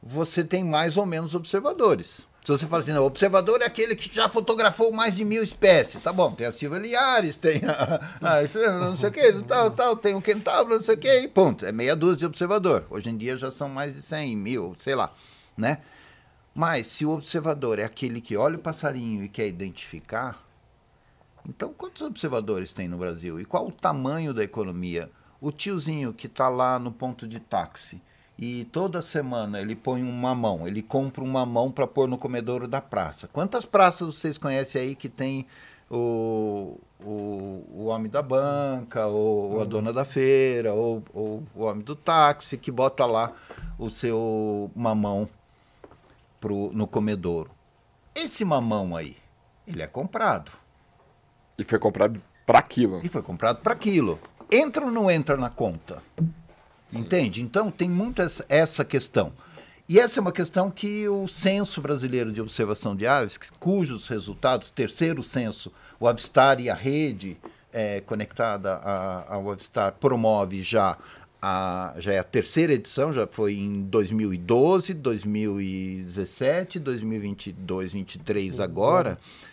você 0.02 0.42
tem 0.42 0.64
mais 0.64 0.96
ou 0.96 1.06
menos 1.06 1.36
observadores. 1.36 2.26
Se 2.46 2.52
você 2.52 2.66
fala 2.66 2.82
assim, 2.82 2.94
não, 2.94 3.04
observador 3.04 3.62
é 3.62 3.66
aquele 3.66 3.94
que 3.94 4.10
já 4.16 4.30
fotografou 4.30 4.92
mais 4.94 5.14
de 5.14 5.26
mil 5.26 5.44
espécies. 5.44 6.02
Tá 6.02 6.14
bom, 6.14 6.32
tem 6.32 6.48
a 6.48 6.52
Silvia 6.54 6.80
Liares, 6.80 7.36
tem 7.36 7.62
a, 7.66 8.00
a 8.40 8.72
não 8.80 8.96
sei 8.96 9.10
o 9.10 9.12
que, 9.12 9.34
tal, 9.44 9.70
tal, 9.70 9.98
tem 9.98 10.16
o 10.16 10.22
Quentabro, 10.22 10.76
não 10.76 10.82
sei 10.82 10.96
o 10.96 10.98
que, 10.98 11.20
e 11.20 11.28
ponto. 11.28 11.66
É 11.66 11.74
meia 11.74 11.96
dúzia 11.96 12.20
de 12.20 12.26
observador. 12.26 12.86
Hoje 12.90 13.10
em 13.10 13.18
dia 13.18 13.36
já 13.36 13.52
são 13.52 13.68
mais 13.68 13.94
de 13.94 14.02
100 14.02 14.36
mil, 14.38 14.76
sei 14.80 14.96
lá, 14.96 15.14
né? 15.58 15.80
Mas 16.56 16.88
se 16.88 17.06
o 17.06 17.12
observador 17.12 17.80
é 17.80 17.84
aquele 17.84 18.22
que 18.22 18.38
olha 18.38 18.56
o 18.56 18.60
passarinho 18.60 19.26
e 19.26 19.30
quer 19.30 19.48
identificar, 19.48 20.42
então, 21.48 21.74
quantos 21.74 22.02
observadores 22.02 22.72
tem 22.72 22.88
no 22.88 22.98
Brasil? 22.98 23.40
E 23.40 23.46
qual 23.46 23.68
o 23.68 23.72
tamanho 23.72 24.34
da 24.34 24.44
economia? 24.44 25.10
O 25.40 25.52
tiozinho 25.52 26.14
que 26.14 26.28
está 26.28 26.48
lá 26.50 26.78
no 26.78 26.92
ponto 26.92 27.28
de 27.28 27.40
táxi 27.40 28.02
e 28.38 28.66
toda 28.66 29.02
semana 29.02 29.60
ele 29.60 29.76
põe 29.76 30.04
um 30.04 30.12
mamão, 30.12 30.68
ele 30.68 30.82
compra 30.82 31.24
um 31.24 31.28
mamão 31.28 31.72
para 31.72 31.88
pôr 31.88 32.08
no 32.08 32.18
comedouro 32.18 32.68
da 32.68 32.82
praça. 32.82 33.28
Quantas 33.28 33.66
praças 33.66 34.16
vocês 34.16 34.38
conhecem 34.38 34.82
aí 34.82 34.96
que 34.96 35.10
tem 35.10 35.46
o, 35.90 36.80
o, 37.00 37.66
o 37.72 37.86
homem 37.86 38.10
da 38.10 38.22
banca, 38.22 39.08
ou, 39.08 39.54
ou 39.54 39.62
a 39.62 39.66
dona 39.66 39.92
da 39.92 40.06
feira, 40.06 40.74
ou, 40.74 41.04
ou, 41.14 41.44
o 41.54 41.64
homem 41.64 41.84
do 41.84 41.96
táxi 41.96 42.58
que 42.58 42.72
bota 42.72 43.06
lá 43.06 43.34
o 43.78 43.90
seu 43.90 44.72
mamão 44.76 45.28
pro, 46.40 46.72
no 46.74 46.88
comedouro? 46.88 47.52
Esse 48.16 48.46
mamão 48.46 48.96
aí, 48.96 49.18
ele 49.68 49.82
é 49.82 49.88
comprado. 49.88 50.61
E 51.58 51.64
foi 51.64 51.80
comprado 51.80 52.22
para 52.46 52.60
aquilo. 52.60 53.02
E 53.04 53.10
foi 53.10 53.22
comprado 53.22 53.62
para 53.62 53.74
aquilo. 53.74 54.20
Entra 54.52 54.86
ou 54.86 54.92
não 54.92 55.10
entra 55.10 55.38
na 55.38 55.50
conta? 55.50 56.02
Sim. 56.90 57.00
Entende? 57.00 57.42
Então 57.42 57.72
tem 57.72 57.90
muito 57.90 58.22
essa 58.50 58.84
questão. 58.84 59.32
E 59.88 60.00
essa 60.00 60.20
é 60.20 60.22
uma 60.22 60.32
questão 60.32 60.72
que 60.72 61.08
o 61.08 61.28
Censo 61.28 61.82
Brasileiro 61.82 62.32
de 62.32 62.42
Observação 62.42 62.96
de 62.96 63.06
Aves, 63.06 63.38
cujos 63.60 64.08
resultados, 64.08 64.70
terceiro 64.70 65.22
censo, 65.22 65.72
o 66.00 66.08
Avistar 66.08 66.60
e 66.60 66.70
a 66.70 66.76
rede 66.76 67.38
é, 67.74 68.02
conectada 68.02 68.76
ao 69.28 69.52
Avistar 69.52 69.94
promove 69.94 70.62
já 70.62 70.98
a, 71.42 71.94
já 71.98 72.14
é 72.14 72.20
a 72.20 72.24
terceira 72.24 72.74
edição, 72.74 73.12
já 73.12 73.28
foi 73.28 73.56
em 73.56 73.82
2012, 73.82 74.94
2017, 74.94 76.80
2022, 76.80 77.66
2023 77.66 78.60
agora. 78.60 79.12
Uhum 79.12 79.51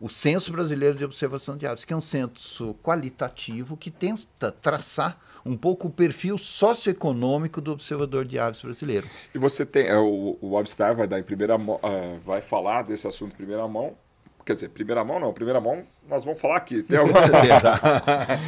o 0.00 0.08
Censo 0.08 0.52
Brasileiro 0.52 0.96
de 0.96 1.04
Observação 1.04 1.56
de 1.56 1.66
Aves, 1.66 1.84
que 1.84 1.92
é 1.92 1.96
um 1.96 2.00
censo 2.00 2.74
qualitativo 2.82 3.76
que 3.76 3.90
tenta 3.90 4.52
traçar 4.52 5.18
um 5.44 5.56
pouco 5.56 5.86
o 5.86 5.90
perfil 5.90 6.36
socioeconômico 6.36 7.60
do 7.60 7.70
observador 7.70 8.24
de 8.24 8.38
aves 8.38 8.60
brasileiro. 8.60 9.08
E 9.32 9.38
você 9.38 9.64
tem, 9.64 9.86
é, 9.86 9.96
o, 9.96 10.36
o 10.40 10.58
Abstar 10.58 10.94
vai 10.96 11.06
dar 11.06 11.20
em 11.20 11.22
primeira 11.22 11.56
mão, 11.56 11.76
uh, 11.76 12.18
vai 12.20 12.42
falar 12.42 12.82
desse 12.82 13.06
assunto 13.06 13.32
em 13.32 13.36
primeira 13.36 13.66
mão, 13.68 13.96
quer 14.46 14.54
dizer, 14.54 14.68
primeira 14.68 15.04
mão 15.04 15.18
não, 15.18 15.32
primeira 15.32 15.60
mão 15.60 15.82
nós 16.08 16.22
vamos 16.24 16.40
falar 16.40 16.56
aqui. 16.56 16.84
Tem 16.84 16.98
alguma... 16.98 17.18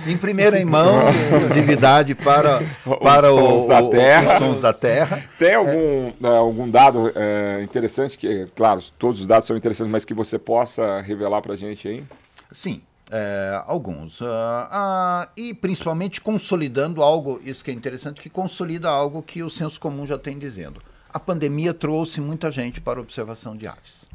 em 0.07 0.17
primeira 0.17 0.65
mão, 0.65 1.11
exclusividade 1.11 2.15
para, 2.15 2.61
para 3.03 3.33
os 3.33 3.37
sons, 3.37 3.65
o, 3.65 3.69
da 3.69 3.83
terra. 3.91 4.33
os 4.35 4.39
sons 4.39 4.61
da 4.61 4.73
terra. 4.73 5.25
Tem 5.37 5.55
algum, 5.55 6.13
é. 6.23 6.37
algum 6.37 6.71
dado 6.71 7.13
é, 7.17 7.61
interessante, 7.65 8.17
que, 8.17 8.47
claro, 8.55 8.81
todos 8.97 9.21
os 9.21 9.27
dados 9.27 9.47
são 9.47 9.57
interessantes, 9.57 9.91
mas 9.91 10.05
que 10.05 10.15
você 10.15 10.39
possa 10.39 11.01
revelar 11.01 11.43
para 11.43 11.55
a 11.55 11.57
gente 11.57 11.89
aí? 11.89 12.05
Sim, 12.53 12.81
é, 13.11 13.61
alguns. 13.67 14.21
Uh, 14.21 14.25
uh, 14.25 15.29
e 15.37 15.53
principalmente 15.53 16.21
consolidando 16.21 17.03
algo, 17.03 17.41
isso 17.45 17.65
que 17.65 17.73
é 17.73 17.75
interessante, 17.75 18.21
que 18.21 18.31
consolida 18.31 18.89
algo 18.89 19.21
que 19.21 19.43
o 19.43 19.51
senso 19.51 19.81
comum 19.81 20.07
já 20.07 20.17
tem 20.17 20.39
dizendo. 20.39 20.81
A 21.13 21.19
pandemia 21.19 21.75
trouxe 21.75 22.21
muita 22.21 22.53
gente 22.53 22.81
para 22.81 23.01
a 23.01 23.03
observação 23.03 23.57
de 23.57 23.67
aves. 23.67 24.08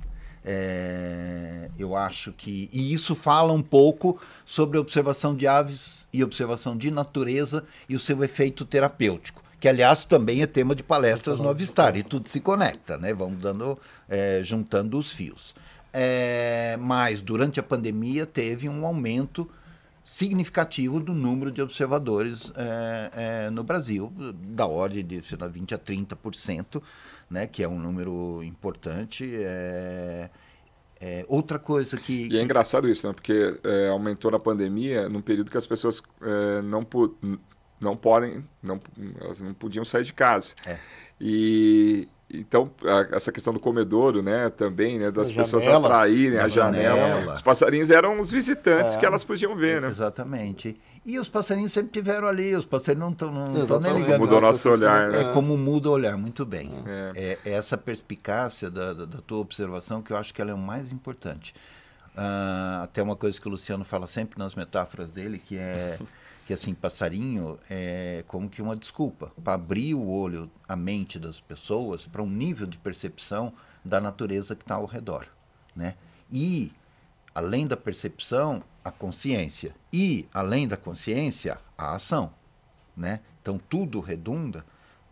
É, 0.46 1.70
eu 1.78 1.96
acho 1.96 2.32
que. 2.34 2.70
E 2.74 2.94
isso 2.94 3.16
fala 3.16 3.54
um 3.54 3.62
pouco 3.62 4.20
sobre 4.46 4.78
a 4.78 4.82
observação 4.82 5.36
de 5.36 5.48
aves 5.48 6.08
e 6.12 6.24
observação 6.24 6.78
de 6.78 6.92
natureza 6.92 7.64
e 7.88 7.96
o 7.96 8.00
seu 8.00 8.24
efeito 8.24 8.66
terapêutico, 8.66 9.42
que, 9.60 9.68
aliás, 9.68 10.04
também 10.04 10.42
é 10.42 10.48
tema 10.48 10.76
de 10.76 10.84
palestras 10.84 11.40
no 11.40 11.50
Avistar, 11.50 11.96
e 11.96 12.04
tudo 12.04 12.28
se 12.28 12.42
conecta, 12.42 12.98
né? 12.98 13.14
Vamos 13.14 13.40
dando, 13.40 13.80
é, 14.10 14.42
juntando 14.44 14.98
os 14.98 15.12
fios. 15.12 15.56
É, 15.94 16.76
mas, 16.80 17.22
durante 17.22 17.60
a 17.60 17.64
pandemia, 17.64 18.26
teve 18.26 18.68
um 18.68 18.86
aumento 18.86 19.50
significativo 20.04 21.00
do 21.00 21.14
número 21.14 21.50
de 21.50 21.62
observadores 21.62 22.52
é, 22.56 23.12
é, 23.46 23.50
no 23.50 23.64
Brasil, 23.64 24.12
da 24.50 24.66
ordem 24.66 25.06
de 25.06 25.22
sei 25.22 25.38
lá, 25.40 25.48
20% 25.48 25.74
a 25.74 25.78
30% 25.78 26.82
né, 27.30 27.48
que 27.48 27.64
é 27.64 27.68
um 27.68 27.80
número 27.80 28.44
importante. 28.44 29.30
É, 29.36 30.30
é 31.00 31.26
outra 31.28 31.60
coisa 31.60 31.98
que. 31.98 32.24
E 32.24 32.26
é 32.28 32.30
que... 32.30 32.42
engraçado 32.42 32.88
isso, 32.88 33.08
né? 33.08 33.14
Porque 33.14 33.60
é, 33.64 33.90
aumentou 33.90 34.32
na 34.32 34.40
pandemia 34.40 35.10
num 35.10 35.22
período 35.22 35.52
que 35.52 35.58
as 35.58 35.68
pessoas 35.68 36.02
é, 36.22 36.62
não, 36.62 36.88
não 37.82 37.96
podem, 37.96 38.44
não, 38.62 38.80
elas 39.20 39.42
não 39.42 39.54
podiam 39.54 39.84
sair 39.84 40.04
de 40.04 40.14
casa. 40.14 40.56
É. 40.66 40.78
E, 41.20 42.08
então, 42.34 42.72
a, 42.84 43.16
essa 43.16 43.32
questão 43.32 43.54
do 43.54 43.60
comedouro, 43.60 44.24
né, 44.24 44.50
também, 44.50 44.98
né, 44.98 45.12
das 45.12 45.30
a 45.30 45.34
pessoas 45.34 45.64
janela, 45.64 45.88
atraírem 45.88 46.40
a 46.40 46.48
janela. 46.48 46.98
janela. 46.98 47.34
Os 47.36 47.42
passarinhos 47.42 47.92
eram 47.92 48.20
os 48.20 48.32
visitantes 48.32 48.96
é. 48.96 49.00
que 49.00 49.06
elas 49.06 49.24
podiam 49.24 49.56
ver, 49.56 49.82
né? 49.82 49.90
Exatamente. 49.90 50.80
E 51.06 51.20
os 51.20 51.28
passarinhos 51.28 51.74
sempre 51.74 51.92
tiveram 51.92 52.28
ali, 52.28 52.56
os 52.56 52.66
passarinhos 52.66 53.06
não 53.06 53.12
estão 53.12 53.32
não 53.32 53.80
nem 53.82 53.94
ligando. 53.94 54.22
Mudou 54.22 54.40
nosso 54.40 54.70
olhar. 54.70 55.10
Né? 55.10 55.22
É 55.22 55.34
como 55.34 55.58
muda 55.58 55.90
o 55.90 55.92
olhar, 55.92 56.18
muito 56.18 56.46
bem. 56.46 56.72
É, 57.16 57.38
é 57.44 57.52
essa 57.52 57.78
perspicácia 57.78 58.70
da, 58.70 58.94
da, 58.94 59.06
da, 59.06 59.22
tua 59.22 59.40
observação 59.40 60.02
que 60.02 60.12
eu 60.12 60.18
acho 60.18 60.34
que 60.34 60.42
ela 60.42 60.52
é 60.52 60.54
o 60.54 60.58
mais 60.58 60.94
importante. 60.94 61.54
Uh, 62.16 62.84
até 62.84 63.04
uma 63.04 63.16
coisa 63.16 63.40
que 63.42 63.48
o 63.48 63.52
Luciano 63.52 63.84
fala 63.84 64.08
sempre 64.08 64.40
nas 64.40 64.56
metáforas 64.56 65.12
dele, 65.12 65.40
que 65.40 65.58
é 65.58 66.00
que 66.46 66.54
assim 66.54 66.74
passarinho 66.74 67.58
é 67.70 68.24
como 68.28 68.50
que 68.50 68.62
uma 68.62 68.76
desculpa 68.76 69.32
para 69.44 69.54
abrir 69.54 69.94
o 69.94 70.08
olho, 70.08 70.50
a 70.68 70.76
mente 70.76 71.18
das 71.18 71.40
pessoas 71.40 72.06
para 72.06 72.22
um 72.22 72.30
nível 72.30 72.68
de 72.68 72.78
percepção 72.78 73.54
da 73.84 74.00
natureza 74.00 74.56
que 74.56 74.62
está 74.62 74.76
ao 74.76 74.86
redor, 74.86 75.26
né? 75.76 75.96
E 76.32 76.72
além 77.34 77.66
da 77.68 77.76
percepção, 77.78 78.64
a 78.84 78.92
consciência 78.92 79.76
e 79.92 80.28
além 80.34 80.68
da 80.68 80.78
consciência, 80.78 81.58
a 81.78 81.96
ação, 81.96 82.34
né? 82.96 83.22
Então 83.42 83.58
tudo 83.58 84.00
redunda, 84.00 84.66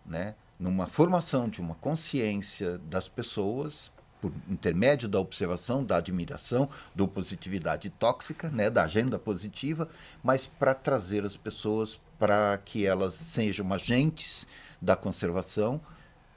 né? 0.06 0.36
Numa 0.60 0.88
formação 0.88 1.50
de 1.50 1.60
uma 1.60 1.76
consciência 1.76 2.78
das 2.78 3.10
pessoas 3.10 3.92
por 4.22 4.32
intermédio 4.48 5.10
da 5.10 5.20
observação, 5.20 5.84
da 5.84 5.98
admiração, 5.98 6.70
do 6.94 7.08
positividade 7.08 7.90
tóxica, 7.90 8.50
né, 8.52 8.70
da 8.70 8.84
agenda 8.84 9.18
positiva, 9.18 9.90
mas 10.24 10.46
para 10.46 10.76
trazer 10.76 11.26
as 11.26 11.36
pessoas 11.36 12.00
para 12.20 12.60
que 12.64 12.86
elas 12.86 13.16
sejam 13.16 13.74
agentes 13.74 14.46
da 14.80 14.96
conservação 14.96 15.82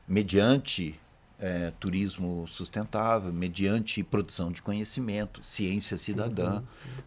mediante 0.09 0.99
é, 1.39 1.73
turismo 1.79 2.47
sustentável, 2.47 3.33
mediante 3.33 4.03
produção 4.03 4.51
de 4.53 4.63
conhecimento, 4.63 5.43
ciência 5.43 5.97
cidadã, 5.97 6.57
uhum. 6.57 6.63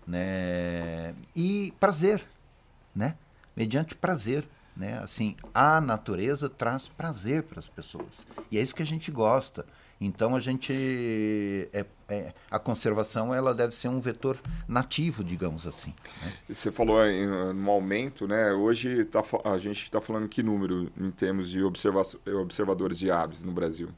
né, 0.08 1.16
e 1.36 1.74
prazer, 1.80 2.24
né, 2.96 3.16
mediante 3.56 3.96
prazer. 3.96 4.48
Né? 4.76 5.00
Assim, 5.00 5.36
a 5.56 5.82
natureza 5.82 6.48
traz 6.48 6.88
prazer 6.88 7.42
para 7.42 7.58
as 7.58 7.68
pessoas. 7.68 8.28
E 8.52 8.60
é 8.60 8.62
isso 8.62 8.76
que 8.76 8.84
a 8.84 8.86
gente 8.86 9.10
gosta. 9.10 9.66
Então 10.00 10.36
a 10.36 10.40
gente 10.40 11.68
é, 11.74 11.84
é, 12.08 12.34
a 12.52 12.60
conservação 12.60 13.34
ela 13.34 13.54
deve 13.54 13.74
ser 13.74 13.88
um 13.88 14.00
vetor 14.00 14.38
nativo, 14.68 15.24
digamos 15.24 15.66
assim. 15.66 15.94
Né? 16.24 16.34
Você 16.48 16.72
falou 16.72 17.04
em 17.04 17.28
um 17.28 17.70
aumento, 17.70 18.28
né? 18.28 18.54
Hoje 18.54 19.04
tá, 19.06 19.24
a 19.46 19.58
gente 19.58 19.84
está 19.84 20.00
falando 20.00 20.30
que 20.30 20.44
número 20.44 20.92
em 20.96 21.10
termos 21.10 21.50
de 21.50 21.64
observadores 21.64 23.00
de 23.00 23.10
aves 23.10 23.44
no 23.44 23.52
Brasil? 23.52 23.90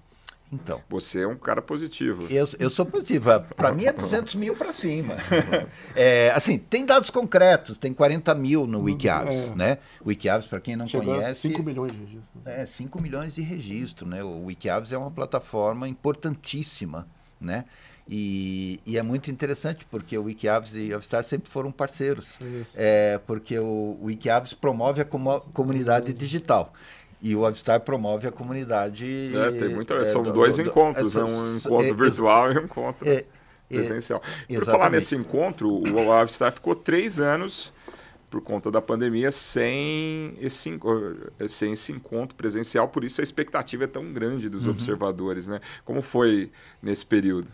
Então. 0.51 0.81
Você 0.89 1.21
é 1.21 1.27
um 1.27 1.37
cara 1.37 1.61
positivo. 1.61 2.25
Eu, 2.29 2.47
eu 2.57 2.69
sou 2.69 2.85
positivo. 2.85 3.29
Para 3.55 3.71
mim 3.71 3.85
é 3.85 3.93
200 3.93 4.35
mil 4.35 4.55
para 4.55 4.73
cima. 4.73 5.15
É, 5.95 6.31
assim, 6.35 6.57
tem 6.57 6.85
dados 6.85 7.09
concretos. 7.09 7.77
Tem 7.77 7.93
40 7.93 8.33
mil 8.35 8.65
no 8.65 8.81
Wikiaves, 8.83 9.51
é. 9.51 9.55
né? 9.55 9.77
Wikiaves, 10.05 10.47
para 10.47 10.59
quem 10.59 10.75
não 10.75 10.87
Chegou 10.87 11.15
conhece... 11.15 11.49
5 11.49 11.63
milhões 11.63 11.91
de 11.91 11.97
registros. 11.97 12.45
É, 12.45 12.65
5 12.65 13.01
milhões 13.01 13.35
de 13.35 13.41
registro, 13.41 14.07
né? 14.07 14.23
O 14.23 14.45
Wikiaves 14.45 14.91
é 14.91 14.97
uma 14.97 15.11
plataforma 15.11 15.87
importantíssima, 15.87 17.07
né? 17.39 17.65
E, 18.11 18.79
e, 18.87 18.97
é 18.97 19.03
muito 19.03 19.29
interessante 19.29 19.85
porque 19.85 20.17
o 20.17 20.23
Wikiaves 20.23 20.73
e 20.73 20.91
o 20.91 20.95
Avistar 20.95 21.23
sempre 21.23 21.47
foram 21.47 21.71
parceiros. 21.71 22.39
É, 22.73 23.19
porque 23.27 23.59
o, 23.59 23.99
o 24.01 24.05
Wikiaves 24.05 24.51
promove 24.51 24.99
a 24.99 25.05
comunidade 25.05 26.11
digital. 26.11 26.73
E 27.21 27.35
o 27.35 27.45
Avistar 27.45 27.81
promove 27.81 28.27
a 28.27 28.31
comunidade. 28.31 29.31
É, 29.35 29.51
tem 29.51 29.69
muita, 29.69 29.95
é, 29.95 30.05
são 30.05 30.23
do, 30.23 30.31
dois 30.31 30.55
do, 30.55 30.61
encontros, 30.61 31.13
do, 31.13 31.19
é, 31.19 31.23
um 31.25 31.57
encontro 31.57 31.89
é, 31.89 31.93
virtual 31.93 32.51
e 32.51 32.57
um 32.57 32.61
encontro 32.63 33.07
é, 33.07 33.13
é 33.15 33.25
presencial. 33.67 34.21
Por 34.47 34.65
falar 34.65 34.89
nesse 34.89 35.15
encontro, 35.15 35.69
o 35.69 36.11
Avistar 36.11 36.51
ficou 36.51 36.75
três 36.75 37.19
anos 37.19 37.73
por 38.29 38.41
conta 38.41 38.69
da 38.69 38.81
pandemia 38.81 39.31
sem 39.31 40.35
esse, 40.39 40.79
sem 41.49 41.73
esse 41.73 41.91
encontro 41.91 42.35
presencial, 42.35 42.87
por 42.87 43.03
isso 43.03 43.21
a 43.21 43.23
expectativa 43.23 43.85
é 43.85 43.87
tão 43.87 44.13
grande 44.13 44.47
dos 44.49 44.63
uhum. 44.63 44.71
observadores, 44.71 45.47
né? 45.47 45.59
Como 45.83 46.01
foi 46.01 46.51
nesse 46.81 47.05
período? 47.05 47.47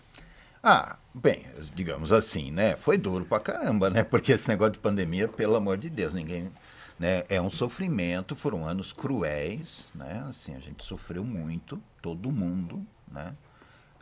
Ah, 0.62 0.98
bem, 1.14 1.46
digamos 1.74 2.12
assim, 2.12 2.52
né? 2.52 2.76
Foi 2.76 2.98
duro 2.98 3.24
pra 3.24 3.40
caramba, 3.40 3.90
né? 3.90 4.04
Porque 4.04 4.34
esse 4.34 4.50
negócio 4.50 4.74
de 4.74 4.80
pandemia, 4.80 5.28
pelo 5.28 5.56
amor 5.56 5.78
de 5.78 5.90
Deus, 5.90 6.14
ninguém 6.14 6.52
né? 6.98 7.24
É 7.30 7.42
um 7.42 7.50
sofrimento, 7.50 8.36
foram 8.36 8.66
anos 8.66 8.94
cruéis, 8.94 9.92
né? 9.94 10.26
Assim, 10.28 10.56
a 10.56 10.60
gente 10.60 10.84
sofreu 10.84 11.24
muito, 11.24 11.82
todo 12.02 12.32
mundo, 12.32 12.86
né? 13.12 13.36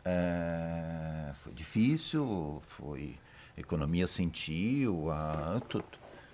É, 0.04 1.32
foi 1.34 1.52
difícil, 1.54 2.62
foi 2.66 3.16
a 3.56 3.60
economia 3.60 4.06
sentiu, 4.06 5.10
a, 5.10 5.60
tudo, 5.68 5.84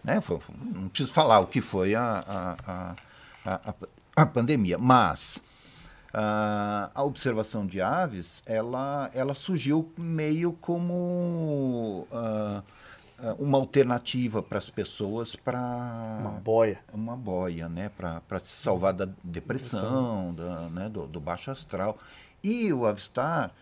né? 0.03 0.21
Foi, 0.21 0.41
não 0.75 0.89
preciso 0.89 1.13
falar 1.13 1.41
o 1.41 1.47
que 1.47 1.61
foi 1.61 1.95
a, 1.95 2.21
a, 2.27 2.97
a, 3.45 3.75
a 4.17 4.27
pandemia, 4.27 4.77
mas 4.77 5.43
a, 6.13 6.91
a 6.95 7.03
observação 7.05 7.67
de 7.67 7.81
aves, 7.81 8.43
ela, 8.47 9.11
ela 9.15 9.35
surgiu 9.35 9.93
meio 9.97 10.53
como 10.55 12.07
eh, 12.13 12.63
uma 13.39 13.59
alternativa 13.59 14.43
para 14.43 14.59
as 14.59 14.71
pessoas 14.71 15.37
para 15.37 15.59
uma 16.21 16.31
boia. 16.31 16.81
Uma 16.93 17.17
boia 17.17 17.69
né 17.69 17.91
para 17.91 18.41
se 18.41 18.63
salvar 18.63 18.93
da 18.93 19.09
depressão 19.23 20.35
da, 20.35 20.69
né, 20.71 20.89
do, 20.89 21.07
do, 21.07 21.21
baixo 21.21 21.51
astral. 21.51 21.99
E 22.43 22.73
o 22.73 22.87
Avistar 22.87 23.53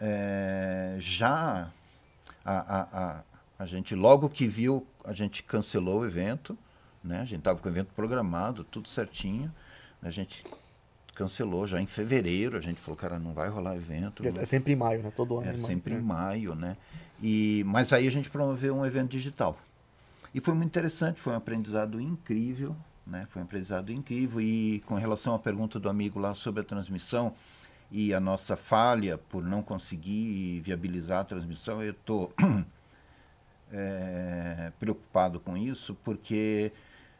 é, 0.00 0.96
já 0.98 1.70
a, 2.44 2.52
a, 2.52 2.82
a, 2.92 3.22
a, 3.58 3.66
gente 3.66 3.94
logo 3.94 4.28
que 4.28 4.46
viu 4.46 4.86
a 5.04 5.12
gente 5.12 5.42
cancelou 5.42 6.00
o 6.00 6.06
evento 6.06 6.56
né 7.02 7.20
a 7.20 7.24
gente 7.24 7.38
estava 7.38 7.58
com 7.58 7.66
o 7.66 7.72
evento 7.72 7.92
programado 7.94 8.62
tudo 8.62 8.88
certinho 8.88 9.52
a 10.02 10.10
gente 10.10 10.44
cancelou 11.16 11.66
já 11.66 11.80
em 11.80 11.86
fevereiro 11.86 12.56
a 12.56 12.60
gente 12.60 12.80
falou 12.80 12.96
cara 12.96 13.18
não 13.18 13.32
vai 13.32 13.48
rolar 13.48 13.74
evento 13.74 14.22
é 14.26 14.44
sempre 14.44 14.74
em 14.74 14.76
maio 14.76 15.02
né 15.02 15.12
todo 15.16 15.38
ano 15.38 15.50
é 15.50 15.58
sempre 15.58 15.94
em 15.94 16.00
maio 16.00 16.54
né 16.54 16.76
e, 17.22 17.64
mas 17.66 17.92
aí 17.92 18.06
a 18.06 18.10
gente 18.10 18.30
promoveu 18.30 18.76
um 18.76 18.84
evento 18.84 19.10
digital. 19.10 19.58
E 20.34 20.40
foi 20.40 20.54
muito 20.54 20.68
interessante, 20.68 21.20
foi 21.20 21.32
um 21.32 21.36
aprendizado 21.36 22.00
incrível, 22.00 22.76
né? 23.06 23.26
Foi 23.30 23.40
um 23.40 23.44
aprendizado 23.44 23.90
incrível. 23.90 24.40
E 24.40 24.82
com 24.86 24.94
relação 24.94 25.34
à 25.34 25.38
pergunta 25.38 25.78
do 25.78 25.88
amigo 25.88 26.18
lá 26.18 26.34
sobre 26.34 26.60
a 26.60 26.64
transmissão 26.64 27.32
e 27.90 28.12
a 28.12 28.20
nossa 28.20 28.56
falha 28.56 29.16
por 29.16 29.42
não 29.42 29.62
conseguir 29.62 30.60
viabilizar 30.60 31.20
a 31.20 31.24
transmissão, 31.24 31.82
eu 31.82 31.92
estou 31.92 32.32
é, 33.72 34.72
preocupado 34.78 35.40
com 35.40 35.56
isso, 35.56 35.96
porque 36.04 36.72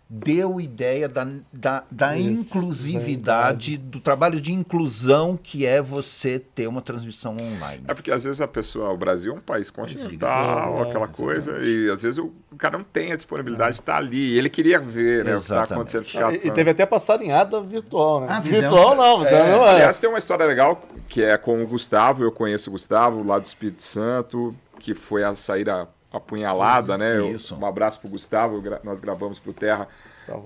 deu 0.09 0.61
ideia 0.61 1.09
da, 1.09 1.27
da, 1.53 1.83
da 1.91 2.17
Isso, 2.17 2.43
inclusividade, 2.43 3.77
do 3.77 3.99
trabalho 3.99 4.41
de 4.41 4.53
inclusão 4.53 5.37
que 5.41 5.67
é 5.67 5.83
você 5.83 6.39
ter 6.39 6.69
uma 6.69 6.81
transmissão 6.81 7.37
online. 7.37 7.83
É 7.89 7.95
porque 7.95 8.13
às 8.13 8.23
vezes 8.23 8.41
a 8.41 8.47
pessoa, 8.47 8.93
o 8.93 8.97
Brasil 8.97 9.33
é 9.33 9.37
um 9.37 9.41
país 9.41 9.69
continental, 9.69 10.79
é, 10.79 10.89
aquela 10.89 11.09
coisa, 11.09 11.59
e 11.61 11.91
às 11.91 12.03
vezes 12.03 12.19
o 12.19 12.33
cara 12.57 12.79
não 12.79 12.85
tem 12.85 13.13
a 13.13 13.17
disponibilidade 13.17 13.77
de 13.77 13.81
estar 13.81 13.97
ali. 13.97 14.35
E 14.35 14.39
ele 14.39 14.49
queria 14.49 14.79
ver 14.79 15.25
né, 15.25 15.35
o 15.35 15.39
que 15.39 15.43
está 15.43 15.65
acontecendo. 15.65 16.07
E, 16.33 16.47
e, 16.47 16.51
teve 16.53 16.71
até 16.71 16.87
passarinhada 16.87 17.61
virtual, 17.61 18.21
né? 18.21 18.29
Ah, 18.31 18.41
virtual 18.41 18.95
não, 18.95 19.19
mas 19.19 19.29
é. 19.29 19.53
não 19.53 19.67
é. 19.67 19.71
Aliás, 19.71 19.99
tem 19.99 20.09
uma 20.09 20.19
história 20.19 20.47
legal 20.47 20.81
que 21.09 21.23
é 21.23 21.37
com 21.37 21.63
o 21.63 21.67
Gustavo, 21.67 22.23
eu 22.23 22.31
conheço 22.31 22.71
o 22.71 22.73
Gustavo, 22.73 23.27
lá 23.27 23.39
do 23.39 23.45
Espírito 23.45 23.83
Santo, 23.83 24.55
que 24.79 24.95
foi 24.95 25.25
a 25.25 25.35
sair 25.35 25.69
a 25.69 25.89
apunhalada, 26.17 26.97
né? 26.97 27.25
Isso. 27.27 27.57
um 27.57 27.67
abraço 27.67 28.01
pro 28.01 28.09
Gustavo, 28.09 28.63
nós 28.83 29.01
gravamos 29.01 29.39
pro 29.39 29.53
Terra 29.53 29.89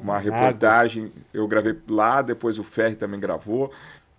uma 0.01 0.19
reportagem, 0.19 1.13
eu 1.33 1.47
gravei 1.49 1.77
lá, 1.89 2.23
depois 2.23 2.59
o 2.59 2.63
Ferri 2.63 2.97
também 2.97 3.19
gravou, 3.19 3.73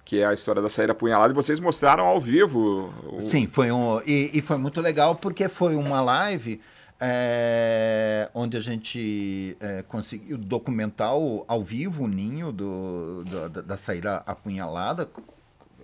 que 0.04 0.20
é 0.20 0.26
a 0.26 0.34
história 0.34 0.62
da 0.62 0.70
saída 0.70 0.92
apunhalada, 0.94 1.32
e 1.32 1.36
vocês 1.36 1.60
mostraram 1.60 2.06
ao 2.06 2.20
vivo. 2.20 2.90
O... 3.08 3.22
Sim, 3.22 3.48
foi 3.48 3.72
um 3.72 4.02
e, 4.06 4.32
e, 4.34 4.42
foi 4.42 4.58
muito 4.58 4.82
legal 4.82 5.16
porque 5.16 5.48
foi 5.48 5.76
uma 5.76 6.02
live 6.02 6.60
é, 7.00 8.30
onde 8.34 8.58
a 8.58 8.60
gente 8.60 9.56
é, 9.60 9.84
conseguiu 9.88 10.38
documentar 10.38 11.10
ao 11.10 11.64
vivo 11.64 12.04
o 12.04 12.08
ninho 12.08 12.52
do, 12.52 13.24
do 13.24 13.50
da, 13.50 13.62
da 13.62 13.78
saída 13.78 14.24
apunhalada, 14.26 15.10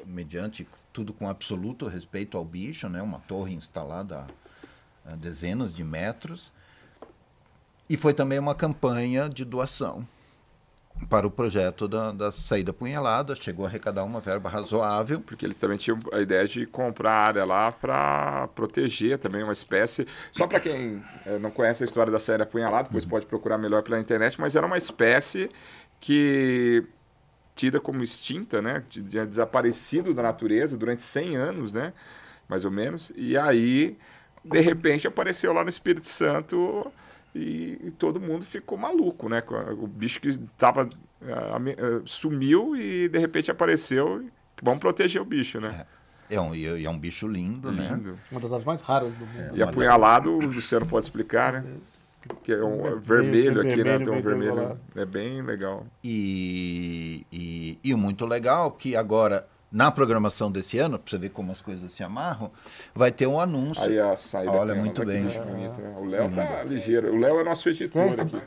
mediante 0.05 0.67
tudo 0.91 1.13
com 1.13 1.29
absoluto 1.29 1.85
respeito 1.87 2.37
ao 2.37 2.45
bicho, 2.45 2.89
né? 2.89 3.01
Uma 3.01 3.19
torre 3.19 3.53
instalada 3.53 4.25
dezenas 5.15 5.73
de 5.73 5.83
metros. 5.83 6.51
E 7.89 7.95
foi 7.95 8.13
também 8.13 8.37
uma 8.37 8.53
campanha 8.53 9.29
de 9.29 9.45
doação 9.45 10.05
para 11.09 11.27
o 11.27 11.31
projeto 11.31 11.87
da, 11.87 12.11
da 12.11 12.31
saída 12.31 12.73
punhalada. 12.73 13.35
Chegou 13.35 13.65
a 13.65 13.69
arrecadar 13.69 14.03
uma 14.03 14.19
verba 14.19 14.49
razoável. 14.49 15.21
Porque 15.21 15.45
eles 15.45 15.57
também 15.57 15.77
tinham 15.77 15.99
a 16.11 16.19
ideia 16.19 16.47
de 16.47 16.65
comprar 16.65 17.11
a 17.11 17.27
área 17.27 17.45
lá 17.45 17.71
para 17.71 18.47
proteger 18.49 19.17
também 19.17 19.43
uma 19.43 19.53
espécie. 19.53 20.07
Só 20.31 20.47
para 20.47 20.59
quem 20.59 21.01
é, 21.25 21.37
não 21.39 21.51
conhece 21.51 21.83
a 21.83 21.85
história 21.85 22.11
da 22.11 22.19
saída 22.19 22.45
punhalada, 22.45 22.85
depois 22.85 23.03
uhum. 23.03 23.09
pode 23.09 23.25
procurar 23.25 23.57
melhor 23.57 23.83
pela 23.83 23.99
internet, 23.99 24.39
mas 24.39 24.55
era 24.55 24.65
uma 24.65 24.77
espécie 24.77 25.49
que 25.99 26.83
tida 27.55 27.79
como 27.79 28.03
extinta, 28.03 28.61
né? 28.61 28.83
Tinha 28.89 29.25
desaparecido 29.25 30.13
da 30.13 30.23
natureza 30.23 30.77
durante 30.77 31.01
100 31.01 31.35
anos, 31.35 31.73
né? 31.73 31.93
Mais 32.47 32.65
ou 32.65 32.71
menos. 32.71 33.11
E 33.15 33.37
aí 33.37 33.97
de 34.43 34.59
repente 34.59 35.07
apareceu 35.07 35.53
lá 35.53 35.63
no 35.63 35.69
Espírito 35.69 36.07
Santo 36.07 36.91
e, 37.35 37.79
e 37.83 37.91
todo 37.91 38.19
mundo 38.19 38.45
ficou 38.45 38.77
maluco, 38.77 39.29
né? 39.29 39.43
O 39.79 39.87
bicho 39.87 40.19
que 40.19 40.37
tava, 40.57 40.85
uh, 40.85 42.01
sumiu 42.05 42.75
e 42.75 43.07
de 43.07 43.19
repente 43.19 43.51
apareceu. 43.51 44.25
Vamos 44.61 44.79
proteger 44.79 45.21
o 45.21 45.25
bicho, 45.25 45.59
né? 45.59 45.85
É. 45.93 45.97
É 46.29 46.41
um, 46.41 46.53
é 46.53 46.89
um 46.89 46.99
bicho 46.99 47.25
lindo, 47.25 47.71
né? 47.71 47.89
lindo, 47.89 48.11
né? 48.11 48.17
Uma 48.31 48.41
das 48.41 48.51
aves 48.51 48.65
mais 48.65 48.81
raras 48.81 49.15
do 49.15 49.25
mundo. 49.25 49.55
É, 49.55 49.57
e 49.59 49.63
apunhalado, 49.63 50.29
o 50.29 50.41
Luciano 50.41 50.85
pode 50.85 51.05
explicar, 51.05 51.53
né? 51.53 51.63
Que 52.43 52.51
é 52.51 52.61
um 52.61 52.85
é 52.85 52.95
vermelho, 52.95 53.61
aqui, 53.61 53.81
né? 53.81 53.97
Tem 53.97 54.11
um 54.11 54.21
vermelho. 54.21 54.77
É 54.93 55.05
bem 55.05 55.41
legal. 55.41 55.85
E, 56.03 57.25
e, 57.31 57.79
e 57.81 57.95
muito 57.95 58.25
legal 58.25 58.71
que 58.71 58.93
agora 58.93 59.47
na 59.71 59.91
programação 59.91 60.51
desse 60.51 60.77
ano, 60.77 60.97
para 60.97 61.09
você 61.09 61.17
ver 61.17 61.29
como 61.29 61.51
as 61.51 61.61
coisas 61.61 61.91
se 61.91 62.03
amarram, 62.03 62.51
vai 62.95 63.11
ter 63.11 63.27
um 63.27 63.39
anúncio. 63.39 63.83
Aí 63.83 63.99
a 63.99 64.15
saída 64.15 64.51
Olha, 64.51 64.75
muito 64.75 65.05
bem. 65.05 65.23
Né? 65.23 65.73
O 65.99 66.05
Léo 66.05 66.31
tá 66.31 66.63
ligeiro. 66.63 67.13
O 67.13 67.19
Léo 67.19 67.39
é 67.39 67.43
nosso 67.43 67.67
editor 67.69 68.19
aqui. 68.19 68.41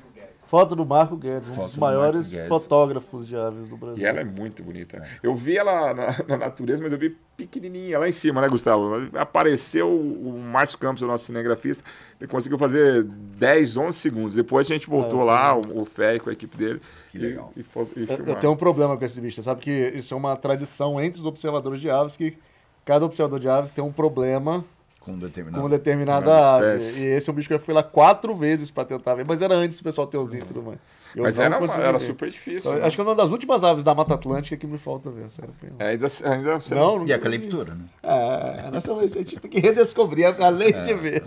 Foto 0.50 0.74
do 0.74 0.84
Marco 0.84 1.16
Guedes, 1.16 1.48
um 1.50 1.62
dos 1.62 1.76
maiores 1.76 2.34
fotógrafos 2.48 3.28
de 3.28 3.36
aves 3.36 3.68
do 3.68 3.76
Brasil. 3.76 4.02
E 4.02 4.04
ela 4.04 4.18
é 4.18 4.24
muito 4.24 4.64
bonita. 4.64 5.00
Eu 5.22 5.32
vi 5.32 5.56
ela 5.56 5.94
na, 5.94 6.24
na, 6.26 6.36
natureza, 6.36 6.82
mas 6.82 6.92
eu 6.92 6.98
vi 6.98 7.16
pequenininha 7.36 8.00
lá 8.00 8.08
em 8.08 8.12
cima, 8.12 8.40
né, 8.40 8.48
Gustavo? 8.48 9.16
Apareceu 9.16 9.88
o 9.88 10.36
Márcio 10.40 10.76
Campos, 10.76 11.02
o 11.02 11.06
nosso 11.06 11.26
cinegrafista, 11.26 11.84
ele 12.20 12.26
conseguiu 12.26 12.58
fazer 12.58 13.04
10, 13.04 13.76
11 13.76 13.96
segundos. 13.96 14.34
Depois 14.34 14.68
a 14.68 14.74
gente 14.74 14.90
voltou 14.90 15.20
é, 15.20 15.24
lá, 15.26 15.56
o, 15.56 15.82
o 15.82 15.84
Fé 15.84 16.18
com 16.18 16.28
a 16.28 16.32
equipe 16.32 16.56
dele. 16.56 16.80
Que 17.12 17.18
e, 17.18 17.20
legal. 17.20 17.52
E, 17.56 17.60
e, 17.60 18.02
e 18.02 18.08
eu, 18.10 18.26
eu 18.26 18.34
tenho 18.34 18.52
um 18.52 18.56
problema 18.56 18.96
com 18.96 19.04
esse 19.04 19.20
bicho, 19.20 19.36
você 19.36 19.42
sabe 19.42 19.60
que 19.60 19.70
isso 19.94 20.12
é 20.12 20.16
uma 20.16 20.36
tradição 20.36 21.00
entre 21.00 21.20
os 21.20 21.26
observadores 21.26 21.80
de 21.80 21.88
aves, 21.88 22.16
que 22.16 22.36
cada 22.84 23.04
observador 23.04 23.38
de 23.38 23.48
aves 23.48 23.70
tem 23.70 23.84
um 23.84 23.92
problema 23.92 24.64
com, 25.10 25.18
determinado, 25.18 25.62
com 25.62 25.68
determinada 25.68 26.56
ave. 26.56 27.00
E 27.00 27.04
esse 27.04 27.28
é 27.28 27.32
um 27.32 27.36
bicho 27.36 27.48
que 27.48 27.54
eu 27.54 27.60
fui 27.60 27.74
lá 27.74 27.82
quatro 27.82 28.34
vezes 28.34 28.70
para 28.70 28.84
tentar 28.84 29.14
ver, 29.14 29.24
mas 29.24 29.40
era 29.40 29.54
antes 29.54 29.78
do 29.78 29.84
pessoal 29.84 30.06
ter 30.06 30.18
os 30.18 30.30
ninhos 30.30 30.44
e 30.44 30.48
tudo 30.48 30.62
mais. 30.62 30.78
Eu 31.14 31.24
mas 31.24 31.38
era, 31.38 31.58
uma, 31.58 31.74
era 31.74 31.98
super 31.98 32.30
difícil. 32.30 32.72
Né? 32.72 32.84
Acho 32.84 32.96
que 32.96 33.00
é 33.00 33.04
uma 33.04 33.14
das 33.14 33.32
últimas 33.32 33.64
aves 33.64 33.82
da 33.82 33.94
Mata 33.94 34.14
Atlântica 34.14 34.56
que 34.56 34.66
me 34.66 34.78
falta 34.78 35.10
ver. 35.10 35.28
Sério, 35.28 35.52
é, 35.78 35.88
ainda, 35.88 36.06
ainda 36.24 36.58
não, 36.70 36.98
não, 36.98 37.06
E 37.06 37.12
a 37.12 37.18
caliptura, 37.18 37.74
né? 37.74 37.84
É, 38.02 38.76
essa 38.76 38.94
a 38.94 39.06
gente 39.06 39.40
tem 39.40 39.50
que 39.50 39.60
redescobrir, 39.60 40.26
além 40.40 40.68
é. 40.68 40.80
de 40.82 40.94
ver. 40.94 41.24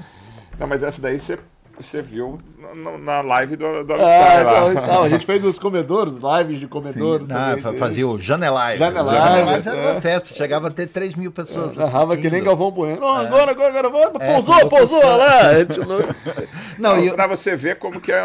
Não, 0.58 0.68
mas 0.68 0.84
essa 0.84 1.02
daí 1.02 1.20
você 1.20 1.38
você 1.78 2.02
viu 2.02 2.40
na 3.00 3.22
live 3.22 3.56
do, 3.56 3.84
do 3.84 3.94
Avistar 3.94 4.40
é, 4.40 4.44
lá. 4.44 4.72
Então, 4.72 5.04
a 5.04 5.10
gente 5.10 5.26
fez 5.28 5.44
os 5.44 5.58
comedores, 5.58 6.14
lives 6.14 6.60
de 6.60 6.68
comedores. 6.68 7.28
Ah, 7.32 7.58
fazia 7.78 8.08
o 8.08 8.20
Janelive. 8.20 8.78
Janelive. 8.78 9.16
Janelive 9.16 9.70
era 9.70 9.82
uma 9.82 9.98
é. 9.98 10.02
festa, 10.02 10.36
chegava 10.36 10.68
a 10.68 10.72
ter 10.72 10.88
3 10.88 11.16
mil 11.16 11.32
pessoas. 11.32 11.78
É, 11.78 11.82
narrava 11.82 12.16
que 12.16 12.30
nem 12.30 12.44
Galvão 12.44 12.72
Bueno. 12.72 13.00
Oh, 13.02 13.08
agora, 13.08 13.52
agora, 13.52 13.88
agora, 13.88 14.08
agora, 14.08 14.24
é, 14.24 14.34
pousou, 14.34 14.70
pousou 14.70 15.04
lá. 15.04 15.42
não, 16.78 16.96
não, 16.96 17.04
eu... 17.04 17.16
Pra 17.16 17.28
você 17.28 17.56
ver 17.56 17.78
como 17.78 18.00
que 18.00 18.12
é, 18.12 18.22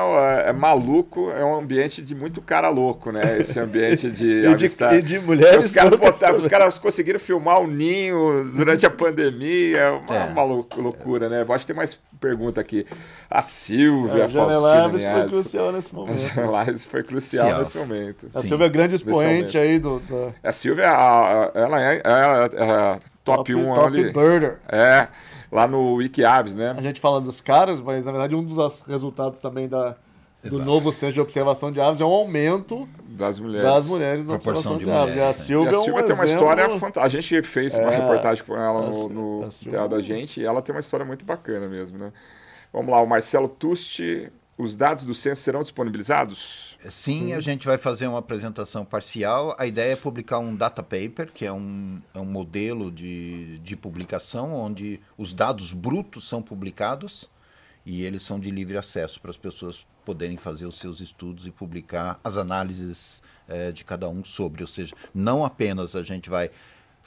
é, 0.47 0.53
maluco, 0.53 1.31
é 1.31 1.45
um 1.45 1.57
ambiente 1.57 2.03
de 2.03 2.15
muito 2.15 2.43
cara 2.43 2.69
louco, 2.69 3.11
né? 3.11 3.39
Esse 3.41 3.59
ambiente 3.59 4.11
de 4.13 4.47
avistar. 4.47 4.95
E 4.95 5.03
de, 5.03 5.17
e 5.17 5.19
de 5.19 5.27
mulheres. 5.27 5.67
Os 5.67 5.73
caras, 5.73 5.99
botaram, 5.99 6.37
os 6.37 6.47
caras 6.47 6.79
conseguiram 6.79 7.19
filmar 7.19 7.61
o 7.61 7.67
ninho 7.67 8.53
durante 8.55 8.85
a 8.85 8.91
pandemia, 8.91 9.79
é 9.79 9.91
uma, 9.91 10.25
uma 10.27 10.43
loucura, 10.43 11.29
né? 11.29 11.45
Acho 11.49 11.61
que 11.61 11.67
tem 11.69 11.77
mais 11.77 11.99
pergunta 12.21 12.61
aqui. 12.61 12.87
A 13.39 13.43
Silvia, 13.43 14.25
a 14.25 14.29
Faustina 14.29 14.87
Lives 14.87 15.05
foi 15.05 15.29
crucial 15.31 15.71
nesse 15.73 15.95
momento. 15.95 16.41
A 16.41 16.65
Lives 16.65 16.85
foi 16.87 17.03
crucial 17.05 17.51
Sim, 17.51 17.59
nesse 17.59 17.79
momento. 17.79 18.27
A 18.35 18.43
Silvia 18.43 18.67
é 18.67 18.69
grande 18.69 18.97
expoente 18.97 19.57
aí 19.57 19.79
do... 19.79 20.01
do... 20.01 20.35
A 20.43 20.51
Silvia, 20.51 20.87
ela 21.55 21.81
é, 21.81 21.97
é, 21.99 22.01
é 22.05 23.01
top 23.23 23.55
1 23.55 23.75
top 23.75 23.87
ali. 23.87 24.13
birder. 24.13 24.59
É, 24.69 25.07
lá 25.53 25.69
no 25.69 25.95
Wikiaves, 25.95 26.57
né? 26.57 26.75
A 26.77 26.83
gente 26.83 27.01
fala 27.01 27.21
dos 27.21 27.41
caras, 27.41 27.81
mas 27.81 28.07
na 28.07 28.11
verdade 28.11 28.35
um 28.35 28.43
dos 28.43 28.81
resultados 28.81 29.39
também 29.39 29.69
da, 29.69 29.95
do 30.43 30.59
novo 30.59 30.93
centro 30.93 31.15
de 31.15 31.21
observação 31.21 31.71
de 31.71 31.81
aves 31.81 32.01
é 32.01 32.05
um 32.05 32.09
aumento 32.09 32.89
das 33.09 33.39
mulheres, 33.39 33.69
das 33.69 33.89
mulheres 33.89 34.27
na 34.27 34.35
observação 34.35 34.79
de, 34.79 34.85
de 34.85 34.91
aves. 34.91 35.15
E 35.15 35.21
a 35.21 35.33
Silvia, 35.33 35.71
e 35.71 35.75
a 35.77 35.79
Silvia 35.79 36.01
é 36.01 36.03
um 36.03 36.07
tem 36.07 36.15
uma 36.17 36.25
história 36.25 36.69
fantástica. 36.71 37.03
A 37.03 37.09
gente 37.09 37.43
fez 37.43 37.79
é, 37.79 37.83
uma 37.83 37.93
reportagem 37.93 38.43
com 38.43 38.57
ela 38.57 38.91
no, 38.91 39.09
no 39.09 39.49
teatro 39.49 39.91
da 39.91 40.03
gente 40.03 40.41
e 40.41 40.45
ela 40.45 40.61
tem 40.61 40.75
uma 40.75 40.81
história 40.81 41.07
muito 41.07 41.25
bacana 41.25 41.69
mesmo, 41.69 41.97
né? 41.97 42.13
Vamos 42.73 42.91
lá, 42.91 43.01
o 43.01 43.07
Marcelo 43.07 43.49
Tusti. 43.49 44.31
Os 44.57 44.75
dados 44.75 45.05
do 45.05 45.15
censo 45.15 45.41
serão 45.41 45.63
disponibilizados? 45.63 46.77
Sim, 46.91 47.33
a 47.33 47.39
gente 47.39 47.65
vai 47.65 47.79
fazer 47.79 48.09
uma 48.09 48.19
apresentação 48.19 48.85
parcial. 48.85 49.55
A 49.57 49.67
ideia 49.67 49.93
é 49.93 49.97
publicar 49.97 50.41
um 50.41 50.55
data 50.55 50.83
paper, 50.83 51.31
que 51.33 51.47
é 51.47 51.53
um, 51.53 52.01
é 52.13 52.19
um 52.19 52.25
modelo 52.25 52.91
de, 52.91 53.59
de 53.61 53.77
publicação 53.77 54.53
onde 54.53 55.01
os 55.17 55.33
dados 55.33 55.73
brutos 55.73 56.29
são 56.29 56.43
publicados 56.43 57.31
e 57.87 58.03
eles 58.03 58.23
são 58.23 58.41
de 58.41 58.51
livre 58.51 58.77
acesso 58.77 59.21
para 59.21 59.31
as 59.31 59.37
pessoas 59.37 59.87
poderem 60.05 60.37
fazer 60.37 60.67
os 60.67 60.77
seus 60.77 61.01
estudos 61.01 61.47
e 61.47 61.53
publicar 61.53 62.19
as 62.25 62.37
análises 62.37 63.23
é, 63.47 63.71
de 63.71 63.85
cada 63.85 64.09
um 64.09 64.25
sobre. 64.25 64.63
Ou 64.63 64.69
seja, 64.69 64.93
não 65.15 65.45
apenas 65.45 65.95
a 65.95 66.03
gente 66.03 66.29
vai 66.29 66.51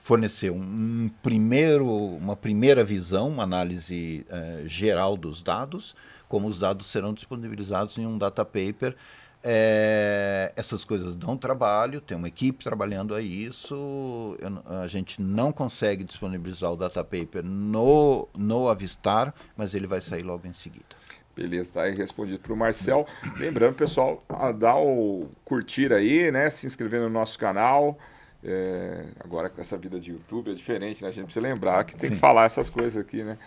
fornecer 0.01 0.51
um, 0.51 1.09
primeiro, 1.21 1.87
uma 1.87 2.35
primeira 2.35 2.83
visão, 2.83 3.29
uma 3.29 3.43
análise 3.43 4.25
eh, 4.29 4.63
geral 4.65 5.15
dos 5.15 5.41
dados, 5.41 5.95
como 6.27 6.47
os 6.47 6.57
dados 6.57 6.87
serão 6.87 7.13
disponibilizados 7.13 7.97
em 7.97 8.05
um 8.05 8.17
data 8.17 8.43
paper. 8.43 8.95
É, 9.43 10.53
essas 10.55 10.83
coisas 10.83 11.15
dão 11.15 11.35
trabalho, 11.35 11.99
tem 11.99 12.15
uma 12.15 12.27
equipe 12.27 12.63
trabalhando 12.63 13.15
a 13.15 13.21
isso. 13.21 14.37
Eu, 14.39 14.79
a 14.81 14.87
gente 14.87 15.21
não 15.21 15.51
consegue 15.51 16.03
disponibilizar 16.03 16.71
o 16.71 16.75
data 16.75 17.03
paper 17.03 17.43
no, 17.43 18.27
no 18.35 18.69
Avistar, 18.69 19.33
mas 19.55 19.73
ele 19.75 19.87
vai 19.87 20.01
sair 20.01 20.23
logo 20.23 20.47
em 20.47 20.53
seguida. 20.53 20.95
Beleza, 21.35 21.69
está 21.69 21.83
aí 21.83 21.95
respondido 21.95 22.39
para 22.39 22.53
o 22.53 22.57
Marcel. 22.57 23.05
Lembrando, 23.37 23.75
pessoal, 23.75 24.23
a 24.29 24.51
dar 24.51 24.77
o 24.77 25.29
curtir 25.45 25.93
aí, 25.93 26.31
né? 26.31 26.49
Se 26.49 26.67
inscrever 26.67 27.01
no 27.01 27.09
nosso 27.09 27.37
canal. 27.39 27.97
É, 28.43 29.05
agora 29.19 29.49
com 29.49 29.61
essa 29.61 29.77
vida 29.77 29.99
de 29.99 30.11
YouTube 30.11 30.51
é 30.51 30.53
diferente, 30.55 31.01
né? 31.01 31.09
A 31.09 31.11
gente 31.11 31.25
precisa 31.25 31.45
lembrar 31.45 31.83
que 31.83 31.95
tem 31.95 32.09
Sim. 32.09 32.15
que 32.15 32.19
falar 32.19 32.45
essas 32.45 32.69
coisas 32.69 32.97
aqui, 32.97 33.23
né? 33.23 33.37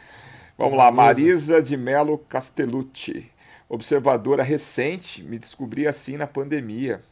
Vamos 0.57 0.78
lá, 0.78 0.90
Marisa 0.90 1.61
de 1.61 1.76
Melo 1.76 2.16
Castellucci. 2.16 3.30
Observadora 3.68 4.42
recente, 4.42 5.22
me 5.22 5.38
descobri 5.38 5.86
assim 5.86 6.16
na 6.16 6.26
pandemia. 6.26 7.03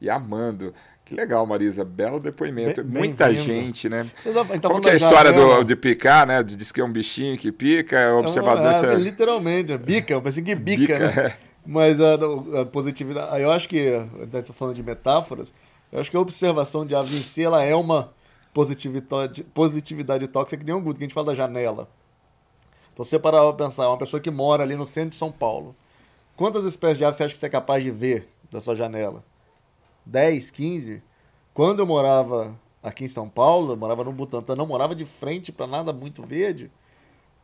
E 0.00 0.08
amando. 0.08 0.72
Que 1.04 1.14
legal, 1.14 1.44
Marisa. 1.44 1.84
Belo 1.84 2.20
depoimento. 2.20 2.84
Bem, 2.84 2.98
Muita 3.02 3.26
bem 3.26 3.36
gente, 3.36 3.88
né? 3.88 4.06
Então, 4.52 4.70
Como 4.70 4.82
que 4.82 4.90
é 4.90 4.92
a 4.92 4.96
história 4.96 5.32
do, 5.32 5.64
de 5.64 5.74
picar, 5.74 6.26
né? 6.26 6.42
Diz 6.42 6.70
que 6.70 6.80
é 6.80 6.84
um 6.84 6.92
bichinho 6.92 7.36
que 7.36 7.50
pica, 7.50 7.98
é 7.98 8.12
observador... 8.12 8.72
É, 8.72 8.94
é, 8.94 8.96
literalmente, 8.96 9.76
bica, 9.76 10.16
um 10.16 10.20
bichinho 10.20 10.46
que 10.46 10.54
bica, 10.54 10.80
bica 10.80 10.98
né? 10.98 11.26
É. 11.26 11.36
Mas 11.66 12.00
a, 12.00 12.14
a 12.60 12.66
positividade. 12.66 13.42
Eu 13.42 13.50
acho 13.50 13.68
que. 13.68 13.78
Estou 14.32 14.54
falando 14.54 14.74
de 14.74 14.82
metáforas. 14.82 15.52
Eu 15.92 16.00
acho 16.00 16.10
que 16.10 16.16
a 16.16 16.20
observação 16.20 16.84
de 16.84 16.94
em 16.94 17.22
si, 17.22 17.42
ela 17.42 17.62
é 17.62 17.74
uma 17.74 18.12
positividade, 18.52 19.42
positividade 19.44 20.26
tóxica 20.28 20.56
que 20.56 20.64
nem 20.64 20.74
um 20.74 20.82
Guto, 20.82 20.98
que 20.98 21.04
a 21.04 21.06
gente 21.06 21.14
fala 21.14 21.28
da 21.28 21.34
janela. 21.34 21.88
Então, 22.92 23.04
você 23.04 23.18
parar 23.18 23.40
para 23.40 23.64
pensar, 23.66 23.88
uma 23.88 23.98
pessoa 23.98 24.20
que 24.20 24.30
mora 24.30 24.62
ali 24.62 24.76
no 24.76 24.86
centro 24.86 25.10
de 25.10 25.16
São 25.16 25.32
Paulo, 25.32 25.74
quantas 26.36 26.64
espécies 26.64 26.98
de 26.98 27.04
aves 27.04 27.16
você 27.16 27.24
acha 27.24 27.34
que 27.34 27.40
você 27.40 27.46
é 27.46 27.50
capaz 27.50 27.82
de 27.82 27.90
ver 27.90 28.28
da 28.50 28.60
sua 28.60 28.76
janela? 28.76 29.24
10, 30.06 30.50
15? 30.50 31.02
Quando 31.52 31.80
eu 31.80 31.86
morava 31.86 32.54
aqui 32.82 33.04
em 33.04 33.08
São 33.08 33.28
Paulo, 33.28 33.72
eu 33.72 33.76
morava 33.76 34.04
no 34.04 34.12
Butantã, 34.12 34.54
não 34.54 34.66
morava 34.66 34.94
de 34.94 35.04
frente 35.04 35.50
para 35.50 35.66
nada 35.66 35.92
muito 35.92 36.22
verde. 36.22 36.70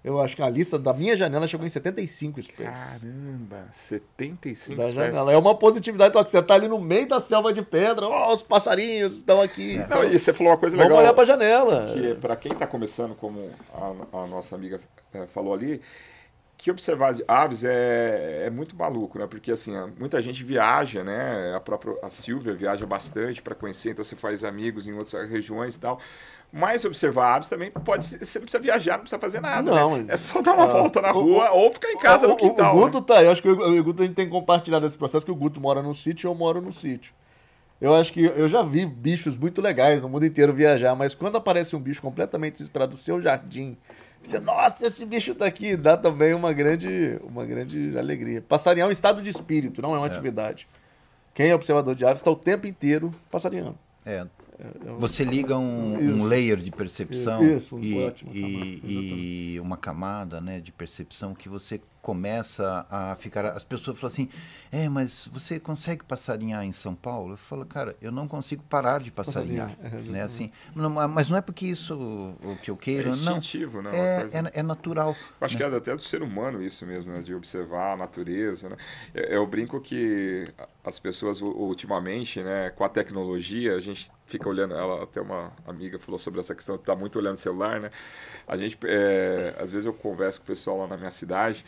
Eu 0.03 0.19
acho 0.19 0.35
que 0.35 0.43
a 0.43 0.49
lista 0.49 0.79
da 0.79 0.95
minha 0.95 1.15
janela 1.15 1.47
chegou 1.47 1.67
em 1.67 1.69
75 1.69 2.41
espécies. 2.41 3.01
Caramba, 3.01 3.69
75 3.71 4.77
da 4.77 4.89
espécies. 4.89 4.95
janela. 4.95 5.33
É 5.33 5.37
uma 5.37 5.55
positividade, 5.55 6.13
que 6.13 6.31
você 6.31 6.39
está 6.39 6.55
ali 6.55 6.69
no 6.69 6.81
meio 6.81 7.07
da 7.07 7.21
selva 7.21 7.53
de 7.53 7.61
pedra, 7.61 8.07
ó, 8.07 8.31
oh, 8.31 8.33
os 8.33 8.43
passarinhos 8.43 9.19
estão 9.19 9.43
aqui. 9.43 9.77
É. 9.79 9.87
Não, 9.87 10.05
e 10.05 10.19
você 10.19 10.33
falou 10.33 10.53
uma 10.53 10.59
coisa 10.59 10.75
Vamos 10.75 10.91
legal. 10.91 11.05
Vamos 11.05 11.11
olhar 11.11 11.15
para 11.15 11.23
a 11.23 11.27
janela. 11.27 11.93
Que 11.93 12.15
para 12.15 12.35
quem 12.35 12.53
está 12.53 12.67
começando, 12.67 13.15
como 13.15 13.51
a, 13.75 14.23
a 14.23 14.27
nossa 14.27 14.55
amiga 14.55 14.81
é, 15.13 15.27
falou 15.27 15.53
ali, 15.53 15.83
que 16.57 16.71
observar 16.71 17.15
aves 17.27 17.65
é, 17.65 18.45
é 18.47 18.51
muito 18.51 18.77
maluco, 18.77 19.19
né? 19.19 19.27
Porque 19.27 19.51
assim, 19.51 19.73
muita 19.99 20.21
gente 20.21 20.45
viaja, 20.45 21.03
né? 21.03 21.55
A 21.55 21.61
própria 21.61 21.95
a 22.03 22.11
Silvia 22.11 22.55
viaja 22.55 22.85
bastante 22.85 23.41
para 23.41 23.55
conhecer, 23.55 23.91
então 23.91 24.05
você 24.05 24.15
faz 24.15 24.45
amigos 24.45 24.87
em 24.87 24.93
outras 24.93 25.29
regiões 25.29 25.77
e 25.77 25.81
tal. 25.81 26.01
Mas 26.53 26.85
observar 26.85 27.37
aves 27.37 27.49
também 27.49 27.71
pode. 27.71 28.07
Você 28.07 28.39
não 28.39 28.45
precisa 28.45 28.63
viajar, 28.63 28.93
não 28.95 29.01
precisa 29.01 29.21
fazer 29.21 29.41
nada. 29.41 29.71
Não, 29.71 29.97
né? 29.97 30.07
É 30.09 30.17
só 30.17 30.43
dar 30.43 30.55
uma 30.55 30.67
uh, 30.67 30.71
volta 30.71 31.01
na 31.01 31.13
rua 31.13 31.53
o, 31.53 31.59
ou 31.59 31.73
ficar 31.73 31.91
em 31.91 31.99
casa 31.99 32.27
o, 32.27 32.31
no 32.31 32.37
quintal. 32.37 32.77
O, 32.77 32.81
Guto 32.81 32.99
né? 32.99 33.05
tá, 33.07 33.23
eu 33.23 33.31
acho 33.31 33.41
que 33.41 33.49
o, 33.49 33.85
Guto 33.85 34.03
a 34.03 34.07
gente 34.07 34.17
tem 34.17 34.29
compartilhado 34.29 34.85
esse 34.85 34.99
processo 34.99 35.25
que 35.25 35.31
o 35.31 35.37
Guto 35.37 35.61
mora 35.61 35.81
no 35.81 35.95
sítio 35.95 36.27
e 36.27 36.29
eu 36.29 36.35
moro 36.35 36.61
no 36.61 36.73
sítio. 36.73 37.15
Eu 37.81 37.95
acho 37.95 38.13
que 38.13 38.25
eu 38.25 38.49
já 38.49 38.63
vi 38.63 38.85
bichos 38.85 39.37
muito 39.37 39.63
legais 39.63 40.03
no 40.03 40.09
mundo 40.09 40.27
inteiro 40.27 40.53
viajar, 40.53 40.95
mas 40.95 41.15
quando 41.15 41.37
aparece 41.37 41.75
um 41.75 41.81
bicho 41.81 42.03
completamente 42.03 42.55
desesperado 42.55 42.91
do 42.91 42.97
seu 42.99 43.23
jardim, 43.23 43.77
você, 44.23 44.39
nossa, 44.39 44.87
esse 44.87 45.07
bicho 45.07 45.35
tá 45.35 45.47
aqui, 45.47 45.77
dá 45.77 45.97
também 45.97 46.35
uma 46.35 46.53
grande, 46.53 47.19
uma 47.23 47.47
grande 47.47 47.97
alegria. 47.97 48.43
Passarinhar 48.43 48.87
é 48.87 48.89
um 48.89 48.93
estado 48.93 49.23
de 49.23 49.31
espírito, 49.31 49.81
não 49.81 49.95
é 49.95 49.99
uma 49.99 50.07
é. 50.07 50.11
atividade. 50.11 50.69
Quem 51.33 51.49
é 51.49 51.55
observador 51.55 51.95
de 51.95 52.05
aves 52.05 52.21
está 52.21 52.31
o 52.31 52.37
tempo 52.37 52.67
inteiro 52.67 53.13
passarinhando. 53.31 53.79
É, 54.05 54.27
você 54.99 55.25
liga 55.25 55.57
um, 55.57 56.21
um 56.21 56.25
layer 56.25 56.59
de 56.59 56.71
percepção 56.71 57.43
Isso, 57.43 57.79
e, 57.79 57.97
e, 58.33 59.55
e, 59.55 59.61
uma 59.61 59.77
camada 59.77 60.41
né, 60.41 60.61
de 60.61 60.73
percepção 60.73 61.35
que 61.35 61.49
você 61.49 61.81
começa 62.03 62.87
a 62.91 63.15
ficar. 63.17 63.47
As 63.47 63.65
pessoas 63.65 63.99
falam 63.99 64.13
assim: 64.13 64.29
é, 64.73 64.89
mas 64.89 65.29
você 65.33 65.59
consegue 65.59 66.05
passarinhar 66.05 66.65
em 66.65 66.71
São 66.71 66.95
Paulo? 66.95 67.33
Eu 67.33 67.37
falo, 67.37 67.67
cara, 67.67 67.97
eu 68.01 68.13
não 68.13 68.29
consigo 68.29 68.63
parar 68.69 69.01
de 69.01 69.11
passarinhar. 69.11 69.71
passarinhar. 69.77 70.09
É, 70.09 70.11
né, 70.11 70.23
assim, 70.23 70.53
não, 70.75 70.89
mas 70.91 71.29
não 71.29 71.37
é 71.37 71.41
porque 71.41 71.67
isso 71.67 71.95
o 71.97 72.57
que 72.63 72.71
eu 72.71 72.77
queiro. 72.77 73.09
É 73.09 73.11
instintivo, 73.11 73.83
não. 73.83 73.91
Né, 73.91 73.99
é, 73.99 74.29
é, 74.33 74.61
é, 74.61 74.63
natural. 74.63 75.17
Eu 75.41 75.45
acho 75.45 75.55
né? 75.55 75.69
que 75.69 75.75
é 75.75 75.77
até 75.77 75.95
do 75.95 76.03
ser 76.03 76.23
humano 76.23 76.63
isso 76.63 76.87
mesmo, 76.87 77.13
né, 77.13 77.21
de 77.21 77.35
observar 77.35 77.95
a 77.95 77.97
natureza. 77.97 78.69
Né? 78.69 78.77
Eu, 79.13 79.25
eu 79.25 79.47
brinco 79.47 79.81
que 79.81 80.47
as 80.85 80.99
pessoas 80.99 81.41
ultimamente, 81.41 82.41
né, 82.41 82.71
com 82.71 82.85
a 82.85 82.89
tecnologia, 82.89 83.75
a 83.75 83.81
gente 83.81 84.11
fica 84.31 84.49
olhando, 84.49 84.75
ela 84.75 85.03
até 85.03 85.21
uma 85.21 85.53
amiga 85.67 85.99
falou 85.99 86.19
sobre 86.19 86.41
essa 86.41 86.55
questão, 86.55 86.77
está 86.77 86.95
muito 86.95 87.19
olhando 87.19 87.35
o 87.35 87.39
celular, 87.39 87.81
né? 87.81 87.91
A 88.47 88.57
gente, 88.57 88.79
é, 88.85 89.55
às 89.59 89.73
vezes 89.73 89.85
eu 89.85 89.93
converso 89.93 90.41
com 90.41 90.45
o 90.45 90.47
pessoal 90.47 90.79
lá 90.79 90.87
na 90.87 90.97
minha 90.97 91.11
cidade, 91.11 91.65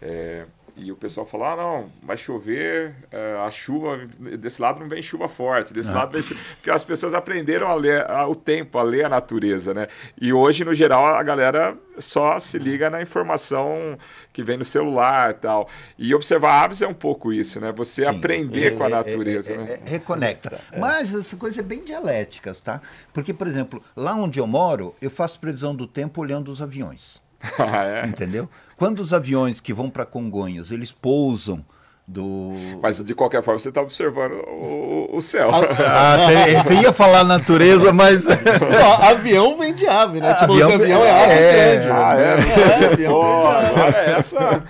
é, 0.00 0.44
e 0.76 0.90
o 0.90 0.96
pessoal 0.96 1.26
fala, 1.26 1.52
ah, 1.52 1.56
não, 1.56 1.92
vai 2.02 2.16
chover, 2.16 2.94
é, 3.10 3.36
a 3.46 3.50
chuva, 3.50 4.08
desse 4.38 4.62
lado 4.62 4.80
não 4.80 4.88
vem 4.88 5.02
chuva 5.02 5.28
forte, 5.28 5.74
desse 5.74 5.90
ah. 5.90 5.94
lado 5.94 6.12
vem 6.12 6.22
chuva... 6.22 6.40
Porque 6.56 6.70
as 6.70 6.82
pessoas 6.82 7.12
aprenderam 7.12 7.68
a 7.68 7.74
ler 7.74 8.08
a, 8.08 8.26
o 8.26 8.34
tempo, 8.34 8.78
a 8.78 8.82
ler 8.82 9.04
a 9.04 9.08
natureza, 9.08 9.74
né? 9.74 9.88
E 10.18 10.32
hoje, 10.32 10.64
no 10.64 10.72
geral, 10.72 11.04
a 11.04 11.22
galera 11.22 11.76
só 11.98 12.40
se 12.40 12.58
liga 12.58 12.88
na 12.88 13.02
informação 13.02 13.98
que 14.32 14.42
vem 14.42 14.56
no 14.56 14.64
celular 14.64 15.32
e 15.32 15.34
tal. 15.34 15.68
E 15.98 16.14
observar 16.14 16.64
aves 16.64 16.80
é 16.80 16.86
um 16.86 16.94
pouco 16.94 17.32
isso, 17.32 17.60
né? 17.60 17.72
Você 17.72 18.02
Sim, 18.02 18.08
aprender 18.08 18.68
é, 18.68 18.70
com 18.70 18.82
a 18.82 18.86
é, 18.86 18.90
natureza, 18.90 19.52
é, 19.52 19.58
né? 19.58 19.78
É, 19.84 19.90
reconecta. 19.90 20.60
Mas 20.78 21.14
essa 21.14 21.36
coisa 21.36 21.60
é 21.60 21.62
bem 21.62 21.84
dialéticas, 21.84 22.58
tá? 22.60 22.80
Porque, 23.12 23.34
por 23.34 23.46
exemplo, 23.46 23.82
lá 23.94 24.14
onde 24.14 24.38
eu 24.38 24.46
moro, 24.46 24.94
eu 25.02 25.10
faço 25.10 25.38
previsão 25.38 25.74
do 25.74 25.86
tempo 25.86 26.20
olhando 26.22 26.50
os 26.50 26.62
aviões. 26.62 27.20
ah, 27.58 27.84
é? 27.84 28.06
Entendeu? 28.06 28.48
Quando 28.76 29.00
os 29.00 29.12
aviões 29.12 29.60
que 29.60 29.72
vão 29.72 29.90
para 29.90 30.06
Congonhas, 30.06 30.70
eles 30.70 30.92
pousam 30.92 31.64
do... 32.10 32.52
Mas 32.82 33.02
de 33.02 33.14
qualquer 33.14 33.40
forma 33.42 33.60
você 33.60 33.68
está 33.68 33.80
observando 33.80 34.32
o, 34.32 35.08
o 35.12 35.22
céu. 35.22 35.48
Ah, 35.52 36.16
você 36.64 36.74
ia 36.74 36.92
falar 36.92 37.22
natureza, 37.22 37.92
mas. 37.92 38.24
Não, 38.24 38.92
avião 39.02 39.56
vem 39.56 39.72
de 39.72 39.86
ave, 39.86 40.20
né? 40.20 40.34
Tipo, 40.34 40.52
avião, 40.52 40.72
avião 40.72 41.04
é 41.04 41.10
ave 41.10 41.32
é, 41.32 41.76
grande. 41.76 41.90
Ah, 41.92 42.14
é, 42.18 43.04
é, 43.04 43.08
Pô, 43.08 43.22
agora 43.22 43.96
é 43.96 44.10
essa. 44.10 44.62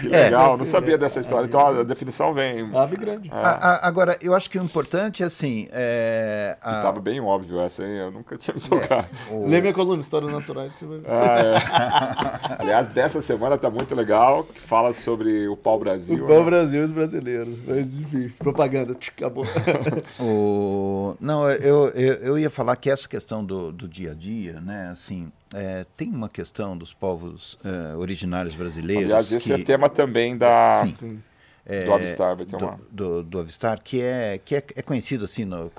Que 0.00 0.08
legal, 0.08 0.54
é, 0.54 0.56
não 0.58 0.64
sabia 0.64 0.98
dessa 0.98 1.20
história. 1.20 1.46
Então 1.46 1.66
a 1.66 1.82
definição 1.82 2.34
vem. 2.34 2.70
Ave 2.74 2.96
grande. 2.96 3.30
É. 3.30 3.34
A, 3.34 3.48
a, 3.50 3.88
agora, 3.88 4.18
eu 4.20 4.34
acho 4.34 4.50
que 4.50 4.58
o 4.58 4.62
importante 4.62 5.22
é 5.22 5.26
assim. 5.26 5.66
É, 5.72 6.58
a... 6.60 6.76
Estava 6.76 7.00
bem 7.00 7.18
óbvio 7.18 7.60
essa 7.60 7.82
aí, 7.82 7.98
eu 7.98 8.10
nunca 8.10 8.36
tinha 8.36 8.54
me 8.54 8.60
tocado. 8.60 9.06
O... 9.30 9.48
Lê 9.48 9.60
minha 9.62 9.72
coluna, 9.72 10.02
Histórias 10.02 10.30
Naturais, 10.30 10.74
que 10.74 10.80
você 10.80 10.86
vai 10.86 10.98
ver. 10.98 11.08
Ah, 11.08 12.56
Aliás, 12.60 12.90
dessa 12.90 13.22
semana 13.22 13.54
está 13.54 13.70
muito 13.70 13.94
legal, 13.94 14.44
que 14.44 14.60
fala 14.60 14.92
sobre 14.92 15.48
o 15.48 15.56
pau-brasil. 15.56 16.24
O 16.24 16.28
pau-brasil. 16.28 16.73
Né? 16.73 16.73
Brasil 16.74 16.82
e 16.82 16.84
os 16.84 16.90
brasileiros. 16.90 17.58
Mas, 17.66 17.98
enfim, 17.98 18.28
propaganda, 18.38 18.92
acabou. 18.92 19.46
o... 20.18 21.16
Não, 21.20 21.48
eu, 21.50 21.88
eu, 21.90 22.14
eu, 22.14 22.38
ia 22.38 22.50
falar 22.50 22.76
que 22.76 22.90
essa 22.90 23.08
questão 23.08 23.44
do, 23.44 23.72
do 23.72 23.88
dia 23.88 24.10
a 24.10 24.14
dia, 24.14 24.60
né, 24.60 24.90
assim, 24.90 25.30
é, 25.54 25.86
tem 25.96 26.10
uma 26.10 26.28
questão 26.28 26.76
dos 26.76 26.92
povos 26.92 27.58
é, 27.64 27.96
originários 27.96 28.54
brasileiros. 28.54 29.04
Aliás, 29.04 29.32
esse 29.32 29.52
é 29.52 29.58
tema 29.58 29.88
também 29.88 30.36
da. 30.36 30.84
Sim. 30.98 31.22
É, 31.66 31.86
do 31.86 31.94
Avistar 31.94 32.36
vai 32.36 32.44
ter 32.44 32.56
uma... 32.56 32.72
do, 32.72 32.82
do, 32.90 33.22
do, 33.22 33.38
Avistar, 33.38 33.80
que, 33.82 33.98
é, 33.98 34.36
que 34.36 34.54
é, 34.54 34.62
é 34.76 34.82
conhecido 34.82 35.24
assim 35.24 35.46
no, 35.46 35.72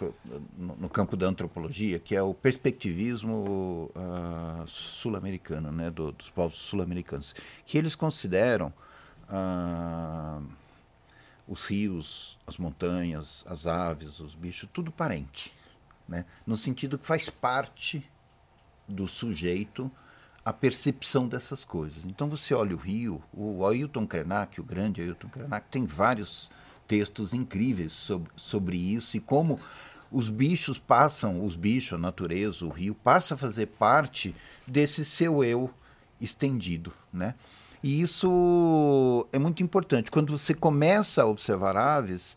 no, 0.57 0.75
no, 0.77 0.89
campo 0.89 1.15
da 1.15 1.27
antropologia, 1.27 1.99
que 1.99 2.15
é 2.15 2.23
o 2.23 2.33
perspectivismo 2.33 3.91
uh, 3.95 4.65
sul-americano, 4.65 5.71
né, 5.71 5.91
do, 5.91 6.11
dos 6.11 6.27
povos 6.27 6.55
sul-americanos, 6.55 7.35
que 7.67 7.77
eles 7.77 7.93
consideram 7.93 8.73
uh, 9.29 10.41
os 11.47 11.65
rios, 11.65 12.37
as 12.45 12.57
montanhas, 12.57 13.43
as 13.47 13.67
aves, 13.67 14.19
os 14.19 14.35
bichos, 14.35 14.69
tudo 14.73 14.91
parente. 14.91 15.53
Né? 16.07 16.25
No 16.45 16.57
sentido 16.57 16.97
que 16.97 17.05
faz 17.05 17.29
parte 17.29 18.03
do 18.87 19.07
sujeito 19.07 19.91
a 20.43 20.53
percepção 20.53 21.27
dessas 21.27 21.65
coisas. 21.65 22.05
Então 22.05 22.29
você 22.29 22.53
olha 22.53 22.75
o 22.75 22.79
rio, 22.79 23.21
o 23.33 23.65
Ailton 23.65 24.05
Krenak, 24.05 24.61
o 24.61 24.63
grande 24.63 25.01
Ailton 25.01 25.27
Krenak, 25.27 25.67
tem 25.71 25.85
vários 25.85 26.51
textos 26.87 27.33
incríveis 27.33 27.91
sobre, 27.91 28.31
sobre 28.35 28.77
isso 28.77 29.17
e 29.17 29.19
como 29.19 29.59
os 30.11 30.29
bichos 30.29 30.77
passam, 30.77 31.43
os 31.43 31.55
bichos, 31.55 31.93
a 31.93 31.97
natureza, 31.97 32.63
o 32.63 32.69
rio, 32.69 32.93
passa 32.93 33.33
a 33.33 33.37
fazer 33.37 33.65
parte 33.65 34.35
desse 34.67 35.03
seu 35.03 35.43
eu 35.43 35.73
estendido, 36.21 36.93
né? 37.11 37.33
E 37.85 38.01
isso 38.01 39.27
é 39.31 39.37
muito 39.37 39.61
importante. 39.61 40.09
Quando 40.09 40.35
você 40.35 40.55
começa 40.55 41.21
a 41.21 41.27
observar 41.27 41.77
aves, 41.77 42.35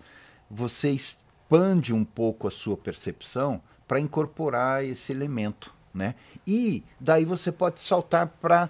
você 0.51 0.91
expande 0.91 1.95
um 1.95 2.05
pouco 2.05 2.47
a 2.47 2.51
sua 2.51 2.77
percepção 2.77 3.59
para 3.87 3.99
incorporar 3.99 4.85
esse 4.85 5.11
elemento. 5.11 5.73
Né? 5.95 6.15
E 6.47 6.85
daí 7.01 7.25
você 7.25 7.51
pode 7.51 7.81
saltar 7.81 8.27
para 8.27 8.67
uh, 8.67 8.69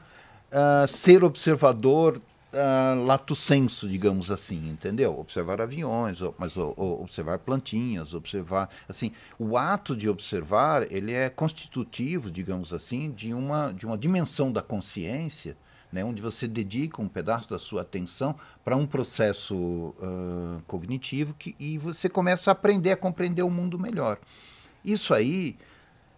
ah, 0.53 0.87
ser 0.87 1.24
observador 1.24 2.16
uh, 2.53 3.05
lato 3.05 3.35
senso, 3.35 3.89
digamos 3.89 4.31
assim, 4.31 4.68
entendeu? 4.70 5.18
Observar 5.18 5.61
aviões, 5.61 6.20
mas 6.39 6.57
observar 6.57 7.41
plantinhas, 7.41 8.14
observar, 8.14 8.70
assim, 8.89 9.11
o 9.37 9.59
ato 9.59 9.97
de 9.97 10.09
observar, 10.09 10.87
ele 10.93 11.12
é 11.12 11.29
constitutivo, 11.29 12.31
digamos 12.31 12.72
assim, 12.72 13.11
de 13.11 13.35
uma, 13.35 13.72
de 13.72 13.85
uma 13.85 13.99
dimensão 13.99 14.53
da 14.53 14.62
consciência 14.62 15.57
né, 15.93 16.05
onde 16.05 16.20
você 16.20 16.47
dedica 16.47 17.01
um 17.01 17.09
pedaço 17.09 17.49
da 17.49 17.59
sua 17.59 17.82
atenção 17.82 18.34
para 18.64 18.76
um 18.76 18.86
processo 18.86 19.55
uh, 19.57 20.62
cognitivo 20.66 21.34
que, 21.34 21.57
e 21.59 21.78
você 21.78 22.09
começa 22.09 22.51
a 22.51 22.53
aprender 22.53 22.93
a 22.93 22.97
compreender 22.97 23.43
o 23.43 23.51
mundo 23.51 23.78
melhor. 23.78 24.18
Isso 24.84 25.14
aí, 25.14 25.57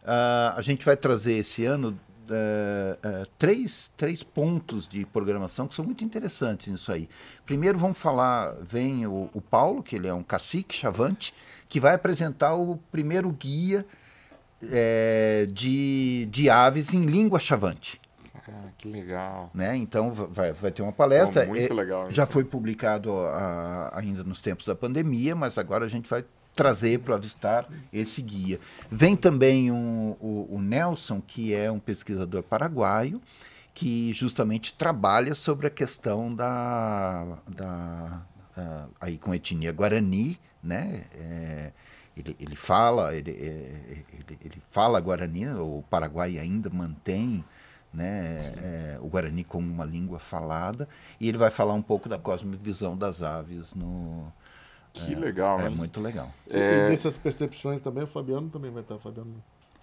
uh, 0.03 0.57
a 0.57 0.63
gente 0.63 0.85
vai 0.85 0.97
trazer 0.97 1.35
esse 1.35 1.65
ano 1.65 1.99
uh, 2.31 3.27
três, 3.39 3.93
três 3.97 4.23
pontos 4.23 4.89
de 4.89 5.05
programação 5.07 5.69
que 5.69 5.75
são 5.75 5.85
muito 5.85 6.05
interessantes 6.05 6.69
nisso 6.69 6.91
aí. 6.93 7.09
Primeiro 7.47 7.79
vamos 7.79 7.99
falar, 7.99 8.57
vem 8.63 9.07
o, 9.07 9.31
o 9.33 9.41
Paulo, 9.41 9.83
que 9.83 9.97
ele 9.97 10.09
é 10.09 10.15
um 10.15 10.23
cacique 10.23 10.75
chavante, 10.75 11.35
que 11.69 11.79
vai 11.79 11.95
apresentar 11.95 12.55
o 12.55 12.77
primeiro 12.91 13.31
guia 13.31 13.87
é, 14.71 15.47
de, 15.51 16.29
de 16.31 16.51
aves 16.51 16.93
em 16.93 17.03
língua 17.03 17.39
chavante. 17.39 18.01
Cara, 18.51 18.73
que 18.77 18.89
legal. 18.89 19.51
Né? 19.55 19.77
Então 19.77 20.11
vai, 20.11 20.53
vai 20.53 20.71
ter 20.71 20.83
uma 20.83 20.93
palestra. 20.93 21.45
Oh, 21.45 21.49
muito 21.49 21.73
é, 21.73 21.75
legal. 21.75 22.11
Já 22.11 22.27
foi 22.27 22.45
publicado 22.45 23.13
a, 23.13 23.93
ainda 23.95 24.25
nos 24.25 24.41
tempos 24.41 24.67
da 24.67 24.75
pandemia, 24.75 25.37
mas 25.37 25.57
agora 25.57 25.85
a 25.85 25.89
gente 25.89 26.09
vai 26.09 26.25
trazer 26.55 26.99
para 26.99 27.13
o 27.13 27.15
Avistar 27.15 27.69
esse 27.93 28.21
guia. 28.21 28.59
Vem 28.91 29.17
também 29.17 29.71
um, 29.71 30.17
o, 30.21 30.49
o 30.51 30.61
Nelson, 30.61 31.21
que 31.21 31.55
é 31.55 31.71
um 31.71 31.79
pesquisador 31.79 32.43
paraguaio, 32.43 33.21
que 33.73 34.13
justamente 34.13 34.75
trabalha 34.75 35.35
sobre 35.35 35.69
a 35.69 35.71
questão 35.71 36.35
da, 36.35 37.39
da 37.47 38.23
uh, 38.57 38.91
aí 39.01 39.17
com 39.17 39.33
etnia 39.33 39.73
guarani, 39.73 40.39
né? 40.63 41.05
É, 41.15 41.73
ele, 42.17 42.37
ele 42.39 42.57
fala 42.57 43.15
ele, 43.15 43.31
é, 43.31 44.03
ele, 44.13 44.39
ele, 44.45 44.63
fala 44.71 45.01
guarani, 45.01 45.49
o 45.51 45.85
Paraguai 45.89 46.37
ainda 46.37 46.69
mantém 46.69 47.45
né, 47.93 48.39
é, 48.59 48.99
o 49.01 49.09
guarani 49.09 49.43
como 49.43 49.71
uma 49.71 49.85
língua 49.85 50.19
falada 50.19 50.89
e 51.21 51.29
ele 51.29 51.37
vai 51.37 51.51
falar 51.51 51.75
um 51.75 51.83
pouco 51.83 52.09
da 52.09 52.19
cosmovisão 52.19 52.97
das 52.97 53.23
aves 53.23 53.75
no 53.75 54.33
que 54.93 55.13
é, 55.13 55.17
legal, 55.17 55.61
é 55.61 55.65
né? 55.65 55.69
muito 55.69 56.01
legal. 56.01 56.33
É... 56.49 56.87
E 56.87 56.91
nessas 56.91 57.17
percepções 57.17 57.81
também 57.81 58.05
o 58.05 58.07
Fabiano 58.07 58.49
também 58.49 58.71
vai 58.71 58.83
estar, 58.83 58.99
Fabiano. 58.99 59.43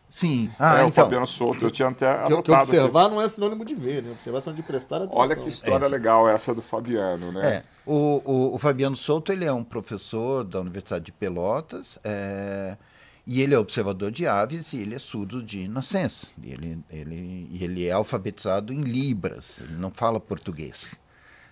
Sim. 0.09 0.49
Ah, 0.57 0.75
é, 0.75 0.75
então. 0.77 0.87
o 0.87 0.91
Fabiano 0.91 1.27
Souto, 1.27 1.65
eu 1.65 1.71
tinha 1.71 1.89
até 1.89 2.09
anotado. 2.09 2.43
Que 2.43 2.51
observar 2.51 3.05
aqui. 3.05 3.15
não 3.15 3.21
é 3.21 3.27
sinônimo 3.27 3.65
de 3.65 3.75
ver, 3.75 4.03
né? 4.03 4.11
Observar 4.11 4.37
é 4.37 4.41
sinônimo 4.41 4.63
de 4.63 4.67
prestar 4.67 4.97
atenção. 4.97 5.17
Olha 5.17 5.35
que 5.35 5.49
história 5.49 5.85
é, 5.85 5.89
legal 5.89 6.29
essa 6.29 6.53
do 6.55 6.61
Fabiano, 6.61 7.31
né? 7.31 7.55
É, 7.55 7.63
o, 7.85 8.21
o, 8.23 8.55
o, 8.55 8.57
Fabiano 8.57 8.95
Souto, 8.95 9.31
ele 9.31 9.43
é 9.43 9.51
um 9.51 9.63
professor 9.63 10.45
da 10.45 10.61
Universidade 10.61 11.05
de 11.05 11.11
Pelotas, 11.11 11.99
é, 12.03 12.77
e 13.27 13.41
ele 13.41 13.53
é 13.53 13.59
observador 13.59 14.09
de 14.09 14.25
aves 14.25 14.71
e 14.71 14.77
ele 14.77 14.95
é 14.95 14.99
surdo 14.99 15.43
de 15.43 15.67
nascença. 15.67 16.27
Ele, 16.41 16.79
ele, 16.89 17.49
ele 17.61 17.85
é 17.85 17.91
alfabetizado 17.91 18.71
em 18.71 18.79
Libras, 18.79 19.59
ele 19.59 19.73
não 19.73 19.91
fala 19.91 20.17
português, 20.17 20.99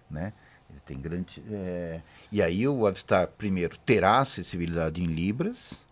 né? 0.10 0.32
Ele 0.70 0.80
tem 0.86 0.98
grande... 0.98 1.44
É, 1.52 2.00
e 2.32 2.42
aí 2.42 2.66
o 2.66 2.88
Avistar, 2.88 3.28
primeiro, 3.28 3.78
terá 3.80 4.20
acessibilidade 4.20 5.04
em 5.04 5.06
Libras, 5.06 5.86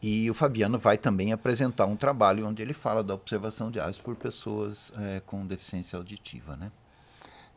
e 0.00 0.30
o 0.30 0.34
Fabiano 0.34 0.78
vai 0.78 0.96
também 0.96 1.34
apresentar 1.34 1.84
um 1.84 1.96
trabalho 1.96 2.46
onde 2.46 2.62
ele 2.62 2.72
fala 2.72 3.04
da 3.04 3.14
observação 3.14 3.70
de 3.70 3.78
aves 3.78 3.98
por 3.98 4.16
pessoas 4.16 4.90
é, 4.96 5.20
com 5.26 5.46
deficiência 5.46 5.98
auditiva, 5.98 6.56
né? 6.56 6.72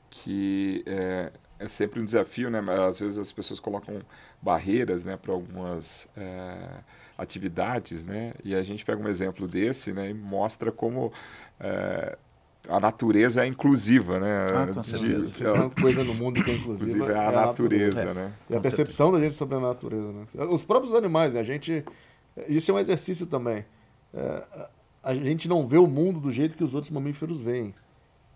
Que 0.10 0.84
é, 0.86 1.32
é, 1.58 1.68
sempre 1.70 2.02
um 2.02 2.06
desafio, 2.06 2.50
né? 2.50 2.60
Às 2.86 3.00
vezes 3.00 3.18
as 3.18 3.32
pessoas 3.32 3.62
colocam 3.62 4.02
barreiras, 4.42 5.06
né, 5.06 5.16
para 5.16 5.32
algumas 5.32 6.10
é, 6.18 6.68
atividades, 7.18 8.04
né? 8.04 8.34
E 8.44 8.56
a 8.56 8.64
gente 8.64 8.84
pega 8.84 9.02
um 9.02 9.08
exemplo 9.08 9.48
desse, 9.48 9.94
né, 9.94 10.10
e 10.10 10.14
mostra 10.14 10.72
como 10.72 11.12
é, 11.60 12.18
a 12.68 12.80
natureza 12.80 13.44
é 13.44 13.48
inclusiva, 13.48 14.20
né? 14.20 14.48
Ah, 14.50 14.74
com 14.74 14.84
certeza. 14.84 15.32
De, 15.32 15.44
Tem 15.44 15.70
coisa 15.82 16.04
no 16.04 16.14
mundo 16.14 16.44
que 16.44 16.52
é 16.52 16.56
inclusiva. 16.56 16.90
Inclusive 16.90 17.14
é 17.14 17.18
a, 17.18 17.24
é 17.24 17.28
a 17.28 17.32
natureza, 17.32 17.96
natureza, 17.96 18.14
né? 18.14 18.34
É 18.50 18.58
a 18.58 18.60
percepção 18.60 19.12
da 19.12 19.20
gente 19.20 19.36
sobre 19.36 19.56
a 19.56 19.60
natureza, 19.60 20.12
né? 20.12 20.26
Os 20.46 20.64
próprios 20.64 20.94
animais, 20.94 21.34
né? 21.34 21.40
a 21.40 21.44
gente 21.44 21.84
isso 22.48 22.72
é 22.72 22.74
um 22.74 22.80
exercício 22.80 23.26
também. 23.26 23.66
É, 24.14 24.44
a 25.04 25.14
gente 25.14 25.48
não 25.48 25.68
vê 25.68 25.78
o 25.78 25.88
mundo 25.88 26.20
do 26.20 26.32
jeito 26.32 26.56
que 26.56 26.64
os 26.64 26.74
outros 26.74 26.92
mamíferos 26.92 27.40
veem. 27.40 27.74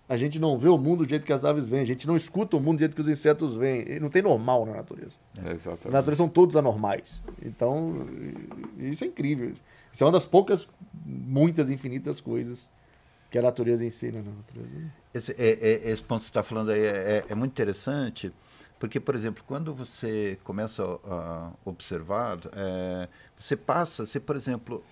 A 0.10 0.16
gente 0.16 0.40
não 0.40 0.58
vê 0.58 0.70
o 0.70 0.78
mundo 0.78 1.04
do 1.04 1.10
jeito 1.10 1.26
que 1.26 1.34
as 1.34 1.44
aves 1.44 1.68
veem. 1.68 1.82
A 1.82 1.86
gente 1.86 2.08
não 2.08 2.16
escuta 2.16 2.56
o 2.56 2.60
mundo 2.62 2.78
do 2.78 2.80
jeito 2.80 2.96
que 2.96 3.02
os 3.02 3.10
insetos 3.10 3.58
veem. 3.58 4.00
Não 4.00 4.10
tem 4.10 4.22
normal 4.22 4.66
na 4.66 4.76
natureza. 4.76 5.18
É, 5.44 5.52
exatamente. 5.52 5.88
Na 5.88 6.00
natureza 6.00 6.18
são 6.18 6.30
todos 6.30 6.56
anormais. 6.56 7.22
Então, 7.44 8.08
isso 8.80 9.04
é 9.04 9.08
incrível. 9.08 9.52
Isso 9.92 10.04
é 10.04 10.06
uma 10.06 10.14
das 10.14 10.26
poucas, 10.26 10.68
muitas, 11.06 11.70
infinitas 11.70 12.22
coisas 12.22 12.70
que 13.30 13.38
a 13.38 13.42
natureza 13.42 13.86
ensina 13.86 14.22
na 14.22 14.32
natureza. 14.32 14.92
Esse, 15.14 15.32
é, 15.34 15.50
é, 15.60 15.92
esse 15.92 16.02
ponto 16.02 16.20
que 16.20 16.26
você 16.26 16.30
está 16.30 16.44
falando 16.44 16.72
aí 16.72 16.80
é, 16.80 16.86
é, 16.88 17.26
é 17.30 17.36
muito 17.36 17.52
interessante, 17.52 18.32
porque, 18.80 19.00
por 19.00 19.16
exemplo, 19.16 19.44
quando 19.46 19.74
você 19.74 20.38
começa 20.44 20.84
a 20.84 21.52
observar, 21.66 22.38
é, 22.54 23.10
você 23.38 23.58
passa, 23.58 24.06
você, 24.06 24.20
por 24.20 24.36
exemplo, 24.36 24.84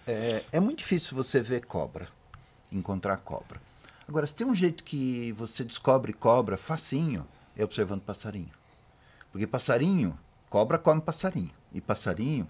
é 0.52 0.60
muito 0.60 0.80
difícil 0.80 1.16
você 1.16 1.42
ver 1.42 1.66
cobra, 1.66 2.08
encontrar 2.72 3.18
cobra. 3.18 3.62
Agora, 4.08 4.28
se 4.28 4.36
tem 4.36 4.46
um 4.46 4.54
jeito 4.54 4.84
que 4.84 5.32
você 5.34 5.64
descobre 5.64 6.14
cobra 6.14 6.58
facinho, 6.58 7.26
é 7.58 7.64
observando 7.64 8.02
passarinho. 8.02 8.52
Porque 9.32 9.48
passarinho, 9.48 10.18
cobra 10.50 10.78
come 10.78 11.02
passarinho. 11.02 11.52
E 11.74 11.82
passarinho, 11.82 12.48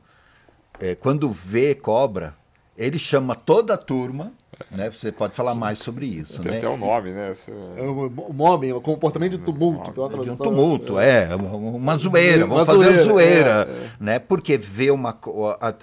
é, 0.80 0.96
quando 0.96 1.30
vê 1.30 1.74
cobra, 1.74 2.36
ele 2.78 3.00
chama 3.00 3.36
toda 3.36 3.74
a 3.74 3.78
turma 3.78 4.34
né? 4.72 4.90
Você 4.90 5.12
pode 5.12 5.36
falar 5.36 5.54
mais 5.54 5.80
sobre 5.80 6.06
isso. 6.06 6.42
Tem 6.42 6.54
né? 6.54 6.58
até 6.60 6.68
o 6.68 6.74
um 6.74 6.78
nome, 6.78 7.12
né? 7.12 7.34
É 7.78 7.82
o 7.82 8.34
nome, 8.34 8.74
o 8.74 8.82
comportamento 8.82 9.38
de 9.38 9.44
tumulto. 9.44 9.92
Que 9.92 10.00
é 10.00 10.24
de 10.24 10.30
um 10.30 10.38
tumulto, 10.38 11.00
é. 11.00 11.30
é 11.32 11.36
uma 11.36 11.96
zoeira, 11.98 12.46
vamos 12.46 12.66
fazer 12.66 12.88
uma 12.88 13.04
zoeira. 13.04 13.68
É, 13.70 13.72
é. 13.72 13.90
Né? 14.00 14.20
Porque 14.20 14.58
vê 14.58 14.92
uma. 14.92 15.18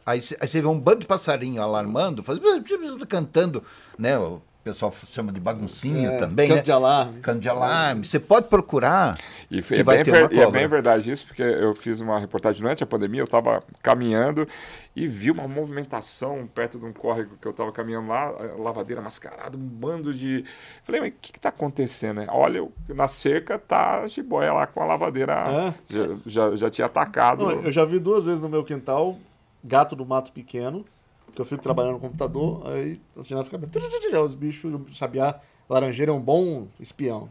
Aí, 0.06 0.20
aí 0.40 0.48
você 0.48 0.60
vê 0.60 0.66
um 0.66 0.78
bando 0.78 1.00
de 1.00 1.06
passarinho 1.06 1.60
alarmando, 1.60 2.22
faz, 2.22 2.38
cantando, 3.08 3.62
né? 3.98 4.12
O 4.62 4.64
pessoal 4.64 4.94
chama 5.10 5.32
de 5.32 5.40
baguncinho 5.40 6.12
é, 6.12 6.18
também, 6.18 6.46
canto 6.46 6.58
né? 6.58 6.62
de 6.62 6.70
alarme. 6.70 7.20
Canto 7.20 7.40
de 7.40 7.48
alarme. 7.48 8.04
Você 8.04 8.20
pode 8.20 8.46
procurar 8.46 9.18
e 9.50 9.60
que 9.60 9.74
é 9.74 9.82
vai 9.82 10.04
ter 10.04 10.12
uma 10.12 10.20
cobra. 10.20 10.36
E 10.36 10.40
é 10.40 10.50
bem 10.52 10.68
verdade 10.68 11.10
isso, 11.10 11.26
porque 11.26 11.42
eu 11.42 11.74
fiz 11.74 11.98
uma 11.98 12.16
reportagem 12.20 12.62
durante 12.62 12.80
a 12.80 12.86
pandemia, 12.86 13.22
eu 13.22 13.24
estava 13.24 13.60
caminhando 13.82 14.46
e 14.94 15.08
vi 15.08 15.32
uma 15.32 15.48
movimentação 15.48 16.46
perto 16.46 16.78
de 16.78 16.84
um 16.84 16.92
córrego 16.92 17.36
que 17.40 17.46
eu 17.46 17.50
estava 17.50 17.72
caminhando 17.72 18.06
lá, 18.06 18.30
lavadeira 18.56 19.02
mascarada, 19.02 19.56
um 19.56 19.60
bando 19.60 20.14
de... 20.14 20.44
Falei, 20.84 21.00
mas 21.00 21.10
o 21.10 21.14
que 21.20 21.36
está 21.36 21.48
acontecendo? 21.48 22.18
Né? 22.18 22.28
Olha, 22.30 22.64
na 22.88 23.08
cerca 23.08 23.58
tá 23.58 24.06
jiboia 24.06 24.52
lá 24.52 24.68
com 24.68 24.80
a 24.80 24.86
lavadeira, 24.86 25.32
é. 25.32 25.74
já, 25.92 26.16
já, 26.24 26.56
já, 26.56 26.70
tinha 26.70 26.86
atacado. 26.86 27.46
Não, 27.46 27.64
eu 27.64 27.72
já 27.72 27.84
vi 27.84 27.98
duas 27.98 28.24
vezes 28.24 28.40
no 28.40 28.48
meu 28.48 28.62
quintal, 28.62 29.18
gato 29.64 29.96
do 29.96 30.06
mato 30.06 30.30
pequeno, 30.30 30.84
que 31.34 31.40
eu 31.40 31.44
fico 31.44 31.62
trabalhando 31.62 31.94
no 31.94 32.00
computador, 32.00 32.66
aí 32.66 33.00
o 33.16 33.24
final 33.24 33.44
fica 33.44 33.58
os 34.22 34.34
bichos, 34.34 34.72
sabiá, 34.96 35.40
laranjeira 35.68 36.12
é 36.12 36.14
um 36.14 36.20
bom 36.20 36.66
espião. 36.78 37.28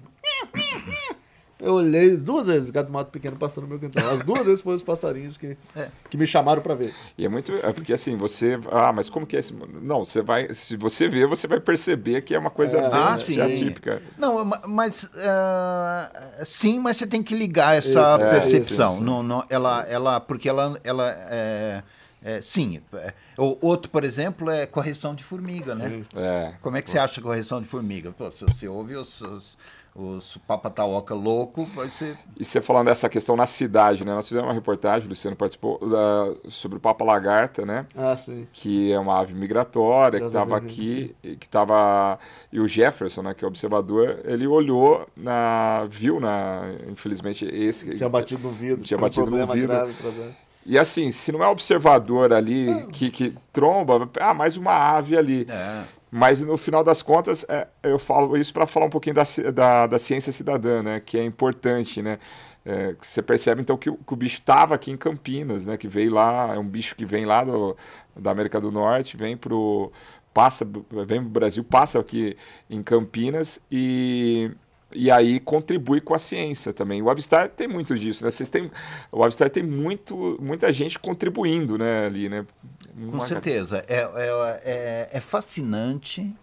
Eu 1.61 1.75
olhei 1.75 2.17
duas 2.17 2.47
vezes 2.47 2.69
o 2.69 2.71
gato 2.71 2.91
mato 2.91 3.11
pequeno 3.11 3.37
passando 3.37 3.65
no 3.65 3.69
meu 3.69 3.79
quintal. 3.79 4.09
As 4.09 4.23
duas 4.23 4.43
vezes 4.43 4.63
foram 4.63 4.75
os 4.75 4.81
passarinhos 4.81 5.37
que, 5.37 5.55
é. 5.75 5.89
que 6.09 6.17
me 6.17 6.25
chamaram 6.25 6.59
para 6.59 6.73
ver. 6.73 6.91
E 7.15 7.23
é 7.23 7.29
muito. 7.29 7.53
É 7.53 7.71
porque 7.71 7.93
assim, 7.93 8.17
você. 8.17 8.59
Ah, 8.71 8.91
mas 8.91 9.11
como 9.11 9.27
que 9.27 9.35
é 9.35 9.39
esse. 9.39 9.53
Não, 9.53 10.03
você 10.03 10.23
vai. 10.23 10.51
Se 10.55 10.75
você 10.75 11.07
ver, 11.07 11.27
você 11.27 11.45
vai 11.45 11.59
perceber 11.59 12.21
que 12.21 12.33
é 12.33 12.39
uma 12.39 12.49
coisa 12.49 12.79
é. 12.79 12.89
bem 12.89 12.99
ah, 12.99 13.15
sim. 13.15 13.39
atípica. 13.39 14.01
Não, 14.17 14.43
mas. 14.67 15.03
Uh, 15.03 16.45
sim, 16.45 16.79
mas 16.79 16.97
você 16.97 17.05
tem 17.05 17.21
que 17.21 17.35
ligar 17.35 17.77
essa 17.77 18.15
isso, 18.15 18.29
percepção. 18.31 18.93
É, 18.93 18.95
isso, 18.95 19.03
não, 19.03 19.21
não, 19.21 19.45
ela, 19.47 19.85
ela, 19.87 20.19
porque 20.19 20.49
ela. 20.49 20.79
ela 20.83 21.11
é, 21.29 21.83
é, 22.23 22.39
sim. 22.41 22.81
É, 22.93 23.13
o 23.37 23.57
outro, 23.65 23.89
por 23.89 24.03
exemplo, 24.03 24.49
é 24.49 24.65
correção 24.65 25.15
de 25.15 25.23
formiga, 25.23 25.73
né? 25.73 26.03
É. 26.15 26.53
Como 26.61 26.77
é 26.77 26.81
que 26.81 26.89
você 26.89 26.99
acha 26.99 27.21
correção 27.21 27.61
de 27.61 27.67
formiga? 27.67 28.11
Pô, 28.11 28.29
se 28.29 28.45
você 28.45 28.67
ouve 28.67 28.95
os, 28.95 29.21
os, 29.21 29.57
os 29.95 30.37
papataoca 30.47 31.15
louco, 31.15 31.65
vai 31.75 31.89
ser... 31.89 32.17
E 32.39 32.45
você 32.45 32.61
falando 32.61 32.87
dessa 32.87 33.09
questão 33.09 33.35
na 33.35 33.47
cidade, 33.47 34.05
né? 34.05 34.13
Nós 34.13 34.27
fizemos 34.27 34.47
uma 34.47 34.53
reportagem, 34.53 35.07
o 35.07 35.09
Luciano 35.09 35.35
participou, 35.35 35.79
da, 35.79 36.49
sobre 36.49 36.77
o 36.77 36.81
Papa 36.81 37.03
Lagarta, 37.03 37.65
né? 37.65 37.87
Ah, 37.95 38.15
sim. 38.15 38.47
Que 38.53 38.91
é 38.91 38.99
uma 38.99 39.19
ave 39.19 39.33
migratória, 39.33 40.19
que 40.19 40.27
estava 40.27 40.55
aqui, 40.57 41.15
sim. 41.23 41.35
que 41.35 41.45
estava... 41.45 42.19
E 42.51 42.59
o 42.59 42.67
Jefferson, 42.67 43.23
né, 43.23 43.33
que 43.33 43.43
é 43.43 43.47
observador, 43.47 44.19
ele 44.25 44.45
olhou, 44.45 45.07
na, 45.17 45.87
viu, 45.89 46.19
na, 46.19 46.61
infelizmente, 46.87 47.45
esse... 47.45 47.95
Tinha 47.95 48.09
batido 48.09 48.47
no 48.47 48.53
vidro. 48.53 48.83
Tinha 48.83 48.97
batido 48.97 49.31
no 49.31 49.47
vidro. 49.47 49.67
Grave, 49.67 49.93
e 50.65 50.77
assim, 50.77 51.11
se 51.11 51.31
não 51.31 51.43
é 51.43 51.47
observador 51.47 52.33
ali 52.33 52.69
é. 52.69 52.85
que, 52.87 53.09
que 53.09 53.35
tromba, 53.51 54.09
ah, 54.19 54.33
mais 54.33 54.57
uma 54.57 54.73
ave 54.73 55.17
ali. 55.17 55.47
É. 55.49 55.83
Mas 56.11 56.41
no 56.41 56.57
final 56.57 56.83
das 56.83 57.01
contas, 57.01 57.45
é, 57.47 57.67
eu 57.81 57.97
falo 57.97 58.35
isso 58.35 58.51
para 58.51 58.67
falar 58.67 58.85
um 58.85 58.89
pouquinho 58.89 59.15
da, 59.15 59.23
da, 59.53 59.87
da, 59.87 59.99
ciência 59.99 60.33
cidadã, 60.33 60.83
né? 60.83 60.99
Que 60.99 61.17
é 61.17 61.23
importante, 61.23 62.01
né? 62.01 62.19
É, 62.65 62.93
você 63.01 63.21
percebe 63.21 63.61
então 63.61 63.77
que, 63.77 63.89
que 63.89 64.13
o 64.13 64.15
bicho 64.15 64.39
estava 64.39 64.75
aqui 64.75 64.91
em 64.91 64.97
Campinas, 64.97 65.65
né? 65.65 65.77
Que 65.77 65.87
veio 65.87 66.13
lá, 66.13 66.51
é 66.53 66.59
um 66.59 66.67
bicho 66.67 66.95
que 66.95 67.05
vem 67.05 67.25
lá 67.25 67.45
do, 67.45 67.77
da 68.15 68.29
América 68.29 68.59
do 68.59 68.71
Norte, 68.71 69.15
vem 69.15 69.37
pro 69.37 69.89
passa, 70.33 70.65
vem 70.65 71.21
pro 71.21 71.29
Brasil, 71.29 71.63
passa 71.63 71.99
aqui 71.99 72.37
em 72.69 72.83
Campinas 72.83 73.59
e 73.71 74.51
e 74.93 75.09
aí 75.09 75.39
contribui 75.39 76.01
com 76.01 76.13
a 76.13 76.19
ciência 76.19 76.73
também. 76.73 77.01
O 77.01 77.09
Avistar 77.09 77.49
tem 77.49 77.67
muito 77.67 77.97
disso, 77.97 78.23
né? 78.23 78.31
Vocês 78.31 78.49
têm, 78.49 78.71
o 79.11 79.23
Avistar 79.23 79.49
tem 79.49 79.63
muito, 79.63 80.37
muita 80.41 80.71
gente 80.71 80.99
contribuindo, 80.99 81.77
né, 81.77 82.05
ali, 82.05 82.29
né? 82.29 82.45
Uma... 82.95 83.13
Com 83.13 83.19
certeza. 83.19 83.83
É, 83.87 84.01
é, 84.01 84.61
é, 84.63 85.09
é 85.13 85.19
fascinante 85.19 86.33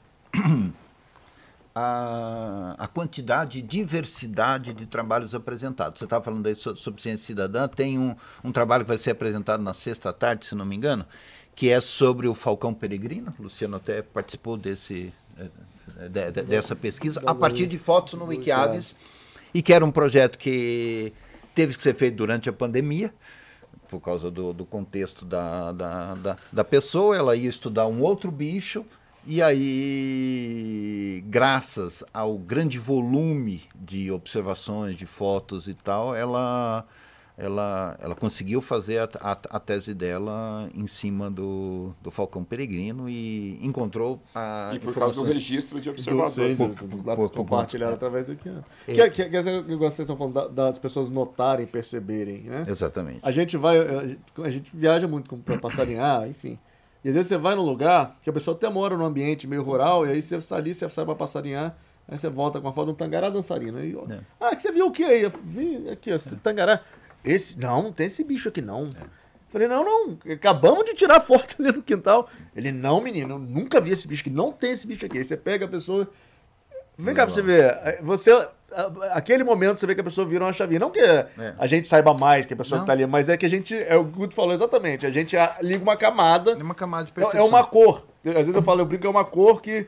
a, 1.75 2.75
a 2.77 2.89
quantidade 2.89 3.61
e 3.61 3.63
diversidade 3.63 4.73
de 4.73 4.87
trabalhos 4.87 5.35
apresentados. 5.35 6.01
Você 6.01 6.05
estava 6.05 6.25
falando 6.25 6.47
aí 6.47 6.55
sobre, 6.55 6.81
sobre 6.81 7.01
ciência 7.01 7.27
cidadã, 7.27 7.69
tem 7.69 7.99
um, 7.99 8.17
um 8.43 8.51
trabalho 8.51 8.85
que 8.85 8.89
vai 8.89 8.99
ser 8.99 9.13
apresentado 9.13 9.63
na 9.63 9.73
sexta 9.73 10.13
tarde, 10.13 10.47
se 10.47 10.55
não 10.55 10.65
me 10.65 10.75
engano, 10.75 11.07
que 11.55 11.71
é 11.71 11.81
sobre 11.81 12.27
o 12.27 12.35
Falcão 12.35 12.75
Peregrino. 12.75 13.33
O 13.39 13.45
Luciano 13.45 13.77
até 13.77 14.03
participou 14.03 14.57
desse, 14.57 15.13
de, 16.09 16.31
de, 16.31 16.43
dessa 16.43 16.77
pesquisa 16.77 17.23
a 17.27 17.35
partir 17.35 17.67
de 17.67 17.79
fotos 17.79 18.15
no 18.15 18.27
Wikiaves 18.27 18.97
e 19.53 19.63
que 19.63 19.73
era 19.73 19.85
um 19.85 19.91
projeto 19.91 20.39
que 20.39 21.13
teve 21.55 21.75
que 21.75 21.83
ser 21.83 21.95
feito 21.95 22.17
durante 22.17 22.49
a 22.49 22.53
pandemia 22.53 23.13
por 23.89 24.01
causa 24.01 24.31
do, 24.31 24.53
do 24.53 24.65
contexto 24.65 25.25
da, 25.25 25.73
da, 25.73 26.15
da, 26.15 26.37
da 26.53 26.65
pessoa, 26.65 27.17
ela 27.17 27.35
ia 27.35 27.49
estudar 27.49 27.87
um 27.87 28.03
outro 28.03 28.31
bicho, 28.31 28.85
e 29.27 29.43
aí, 29.43 31.23
graças 31.27 32.05
ao 32.15 32.39
grande 32.39 32.79
volume 32.79 33.63
de 33.75 34.11
observações, 34.11 34.97
de 34.97 35.07
fotos 35.07 35.69
e 35.69 35.75
tal, 35.75 36.15
ela 36.15 36.87
ela, 37.39 37.97
ela 38.03 38.17
conseguiu 38.17 38.61
fazer 38.61 38.99
a, 38.99 39.09
a, 39.21 39.39
a, 39.51 39.61
tese 39.61 39.95
dela 39.95 40.69
em 40.75 40.89
cima 40.89 41.31
do, 41.31 41.95
do 42.03 42.11
Falcão 42.11 42.43
Peregrino 42.43 43.09
e 43.09 43.65
encontrou 43.65 44.21
a. 44.35 44.73
E 44.75 44.81
por 44.81 44.93
causa 44.93 45.15
do 45.15 45.23
registro 45.23 45.81
de 45.81 45.89
observadores. 45.89 46.59
Do, 46.59 46.69
por, 46.69 47.31
compartilhado 47.31 47.95
através 47.95 48.27
daqui. 48.27 48.49
É. 48.89 48.93
Que, 48.93 49.11
que, 49.11 49.25
que, 49.31 49.63
que 49.63 49.77
vocês 49.77 50.01
estão 50.01 50.17
falando 50.17 50.49
das 50.49 50.81
pessoas 50.81 51.09
notarem, 51.09 51.65
perceberem, 51.65 52.43
né? 52.43 52.65
Exatamente. 52.67 53.21
A 53.23 53.31
gente 53.31 53.57
vai. 53.57 53.79
A 53.79 54.07
gente, 54.09 54.21
a 54.43 54.51
gente 54.51 54.71
viaja 54.75 55.07
muito 55.07 55.37
para 55.37 55.59
passarinhar, 55.59 56.29
enfim. 56.29 56.59
E 57.05 57.09
às 57.09 57.15
vezes 57.15 57.29
você 57.29 57.39
vai 57.39 57.55
num 57.55 57.63
lugar 57.63 58.19
que 58.21 58.29
a 58.29 58.33
pessoa 58.33 58.57
até 58.57 58.69
mora 58.69 58.97
num 58.97 59.05
ambiente 59.05 59.47
meio 59.47 59.63
rural, 59.63 60.05
e 60.05 60.11
aí 60.11 60.21
você 60.21 60.37
está 60.37 60.57
ali, 60.57 60.75
você 60.75 60.89
sai 60.89 61.05
para 61.05 61.15
passarinhar. 61.15 61.77
Aí 62.09 62.17
você 62.17 62.29
volta 62.31 62.59
com 62.59 62.67
a 62.67 62.73
foto 62.73 62.87
de 62.87 62.93
um 62.93 62.95
tangará 62.95 63.29
dançarino. 63.29 63.79
Aí, 63.79 63.95
é. 64.11 64.21
Ah, 64.41 64.57
que 64.57 64.63
você 64.63 64.73
viu 64.73 64.87
o 64.87 64.91
que 64.91 65.05
aí? 65.05 65.23
Eu 65.23 65.31
vi 65.31 65.91
aqui, 65.91 66.11
ó, 66.11 66.19
tangará. 66.43 66.81
Esse, 67.25 67.59
não, 67.59 67.83
não 67.83 67.93
tem 67.93 68.07
esse 68.07 68.23
bicho 68.25 68.49
aqui 68.49 68.61
não. 68.61 68.91
É. 69.01 69.19
Falei, 69.51 69.67
não, 69.67 69.83
não, 69.83 70.19
acabamos 70.33 70.85
de 70.85 70.95
tirar 70.95 71.21
foto 71.21 71.57
ali 71.59 71.73
no 71.73 71.83
quintal. 71.83 72.29
Ele, 72.55 72.71
não, 72.71 73.01
menino, 73.01 73.35
eu 73.35 73.39
nunca 73.39 73.81
vi 73.81 73.93
esse 73.93 74.07
bicho 74.07 74.21
aqui, 74.21 74.31
não 74.31 74.53
tem 74.53 74.73
esse 74.73 74.87
bicho 74.87 75.07
aqui. 75.07 75.19
Aí 75.19 75.25
você 75.25 75.37
pega 75.37 75.65
a 75.65 75.69
pessoa. 75.69 76.09
Vem 76.97 77.15
cá 77.15 77.25
pra 77.25 77.35
você 77.35 77.43
ver. 77.43 77.99
Você. 78.03 78.31
Aquele 79.13 79.43
momento 79.45 79.81
você 79.81 79.87
vê 79.87 79.95
que 79.95 80.01
a 80.03 80.05
pessoa 80.05 80.27
vira 80.27 80.45
uma 80.45 80.53
chavinha. 80.53 80.81
Não 80.81 80.91
que 80.91 81.01
é. 81.01 81.29
a 81.57 81.67
gente 81.67 81.89
saiba 81.89 82.13
mais 82.13 82.45
que 82.45 82.53
a 82.53 82.57
pessoa 82.57 82.79
não. 82.79 82.85
que 82.85 82.89
tá 82.89 82.93
ali, 82.93 83.07
mas 83.07 83.29
é 83.29 83.37
que 83.37 83.47
a 83.47 83.49
gente. 83.49 83.75
É 83.75 83.97
o 83.97 84.05
Guto 84.05 84.35
falou 84.35 84.53
exatamente. 84.53 85.07
A 85.07 85.11
gente 85.11 85.35
liga 85.63 85.83
uma 85.83 85.97
camada. 85.97 86.51
É 86.53 86.63
uma 86.63 86.75
camada 86.75 87.05
de 87.05 87.13
percepção. 87.13 87.41
É 87.41 87.49
uma 87.49 87.65
cor. 87.65 88.05
Às 88.27 88.35
vezes 88.35 88.55
eu 88.55 88.63
falo, 88.63 88.81
eu 88.83 88.87
brinco, 88.87 89.07
é 89.07 89.11
uma 89.11 89.25
cor 89.25 89.63
que 89.63 89.87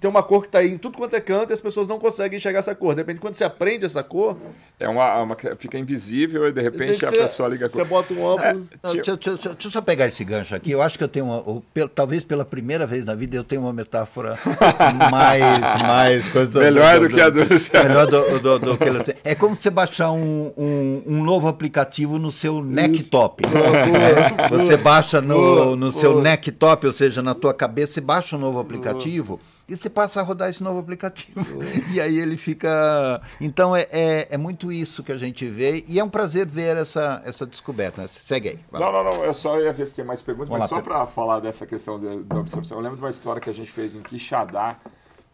tem 0.00 0.10
uma 0.10 0.22
cor 0.22 0.42
que 0.42 0.48
está 0.48 0.58
aí 0.58 0.72
em 0.72 0.78
tudo 0.78 0.96
quanto 0.96 1.14
é 1.14 1.20
canto 1.20 1.50
e 1.50 1.52
as 1.52 1.60
pessoas 1.60 1.86
não 1.86 1.98
conseguem 1.98 2.38
enxergar 2.38 2.60
essa 2.60 2.74
cor. 2.74 2.94
De 2.94 3.00
repente, 3.00 3.20
quando 3.20 3.34
você 3.34 3.44
aprende 3.44 3.84
essa 3.84 4.02
cor. 4.02 4.36
É 4.78 4.88
uma, 4.88 5.22
uma 5.22 5.36
fica 5.56 5.78
invisível 5.78 6.48
e 6.48 6.52
de 6.52 6.60
repente 6.60 7.04
a 7.04 7.12
pessoa 7.12 7.48
liga 7.48 7.66
a 7.66 7.68
cor. 7.68 7.80
Você 7.80 7.84
bota 7.84 8.14
um 8.14 8.22
óculos. 8.22 8.66
É, 8.72 8.92
deixa, 8.92 9.16
deixa, 9.16 9.36
deixa, 9.36 9.68
eu 9.68 9.70
só 9.70 9.80
pegar 9.80 10.06
esse 10.06 10.24
gancho 10.24 10.56
aqui. 10.56 10.70
Eu 10.72 10.82
acho 10.82 10.98
que 10.98 11.04
eu 11.04 11.08
tenho 11.08 11.26
uma. 11.26 11.88
talvez 11.94 12.24
pela 12.24 12.44
primeira 12.44 12.86
vez 12.86 13.04
na 13.04 13.14
vida 13.14 13.36
eu 13.36 13.44
tenho 13.44 13.62
uma 13.62 13.72
metáfora 13.72 14.36
mais. 15.10 15.82
mais 15.82 16.28
coisa 16.28 16.50
do, 16.50 16.58
melhor 16.58 16.98
do, 16.98 17.08
do, 17.08 17.14
que 17.14 17.20
a 17.20 17.28
do 17.28 17.38
Melhor 17.38 18.06
do, 18.06 18.38
do, 18.40 18.58
do, 18.58 18.78
que 18.78 18.84
ela. 18.84 18.98
É 19.22 19.34
como 19.34 19.54
você 19.54 19.70
baixar 19.70 20.10
um, 20.10 20.52
um, 20.56 21.02
um 21.06 21.22
novo 21.22 21.46
aplicativo 21.46 22.18
no 22.18 22.32
seu 22.32 22.62
Necktop. 22.64 23.44
É, 23.46 24.48
você 24.48 24.76
baixa 24.76 25.20
no, 25.20 25.76
no 25.76 25.92
seu 25.92 26.20
Necktop, 26.20 26.86
ou 26.86 26.92
seja, 26.92 27.22
na 27.22 27.34
tua 27.34 27.54
cabeça, 27.54 28.00
e 28.00 28.02
baixa 28.02 28.36
um 28.36 28.40
novo 28.40 28.58
aplicativo 28.58 29.40
e 29.68 29.76
você 29.76 29.90
passa 29.90 30.20
a 30.20 30.22
rodar 30.22 30.48
esse 30.48 30.62
novo 30.62 30.78
aplicativo. 30.78 31.62
e 31.92 32.00
aí 32.00 32.18
ele 32.18 32.36
fica. 32.36 33.20
Então 33.40 33.76
é, 33.76 33.86
é, 33.90 34.28
é, 34.30 34.36
muito 34.36 34.72
isso 34.72 35.02
que 35.02 35.12
a 35.12 35.18
gente 35.18 35.46
vê 35.46 35.84
e 35.86 35.98
é 35.98 36.04
um 36.04 36.08
prazer 36.08 36.46
ver 36.46 36.76
essa, 36.76 37.20
essa 37.24 37.46
descoberta. 37.46 38.02
Né? 38.02 38.08
Segue 38.08 38.48
aí. 38.48 38.58
Não, 38.72 38.90
não, 38.90 39.04
não. 39.04 39.24
Eu 39.24 39.34
só 39.34 39.60
ia 39.60 39.72
ver 39.72 39.86
se 39.86 39.96
tem 39.96 40.04
mais 40.04 40.22
perguntas, 40.22 40.48
Vamos 40.48 40.62
mas 40.62 40.70
lá, 40.70 40.78
só 40.78 40.82
para 40.82 41.06
falar 41.06 41.40
dessa 41.40 41.66
questão 41.66 42.00
da 42.00 42.38
observação. 42.38 42.78
Eu 42.78 42.82
lembro 42.82 42.96
de 42.96 43.02
uma 43.02 43.10
história 43.10 43.40
que 43.40 43.50
a 43.50 43.54
gente 43.54 43.70
fez 43.70 43.94
em 43.94 44.00
Quixadá, 44.00 44.76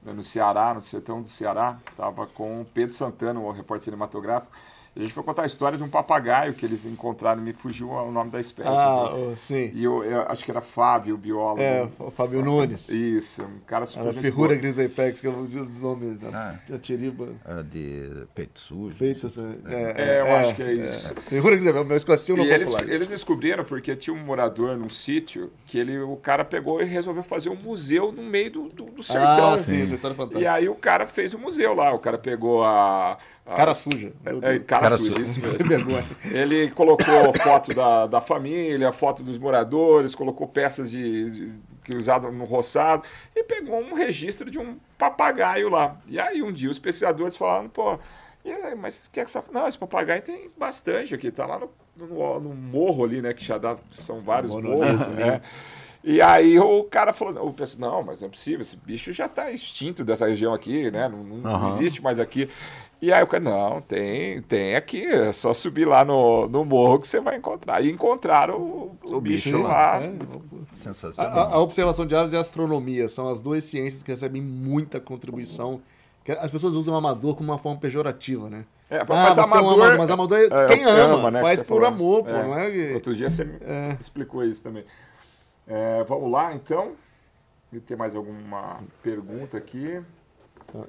né, 0.02 0.12
no 0.12 0.24
Ceará, 0.24 0.74
no 0.74 0.80
sertão 0.80 1.22
do 1.22 1.28
Ceará. 1.28 1.78
Estava 1.90 2.26
com 2.26 2.62
o 2.62 2.64
Pedro 2.64 2.94
Santana, 2.94 3.38
o 3.38 3.52
repórter 3.52 3.84
cinematográfico. 3.84 4.52
A 4.96 5.00
gente 5.00 5.12
foi 5.12 5.24
contar 5.24 5.42
a 5.42 5.46
história 5.46 5.76
de 5.76 5.82
um 5.82 5.88
papagaio 5.88 6.54
que 6.54 6.64
eles 6.64 6.86
encontraram, 6.86 7.42
me 7.42 7.52
fugiu 7.52 7.90
o 7.90 8.12
nome 8.12 8.30
da 8.30 8.38
espécie. 8.38 8.68
Ah, 8.68 9.10
né? 9.12 9.34
sim. 9.36 9.72
E 9.74 9.82
eu, 9.82 10.04
eu, 10.04 10.22
acho 10.28 10.44
que 10.44 10.50
era 10.50 10.60
Fábio, 10.60 11.16
o 11.16 11.18
biólogo. 11.18 11.60
É, 11.60 11.88
o 11.98 12.10
Fábio 12.12 12.44
Nunes. 12.44 12.88
Isso, 12.88 13.42
um 13.42 13.58
cara 13.66 13.86
super 13.86 14.12
gente 14.12 14.22
Perrura 14.22 14.54
grisepex, 14.54 15.20
que 15.20 15.26
é 15.26 15.30
o 15.30 15.48
nome 15.80 16.14
da 16.14 16.60
ah, 16.72 16.78
tiriba. 16.78 17.28
É 17.44 17.62
de 17.64 18.26
peito 18.34 18.60
sujo. 18.60 18.96
Peito 18.96 19.28
sujo. 19.28 19.58
É, 19.66 19.74
é, 19.74 19.94
é, 19.96 20.20
eu 20.20 20.26
é, 20.26 20.40
acho 20.40 20.54
que 20.54 20.62
é 20.62 20.72
isso. 20.72 21.08
É. 21.08 21.14
Perrura 21.28 21.56
grisepex, 21.56 21.86
meu 21.86 21.96
escocinho 21.96 22.38
no 22.38 22.44
eles, 22.44 22.72
eles 22.82 23.08
descobriram 23.08 23.64
porque 23.64 23.96
tinha 23.96 24.14
um 24.14 24.24
morador 24.24 24.76
num 24.76 24.88
sítio 24.88 25.50
que 25.66 25.76
ele, 25.76 25.98
o 25.98 26.16
cara 26.16 26.44
pegou 26.44 26.80
e 26.80 26.84
resolveu 26.84 27.24
fazer 27.24 27.48
um 27.48 27.56
museu 27.56 28.12
no 28.12 28.22
meio 28.22 28.50
do, 28.50 28.68
do, 28.68 28.84
do 28.84 29.02
sertão. 29.02 29.54
Ah, 29.54 29.58
sim, 29.58 29.82
essa 29.82 29.94
história 29.96 30.14
é 30.14 30.16
fantástica. 30.16 30.40
E 30.40 30.46
aí 30.46 30.68
o 30.68 30.76
cara 30.76 31.06
fez 31.06 31.34
o 31.34 31.36
um 31.36 31.40
museu 31.40 31.74
lá, 31.74 31.92
o 31.92 31.98
cara 31.98 32.16
pegou 32.16 32.64
a 32.64 33.18
cara 33.44 33.74
suja. 33.74 34.12
É, 34.24 34.54
é, 34.54 34.58
cara, 34.58 34.82
cara 34.82 34.98
suja, 34.98 35.20
isso 35.20 35.40
mesmo. 35.40 35.90
Ele 36.32 36.70
colocou 36.70 37.32
foto 37.42 37.74
da, 37.74 38.06
da 38.06 38.20
família, 38.20 38.92
foto 38.92 39.22
dos 39.22 39.38
moradores, 39.38 40.14
colocou 40.14 40.48
peças 40.48 40.90
de, 40.90 41.30
de 41.30 41.52
que 41.84 41.94
usavam 41.94 42.32
no 42.32 42.44
roçado 42.44 43.02
e 43.36 43.44
pegou 43.44 43.78
um 43.78 43.94
registro 43.94 44.50
de 44.50 44.58
um 44.58 44.78
papagaio 44.96 45.68
lá. 45.68 45.96
E 46.06 46.18
aí 46.18 46.42
um 46.42 46.50
dia 46.50 46.70
os 46.70 46.78
pesquisadores 46.78 47.36
falaram, 47.36 47.68
pô, 47.68 47.98
aí, 48.44 48.74
mas 48.74 49.08
que 49.12 49.20
é 49.20 49.24
que 49.24 49.30
você 49.30 49.40
Não, 49.52 49.68
esse 49.68 49.78
papagaio 49.78 50.22
tem 50.22 50.50
bastante 50.56 51.14
aqui, 51.14 51.30
tá 51.30 51.46
lá 51.46 51.58
no, 51.58 51.70
no, 51.96 52.40
no 52.40 52.54
morro 52.54 53.04
ali, 53.04 53.20
né? 53.20 53.34
Que 53.34 53.44
já 53.44 53.58
dá, 53.58 53.76
são 53.92 54.20
vários 54.20 54.52
morros, 54.54 55.06
né? 55.08 55.42
E 56.06 56.20
aí 56.20 56.58
o 56.58 56.84
cara 56.84 57.14
falou, 57.14 57.48
o 57.48 57.54
pessoal, 57.54 57.92
não, 57.92 58.02
mas 58.02 58.20
não 58.20 58.28
é 58.28 58.30
possível, 58.30 58.60
esse 58.60 58.76
bicho 58.76 59.10
já 59.10 59.24
está 59.24 59.50
extinto 59.50 60.04
dessa 60.04 60.28
região 60.28 60.52
aqui, 60.52 60.90
né? 60.90 61.08
Não, 61.08 61.24
não 61.24 61.62
uhum. 61.62 61.68
existe 61.70 62.02
mais 62.02 62.18
aqui. 62.18 62.50
E 63.04 63.12
aí 63.12 63.22
o 63.22 63.26
cara, 63.26 63.44
não, 63.44 63.82
tem, 63.82 64.40
tem 64.40 64.74
aqui, 64.74 65.04
é 65.04 65.30
só 65.30 65.52
subir 65.52 65.84
lá 65.86 66.06
no, 66.06 66.48
no 66.48 66.64
morro 66.64 66.98
que 66.98 67.06
você 67.06 67.20
vai 67.20 67.36
encontrar. 67.36 67.84
E 67.84 67.90
encontraram 67.90 68.56
o, 68.56 68.98
o, 69.04 69.16
o 69.16 69.20
bicho, 69.20 69.50
bicho, 69.50 69.62
lá. 69.62 70.02
É. 70.02 70.10
Sensacional. 70.76 71.38
A, 71.38 71.54
a, 71.56 71.58
observação 71.58 72.06
de 72.06 72.16
aves 72.16 72.32
e 72.32 72.36
a 72.36 72.40
astronomia 72.40 73.06
são 73.06 73.28
as 73.28 73.42
duas 73.42 73.62
ciências 73.64 74.02
que 74.02 74.10
recebem 74.10 74.40
muita 74.40 74.98
contribuição. 75.00 75.82
As 76.40 76.50
pessoas 76.50 76.74
usam 76.76 76.96
amador 76.96 77.36
como 77.36 77.52
uma 77.52 77.58
forma 77.58 77.78
pejorativa, 77.78 78.48
né? 78.48 78.64
É, 78.88 79.00
ah, 79.00 79.06
mas, 79.06 79.36
amador, 79.36 79.58
é 79.58 79.62
um 79.62 79.74
amador, 79.74 79.98
mas 79.98 80.10
amador 80.10 80.38
é, 80.38 80.44
é 80.44 80.66
quem 80.66 80.84
ama, 80.84 81.14
ama 81.14 81.30
né, 81.30 81.40
faz 81.42 81.60
por 81.60 81.82
falou. 81.82 81.86
amor, 81.86 82.24
pô, 82.24 82.30
é. 82.30 82.42
não 82.42 82.58
é? 82.58 82.94
Outro 82.94 83.14
dia 83.14 83.28
você 83.28 83.42
é. 83.60 83.98
explicou 84.00 84.42
isso 84.44 84.62
também. 84.62 84.84
É, 85.66 86.02
vamos 86.04 86.32
lá, 86.32 86.54
então. 86.54 86.92
Tem 87.84 87.98
mais 87.98 88.14
alguma 88.14 88.78
pergunta 89.02 89.58
aqui? 89.58 90.00
Tá 90.72 90.84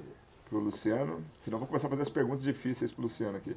para 0.48 0.58
o 0.58 0.60
Luciano. 0.60 1.22
Senão 1.40 1.58
vou 1.58 1.66
começar 1.66 1.88
a 1.88 1.90
fazer 1.90 2.02
as 2.02 2.08
perguntas 2.08 2.42
difíceis 2.42 2.92
para 2.92 3.00
o 3.00 3.04
Luciano 3.04 3.36
aqui. 3.36 3.54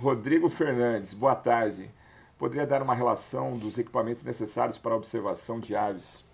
Rodrigo 0.00 0.48
Fernandes, 0.48 1.12
boa 1.14 1.34
tarde. 1.34 1.90
Poderia 2.38 2.66
dar 2.66 2.82
uma 2.82 2.94
relação 2.94 3.58
dos 3.58 3.78
equipamentos 3.78 4.22
necessários 4.22 4.78
para 4.78 4.92
a 4.92 4.96
observação 4.96 5.58
de 5.58 5.74
aves? 5.74 6.24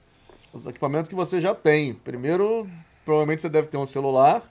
Os 0.52 0.66
equipamentos 0.66 1.08
que 1.08 1.14
você 1.14 1.40
já 1.40 1.54
tem. 1.54 1.94
Primeiro, 1.94 2.68
provavelmente 3.04 3.40
você 3.42 3.48
deve 3.48 3.68
ter 3.68 3.78
um 3.78 3.86
celular. 3.86 4.42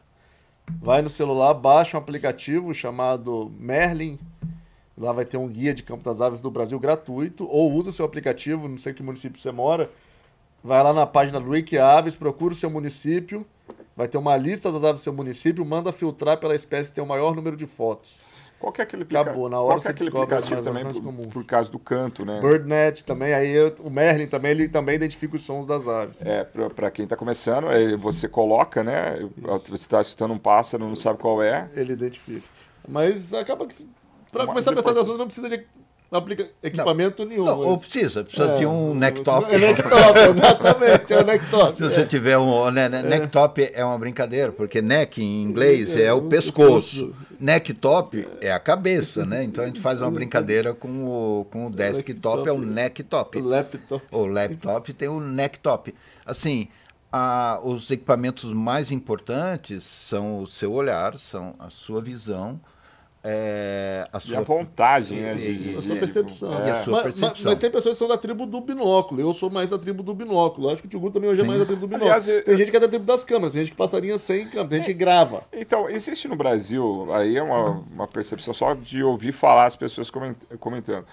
Vai 0.82 1.02
no 1.02 1.10
celular, 1.10 1.54
baixa 1.54 1.98
um 1.98 2.00
aplicativo 2.00 2.74
chamado 2.74 3.52
Merlin. 3.60 4.18
Lá 4.98 5.12
vai 5.12 5.26
ter 5.26 5.38
um 5.38 5.48
guia 5.48 5.74
de 5.74 5.84
campo 5.84 6.04
das 6.04 6.22
aves 6.22 6.39
do 6.39 6.50
Brasil 6.50 6.80
gratuito. 6.80 7.48
Ou 7.48 7.72
usa 7.74 7.91
seu 7.91 8.06
aplicativo, 8.06 8.68
não 8.68 8.78
sei 8.78 8.94
que 8.94 9.04
município 9.04 9.39
você 9.39 9.52
mora. 9.52 9.91
Vai 10.64 10.82
lá 10.82 10.94
na 10.94 11.06
página 11.06 11.39
do 11.39 11.50
Wiki 11.50 11.78
Aves, 11.78 12.16
procura 12.16 12.54
o 12.54 12.58
seu 12.58 12.70
município 12.70 13.46
Vai 13.96 14.08
ter 14.08 14.18
uma 14.18 14.36
lista 14.36 14.72
das 14.72 14.84
aves 14.84 15.02
do 15.02 15.04
seu 15.04 15.14
município, 15.14 15.64
manda 15.64 15.91
filtrar 15.91 16.39
pela 16.39 16.56
espécie 16.56 16.89
que 16.89 16.96
tem 16.96 17.04
o 17.04 17.08
maior 17.08 17.36
número 17.36 17.56
de 17.56 17.68
fotos. 17.68 18.20
Qual 18.60 18.74
é 18.78 18.82
aquele, 18.82 19.04
aplica... 19.04 19.22
Acabou, 19.22 19.50
na 19.50 19.60
hora 19.60 19.76
Qual 19.76 19.82
que 19.82 19.88
é 19.88 19.91
aquele 19.91 20.10
aplicativo 20.10 20.62
também 20.62 20.86
por, 20.86 21.04
comum. 21.04 21.28
por 21.28 21.46
causa 21.46 21.70
do 21.70 21.78
canto, 21.78 22.24
né? 22.24 22.39
BirdNet 22.39 23.04
também, 23.04 23.34
aí 23.34 23.52
eu, 23.52 23.76
o 23.82 23.89
Merlin 23.89 24.26
também, 24.26 24.52
ele 24.52 24.70
também 24.70 24.96
identifica 24.96 25.36
os 25.36 25.44
sons 25.44 25.68
das 25.68 25.86
aves. 25.86 26.26
É, 26.26 26.46
para 26.74 26.89
quem 26.89 27.04
está 27.04 27.18
começando, 27.18 27.68
você 28.00 28.30
coloca, 28.30 28.82
né? 28.82 29.18
Isso. 29.20 29.32
Você 29.68 29.74
está 29.74 30.00
escutando 30.00 30.34
um 30.34 30.39
pássaro, 30.39 30.88
não 30.88 30.96
sabe 30.96 31.20
qual 31.20 31.44
é. 31.44 31.70
Ele 31.76 31.91
identifica. 31.91 32.48
Mas 32.88 33.34
acaba 33.34 33.68
que, 33.68 33.86
para 34.32 34.48
começar 34.48 34.72
a 34.72 34.74
prestar 34.74 34.91
atenção, 34.91 35.18
não 35.18 35.26
precisa 35.26 35.50
de 35.50 35.66
não 36.14 36.20
aplica 36.20 36.47
equipamento 36.61 37.24
não, 37.24 37.30
nenhum. 37.30 37.45
Não, 37.45 37.59
ou 37.61 37.78
precisa, 37.80 38.24
precisa 38.24 38.51
é, 38.51 38.53
de 38.53 38.66
um 38.68 38.93
necktop. 38.93 39.51
É 39.51 39.57
necktop, 39.57 40.20
exatamente, 40.20 41.11
é 41.11 41.18
o 41.18 41.26
necktop. 41.26 41.74
Se 41.78 41.84
você 41.84 42.01
é. 42.01 42.05
tiver 42.05 42.38
um. 42.38 42.70
Né, 42.70 42.88
né, 42.88 43.01
necktop 43.01 43.72
é 43.74 43.84
uma 43.84 43.97
brincadeira, 43.97 44.51
porque 44.51 44.80
neck 44.80 45.20
em 45.20 45.41
inglês 45.41 45.95
é, 45.95 46.03
é 46.03 46.14
o 46.14 46.22
pescoço. 46.22 47.16
Necktop 47.39 48.28
é 48.39 48.51
a 48.51 48.59
cabeça, 48.59 49.26
né? 49.26 49.43
Então 49.43 49.64
a 49.64 49.68
gente 49.68 49.82
faz 49.82 50.01
uma 50.01 50.11
brincadeira 50.11 50.74
com 50.76 51.05
o, 51.07 51.45
com 51.45 51.66
o 51.66 51.70
desktop, 51.72 52.47
é 52.47 52.51
o 52.51 52.59
necktop. 52.59 53.39
O 53.39 53.43
laptop. 53.43 54.05
O 54.11 54.26
laptop 54.28 54.93
tem 54.93 55.07
o 55.07 55.20
necktop. 55.20 55.95
Assim, 56.24 56.68
a, 57.11 57.59
os 57.64 57.89
equipamentos 57.89 58.53
mais 58.53 58.91
importantes 58.91 59.84
são 59.84 60.43
o 60.43 60.47
seu 60.47 60.72
olhar, 60.74 61.18
são 61.18 61.55
a 61.57 61.72
sua 61.72 62.01
visão 62.01 62.61
é, 63.26 64.05
a 64.11 64.19
sua 64.19 64.36
e 64.36 64.38
a 64.38 64.41
vontade, 64.41 65.15
né? 65.15 65.32
a 65.78 65.82
sua 65.82 65.95
percepção. 65.95 66.53
É. 66.53 66.71
A 66.71 66.84
sua 66.84 67.03
percepção. 67.03 67.30
Mas, 67.30 67.43
mas, 67.45 67.59
tem 67.59 67.71
pessoas 67.71 67.95
que 67.95 67.99
são 67.99 68.07
da 68.07 68.17
tribo 68.17 68.45
do 68.45 68.59
binóculo. 68.59 69.21
Eu 69.21 69.32
sou 69.32 69.49
mais 69.49 69.69
da 69.69 69.80
tribo 69.80 70.03
do 70.03 70.13
binóculo. 70.13 70.69
Acho 70.69 70.82
que 70.82 70.88
o 70.88 70.89
Tio 70.89 71.09
também 71.09 71.30
hoje 71.30 71.39
é 71.39 71.43
mais 71.45 71.59
da 71.59 71.65
tribo 71.65 71.82
do 71.82 71.88
binóculo. 71.88 72.11
Aliás, 72.11 72.43
tem 72.43 72.57
gente 72.57 72.69
que 72.69 72.76
é 72.76 72.80
da 72.82 72.88
tribo 72.89 73.05
das 73.05 73.24
câmeras, 73.24 73.53
tem 73.53 73.61
gente 73.61 73.71
que 73.71 73.78
passarinha 73.78 74.17
sem 74.17 74.45
câmera, 74.49 74.67
tem 74.67 74.80
gente 74.80 74.88
que 74.88 74.93
grava. 74.93 75.43
Então, 75.53 75.89
existe 75.89 76.28
no 76.28 76.36
Brasil, 76.36 77.07
aí 77.13 77.38
é 77.38 77.41
uma, 77.41 77.84
uma 77.93 78.07
percepção 78.07 78.53
só 78.53 78.74
de 78.74 79.01
ouvir 79.01 79.32
falar 79.32 79.67
as 79.67 79.76
pessoas 79.78 80.11
comentando 80.59 81.05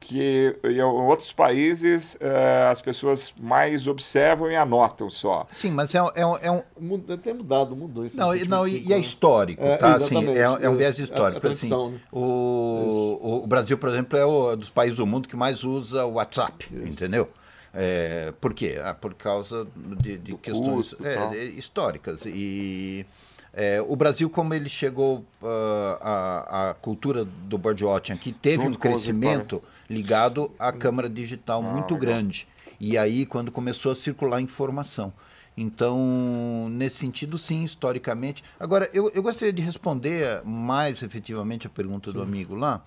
que 0.00 0.56
em 0.64 0.80
outros 0.80 1.30
países 1.30 2.14
uh, 2.14 2.70
as 2.70 2.80
pessoas 2.80 3.32
mais 3.38 3.86
observam 3.86 4.50
e 4.50 4.56
anotam 4.56 5.10
só. 5.10 5.46
Sim, 5.52 5.70
mas 5.70 5.94
é, 5.94 5.98
é, 5.98 6.22
é 6.42 6.50
um... 6.50 6.98
Deve 6.98 7.22
ter 7.22 7.34
mudado, 7.34 7.76
mudou 7.76 8.06
isso. 8.06 8.16
Não, 8.16 8.34
não 8.34 8.66
e, 8.66 8.88
e, 8.88 8.92
é 8.92 8.98
histórico, 8.98 9.62
é, 9.62 9.76
tá? 9.76 9.96
Assim, 9.96 10.26
é, 10.30 10.40
é 10.40 10.68
um 10.68 10.76
viés 10.76 10.98
histórico. 10.98 11.46
É, 11.46 11.50
assim, 11.50 11.68
né? 11.68 12.00
o, 12.10 13.40
o 13.44 13.46
Brasil, 13.46 13.76
por 13.76 13.90
exemplo, 13.90 14.18
é 14.18 14.26
um 14.26 14.56
dos 14.56 14.70
países 14.70 14.96
do 14.96 15.06
mundo 15.06 15.28
que 15.28 15.36
mais 15.36 15.62
usa 15.62 16.04
o 16.06 16.14
WhatsApp, 16.14 16.66
isso. 16.72 16.88
entendeu? 16.88 17.28
É, 17.72 18.32
por 18.40 18.54
quê? 18.54 18.80
Ah, 18.82 18.94
por 18.94 19.14
causa 19.14 19.66
de, 19.76 20.18
de 20.18 20.34
questões 20.36 20.94
custo, 20.94 21.06
é, 21.06 21.44
históricas. 21.44 22.24
E 22.26 23.06
é, 23.52 23.84
o 23.86 23.94
Brasil, 23.94 24.30
como 24.30 24.54
ele 24.54 24.68
chegou 24.68 25.24
uh, 25.42 25.98
a, 26.00 26.70
a 26.70 26.74
cultura 26.74 27.24
do 27.24 27.58
birdwatching 27.58 28.12
aqui, 28.12 28.32
teve 28.32 28.62
Junto 28.62 28.76
um 28.76 28.80
crescimento 28.80 29.62
ligado 29.90 30.52
à 30.56 30.70
câmara 30.70 31.10
digital 31.10 31.62
ah, 31.62 31.72
muito 31.72 31.96
grande. 31.96 32.46
E 32.78 32.96
aí, 32.96 33.26
quando 33.26 33.50
começou 33.50 33.90
a 33.90 33.94
circular 33.94 34.40
informação. 34.40 35.12
Então, 35.56 36.68
nesse 36.70 36.96
sentido, 36.96 37.36
sim, 37.36 37.64
historicamente. 37.64 38.44
Agora, 38.58 38.88
eu, 38.94 39.10
eu 39.12 39.22
gostaria 39.22 39.52
de 39.52 39.60
responder 39.60 40.42
mais 40.44 41.02
efetivamente 41.02 41.66
a 41.66 41.70
pergunta 41.70 42.10
sim. 42.10 42.16
do 42.16 42.22
amigo 42.22 42.54
lá. 42.54 42.82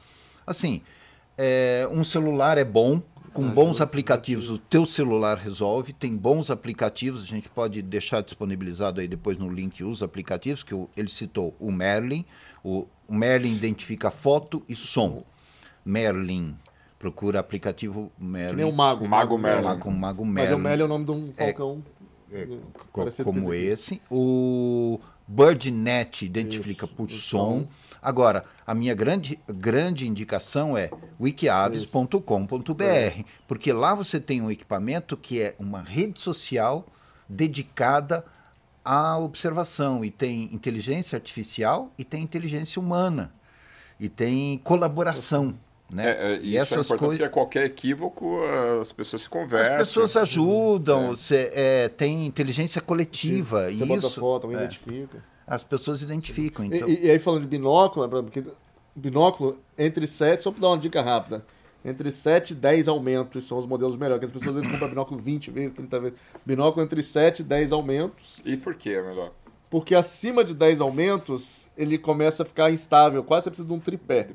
Assim, 0.48 0.82
é, 1.38 1.88
um 1.92 2.04
celular 2.04 2.58
é 2.58 2.64
bom, 2.64 3.02
com 3.34 3.50
bons 3.50 3.82
aplicativos, 3.82 4.50
o 4.50 4.58
teu 4.58 4.86
celular 4.86 5.38
resolve. 5.38 5.92
Tem 5.92 6.16
bons 6.16 6.50
aplicativos, 6.50 7.22
a 7.22 7.26
gente 7.26 7.50
pode 7.50 7.82
deixar 7.82 8.22
disponibilizado 8.22 9.02
aí 9.02 9.08
depois 9.08 9.38
no 9.38 9.50
link 9.50 9.84
os 9.84 10.02
aplicativos, 10.02 10.64
que 10.64 10.74
ele 10.96 11.10
citou 11.10 11.56
o 11.60 11.72
Merlin. 11.72 12.26
O, 12.64 12.88
o 13.08 13.14
Merlin 13.14 13.54
identifica 13.54 14.10
foto 14.10 14.64
e 14.70 14.76
som. 14.76 15.24
Merlin. 15.84 16.56
Procura 17.04 17.42
aplicativo 17.42 18.10
Merlin. 18.18 18.52
Que 18.52 18.64
nem 18.64 18.66
o 18.66 18.72
Mago. 18.72 19.06
Mago 19.06 19.38
Merlin. 19.38 19.64
Mago, 19.64 19.92
Mago 19.92 20.26
Merlin. 20.26 20.50
Mas 20.50 20.58
o 20.58 20.58
Merlin 20.58 20.82
é 20.84 20.86
o 20.86 20.88
nome 20.88 21.04
de 21.04 21.12
um 21.12 21.26
é, 21.36 21.48
falcão. 21.48 21.84
É, 22.32 22.44
é, 22.44 23.24
como 23.26 23.54
esse. 23.54 24.02
O 24.10 25.02
BirdNet 25.28 26.24
identifica 26.24 26.86
Isso, 26.86 26.96
por 26.96 27.12
som. 27.12 27.60
som. 27.60 27.68
Agora, 28.02 28.46
a 28.66 28.74
minha 28.74 28.96
grande, 28.96 29.38
grande 29.50 30.08
indicação 30.08 30.78
é 30.78 30.90
wikiaves.com.br, 31.20 33.24
porque 33.50 33.74
lá 33.74 33.94
você 33.94 34.18
tem 34.18 34.42
um 34.42 34.50
equipamento 34.50 35.18
que 35.18 35.42
é 35.42 35.58
uma 35.60 35.82
rede 35.82 36.22
social 36.22 36.86
dedicada 37.28 38.24
à 38.86 39.18
observação 39.18 40.06
e 40.06 40.10
tem 40.10 40.44
inteligência 40.54 41.18
artificial 41.18 41.92
e 41.98 42.06
tem 42.06 42.24
inteligência 42.24 42.82
humana 42.82 43.34
e 44.00 44.08
tem 44.08 44.58
colaboração. 44.60 45.54
Né? 45.94 46.10
É, 46.10 46.34
é, 46.34 46.40
e 46.42 46.58
essas 46.58 46.72
é 46.72 46.82
importante 46.82 47.00
coisas... 47.00 47.18
porque 47.20 47.34
qualquer 47.34 47.66
equívoco 47.66 48.40
as 48.82 48.92
pessoas 48.92 49.22
se 49.22 49.30
conversam. 49.30 49.74
As 49.74 49.88
pessoas 49.90 50.18
ajudam, 50.18 51.06
é. 51.06 51.08
Você, 51.10 51.52
é, 51.54 51.88
tem 51.88 52.26
inteligência 52.26 52.82
coletiva. 52.82 53.66
Você, 53.66 53.76
você 53.76 53.84
isso, 53.84 54.02
bota 54.02 54.10
foto, 54.10 54.44
alguém 54.46 54.60
é. 54.60 54.64
identifica. 54.64 55.24
As 55.46 55.64
pessoas 55.64 56.02
identificam. 56.02 56.66
Então... 56.66 56.90
E, 56.90 57.06
e, 57.06 57.12
aí 57.12 57.20
falando 57.20 57.42
de 57.42 57.48
binóculo, 57.48 58.10
porque 58.24 58.44
binóculo 58.96 59.60
entre 59.78 60.08
7, 60.08 60.42
só 60.42 60.52
para 60.52 60.62
dar 60.62 60.70
uma 60.70 60.78
dica 60.80 61.02
rápida, 61.02 61.46
entre 61.86 62.10
7 62.10 62.52
e 62.52 62.56
10 62.56 62.88
aumentos 62.88 63.46
são 63.46 63.58
os 63.58 63.66
modelos 63.66 63.96
melhores, 63.96 64.20
que 64.20 64.26
as 64.26 64.32
pessoas 64.32 64.50
às 64.50 64.64
vezes 64.64 64.72
compram 64.72 64.90
binóculo 64.90 65.20
20 65.20 65.52
vezes, 65.52 65.74
30 65.74 66.00
vezes. 66.00 66.20
Binóculo 66.44 66.84
entre 66.84 67.04
7 67.04 67.42
e 67.42 67.44
10 67.44 67.72
aumentos. 67.72 68.42
E 68.44 68.58
por 68.58 68.74
que 68.74 68.94
é 68.94 69.02
melhor? 69.02 69.32
Porque 69.74 69.96
acima 69.96 70.44
de 70.44 70.54
10 70.54 70.82
aumentos, 70.82 71.68
ele 71.76 71.98
começa 71.98 72.44
a 72.44 72.46
ficar 72.46 72.70
instável, 72.70 73.24
quase 73.24 73.46
você 73.46 73.50
precisa 73.50 73.68
de 73.68 73.74
um 73.74 73.80
tripé. 73.80 74.28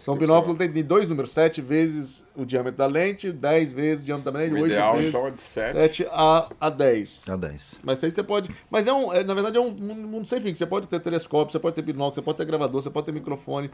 Então 0.00 0.14
o 0.14 0.16
binóculo 0.16 0.56
tem 0.56 0.70
dois 0.84 1.08
números, 1.08 1.32
7 1.32 1.60
vezes 1.60 2.24
o 2.32 2.44
diâmetro 2.44 2.78
da 2.78 2.86
lente, 2.86 3.32
10 3.32 3.72
vezes 3.72 4.04
o 4.04 4.06
diâmetro 4.06 4.30
da 4.30 4.38
lente, 4.38 4.54
8 4.54 4.66
ideal, 4.66 4.94
vezes 4.94 5.08
então, 5.08 5.26
é 5.26 5.30
de 5.32 5.40
7. 5.40 5.72
7 5.72 6.06
a, 6.12 6.48
a 6.60 6.70
10. 6.70 7.28
A 7.28 7.34
10. 7.34 7.80
Mas 7.82 8.04
aí 8.04 8.10
você 8.12 8.22
pode... 8.22 8.54
Mas 8.70 8.86
é 8.86 8.92
um, 8.92 9.12
é, 9.12 9.24
na 9.24 9.34
verdade 9.34 9.56
é 9.56 9.60
um 9.60 9.72
mundo 9.72 10.28
sem 10.28 10.40
fim, 10.40 10.54
você 10.54 10.64
pode 10.64 10.86
ter 10.86 11.00
telescópio, 11.00 11.50
você 11.50 11.58
pode 11.58 11.74
ter 11.74 11.82
binóculo, 11.82 12.14
você 12.14 12.22
pode 12.22 12.38
ter 12.38 12.44
gravador, 12.44 12.80
você 12.80 12.88
pode 12.88 13.06
ter 13.06 13.10
microfone. 13.10 13.72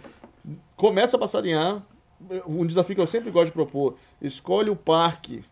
Começa 0.75 1.19
a 1.19 1.21
passarinhar, 1.21 1.83
um 2.47 2.65
desafio 2.65 2.97
que 2.97 3.03
eu 3.03 3.07
sempre 3.07 3.31
gosto 3.31 3.49
de 3.49 3.53
propor, 3.53 3.97
escolhe 4.23 4.71
o 4.71 4.77
parque 4.77 5.45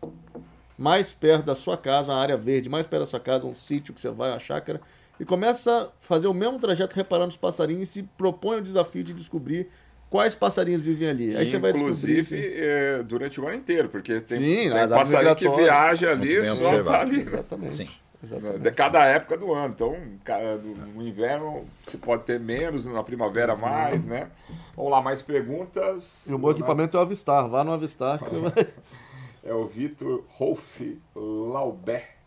mais 0.75 1.13
perto 1.13 1.45
da 1.45 1.55
sua 1.55 1.77
casa, 1.77 2.11
uma 2.11 2.19
área 2.19 2.37
verde, 2.37 2.69
mais 2.69 2.87
perto 2.87 3.01
da 3.01 3.05
sua 3.05 3.19
casa, 3.19 3.45
um 3.45 3.53
sítio 3.53 3.93
que 3.93 4.01
você 4.01 4.09
vai, 4.09 4.31
uma 4.31 4.39
chácara, 4.39 4.81
e 5.19 5.25
começa 5.25 5.83
a 5.83 5.87
fazer 5.99 6.27
o 6.27 6.33
mesmo 6.33 6.59
trajeto 6.59 6.95
reparando 6.95 7.29
os 7.29 7.37
passarinhos 7.37 7.89
e 7.89 7.91
se 7.91 8.03
propõe 8.03 8.57
o 8.57 8.61
desafio 8.61 9.03
de 9.03 9.13
descobrir 9.13 9.69
quais 10.09 10.33
passarinhos 10.33 10.81
vivem 10.81 11.09
ali. 11.09 11.35
Aí 11.35 11.45
você 11.45 11.57
vai 11.57 11.71
Inclusive, 11.71 12.35
é, 12.55 13.03
durante 13.03 13.39
o 13.39 13.47
ano 13.47 13.57
inteiro, 13.57 13.89
porque 13.89 14.19
tem, 14.21 14.37
Sim, 14.37 14.69
tem 14.71 14.89
passarinho 14.89 15.35
que 15.35 15.49
viaja 15.49 16.11
ali 16.11 16.45
só 16.45 16.83
tá 16.83 17.01
ali. 17.01 17.21
Exatamente. 17.21 17.73
Sim. 17.73 17.89
Exatamente. 18.21 18.59
De 18.59 18.71
cada 18.71 19.05
época 19.05 19.37
do 19.37 19.53
ano. 19.53 19.73
Então, 19.73 19.95
no 20.93 21.01
inverno 21.07 21.65
você 21.85 21.97
pode 21.97 22.23
ter 22.23 22.39
menos, 22.39 22.85
na 22.85 23.03
primavera 23.03 23.55
mais, 23.55 24.05
né? 24.05 24.29
Vamos 24.75 24.91
lá, 24.91 25.01
mais 25.01 25.21
perguntas. 25.21 26.25
E 26.27 26.33
o 26.33 26.37
bom 26.37 26.51
equipamento 26.51 26.97
é 26.97 26.99
o 26.99 27.03
Avistar. 27.03 27.47
Vá 27.47 27.63
no 27.63 27.71
Avistar 27.71 28.19
que 28.19 28.29
você 28.29 28.39
vai. 28.39 28.67
É 29.43 29.53
o 29.53 29.65
Vitor 29.67 30.25
Rolf 30.27 30.81
Laubert. 31.15 32.18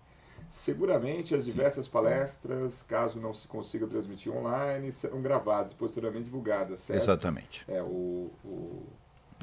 Seguramente 0.53 1.35
as 1.35 1.47
diversas 1.47 1.89
palestras, 1.89 2.83
caso 2.83 3.19
não 3.19 3.33
se 3.33 3.49
consiga 3.49 3.87
transmitir 3.87 4.31
online, 4.31 4.93
serão 4.93 5.23
gravadas 5.23 5.73
e 5.73 5.75
posteriormente 5.75 6.25
divulgadas, 6.25 6.81
certo? 6.81 7.01
Exatamente. 7.01 7.65
É, 7.67 7.83
o, 7.83 8.31
o 8.45 8.87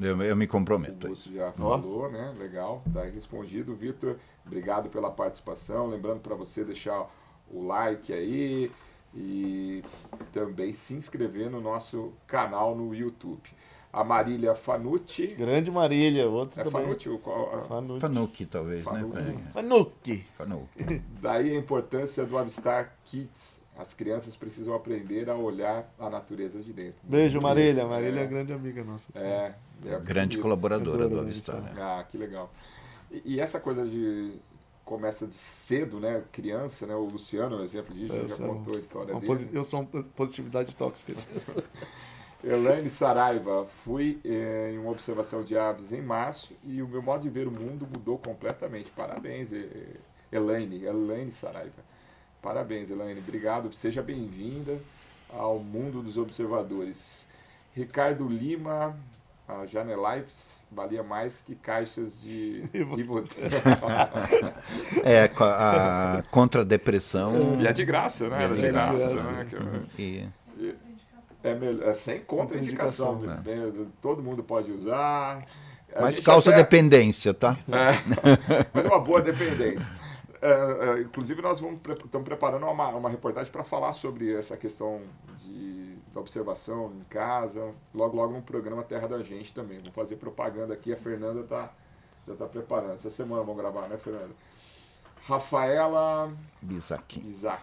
eu, 0.00 0.22
eu, 0.22 0.36
me 0.36 0.46
comprometo. 0.46 1.08
O 1.08 1.10
Lúcio 1.10 1.34
já 1.34 1.50
falou, 1.50 2.04
oh. 2.04 2.08
né? 2.08 2.32
Legal, 2.38 2.80
tá 2.94 3.02
respondido. 3.02 3.74
Vitor, 3.74 4.18
obrigado 4.46 4.88
pela 4.88 5.10
participação. 5.10 5.88
Lembrando 5.88 6.20
para 6.20 6.36
você 6.36 6.64
deixar 6.64 7.10
o 7.50 7.66
like 7.66 8.12
aí 8.12 8.70
e 9.12 9.82
também 10.32 10.72
se 10.72 10.94
inscrever 10.94 11.50
no 11.50 11.60
nosso 11.60 12.12
canal 12.28 12.76
no 12.76 12.94
YouTube 12.94 13.50
a 13.92 14.04
Marília 14.04 14.54
Fanucci. 14.54 15.26
Grande 15.28 15.70
Marília, 15.70 16.28
outro 16.28 16.60
é 16.60 16.64
também. 16.64 16.82
Fanucci, 16.82 17.08
o 17.08 17.18
qual? 17.18 17.66
Fanucci. 17.66 18.00
Fanucci, 18.00 18.46
talvez, 18.46 18.84
Fanucci. 18.84 19.16
né? 19.16 19.50
Fanucci. 19.52 20.24
Fanucci. 20.34 21.02
Daí 21.20 21.50
a 21.50 21.58
importância 21.58 22.24
do 22.24 22.38
Avistar 22.38 22.96
Kids. 23.04 23.58
As 23.76 23.94
crianças 23.94 24.36
precisam 24.36 24.74
aprender 24.74 25.30
a 25.30 25.34
olhar 25.34 25.90
a 25.98 26.10
natureza 26.10 26.60
de 26.60 26.70
dentro. 26.70 27.00
Beijo, 27.02 27.40
Marília. 27.40 27.86
Marília 27.86 28.20
é, 28.20 28.24
é 28.24 28.26
grande 28.26 28.52
amiga 28.52 28.84
nossa. 28.84 29.06
É. 29.14 29.54
é 29.86 29.98
grande 30.00 30.36
colaboradora 30.36 31.08
do 31.08 31.18
Avistar. 31.18 31.62
Né? 31.62 31.72
Ah, 31.78 32.04
que 32.06 32.18
legal. 32.18 32.52
E, 33.10 33.22
e, 33.36 33.40
essa 33.40 33.58
coisa 33.58 33.86
de 33.86 34.34
começa 34.84 35.26
de 35.26 35.34
cedo, 35.34 35.98
né? 35.98 36.22
Criança, 36.30 36.86
né? 36.86 36.94
O 36.94 37.04
Luciano, 37.04 37.56
um 37.58 37.62
exemplo 37.62 37.94
disso, 37.94 38.12
já 38.28 38.36
contou 38.36 38.76
a 38.76 38.78
história 38.78 39.14
dele. 39.14 39.48
Eu 39.52 39.64
sou 39.64 39.80
uma 39.80 40.02
positividade 40.02 40.76
tóxica. 40.76 41.14
Elaine 42.42 42.88
Saraiva, 42.88 43.66
fui 43.84 44.18
eh, 44.24 44.70
em 44.72 44.78
uma 44.78 44.90
observação 44.90 45.42
de 45.42 45.58
aves 45.58 45.92
em 45.92 46.00
março 46.00 46.54
e 46.64 46.82
o 46.82 46.88
meu 46.88 47.02
modo 47.02 47.22
de 47.22 47.28
ver 47.28 47.46
o 47.46 47.50
mundo 47.50 47.86
mudou 47.86 48.18
completamente. 48.18 48.90
Parabéns, 48.90 49.50
Elaine, 50.32 50.84
Elaine 50.84 51.32
Saraiva. 51.32 51.82
Parabéns, 52.40 52.90
Elaine. 52.90 53.20
Obrigado. 53.20 53.72
Seja 53.72 54.02
bem-vinda 54.02 54.78
ao 55.28 55.58
mundo 55.58 56.02
dos 56.02 56.16
observadores. 56.16 57.26
Ricardo 57.74 58.26
Lima, 58.26 58.96
a 59.46 59.66
Janelives 59.66 60.64
valia 60.70 61.02
mais 61.02 61.42
que 61.42 61.54
caixas 61.54 62.18
de 62.20 62.64
é, 65.04 65.30
a, 65.38 66.22
contra 66.30 66.62
a 66.62 66.64
depressão. 66.64 67.60
E 67.60 67.66
é 67.66 67.72
de 67.72 67.84
graça, 67.84 68.28
né? 68.28 68.44
Era 68.44 68.54
de 68.54 68.68
graça, 68.68 69.14
graça 69.14 69.30
né? 69.30 69.46
E... 69.98 70.26
É, 71.42 71.54
melhor, 71.54 71.88
é 71.88 71.94
sem 71.94 72.20
contraindicação. 72.20 73.18
Né? 73.20 73.42
Todo 74.00 74.22
mundo 74.22 74.42
pode 74.42 74.70
usar. 74.70 75.46
Mas 75.98 76.20
causa 76.20 76.50
até... 76.50 76.62
dependência, 76.62 77.34
tá? 77.34 77.56
É, 77.68 78.66
mas 78.72 78.86
uma 78.86 79.00
boa 79.00 79.20
dependência. 79.20 79.90
É, 80.42 80.48
é, 80.48 81.00
inclusive, 81.02 81.42
nós 81.42 81.60
vamos, 81.60 81.80
estamos 82.04 82.26
preparando 82.26 82.66
uma, 82.66 82.88
uma 82.88 83.10
reportagem 83.10 83.50
para 83.50 83.64
falar 83.64 83.92
sobre 83.92 84.32
essa 84.34 84.56
questão 84.56 85.00
de, 85.42 85.96
da 86.14 86.20
observação 86.20 86.92
em 86.98 87.04
casa, 87.04 87.72
logo, 87.94 88.16
logo 88.16 88.32
no 88.32 88.42
programa 88.42 88.82
Terra 88.82 89.08
da 89.08 89.22
Gente 89.22 89.52
também. 89.52 89.78
Vamos 89.78 89.94
fazer 89.94 90.16
propaganda 90.16 90.72
aqui, 90.72 90.92
a 90.92 90.96
Fernanda 90.96 91.42
tá, 91.42 91.72
já 92.26 92.34
está 92.34 92.46
preparando. 92.46 92.94
Essa 92.94 93.10
semana 93.10 93.42
vamos 93.42 93.60
gravar, 93.60 93.88
né, 93.88 93.98
Fernanda? 93.98 94.30
Rafaela 95.26 96.32
Bizac. 96.62 97.20
Bizac. 97.20 97.62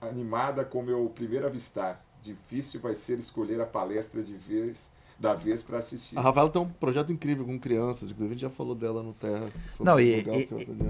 Animada 0.00 0.64
com 0.64 0.82
meu 0.82 1.10
primeiro 1.14 1.46
avistar 1.46 2.04
Difícil 2.22 2.80
vai 2.80 2.94
ser 2.94 3.18
escolher 3.18 3.60
a 3.60 3.66
palestra 3.66 4.22
de 4.22 4.34
vez 4.34 4.90
da 5.18 5.34
vez 5.34 5.62
para 5.62 5.78
assistir. 5.78 6.16
A 6.16 6.20
Rafaela 6.20 6.48
tem 6.48 6.62
um 6.62 6.68
projeto 6.68 7.12
incrível 7.12 7.44
com 7.44 7.58
crianças, 7.58 8.10
inclusive 8.10 8.26
a 8.26 8.34
gente 8.34 8.42
já 8.42 8.50
falou 8.50 8.74
dela 8.74 9.02
no 9.02 9.12
Terra. 9.12 9.46
Não, 9.80 9.98
e, 9.98 10.24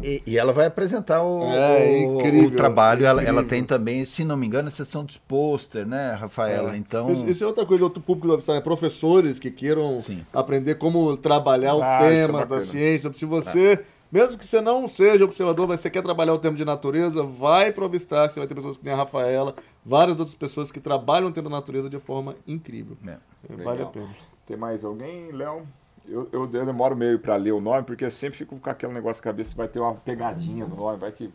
e, 0.02 0.22
e, 0.26 0.38
ela 0.38 0.52
vai 0.52 0.66
apresentar 0.66 1.22
o, 1.22 1.44
é, 1.44 2.04
o, 2.06 2.44
o 2.44 2.50
trabalho. 2.50 3.06
ela, 3.06 3.22
ela 3.22 3.42
tem 3.42 3.64
também, 3.64 4.04
se 4.04 4.24
não 4.24 4.36
me 4.36 4.46
engano, 4.46 4.68
a 4.68 4.70
sessão 4.70 5.02
de 5.02 5.18
pôster, 5.18 5.86
né, 5.86 6.12
Rafaela? 6.12 6.74
É. 6.74 6.76
Então. 6.76 7.10
Isso, 7.10 7.26
isso, 7.26 7.42
é 7.42 7.46
outra 7.46 7.64
coisa, 7.64 7.84
outro 7.84 8.02
público 8.02 8.36
do 8.36 8.52
é 8.52 8.60
professores 8.60 9.38
que 9.38 9.50
queiram 9.50 9.98
Sim. 10.02 10.26
aprender 10.30 10.74
como 10.74 11.16
trabalhar 11.16 11.74
o 11.74 11.82
ah, 11.82 12.00
é 12.02 12.26
tema 12.26 12.42
é 12.42 12.46
da 12.46 12.60
ciência. 12.60 13.10
Se 13.14 13.24
você. 13.24 13.80
Ah 13.82 13.97
mesmo 14.10 14.38
que 14.38 14.46
você 14.46 14.60
não 14.60 14.88
seja 14.88 15.24
observador, 15.24 15.68
mas 15.68 15.80
você 15.80 15.90
quer 15.90 16.02
trabalhar 16.02 16.34
o 16.34 16.38
tema 16.38 16.56
de 16.56 16.64
natureza, 16.64 17.22
vai 17.22 17.72
para 17.72 17.82
o 17.82 17.86
Obstar, 17.86 18.30
você 18.30 18.40
vai 18.40 18.48
ter 18.48 18.54
pessoas 18.54 18.76
que 18.76 18.84
nem 18.84 18.94
a 18.94 18.96
Rafaela, 18.96 19.54
várias 19.84 20.18
outras 20.18 20.36
pessoas 20.36 20.72
que 20.72 20.80
trabalham 20.80 21.28
o 21.28 21.32
tema 21.32 21.50
da 21.50 21.56
natureza 21.56 21.90
de 21.90 21.98
forma 21.98 22.34
incrível. 22.46 22.96
É. 23.06 23.18
é 23.50 23.62
vale 23.62 23.82
a 23.82 23.86
pena. 23.86 24.08
Tem 24.46 24.56
mais 24.56 24.82
alguém, 24.82 25.30
Léo? 25.32 25.66
Eu, 26.06 26.26
eu, 26.32 26.48
eu, 26.50 26.64
demoro 26.64 26.96
meio 26.96 27.18
para 27.18 27.36
ler 27.36 27.52
o 27.52 27.60
nome, 27.60 27.82
porque 27.82 28.06
eu 28.06 28.10
sempre 28.10 28.38
fico 28.38 28.58
com 28.58 28.70
aquele 28.70 28.94
negócio 28.94 29.20
na 29.20 29.24
cabeça, 29.24 29.54
vai 29.54 29.68
ter 29.68 29.78
uma 29.78 29.94
pegadinha 29.94 30.66
no 30.66 30.74
nome, 30.74 30.96
vai 30.96 31.12
que, 31.12 31.30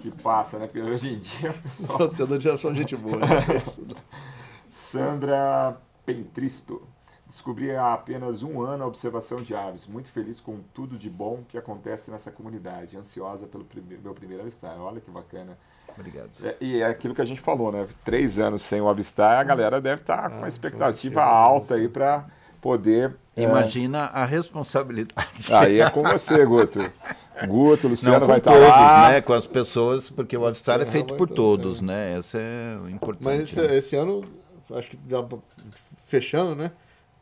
que 0.00 0.10
passa, 0.10 0.58
né? 0.58 0.66
Porque 0.66 0.80
hoje 0.80 1.12
em 1.12 1.18
dia 1.18 1.50
o 1.50 1.62
pessoal... 1.62 2.08
Os 2.08 2.42
já 2.42 2.56
são 2.56 2.74
gente 2.74 2.96
boa. 2.96 3.18
Né? 3.18 3.26
Sandra 4.70 5.76
Pentristo. 6.06 6.82
Descobri 7.32 7.74
há 7.74 7.94
apenas 7.94 8.42
um 8.42 8.60
ano 8.60 8.84
a 8.84 8.86
observação 8.86 9.40
de 9.40 9.54
aves. 9.54 9.86
Muito 9.86 10.10
feliz 10.10 10.38
com 10.38 10.58
tudo 10.74 10.98
de 10.98 11.08
bom 11.08 11.42
que 11.48 11.56
acontece 11.56 12.10
nessa 12.10 12.30
comunidade. 12.30 12.94
Ansiosa 12.94 13.46
pelo 13.46 13.66
meu 14.04 14.12
primeiro 14.12 14.42
avistar. 14.42 14.78
Olha 14.78 15.00
que 15.00 15.10
bacana. 15.10 15.56
Obrigado. 15.96 16.28
É, 16.44 16.56
e 16.60 16.82
é 16.82 16.86
aquilo 16.86 17.14
que 17.14 17.22
a 17.22 17.24
gente 17.24 17.40
falou, 17.40 17.72
né? 17.72 17.88
Três 18.04 18.38
anos 18.38 18.60
sem 18.60 18.82
o 18.82 18.88
avistar, 18.88 19.40
a 19.40 19.44
galera 19.44 19.80
deve 19.80 20.02
estar 20.02 20.24
tá 20.24 20.28
com 20.28 20.42
a 20.42 20.44
ah, 20.44 20.48
expectativa 20.48 21.22
alta 21.22 21.76
aí 21.76 21.88
para 21.88 22.26
poder. 22.60 23.16
É, 23.34 23.44
Imagina 23.44 24.10
é... 24.14 24.18
a 24.18 24.24
responsabilidade. 24.26 25.54
Aí 25.54 25.80
é 25.80 25.88
com 25.88 26.02
você, 26.02 26.44
Guto. 26.44 26.80
Guto, 27.48 27.88
Luciano 27.88 28.20
Não, 28.20 28.26
vai 28.26 28.38
estar 28.38 28.50
tá 28.50 28.56
todos, 28.58 28.68
lá. 28.70 29.08
né? 29.08 29.20
Com 29.22 29.32
as 29.32 29.46
pessoas, 29.46 30.10
porque 30.10 30.36
o 30.36 30.46
avistar 30.46 30.82
é 30.82 30.84
feito 30.84 31.14
por 31.14 31.30
todos, 31.30 31.80
né? 31.80 32.18
Esse 32.18 32.36
é 32.36 32.78
o 32.78 32.90
importante. 32.90 33.24
Mas 33.24 33.40
esse, 33.48 33.62
né? 33.62 33.76
esse 33.78 33.96
ano, 33.96 34.20
acho 34.70 34.90
que 34.90 34.98
já 35.08 35.24
fechando, 36.06 36.54
né? 36.54 36.70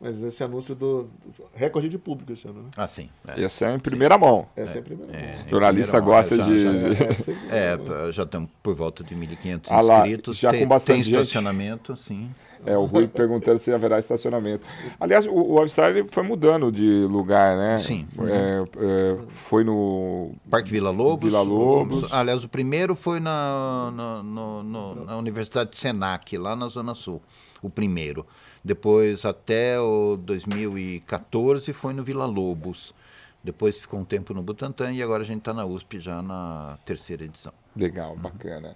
Mas 0.01 0.23
esse 0.23 0.43
anúncio 0.43 0.73
do 0.73 1.07
recorde 1.53 1.87
de 1.87 1.99
público 1.99 2.33
esse 2.33 2.47
ano, 2.47 2.63
né? 2.63 2.69
Ah, 2.75 2.87
sim. 2.87 3.07
É. 3.27 3.39
Esse 3.39 3.63
é 3.63 3.71
em 3.71 3.77
primeira 3.77 4.17
mão. 4.17 4.47
Essa 4.55 4.73
é, 4.73 4.77
é 4.77 4.79
em 4.79 4.83
primeira 4.83 5.13
mão. 5.13 5.21
É, 5.21 5.45
o 5.45 5.49
jornalista 5.51 5.99
gosta 5.99 6.39
de. 6.39 6.59
Já, 6.59 6.69
é, 7.51 8.07
é, 8.07 8.11
já 8.11 8.23
estamos 8.23 8.49
por 8.63 8.73
volta 8.73 9.03
de 9.03 9.15
1.500 9.15 9.67
ah 9.69 9.79
lá, 9.79 9.99
inscritos. 9.99 10.37
Já 10.39 10.49
tem, 10.49 10.61
com 10.61 10.67
bastante 10.67 11.03
tem 11.03 11.11
estacionamento, 11.11 11.93
gente. 11.93 12.03
sim. 12.03 12.31
É, 12.65 12.75
o 12.75 12.85
Rui 12.85 13.05
perguntando 13.13 13.59
se 13.59 13.71
haverá 13.71 13.99
estacionamento. 13.99 14.65
Aliás, 14.99 15.27
o, 15.27 15.33
o 15.33 15.59
Avstar 15.59 15.93
foi 16.07 16.23
mudando 16.23 16.71
de 16.71 17.05
lugar, 17.07 17.55
né? 17.55 17.77
Sim. 17.77 18.07
É, 18.21 18.63
é, 18.77 19.17
foi 19.27 19.63
no. 19.63 20.31
Parque 20.49 20.71
Vila 20.71 20.89
Lobos. 20.89 21.29
Vila 21.29 21.43
Lobos. 21.43 22.11
Aliás, 22.11 22.43
o 22.43 22.49
primeiro 22.49 22.95
foi 22.95 23.19
na, 23.19 23.91
na, 23.93 24.23
no, 24.23 24.63
no, 24.63 25.05
na 25.05 25.17
Universidade 25.17 25.69
de 25.69 25.77
Senac, 25.77 26.35
lá 26.39 26.55
na 26.55 26.67
Zona 26.69 26.95
Sul. 26.95 27.21
O 27.61 27.69
primeiro. 27.69 28.25
Depois, 28.63 29.25
até 29.25 29.79
o 29.79 30.17
2014, 30.17 31.73
foi 31.73 31.93
no 31.93 32.03
Vila 32.03 32.25
Lobos. 32.25 32.93
Depois 33.43 33.79
ficou 33.79 33.99
um 33.99 34.05
tempo 34.05 34.33
no 34.33 34.43
Butantã 34.43 34.91
e 34.91 35.01
agora 35.01 35.23
a 35.23 35.25
gente 35.25 35.39
está 35.39 35.53
na 35.53 35.65
USP 35.65 35.99
já 35.99 36.21
na 36.21 36.77
terceira 36.85 37.23
edição. 37.23 37.53
Legal, 37.75 38.15
bacana. 38.15 38.75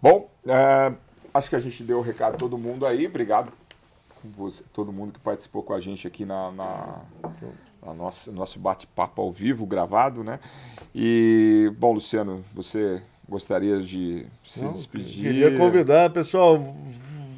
Bom, 0.00 0.28
é, 0.46 0.92
acho 1.32 1.48
que 1.48 1.56
a 1.56 1.60
gente 1.60 1.82
deu 1.82 1.98
o 1.98 2.02
recado 2.02 2.34
a 2.34 2.38
todo 2.38 2.58
mundo 2.58 2.84
aí. 2.84 3.06
Obrigado 3.06 3.50
você, 4.24 4.64
todo 4.72 4.92
mundo 4.92 5.12
que 5.12 5.20
participou 5.20 5.62
com 5.62 5.72
a 5.72 5.80
gente 5.80 6.06
aqui 6.06 6.24
na, 6.24 6.50
na, 6.52 7.00
na 7.84 7.94
nossa, 7.94 8.32
nosso 8.32 8.58
bate-papo 8.58 9.22
ao 9.22 9.30
vivo, 9.30 9.66
gravado, 9.66 10.24
né? 10.24 10.40
E, 10.94 11.72
bom, 11.78 11.92
Luciano, 11.92 12.44
você 12.52 13.02
gostaria 13.28 13.80
de 13.80 14.26
se 14.44 14.64
Não, 14.64 14.72
despedir? 14.72 15.22
Queria 15.22 15.56
convidar, 15.56 16.10
pessoal, 16.10 16.74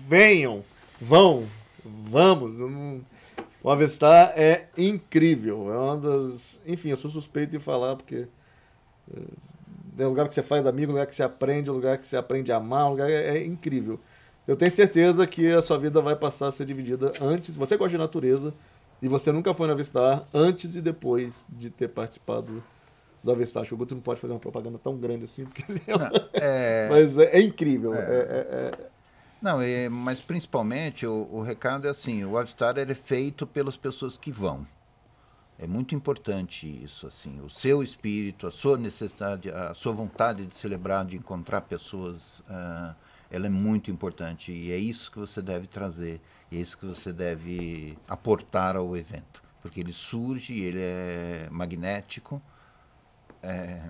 venham, 0.09 0.63
vão, 1.01 1.45
vamos. 1.85 2.59
O 3.63 3.71
Avestar 3.71 4.33
é 4.37 4.69
incrível. 4.77 5.73
É 5.73 5.77
uma 5.77 5.97
das. 5.97 6.59
Enfim, 6.67 6.91
eu 6.91 6.97
sou 6.97 7.11
suspeito 7.11 7.53
de 7.53 7.59
falar, 7.59 7.97
porque 7.97 8.27
é 9.99 10.07
um 10.07 10.11
lugar 10.11 10.29
que 10.29 10.35
você 10.35 10.43
faz 10.43 10.67
amigo, 10.67 10.93
um 10.93 10.95
lugar 10.95 11.07
que 11.07 11.15
você 11.15 11.23
aprende, 11.23 11.71
um 11.71 11.75
lugar 11.75 11.99
que 11.99 12.07
você 12.07 12.17
aprende 12.17 12.51
a 12.53 12.57
amar, 12.57 12.87
um 12.87 12.91
lugar 12.91 13.11
é, 13.11 13.39
é 13.39 13.45
incrível. 13.45 13.99
Eu 14.47 14.57
tenho 14.57 14.71
certeza 14.71 15.27
que 15.27 15.49
a 15.49 15.63
sua 15.63 15.79
vida 15.79 16.01
vai 16.01 16.17
passar 16.17 16.49
a 16.49 16.53
ser 16.53 16.65
dividida 16.65 17.13
antes. 17.21 17.57
Você 17.57 17.77
gosta 17.77 17.91
de 17.91 17.99
natureza 17.99 18.55
e 19.03 19.09
você 19.09 19.31
nunca 19.31 19.55
foi 19.55 19.67
no 19.67 19.73
Avistar 19.73 20.25
antes 20.33 20.75
e 20.75 20.81
depois 20.81 21.45
de 21.49 21.71
ter 21.71 21.89
participado 21.89 22.63
do 23.23 23.31
Avistar. 23.31 23.63
Acho 23.63 23.71
que 23.71 23.75
o 23.75 23.79
Guto 23.79 23.95
não 23.95 24.03
pode 24.03 24.21
fazer 24.21 24.33
uma 24.33 24.41
propaganda 24.41 24.79
tão 24.83 24.97
grande 24.97 25.25
assim, 25.25 25.45
porque 25.45 25.65
ele 25.71 25.83
é... 25.87 25.97
Não, 25.97 26.11
é... 26.33 26.89
Mas 26.91 27.19
é, 27.19 27.37
é 27.37 27.41
incrível. 27.41 27.95
É. 27.95 28.71
Não, 29.41 29.59
mas 29.91 30.21
principalmente 30.21 31.07
o, 31.07 31.27
o, 31.33 31.41
recado 31.41 31.87
é 31.87 31.91
assim, 31.91 32.25
o 32.25 32.37
Avistar 32.37 32.77
é 32.77 32.95
feito 32.95 33.47
pelas 33.47 33.75
pessoas 33.75 34.19
que 34.19 34.31
vão. 34.31 34.67
É 35.59 35.67
muito 35.67 35.95
importante 35.95 36.67
isso, 36.67 37.07
assim, 37.07 37.41
o 37.41 37.49
seu 37.49 37.83
espírito, 37.83 38.47
a 38.47 38.51
sua 38.51 38.77
necessidade, 38.77 39.51
a 39.51 39.75
sua 39.75 39.93
vontade 39.93 40.47
de 40.47 40.55
celebrar, 40.55 41.05
de 41.05 41.17
encontrar 41.17 41.63
pessoas, 41.63 42.41
uh, 42.41 42.95
ela 43.31 43.47
é 43.47 43.51
muito 43.51 43.91
importante 43.91 44.53
e 44.53 44.73
é 44.73 44.77
isso 44.77 45.11
que 45.11 45.19
você 45.19 45.43
deve 45.43 45.67
trazer, 45.67 46.21
é 46.51 46.57
isso 46.57 46.77
que 46.79 46.87
você 46.87 47.13
deve 47.13 47.97
aportar 48.09 48.75
ao 48.75 48.97
evento, 48.97 49.43
porque 49.61 49.81
ele 49.81 49.93
surge, 49.93 50.59
ele 50.59 50.81
é 50.81 51.49
magnético 51.51 52.41
é, 53.43 53.83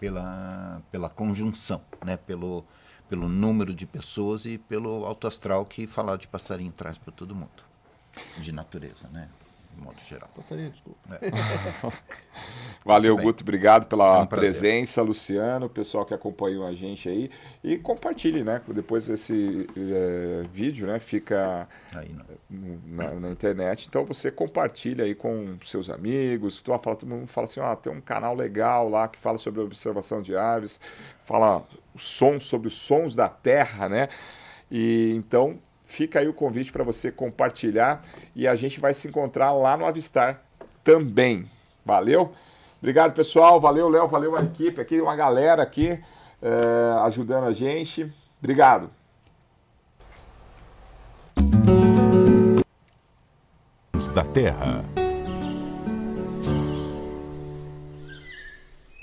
pela, 0.00 0.82
pela 0.90 1.08
conjunção, 1.08 1.80
né, 2.04 2.16
pelo 2.16 2.64
pelo 3.08 3.28
número 3.28 3.74
de 3.74 3.86
pessoas 3.86 4.44
e 4.44 4.58
pelo 4.58 5.04
alto 5.04 5.26
astral 5.26 5.64
que 5.64 5.86
falar 5.86 6.16
de 6.16 6.26
passarinho 6.26 6.72
traz 6.72 6.98
para 6.98 7.12
todo 7.12 7.34
mundo. 7.34 7.64
De 8.38 8.52
natureza, 8.52 9.08
né? 9.08 9.28
De 9.76 9.82
modo 9.82 9.98
geral. 10.08 10.28
Passarinho, 10.34 10.70
desculpa. 10.70 10.98
É. 11.20 11.30
Valeu, 12.82 13.16
Guto. 13.16 13.44
Obrigado 13.44 13.86
pela 13.86 14.20
é 14.20 14.22
um 14.22 14.26
presença, 14.26 15.02
Luciano, 15.02 15.66
o 15.66 15.68
pessoal 15.68 16.06
que 16.06 16.14
acompanhou 16.14 16.66
a 16.66 16.72
gente 16.72 17.08
aí. 17.08 17.30
E 17.62 17.76
compartilhe, 17.76 18.42
né? 18.42 18.62
Depois 18.68 19.08
esse 19.08 19.68
é, 19.76 20.46
vídeo, 20.50 20.86
né? 20.86 20.98
Fica 20.98 21.68
aí, 21.92 22.16
na, 22.48 23.10
na, 23.12 23.30
internet. 23.30 23.86
Então 23.86 24.04
você 24.06 24.30
compartilha 24.30 25.04
aí 25.04 25.14
com 25.14 25.58
seus 25.64 25.90
amigos. 25.90 26.60
Tu 26.60 26.70
fala, 26.78 26.96
todo 26.96 27.06
mundo 27.06 27.26
fala 27.26 27.44
assim, 27.44 27.60
ó, 27.60 27.72
ah, 27.72 27.76
tem 27.76 27.92
um 27.92 28.00
canal 28.00 28.34
legal 28.34 28.88
lá 28.88 29.06
que 29.08 29.18
fala 29.18 29.36
sobre 29.36 29.60
observação 29.60 30.22
de 30.22 30.34
aves, 30.34 30.80
fala 31.22 31.62
sons 31.98 32.46
sobre 32.46 32.68
os 32.68 32.74
sons 32.74 33.14
da 33.14 33.28
terra, 33.28 33.88
né? 33.88 34.08
E 34.70 35.12
então 35.14 35.58
fica 35.84 36.18
aí 36.18 36.28
o 36.28 36.34
convite 36.34 36.72
para 36.72 36.84
você 36.84 37.12
compartilhar 37.12 38.02
e 38.34 38.46
a 38.46 38.56
gente 38.56 38.80
vai 38.80 38.92
se 38.92 39.08
encontrar 39.08 39.52
lá 39.52 39.76
no 39.76 39.86
Avistar 39.86 40.42
também. 40.82 41.48
Valeu? 41.84 42.32
Obrigado, 42.78 43.14
pessoal. 43.14 43.60
Valeu, 43.60 43.88
Léo. 43.88 44.08
Valeu 44.08 44.36
a 44.36 44.42
equipe 44.42 44.80
aqui, 44.80 45.00
uma 45.00 45.16
galera 45.16 45.62
aqui 45.62 45.98
é, 46.42 47.04
ajudando 47.04 47.44
a 47.44 47.52
gente. 47.52 48.12
Obrigado. 48.38 48.90
Da 54.14 54.24
Terra. 54.24 55.05